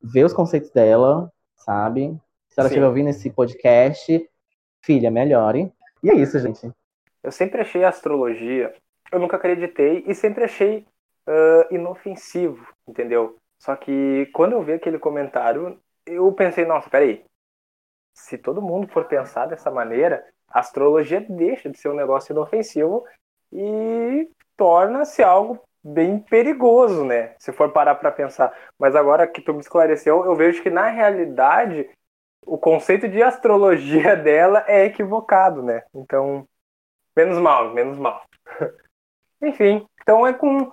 ver 0.02 0.24
os 0.24 0.32
conceitos 0.32 0.70
dela, 0.70 1.32
sabe? 1.56 2.14
Se 2.48 2.58
ela 2.58 2.68
Sim. 2.68 2.74
estiver 2.74 2.86
ouvindo 2.88 3.08
esse 3.08 3.30
podcast, 3.30 4.28
filha, 4.84 5.10
melhore. 5.10 5.72
E 6.02 6.10
é 6.10 6.14
isso, 6.14 6.38
gente. 6.40 6.70
Eu 7.22 7.30
sempre 7.30 7.60
achei 7.60 7.84
a 7.84 7.88
astrologia, 7.88 8.74
eu 9.12 9.20
nunca 9.20 9.36
acreditei 9.36 10.04
e 10.06 10.14
sempre 10.14 10.44
achei 10.44 10.84
ah, 11.26 11.66
inofensivo, 11.70 12.66
entendeu? 12.86 13.36
Só 13.58 13.76
que 13.76 14.28
quando 14.32 14.52
eu 14.52 14.62
vi 14.62 14.72
aquele 14.72 14.98
comentário, 14.98 15.78
eu 16.06 16.32
pensei, 16.32 16.64
nossa, 16.64 16.90
peraí. 16.90 17.24
Se 18.14 18.36
todo 18.36 18.60
mundo 18.60 18.88
for 18.88 19.04
pensar 19.04 19.46
dessa 19.46 19.70
maneira, 19.70 20.26
a 20.48 20.60
astrologia 20.60 21.20
deixa 21.20 21.70
de 21.70 21.78
ser 21.78 21.88
um 21.88 21.94
negócio 21.94 22.32
inofensivo 22.32 23.04
e 23.52 24.28
torna-se 24.56 25.22
algo 25.22 25.60
bem 25.82 26.18
perigoso, 26.18 27.04
né? 27.04 27.34
Se 27.38 27.52
for 27.52 27.72
parar 27.72 27.94
para 27.94 28.12
pensar. 28.12 28.52
Mas 28.78 28.94
agora 28.94 29.26
que 29.26 29.40
tu 29.40 29.54
me 29.54 29.60
esclareceu, 29.60 30.24
eu 30.24 30.34
vejo 30.34 30.62
que 30.62 30.70
na 30.70 30.88
realidade 30.88 31.88
o 32.44 32.58
conceito 32.58 33.08
de 33.08 33.22
astrologia 33.22 34.14
dela 34.18 34.64
é 34.66 34.84
equivocado, 34.84 35.62
né? 35.62 35.82
Então, 35.94 36.46
menos 37.16 37.38
mal, 37.38 37.72
menos 37.72 37.98
mal. 37.98 38.22
Enfim, 39.40 39.86
então 40.02 40.26
é 40.26 40.32
com 40.32 40.72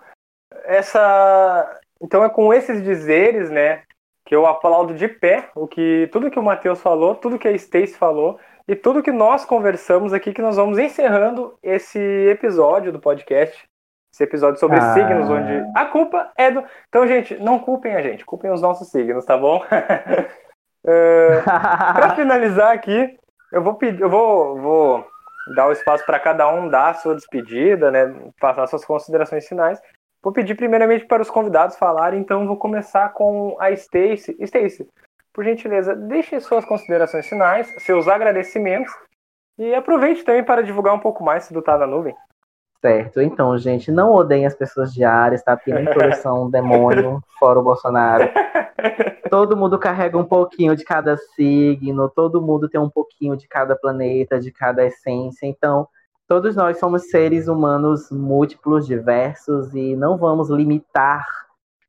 essa, 0.66 1.80
então 2.02 2.24
é 2.24 2.30
com 2.30 2.54
esses 2.54 2.82
dizeres, 2.84 3.50
né, 3.50 3.84
que 4.26 4.36
eu 4.36 4.46
aplaudo 4.46 4.94
de 4.94 5.08
pé 5.08 5.50
o 5.56 5.68
que 5.68 6.08
tudo 6.12 6.30
que 6.30 6.40
o 6.40 6.44
Matheus 6.44 6.82
falou, 6.82 7.16
tudo 7.16 7.40
que 7.40 7.48
a 7.48 7.52
Stacy 7.52 7.96
falou 7.96 8.40
e 8.68 8.76
tudo 8.76 9.02
que 9.02 9.12
nós 9.12 9.44
conversamos 9.46 10.14
aqui 10.14 10.32
que 10.34 10.42
nós 10.42 10.56
vamos 10.56 10.78
encerrando 10.78 11.58
esse 11.64 12.00
episódio 12.30 12.92
do 12.92 13.00
podcast. 13.00 13.68
Esse 14.14 14.24
episódio 14.24 14.60
sobre 14.60 14.78
Ah. 14.78 14.94
signos, 14.94 15.30
onde 15.30 15.64
a 15.76 15.86
culpa 15.86 16.32
é 16.36 16.50
do. 16.50 16.64
Então, 16.88 17.08
gente, 17.08 17.36
não 17.38 17.60
culpem 17.60 17.96
a 17.96 18.02
gente, 18.02 18.26
culpem 18.26 18.52
os 18.52 18.62
nossos 18.62 18.90
signos, 18.90 19.26
tá 19.26 19.38
bom? 19.38 19.64
Eh, 20.88 21.42
Para 21.44 22.16
finalizar 22.16 22.72
aqui, 22.72 23.18
eu 23.52 23.62
vou 23.62 23.74
pedir, 23.76 24.02
eu 24.02 24.10
vou, 24.10 24.58
vou 24.62 25.08
dar 25.56 25.68
o 25.68 25.72
espaço 25.74 26.06
para 26.06 26.20
cada 26.20 26.48
um 26.50 26.70
dar 26.70 26.90
a 26.90 26.94
sua 26.94 27.16
despedida, 27.16 27.92
né? 27.92 28.16
Passar 28.40 28.66
suas 28.68 28.86
considerações 28.86 29.46
finais. 29.48 29.80
Vou 30.22 30.34
pedir 30.34 30.56
primeiramente 30.56 31.06
para 31.06 31.22
os 31.22 31.30
convidados 31.30 31.78
falarem, 31.78 32.20
então 32.20 32.46
vou 32.46 32.58
começar 32.58 33.10
com 33.10 33.56
a 33.60 33.72
Stacy. 33.72 34.36
Stacy, 34.40 34.88
por 35.34 35.46
gentileza, 35.46 35.96
deixe 35.96 36.40
suas 36.42 36.66
considerações 36.66 37.28
finais, 37.28 37.74
seus 37.80 38.08
agradecimentos 38.08 38.92
e 39.58 39.74
aproveite 39.74 40.24
também 40.24 40.44
para 40.44 40.64
divulgar 40.64 40.94
um 40.94 41.00
pouco 41.00 41.24
mais 41.24 41.50
do 41.50 41.62
Tá 41.62 41.78
na 41.78 41.88
Nuvem. 41.88 42.16
Certo, 42.82 43.20
então, 43.22 43.58
gente, 43.58 43.92
não 43.92 44.14
odeiem 44.14 44.46
as 44.46 44.56
pessoas 44.56 44.94
de 44.94 45.04
Ares, 45.04 45.44
tá? 45.44 45.56
Porque 45.56 45.74
nem 45.74 45.86
todas 45.86 46.18
são 46.20 46.46
um 46.46 46.50
demônio, 46.50 47.22
fora 47.38 47.60
o 47.60 47.64
Bolsonaro. 47.64 48.30
Todo 49.30 49.58
mundo 49.58 49.78
carrega 49.78 50.18
um 50.18 50.24
pouquinho 50.24 50.76
de 50.76 50.84
cada 50.84 51.16
signo, 51.18 52.10
todo 52.10 52.42
mundo 52.42 52.68
tem 52.68 52.82
um 52.82 52.90
pouquinho 52.90 53.38
de 53.38 53.48
cada 53.48 53.76
planeta, 53.76 54.40
de 54.40 54.52
cada 54.52 54.84
essência. 54.84 55.46
Então, 55.46 55.88
todos 56.30 56.56
nós 56.56 56.78
somos 56.78 57.10
seres 57.10 57.48
humanos 57.48 58.12
múltiplos, 58.12 58.86
diversos, 58.86 59.74
e 59.74 59.96
não 59.96 60.16
vamos 60.16 60.48
limitar 60.52 61.26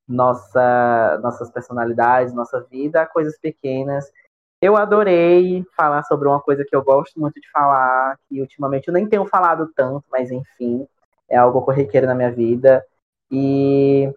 nossa, 0.08 1.20
nossas 1.22 1.50
personalidades, 1.50 2.32
nossa 2.32 2.58
vida 2.62 3.02
a 3.02 3.06
coisas 3.06 3.38
pequenas. 3.38 4.10
Eu 4.58 4.78
adorei 4.78 5.62
falar 5.76 6.02
sobre 6.04 6.26
uma 6.26 6.40
coisa 6.40 6.64
que 6.66 6.74
eu 6.74 6.82
gosto 6.82 7.20
muito 7.20 7.38
de 7.38 7.50
falar, 7.50 8.18
que 8.28 8.40
ultimamente 8.40 8.88
eu 8.88 8.94
nem 8.94 9.06
tenho 9.06 9.26
falado 9.26 9.70
tanto, 9.76 10.06
mas 10.10 10.30
enfim, 10.30 10.88
é 11.28 11.36
algo 11.36 11.60
corriqueiro 11.60 12.06
na 12.06 12.14
minha 12.14 12.32
vida. 12.32 12.82
E 13.30 14.10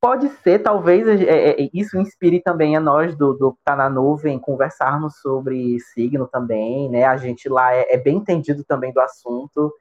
pode 0.00 0.28
ser, 0.42 0.60
talvez, 0.60 1.06
é, 1.06 1.50
é, 1.50 1.70
isso 1.74 1.98
inspire 1.98 2.40
também 2.40 2.76
a 2.76 2.80
nós 2.80 3.14
do, 3.14 3.34
do 3.34 3.56
Tá 3.64 3.76
na 3.76 3.90
Nuvem 3.90 4.38
conversarmos 4.38 5.20
sobre 5.20 5.78
signo 5.80 6.26
também, 6.26 6.88
né? 6.90 7.04
A 7.04 7.16
gente 7.16 7.48
lá 7.48 7.74
é, 7.74 7.94
é 7.94 7.96
bem 7.98 8.16
entendido 8.16 8.64
também 8.64 8.92
do 8.92 9.00
assunto. 9.00 9.72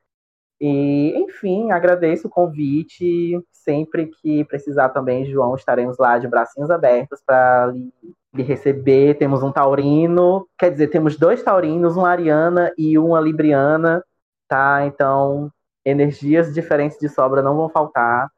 E, 0.62 1.14
enfim, 1.18 1.72
agradeço 1.72 2.28
o 2.28 2.30
convite. 2.30 3.40
Sempre 3.52 4.08
que 4.08 4.44
precisar 4.46 4.90
também, 4.90 5.26
João, 5.26 5.56
estaremos 5.56 5.98
lá 5.98 6.18
de 6.18 6.28
bracinhos 6.28 6.70
abertos 6.70 7.22
para 7.26 7.68
lhe, 7.68 7.94
lhe 8.34 8.44
receber. 8.44 9.18
Temos 9.18 9.42
um 9.42 9.52
taurino, 9.52 10.48
quer 10.58 10.72
dizer, 10.72 10.88
temos 10.90 11.18
dois 11.18 11.42
taurinos, 11.42 11.96
uma 11.96 12.10
ariana 12.10 12.74
e 12.78 12.98
uma 13.00 13.22
libriana, 13.22 14.04
tá? 14.48 14.86
Então, 14.86 15.52
energias 15.86 16.54
diferentes 16.54 16.98
de 17.00 17.08
sobra 17.10 17.42
não 17.42 17.56
vão 17.56 17.70
faltar. 17.70 18.30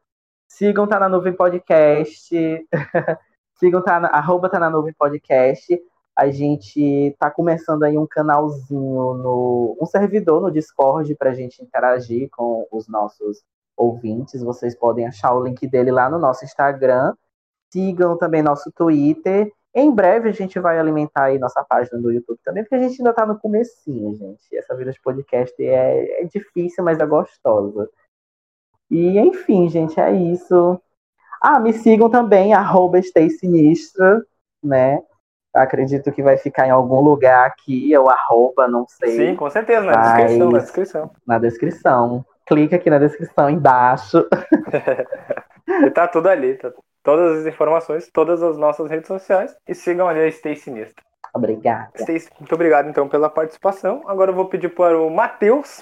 Sigam 0.52 0.86
Tá 0.86 1.00
na 1.00 1.08
Nuvem 1.08 1.32
Podcast. 1.32 2.28
Sigam 3.58 3.82
tá 3.82 3.98
na, 3.98 4.08
arroba 4.08 4.50
Tá 4.50 4.60
na 4.60 4.68
Nuvem 4.68 4.92
Podcast. 4.92 5.80
A 6.14 6.28
gente 6.30 7.16
tá 7.18 7.30
começando 7.30 7.84
aí 7.84 7.96
um 7.96 8.06
canalzinho 8.06 9.14
no. 9.14 9.78
um 9.80 9.86
servidor 9.86 10.42
no 10.42 10.50
Discord 10.50 11.14
pra 11.14 11.32
gente 11.32 11.62
interagir 11.62 12.28
com 12.30 12.68
os 12.70 12.86
nossos 12.86 13.42
ouvintes. 13.74 14.42
Vocês 14.42 14.76
podem 14.76 15.06
achar 15.06 15.32
o 15.34 15.42
link 15.42 15.66
dele 15.66 15.90
lá 15.90 16.10
no 16.10 16.18
nosso 16.18 16.44
Instagram. 16.44 17.14
Sigam 17.72 18.18
também 18.18 18.42
nosso 18.42 18.70
Twitter. 18.72 19.50
Em 19.74 19.90
breve 19.90 20.28
a 20.28 20.32
gente 20.32 20.60
vai 20.60 20.78
alimentar 20.78 21.24
aí 21.24 21.38
nossa 21.38 21.64
página 21.64 21.98
do 21.98 22.12
YouTube 22.12 22.38
também, 22.44 22.62
porque 22.62 22.74
a 22.74 22.78
gente 22.78 23.00
ainda 23.00 23.14
tá 23.14 23.24
no 23.24 23.38
comecinho, 23.38 24.14
gente. 24.16 24.54
Essa 24.54 24.76
vida 24.76 24.92
de 24.92 25.00
podcast 25.00 25.54
é, 25.64 26.22
é 26.22 26.24
difícil, 26.24 26.84
mas 26.84 26.98
é 26.98 27.06
gostosa. 27.06 27.88
E 28.92 29.18
enfim, 29.18 29.70
gente, 29.70 29.98
é 29.98 30.12
isso. 30.12 30.78
Ah, 31.40 31.58
me 31.58 31.72
sigam 31.72 32.10
também, 32.10 32.52
arroba 32.52 33.00
Sinistra, 33.02 34.22
né? 34.62 35.00
Acredito 35.54 36.12
que 36.12 36.22
vai 36.22 36.36
ficar 36.36 36.66
em 36.66 36.70
algum 36.70 37.00
lugar 37.00 37.46
aqui, 37.46 37.96
ou 37.96 38.10
arroba, 38.10 38.68
não 38.68 38.86
sei, 38.86 39.16
Sim, 39.16 39.34
com 39.36 39.48
certeza, 39.48 39.80
na 39.86 39.92
Mas- 39.96 40.12
descrição, 40.16 40.50
na 40.50 40.58
descrição. 40.58 41.10
na 41.26 41.38
descrição. 41.38 42.24
Clica 42.46 42.76
aqui 42.76 42.90
na 42.90 42.98
descrição 42.98 43.48
embaixo. 43.48 44.26
E 45.68 45.90
tá 45.90 46.08
tudo 46.08 46.28
ali, 46.28 46.54
tá 46.54 46.72
todas 47.04 47.38
as 47.38 47.46
informações, 47.46 48.10
todas 48.12 48.42
as 48.42 48.58
nossas 48.58 48.90
redes 48.90 49.06
sociais 49.06 49.56
e 49.66 49.74
sigam 49.74 50.08
ali 50.08 50.20
a 50.20 50.30
Stay 50.30 50.56
Sinistra. 50.56 51.02
Obrigada. 51.32 51.92
Muito 52.38 52.52
obrigado 52.54 52.88
então 52.90 53.08
pela 53.08 53.30
participação. 53.30 54.02
Agora 54.06 54.32
eu 54.32 54.34
vou 54.34 54.46
pedir 54.46 54.68
para 54.74 54.98
o 55.00 55.08
Matheus 55.08 55.80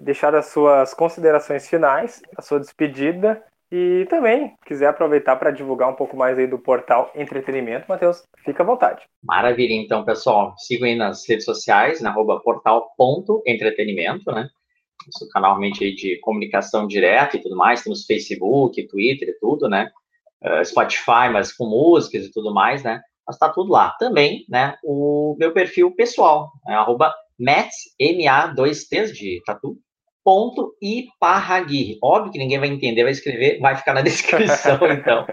deixar 0.00 0.34
as 0.34 0.46
suas 0.46 0.94
considerações 0.94 1.68
finais, 1.68 2.22
a 2.36 2.42
sua 2.42 2.60
despedida 2.60 3.42
e 3.70 4.06
também 4.08 4.54
quiser 4.64 4.86
aproveitar 4.86 5.36
para 5.36 5.50
divulgar 5.50 5.90
um 5.90 5.94
pouco 5.94 6.16
mais 6.16 6.38
aí 6.38 6.46
do 6.46 6.58
portal 6.58 7.10
Entretenimento, 7.14 7.86
Matheus, 7.88 8.22
fica 8.44 8.62
à 8.62 8.66
vontade. 8.66 9.04
Maravilha, 9.22 9.74
então, 9.74 10.04
pessoal. 10.04 10.54
Sigam 10.56 10.88
aí 10.88 10.94
nas 10.94 11.28
redes 11.28 11.44
sociais, 11.44 12.00
na 12.00 12.10
arroba 12.10 12.40
portal.entretenimento, 12.40 14.32
né? 14.32 14.48
Nosso 15.06 15.30
canal 15.30 15.52
realmente 15.52 15.84
aí 15.84 15.94
de 15.94 16.18
comunicação 16.20 16.86
direta 16.86 17.36
e 17.36 17.40
tudo 17.40 17.56
mais. 17.56 17.82
Temos 17.82 18.06
Facebook, 18.06 18.86
Twitter 18.88 19.28
e 19.28 19.38
tudo, 19.38 19.68
né? 19.68 19.90
Eh, 20.42 20.64
Spotify, 20.64 21.28
mas 21.32 21.52
com 21.52 21.66
músicas 21.66 22.24
e 22.24 22.32
tudo 22.32 22.54
mais, 22.54 22.82
né? 22.82 23.00
mas 23.28 23.36
tá 23.36 23.50
tudo 23.50 23.70
lá. 23.70 23.90
Também, 23.98 24.46
né, 24.48 24.76
o 24.82 25.36
meu 25.38 25.52
perfil 25.52 25.94
pessoal, 25.94 26.50
é 26.66 26.72
arroba 26.72 27.14
Mats, 27.38 27.94
M-A-2-T 28.00 29.12
de 29.12 29.42
tatu, 29.44 29.76
ponto 30.28 30.76
Iparraguirre. 30.82 31.98
Óbvio 32.02 32.30
que 32.30 32.38
ninguém 32.38 32.58
vai 32.58 32.68
entender, 32.68 33.02
vai 33.02 33.12
escrever, 33.12 33.58
vai 33.60 33.74
ficar 33.74 33.94
na 33.94 34.02
descrição, 34.04 34.78
então, 34.92 35.26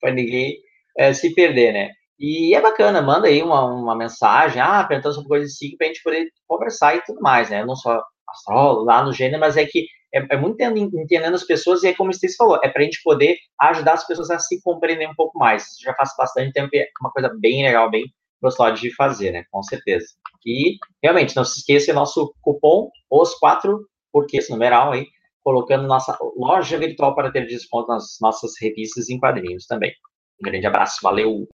para 0.00 0.10
ninguém 0.10 0.56
é, 0.96 1.12
se 1.12 1.34
perder, 1.34 1.74
né? 1.74 1.90
E 2.18 2.54
é 2.54 2.60
bacana, 2.62 3.02
manda 3.02 3.28
aí 3.28 3.42
uma, 3.42 3.62
uma 3.66 3.94
mensagem, 3.94 4.62
ah, 4.62 4.82
perguntando 4.84 5.16
sobre 5.16 5.28
coisas 5.28 5.52
assim, 5.52 5.76
para 5.76 5.86
a 5.86 5.88
gente 5.88 6.02
poder 6.02 6.30
conversar 6.46 6.96
e 6.96 7.02
tudo 7.02 7.20
mais, 7.20 7.50
né? 7.50 7.60
Eu 7.60 7.66
não 7.66 7.76
sou 7.76 8.00
astrólogo 8.26 8.86
lá 8.86 9.04
no 9.04 9.12
gênero, 9.12 9.38
mas 9.38 9.58
é 9.58 9.66
que 9.66 9.86
é, 10.14 10.24
é 10.30 10.36
muito 10.38 10.62
entendendo 10.62 11.34
as 11.34 11.44
pessoas 11.44 11.82
e 11.82 11.88
é 11.88 11.94
como 11.94 12.08
o 12.08 12.14
Stacy 12.14 12.34
falou, 12.34 12.58
é 12.64 12.70
para 12.70 12.80
a 12.80 12.84
gente 12.86 13.02
poder 13.04 13.36
ajudar 13.60 13.92
as 13.92 14.06
pessoas 14.06 14.30
a 14.30 14.38
se 14.38 14.62
compreender 14.62 15.10
um 15.10 15.14
pouco 15.14 15.38
mais. 15.38 15.64
Isso 15.64 15.82
já 15.82 15.92
faz 15.92 16.12
bastante 16.16 16.54
tempo 16.54 16.70
e 16.72 16.78
é 16.78 16.88
uma 17.02 17.10
coisa 17.10 17.30
bem 17.38 17.62
legal, 17.64 17.90
bem 17.90 18.06
gostosa 18.40 18.80
de 18.80 18.94
fazer, 18.94 19.30
né? 19.30 19.44
Com 19.50 19.62
certeza. 19.62 20.06
E 20.46 20.78
realmente, 21.02 21.36
não 21.36 21.44
se 21.44 21.58
esqueça 21.58 21.92
nosso 21.92 22.34
cupom, 22.40 22.88
os 23.10 23.34
quatro, 23.34 23.86
porque 24.12 24.38
esse 24.38 24.50
numeral 24.50 24.92
aí, 24.92 25.06
colocando 25.42 25.86
nossa 25.86 26.16
loja 26.36 26.78
virtual 26.78 27.14
para 27.14 27.32
ter 27.32 27.46
desconto 27.46 27.88
nas 27.88 28.18
nossas 28.20 28.52
revistas 28.60 29.08
em 29.08 29.18
quadrinhos 29.18 29.66
também. 29.66 29.92
Um 30.40 30.44
grande 30.44 30.66
abraço, 30.66 30.98
valeu! 31.02 31.48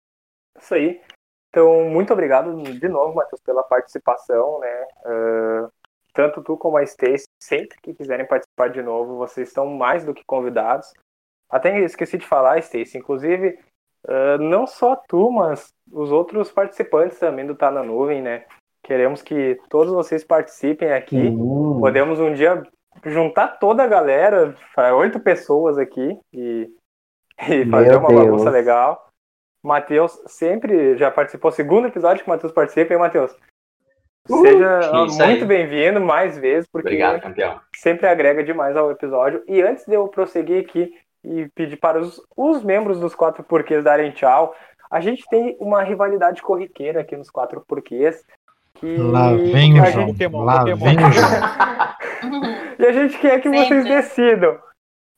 Isso 0.59 0.75
aí. 0.75 1.01
Então, 1.49 1.85
muito 1.89 2.13
obrigado 2.13 2.53
de 2.63 2.89
novo, 2.89 3.15
Matheus, 3.15 3.41
pela 3.43 3.63
participação, 3.63 4.59
né? 4.59 4.87
Uh, 5.07 5.73
tanto 6.13 6.43
tu 6.43 6.57
como 6.57 6.77
a 6.77 6.83
Stacy, 6.83 7.25
sempre 7.41 7.77
que 7.81 7.95
quiserem 7.95 8.27
participar 8.27 8.71
de 8.71 8.83
novo, 8.83 9.17
vocês 9.17 9.49
estão 9.49 9.67
mais 9.67 10.05
do 10.05 10.13
que 10.13 10.25
convidados. 10.25 10.93
Até 11.49 11.79
esqueci 11.81 12.19
de 12.19 12.27
falar, 12.27 12.59
Stacy, 12.59 12.99
inclusive, 12.99 13.59
uh, 14.09 14.39
não 14.39 14.67
só 14.67 14.97
tu, 14.97 15.31
mas 15.31 15.73
os 15.93 16.11
outros 16.11 16.51
participantes 16.51 17.19
também 17.19 17.47
do 17.47 17.55
Tá 17.55 17.71
na 17.71 17.85
Nuvem, 17.85 18.21
né? 18.21 18.47
Queremos 18.85 19.23
que 19.23 19.59
todos 19.71 19.93
vocês 19.93 20.23
participem 20.23 20.93
aqui. 20.93 21.17
Uhum. 21.17 21.81
Podemos 21.81 22.21
um 22.21 22.35
dia 22.35 22.63
juntar 23.05 23.59
toda 23.59 23.83
a 23.83 23.87
galera, 23.87 24.55
oito 24.97 25.19
pessoas 25.19 25.79
aqui, 25.79 26.19
e, 26.33 26.71
e 27.49 27.67
fazer 27.67 27.97
uma 27.97 28.09
Deus. 28.09 28.21
bagunça 28.21 28.51
legal. 28.51 29.09
Matheus 29.63 30.21
sempre 30.27 30.99
já 30.99 31.11
participou, 31.11 31.51
segundo 31.51 31.89
episódio 31.89 32.23
que 32.23 32.29
o 32.29 32.33
Matheus 32.33 32.53
participa, 32.53 32.93
hein, 32.93 33.01
Matheus? 33.01 33.35
Seja 34.27 34.91
uh, 34.93 35.27
muito 35.27 35.47
bem-vindo 35.47 36.01
mais 36.01 36.37
vezes, 36.39 36.69
porque 36.71 36.89
Obrigado, 36.89 37.21
campeão. 37.23 37.61
sempre 37.77 38.07
agrega 38.07 38.45
demais 38.45 38.77
ao 38.77 38.91
episódio. 38.91 39.43
E 39.47 39.63
antes 39.63 39.87
de 39.87 39.95
eu 39.95 40.09
prosseguir 40.09 40.63
aqui 40.63 40.95
e 41.23 41.49
pedir 41.55 41.79
para 41.79 41.99
os, 41.99 42.23
os 42.37 42.63
membros 42.63 43.01
dos 43.01 43.15
Quatro 43.15 43.43
Porquês 43.43 43.83
darem 43.83 44.13
tchau, 44.13 44.55
a 44.91 45.01
gente 45.01 45.27
tem 45.29 45.57
uma 45.59 45.83
rivalidade 45.83 46.43
corriqueira 46.43 47.01
aqui 47.01 47.17
nos 47.17 47.31
Quatro 47.31 47.65
Porquês. 47.67 48.25
Lá 48.99 49.33
vem 49.33 49.81
o 49.81 49.87
João. 49.87 50.07
Gente... 50.09 50.29
Lá 50.29 50.65
vem 50.65 50.97
o 50.97 51.13
João. 51.13 52.77
e 52.79 52.87
a 52.87 52.93
gente 52.93 53.19
quer 53.19 53.41
que 53.41 53.49
sempre. 53.49 53.67
vocês 53.67 53.85
decidam. 53.85 54.59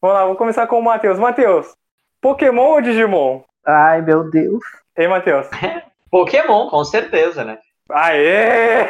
Vamos 0.01 0.16
lá, 0.16 0.22
vamos 0.22 0.38
começar 0.38 0.66
com 0.68 0.78
o 0.78 0.84
Matheus. 0.84 1.18
Matheus, 1.18 1.74
Pokémon 2.20 2.74
ou 2.74 2.80
Digimon? 2.80 3.43
Ai, 3.66 4.02
meu 4.02 4.30
Deus. 4.30 4.62
Ei, 4.97 5.09
Matheus? 5.09 5.48
Pokémon, 6.10 6.68
com 6.68 6.84
certeza, 6.84 7.44
né? 7.44 7.59
Aê! 7.90 8.86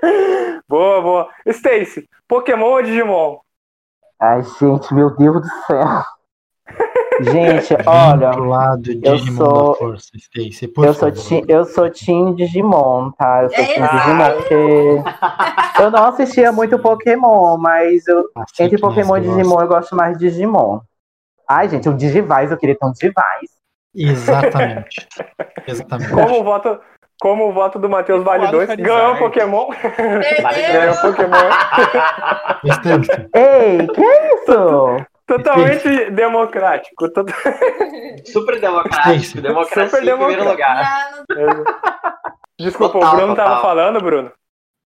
boa, 0.68 1.00
boa. 1.00 1.30
Stacy, 1.46 2.08
Pokémon 2.28 2.66
ou 2.66 2.82
Digimon? 2.82 3.38
Ai, 4.20 4.42
gente, 4.42 4.92
meu 4.94 5.16
Deus 5.16 5.40
do 5.40 5.48
céu. 5.66 6.04
Gente, 7.24 7.74
olha, 7.86 8.30
lado 8.36 8.90
eu 9.02 9.18
sou, 9.18 9.74
força, 9.74 10.10
Stacey, 10.16 10.72
eu 10.76 10.94
sou 10.94 11.10
ti, 11.10 11.44
eu 11.46 11.64
sou 11.64 11.90
Team 11.90 12.34
Digimon, 12.34 13.10
tá? 13.12 13.44
Eu 13.44 13.50
sou 13.50 13.66
Team 13.66 13.88
Digimon 13.88 14.32
porque 14.36 15.82
eu 15.82 15.90
não 15.90 16.04
assistia 16.04 16.52
muito 16.52 16.78
Pokémon, 16.78 17.56
mas 17.58 18.06
eu, 18.06 18.24
entre 18.58 18.78
Pokémon 18.78 19.16
e 19.16 19.20
Digimon 19.20 19.60
eu 19.60 19.68
gosto 19.68 19.94
mais 19.94 20.18
de 20.18 20.28
Digimon. 20.28 20.80
Ai, 21.48 21.68
gente, 21.68 21.88
o 21.88 21.94
Digivice, 21.94 22.52
eu 22.52 22.56
queria 22.56 22.76
ter 22.78 22.86
um 22.86 22.92
Digivice. 22.92 23.62
Exatamente. 23.94 25.06
Exatamente. 25.66 26.12
Como 26.12 26.40
o 26.40 26.44
voto, 26.44 26.80
como 27.20 27.48
o 27.48 27.52
voto 27.52 27.78
do 27.78 27.88
Matheus 27.88 28.24
vale 28.24 28.48
2, 28.48 28.74
ganhou 28.76 29.16
Pokémon. 29.16 29.68
ganhou 30.72 30.96
Pokémon. 31.02 31.36
Ei, 33.34 33.86
que 33.86 34.02
é 34.02 34.34
isso? 34.34 35.06
Totalmente 35.36 36.10
democrático. 36.10 37.06
Super 38.26 38.60
democrático. 38.60 39.40
Democracia 39.40 40.00
Super 40.00 40.14
em 40.14 40.18
primeiro 40.18 40.48
lugar. 40.48 41.24
Desculpa, 42.58 42.92
total, 42.94 43.12
o 43.12 43.16
Bruno 43.16 43.34
total. 43.34 43.48
tava 43.48 43.62
falando, 43.62 44.00
Bruno? 44.00 44.32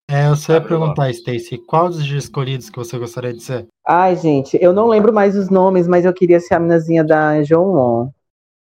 É, 0.10 0.28
eu 0.28 0.36
só 0.38 0.54
ia 0.54 0.62
perguntar, 0.62 1.10
Stacy, 1.10 1.58
qual 1.58 1.90
dos 1.90 2.06
escolhidos 2.10 2.70
que 2.70 2.78
você 2.78 2.98
gostaria 2.98 3.34
de 3.34 3.44
ser? 3.44 3.68
Ai, 3.86 4.16
gente, 4.16 4.58
eu 4.62 4.72
não 4.72 4.88
lembro 4.88 5.12
mais 5.12 5.36
os 5.36 5.50
nomes, 5.50 5.86
mas 5.88 6.06
eu 6.06 6.14
queria 6.14 6.40
ser 6.40 6.54
a 6.54 6.60
minazinha 6.60 7.04
da 7.04 7.44
João. 7.44 8.10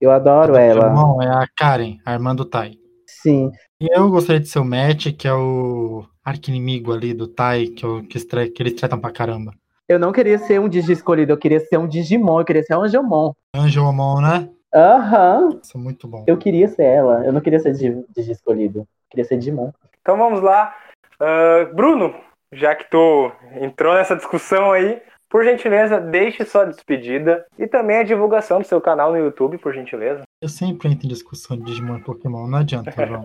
Eu 0.02 0.12
adoro 0.12 0.56
a 0.56 0.60
ela. 0.60 0.94
João 0.94 1.22
é 1.22 1.28
a 1.28 1.46
Karen, 1.58 1.98
a 2.06 2.14
irmã 2.14 2.36
do 2.36 2.44
Tai. 2.44 2.74
Sim. 3.08 3.52
E 3.82 3.88
eu 3.90 4.10
gostaria 4.10 4.42
de 4.42 4.50
ser 4.50 4.60
o 4.60 4.66
Matt, 4.66 5.14
que 5.18 5.28
é 5.28 5.34
o 5.34 6.04
arquinimigo 6.24 6.92
ali 6.92 7.14
do 7.14 7.28
Tai, 7.28 7.68
que, 7.68 7.86
eu, 7.86 8.04
que, 8.04 8.18
estre... 8.18 8.50
que 8.50 8.62
eles 8.62 8.74
tratam 8.74 9.00
pra 9.00 9.12
caramba. 9.12 9.54
Eu 9.90 9.98
não 9.98 10.12
queria 10.12 10.38
ser 10.38 10.62
um 10.62 10.70
Digi 10.70 10.92
escolhido, 10.92 11.32
eu 11.32 11.38
queria 11.38 11.60
ser 11.60 11.80
um 11.80 11.88
Digimon, 11.88 12.40
eu 12.40 12.46
queria 12.46 12.62
ser 12.62 12.76
um 12.76 12.84
Angelmon. 12.84 13.34
Angelmon, 13.56 14.22
né? 14.22 14.48
Aham. 14.72 15.46
Uhum. 15.46 15.60
Isso 15.64 15.76
é 15.76 15.82
muito 15.82 16.08
bom. 16.08 16.24
Eu 16.28 16.38
queria 16.38 16.68
ser 16.68 16.84
ela, 16.84 17.26
eu 17.26 17.34
não 17.34 17.42
queria 17.42 17.60
ser 17.60 17.74
Digi 17.74 18.32
escolhido, 18.32 18.82
eu 18.82 18.88
queria 19.10 19.26
ser 19.26 19.40
Digimon. 19.40 19.72
Então 20.00 20.16
vamos 20.16 20.42
lá. 20.42 20.76
Uh, 21.20 21.74
Bruno, 21.74 22.14
já 22.54 22.76
que 22.76 22.88
tu 22.88 23.32
entrou 23.60 23.96
nessa 23.96 24.16
discussão 24.16 24.72
aí, 24.72 25.02
por 25.28 25.44
gentileza, 25.44 26.00
deixe 26.00 26.46
sua 26.46 26.66
despedida 26.66 27.44
e 27.58 27.66
também 27.66 27.98
a 27.98 28.04
divulgação 28.04 28.60
do 28.60 28.68
seu 28.68 28.80
canal 28.80 29.12
no 29.12 29.18
YouTube, 29.18 29.58
por 29.58 29.74
gentileza. 29.74 30.22
Eu 30.40 30.50
sempre 30.50 30.88
entro 30.90 31.08
em 31.08 31.10
discussão 31.10 31.58
de 31.58 31.64
Digimon 31.64 31.98
e 31.98 32.04
Pokémon, 32.04 32.46
não 32.46 32.60
adianta, 32.60 32.92
João. 33.08 33.24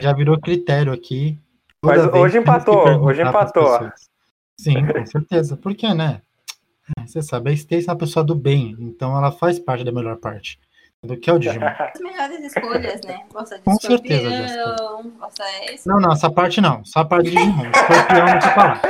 Já 0.00 0.14
virou 0.14 0.40
critério 0.40 0.94
aqui. 0.94 1.38
Mas 1.84 2.06
hoje 2.06 2.38
empatou, 2.38 3.04
hoje 3.04 3.20
empatou. 3.20 3.90
Sim, 4.58 4.86
com 4.86 5.06
certeza. 5.06 5.56
Por 5.56 5.74
quê, 5.74 5.92
né? 5.92 6.22
Você 7.04 7.20
sabe, 7.20 7.50
a 7.50 7.52
Stacy 7.52 7.88
é 7.88 7.92
uma 7.92 7.98
pessoa 7.98 8.24
do 8.24 8.34
bem, 8.34 8.76
então 8.78 9.16
ela 9.16 9.32
faz 9.32 9.58
parte 9.58 9.84
da 9.84 9.90
melhor 9.90 10.16
parte. 10.16 10.58
Do 11.02 11.16
que 11.16 11.28
é 11.28 11.32
o 11.32 11.38
Digimon. 11.38 11.66
As 11.78 12.00
melhores 12.00 12.40
escolhas, 12.44 13.00
né? 13.02 13.24
Gosta 13.32 13.58
de 13.58 13.64
Com 13.64 13.76
certeza, 13.76 14.74
gosta 15.18 15.44
esse. 15.70 15.86
Não, 15.86 16.00
não, 16.00 16.12
essa 16.12 16.30
parte 16.30 16.60
não. 16.60 16.84
Só 16.84 17.00
a 17.00 17.04
parte 17.04 17.30
de 17.30 17.36
Digimon. 17.36 17.66
Escorpião, 17.70 18.26
deixa 18.26 18.50
pra 18.52 18.64
lá. 18.64 18.82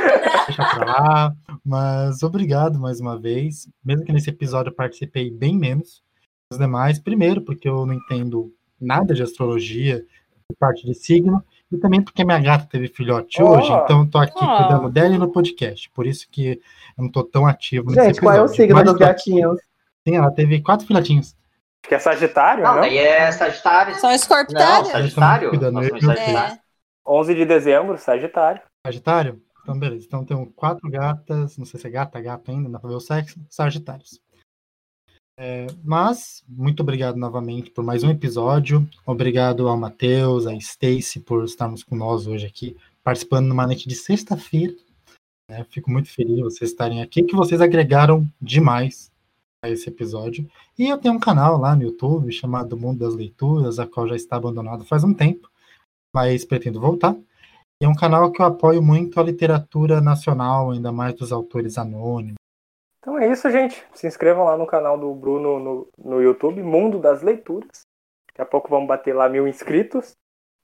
Deixa 0.47 0.65
pra 0.65 0.85
lá. 0.85 1.33
Mas 1.63 2.23
obrigado 2.23 2.79
mais 2.79 2.99
uma 2.99 3.19
vez. 3.19 3.67
Mesmo 3.83 4.05
que 4.05 4.13
nesse 4.13 4.29
episódio 4.29 4.69
eu 4.69 4.75
participei 4.75 5.29
bem 5.29 5.57
menos 5.57 6.01
os 6.51 6.57
demais. 6.57 6.97
Primeiro, 6.97 7.41
porque 7.41 7.67
eu 7.67 7.85
não 7.85 7.93
entendo 7.93 8.53
nada 8.79 9.13
de 9.13 9.21
astrologia, 9.21 10.03
parte 10.59 10.85
de 10.85 10.93
signo. 10.93 11.43
E 11.71 11.77
também 11.77 12.01
porque 12.01 12.23
minha 12.23 12.39
gata 12.39 12.67
teve 12.69 12.87
filhote 12.87 13.41
oh, 13.41 13.49
hoje, 13.49 13.71
então 13.71 14.01
eu 14.01 14.09
tô 14.09 14.17
aqui 14.17 14.33
oh. 14.37 14.57
cuidando 14.57 14.89
dela 14.89 15.17
no 15.17 15.31
podcast. 15.31 15.89
Por 15.91 16.07
isso 16.07 16.27
que 16.29 16.61
eu 16.97 17.03
não 17.03 17.11
tô 17.11 17.23
tão 17.23 17.45
ativo 17.45 17.87
nesse 17.87 18.07
Gente, 18.07 18.17
episódio. 18.17 18.21
qual 18.21 18.35
é 18.37 18.41
o 18.41 18.47
signo 18.47 18.83
dos 18.83 18.93
gatinhos? 18.93 19.59
Sim, 20.07 20.15
ela 20.15 20.31
teve 20.31 20.61
quatro 20.61 20.87
filhotinhos. 20.87 21.35
Que 21.81 21.95
é 21.95 21.99
Sagitário, 21.99 22.63
não? 22.63 22.75
Não, 22.75 22.83
aí 22.83 22.97
é 22.97 23.31
Sagitário. 23.31 23.95
São 23.95 24.11
Escorpitários. 24.11 24.87
Não, 24.87 24.91
Sagitário. 24.91 25.49
Cuidando, 25.49 25.83
é. 25.83 26.59
11 27.05 27.35
de 27.35 27.45
dezembro, 27.45 27.97
Sagitário. 27.97 28.61
Sagitário? 28.85 29.41
Então, 29.61 29.77
beleza. 29.77 30.05
Então, 30.05 30.23
tem 30.23 30.45
quatro 30.55 30.89
gatas, 30.89 31.57
não 31.57 31.65
sei 31.65 31.79
se 31.79 31.87
é 31.87 31.89
gata, 31.89 32.21
gata 32.21 32.51
ainda, 32.51 32.69
dá 32.69 32.79
pra 32.79 32.89
ver 32.89 32.95
o 32.95 32.99
sexo, 33.01 33.39
Sagitários. 33.49 34.21
É, 35.39 35.67
mas, 35.83 36.43
muito 36.49 36.81
obrigado 36.81 37.15
novamente 37.15 37.69
por 37.69 37.83
mais 37.83 38.03
um 38.03 38.09
episódio. 38.09 38.89
Obrigado 39.05 39.67
ao 39.67 39.77
Matheus, 39.77 40.47
a 40.47 40.55
Stacy 40.55 41.19
por 41.19 41.45
estarmos 41.45 41.83
com 41.83 41.95
nós 41.95 42.25
hoje 42.25 42.47
aqui, 42.47 42.75
participando 43.03 43.45
numa 43.45 43.67
noite 43.67 43.87
de 43.87 43.93
sexta-feira. 43.93 44.73
É, 45.47 45.63
fico 45.65 45.91
muito 45.91 46.09
feliz 46.09 46.35
de 46.35 46.41
vocês 46.41 46.71
estarem 46.71 47.03
aqui, 47.03 47.21
que 47.21 47.35
vocês 47.35 47.61
agregaram 47.61 48.27
demais 48.41 49.11
a 49.63 49.69
esse 49.69 49.87
episódio. 49.87 50.49
E 50.77 50.89
eu 50.89 50.97
tenho 50.97 51.13
um 51.13 51.19
canal 51.19 51.59
lá 51.59 51.75
no 51.75 51.83
YouTube 51.83 52.31
chamado 52.31 52.75
Mundo 52.75 52.99
das 52.99 53.13
Leituras, 53.13 53.77
a 53.77 53.85
qual 53.85 54.07
já 54.07 54.15
está 54.15 54.37
abandonado 54.37 54.85
faz 54.85 55.03
um 55.03 55.13
tempo, 55.13 55.47
mas 56.15 56.45
pretendo 56.45 56.81
voltar. 56.81 57.15
E 57.79 57.85
é 57.85 57.87
um 57.87 57.93
canal 57.93 58.31
que 58.31 58.41
eu 58.41 58.45
apoio 58.47 58.81
muito 58.81 59.19
a 59.19 59.23
literatura 59.23 60.01
nacional, 60.01 60.71
ainda 60.71 60.91
mais 60.91 61.13
dos 61.13 61.31
autores 61.31 61.77
anônimos 61.77 62.36
então 62.99 63.17
é 63.17 63.31
isso, 63.31 63.49
gente. 63.49 63.85
Se 63.93 64.07
inscrevam 64.07 64.45
lá 64.45 64.57
no 64.57 64.67
canal 64.67 64.97
do 64.97 65.13
Bruno 65.13 65.59
no, 65.59 65.89
no 65.97 66.21
YouTube, 66.21 66.61
Mundo 66.61 66.99
das 66.99 67.21
Leituras. 67.21 67.81
Daqui 68.27 68.41
a 68.41 68.45
pouco 68.45 68.69
vamos 68.69 68.87
bater 68.87 69.13
lá 69.13 69.29
mil 69.29 69.47
inscritos. 69.47 70.15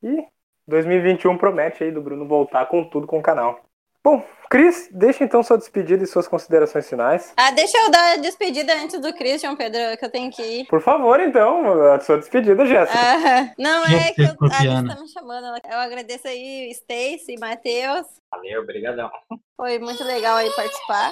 E 0.01 0.27
2021 0.67 1.37
promete 1.37 1.83
aí 1.83 1.91
do 1.91 2.01
Bruno 2.01 2.27
voltar 2.27 2.65
com 2.67 2.83
tudo 2.83 3.07
com 3.07 3.19
o 3.19 3.23
canal. 3.23 3.63
Bom, 4.03 4.21
Cris, 4.49 4.89
deixa 4.91 5.23
então 5.23 5.41
sua 5.41 5.57
despedida 5.57 6.03
e 6.03 6.07
suas 6.07 6.27
considerações 6.27 6.87
finais. 6.87 7.33
Ah, 7.37 7.51
deixa 7.51 7.77
eu 7.77 7.89
dar 7.89 8.13
a 8.13 8.17
despedida 8.17 8.73
antes 8.75 8.99
do 8.99 9.13
Christian, 9.13 9.55
Pedro, 9.55 9.97
que 9.97 10.05
eu 10.05 10.11
tenho 10.11 10.29
que 10.29 10.41
ir. 10.43 10.65
Por 10.67 10.81
favor, 10.81 11.19
então, 11.21 11.91
a 11.93 11.99
sua 12.01 12.17
despedida, 12.17 12.65
Jéssica. 12.65 12.99
Ah, 12.99 13.53
não, 13.57 13.85
é 13.85 14.11
que 14.11 14.21
eu, 14.21 14.27
a. 14.27 14.59
Alice 14.59 14.87
tá 14.95 15.01
me 15.01 15.07
chamando. 15.07 15.57
Eu 15.71 15.79
agradeço 15.79 16.27
aí, 16.27 16.69
Stacy, 16.71 17.37
Matheus. 17.39 18.05
Valeu, 18.29 18.61
obrigadão. 18.61 19.09
Foi 19.55 19.79
muito 19.79 20.03
legal 20.03 20.35
aí 20.35 20.51
participar. 20.51 21.11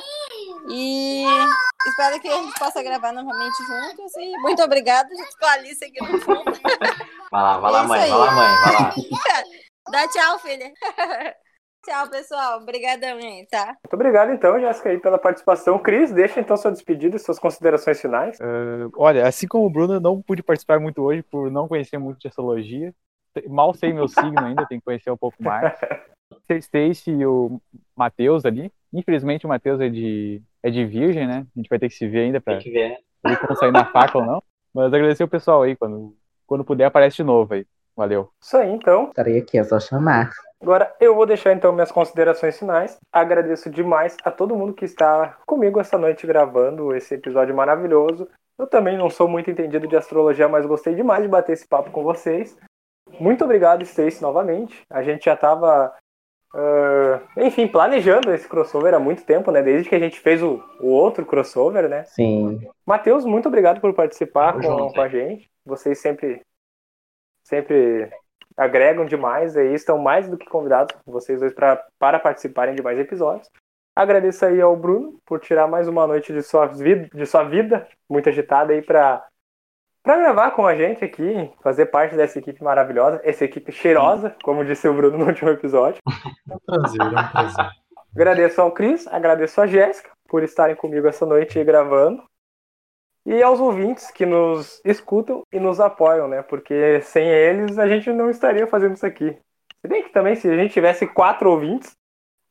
E 0.70 1.26
espero 1.88 2.20
que 2.20 2.28
a 2.28 2.36
gente 2.36 2.60
possa 2.60 2.84
gravar 2.84 3.14
novamente 3.14 3.58
juntos. 3.66 4.12
E 4.18 4.38
muito 4.40 4.62
obrigada, 4.62 5.10
junto 5.10 5.38
com 5.40 5.46
a 5.46 5.52
Alice 5.54 5.84
aqui 5.84 6.12
no 6.12 6.20
fundo. 6.20 6.44
Vai 7.32 7.42
lá, 7.42 7.58
vai 7.58 7.70
É 7.70 7.74
lá, 7.74 7.80
isso 7.80 7.88
mãe, 7.88 8.00
vai 8.02 8.20
lá, 8.20 8.32
mãe, 8.32 8.56
vai 8.58 8.74
lá. 8.74 8.94
Dá 9.92 10.08
tchau, 10.10 10.40
filha. 10.40 10.72
tchau, 11.84 12.10
pessoal. 12.10 12.62
Obrigadão 12.62 13.18
aí, 13.18 13.45
tá? 13.49 13.78
Muito 13.84 13.94
obrigado, 13.94 14.32
então, 14.32 14.60
Jéssica, 14.60 14.90
aí, 14.90 14.99
pela 14.99 15.18
participação. 15.18 15.80
Cris, 15.80 16.12
deixa 16.12 16.40
então 16.40 16.58
sua 16.58 16.72
despedida 16.72 17.16
e 17.16 17.20
suas 17.20 17.40
considerações 17.40 17.99
finais. 17.99 18.38
Olha, 18.95 19.28
assim 19.28 19.48
como 19.48 19.66
o 19.66 19.70
Bruno, 19.70 19.95
eu 19.95 20.02
não 20.02 20.22
pude 20.22 20.44
participar 20.44 20.80
muito 20.80 21.02
hoje 21.02 21.24
por 21.24 21.52
não 21.52 21.68
conhecer 21.68 21.98
muito 21.98 22.20
de 22.20 22.28
astrologia. 22.28 22.94
Mal 23.48 23.74
sei 23.74 23.94
meu 23.94 24.08
signo 24.08 24.40
ainda, 24.40 24.66
tenho 24.68 24.82
que 24.82 24.86
conhecer 24.86 25.10
um 25.10 25.18
pouco 25.18 25.41
mais. 25.41 25.74
Stacy 26.49 27.12
e 27.12 27.26
o 27.26 27.62
Matheus 27.95 28.45
ali. 28.45 28.72
Infelizmente 28.91 29.45
o 29.45 29.49
Matheus 29.49 29.80
é 29.80 29.90
de, 29.90 30.41
é 30.62 30.70
de 30.70 30.86
virgem, 30.86 31.26
né? 31.26 31.45
A 31.56 31.60
gente 31.60 31.70
vai 31.70 31.80
ter 31.80 31.88
que 31.88 31.95
se 31.95 32.08
ver 32.08 32.22
ainda 32.22 32.41
pra 32.41 32.58
ver. 32.58 32.98
ver 33.26 33.40
como 33.40 33.56
sair 33.56 33.72
na 33.72 33.86
faca 33.86 34.18
ou 34.18 34.26
não. 34.26 34.44
Mas 34.74 34.94
agradecer 34.94 35.24
o 35.24 35.30
pessoal 35.30 35.64
aí, 35.64 35.76
quando, 35.76 36.16
quando 36.45 36.64
puder 36.64 36.86
aparece 36.86 37.18
de 37.18 37.24
novo 37.24 37.53
aí. 37.53 37.66
Valeu. 37.95 38.30
Isso 38.41 38.58
aí, 38.58 38.72
então. 38.72 39.10
Estarei 39.10 39.38
aqui, 39.38 39.58
é 39.58 39.64
só 39.64 39.80
chamar. 39.80 40.32
Agora 40.62 40.94
eu 41.00 41.16
vou 41.16 41.26
deixar 41.26 41.54
então 41.54 41.74
minhas 41.74 41.92
considerações 41.92 42.58
finais. 42.60 42.98
Agradeço 43.12 43.70
demais 43.70 44.16
a 44.24 44.30
todo 44.30 44.56
mundo 44.56 44.74
que 44.74 44.86
está 44.86 45.38
comigo 45.46 45.80
essa 45.80 45.98
noite 45.98 46.28
gravando 46.28 46.96
esse 46.96 47.16
episódio 47.16 47.56
maravilhoso. 47.56 48.28
Eu 48.60 48.68
também 48.68 48.96
não 48.96 49.10
sou 49.10 49.28
muito 49.28 49.50
entendido 49.50 49.88
de 49.88 49.98
astrologia, 49.98 50.48
mas 50.48 50.68
gostei 50.68 50.94
demais 50.94 51.24
de 51.24 51.30
bater 51.30 51.54
esse 51.54 51.68
papo 51.68 51.90
com 51.90 52.04
vocês. 52.04 52.56
Muito 53.20 53.44
obrigado, 53.44 53.82
Stacy, 53.82 54.22
novamente. 54.22 54.84
A 54.88 55.02
gente 55.02 55.26
já 55.26 55.34
estava, 55.34 55.96
enfim, 57.38 57.68
planejando 57.68 58.32
esse 58.32 58.48
crossover 58.48 58.94
há 58.94 59.00
muito 59.00 59.24
tempo, 59.26 59.52
né? 59.52 59.64
Desde 59.64 59.90
que 59.90 59.96
a 59.96 60.00
gente 60.00 60.20
fez 60.20 60.44
o, 60.44 60.64
o 60.80 60.90
outro 60.90 61.26
crossover, 61.26 61.90
né? 61.90 62.04
Sim. 62.04 62.62
Matheus, 62.86 63.26
muito 63.26 63.48
obrigado 63.48 63.82
por 63.82 63.96
participar 63.96 64.54
com, 64.62 64.94
com 64.94 65.02
a 65.02 65.08
gente. 65.08 65.50
Vocês 65.66 65.98
sempre, 66.00 66.42
sempre 67.44 68.12
agregam 68.57 69.06
demais 69.06 69.56
aí, 69.57 69.73
estão 69.73 69.98
mais 69.98 70.28
do 70.28 70.38
que 70.38 70.45
convidados, 70.45 70.95
vocês 71.06 71.40
dois, 71.40 71.53
pra, 71.53 71.84
para 71.98 72.19
participarem 72.19 72.76
de 72.76 72.82
mais 72.82 72.99
episódios. 72.99 73.49
Agradeço 73.95 74.45
aí 74.45 74.61
ao 74.61 74.76
Bruno 74.76 75.19
por 75.26 75.40
tirar 75.40 75.68
mais 75.68 75.88
uma 75.88 76.07
noite 76.07 76.32
de 76.32 76.41
sua 76.41 76.65
vida, 76.65 77.10
de 77.14 77.26
sua 77.26 77.44
vida 77.44 77.88
muito 78.10 78.30
agitada 78.30 78.73
aí 78.73 78.82
para 78.82 79.26
para 80.03 80.18
gravar 80.18 80.52
com 80.52 80.65
a 80.65 80.76
gente 80.76 81.06
aqui, 81.06 81.52
fazer 81.61 81.86
parte 81.86 82.15
dessa 82.15 82.40
equipe 82.40 82.64
maravilhosa, 82.64 83.22
essa 83.23 83.45
equipe 83.45 83.72
cheirosa, 83.72 84.36
como 84.44 84.65
disse 84.65 84.88
o 84.88 84.94
Bruno 84.95 85.19
no 85.19 85.28
último 85.28 85.52
episódio. 85.52 86.02
É 86.49 86.56
um 86.56 86.60
prazer, 86.65 87.02
é 87.02 87.06
um 87.06 87.32
prazer. 87.32 87.65
Agradeço 88.15 88.61
ao 88.61 88.72
Cris, 88.72 89.07
agradeço 89.07 89.61
a 89.61 89.68
Jéssica 89.68 90.10
por 90.28 90.41
estarem 90.41 90.76
comigo 90.76 91.07
essa 91.07 91.23
noite 91.26 91.64
gravando. 91.64 92.23
E 93.26 93.41
aos 93.41 93.60
ouvintes 93.60 94.10
que 94.10 94.26
nos 94.26 94.81
escutam 94.84 95.43
e 95.52 95.60
nos 95.60 95.80
apoiam, 95.80 96.27
né? 96.27 96.41
Porque 96.41 97.02
sem 97.02 97.27
eles 97.27 97.77
a 97.77 97.88
gente 97.88 98.11
não 98.11 98.30
estaria 98.30 98.65
fazendo 98.65 98.95
isso 98.95 99.06
aqui. 99.06 99.38
Se 99.81 99.88
bem 99.88 100.03
que 100.03 100.10
também, 100.11 100.35
se 100.35 100.49
a 100.49 100.56
gente 100.56 100.73
tivesse 100.73 101.07
quatro 101.07 101.49
ouvintes, 101.49 101.95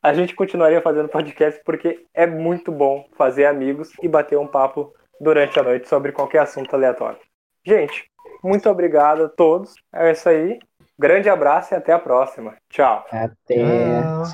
a 0.01 0.13
gente 0.13 0.35
continuaria 0.35 0.81
fazendo 0.81 1.09
podcast, 1.09 1.61
porque 1.63 2.05
é 2.13 2.25
muito 2.25 2.71
bom 2.71 3.05
fazer 3.15 3.45
amigos 3.45 3.91
e 4.01 4.07
bater 4.07 4.37
um 4.37 4.47
papo 4.47 4.93
durante 5.19 5.59
a 5.59 5.63
noite 5.63 5.87
sobre 5.87 6.11
qualquer 6.11 6.39
assunto 6.39 6.73
aleatório. 6.73 7.19
Gente, 7.65 8.05
muito 8.43 8.69
obrigado 8.69 9.25
a 9.25 9.29
todos. 9.29 9.75
É 9.93 10.11
isso 10.11 10.27
aí. 10.27 10.59
Grande 10.97 11.29
abraço 11.29 11.73
e 11.73 11.77
até 11.77 11.93
a 11.93 11.99
próxima. 11.99 12.55
Tchau. 12.69 13.05
Até. 13.11 14.21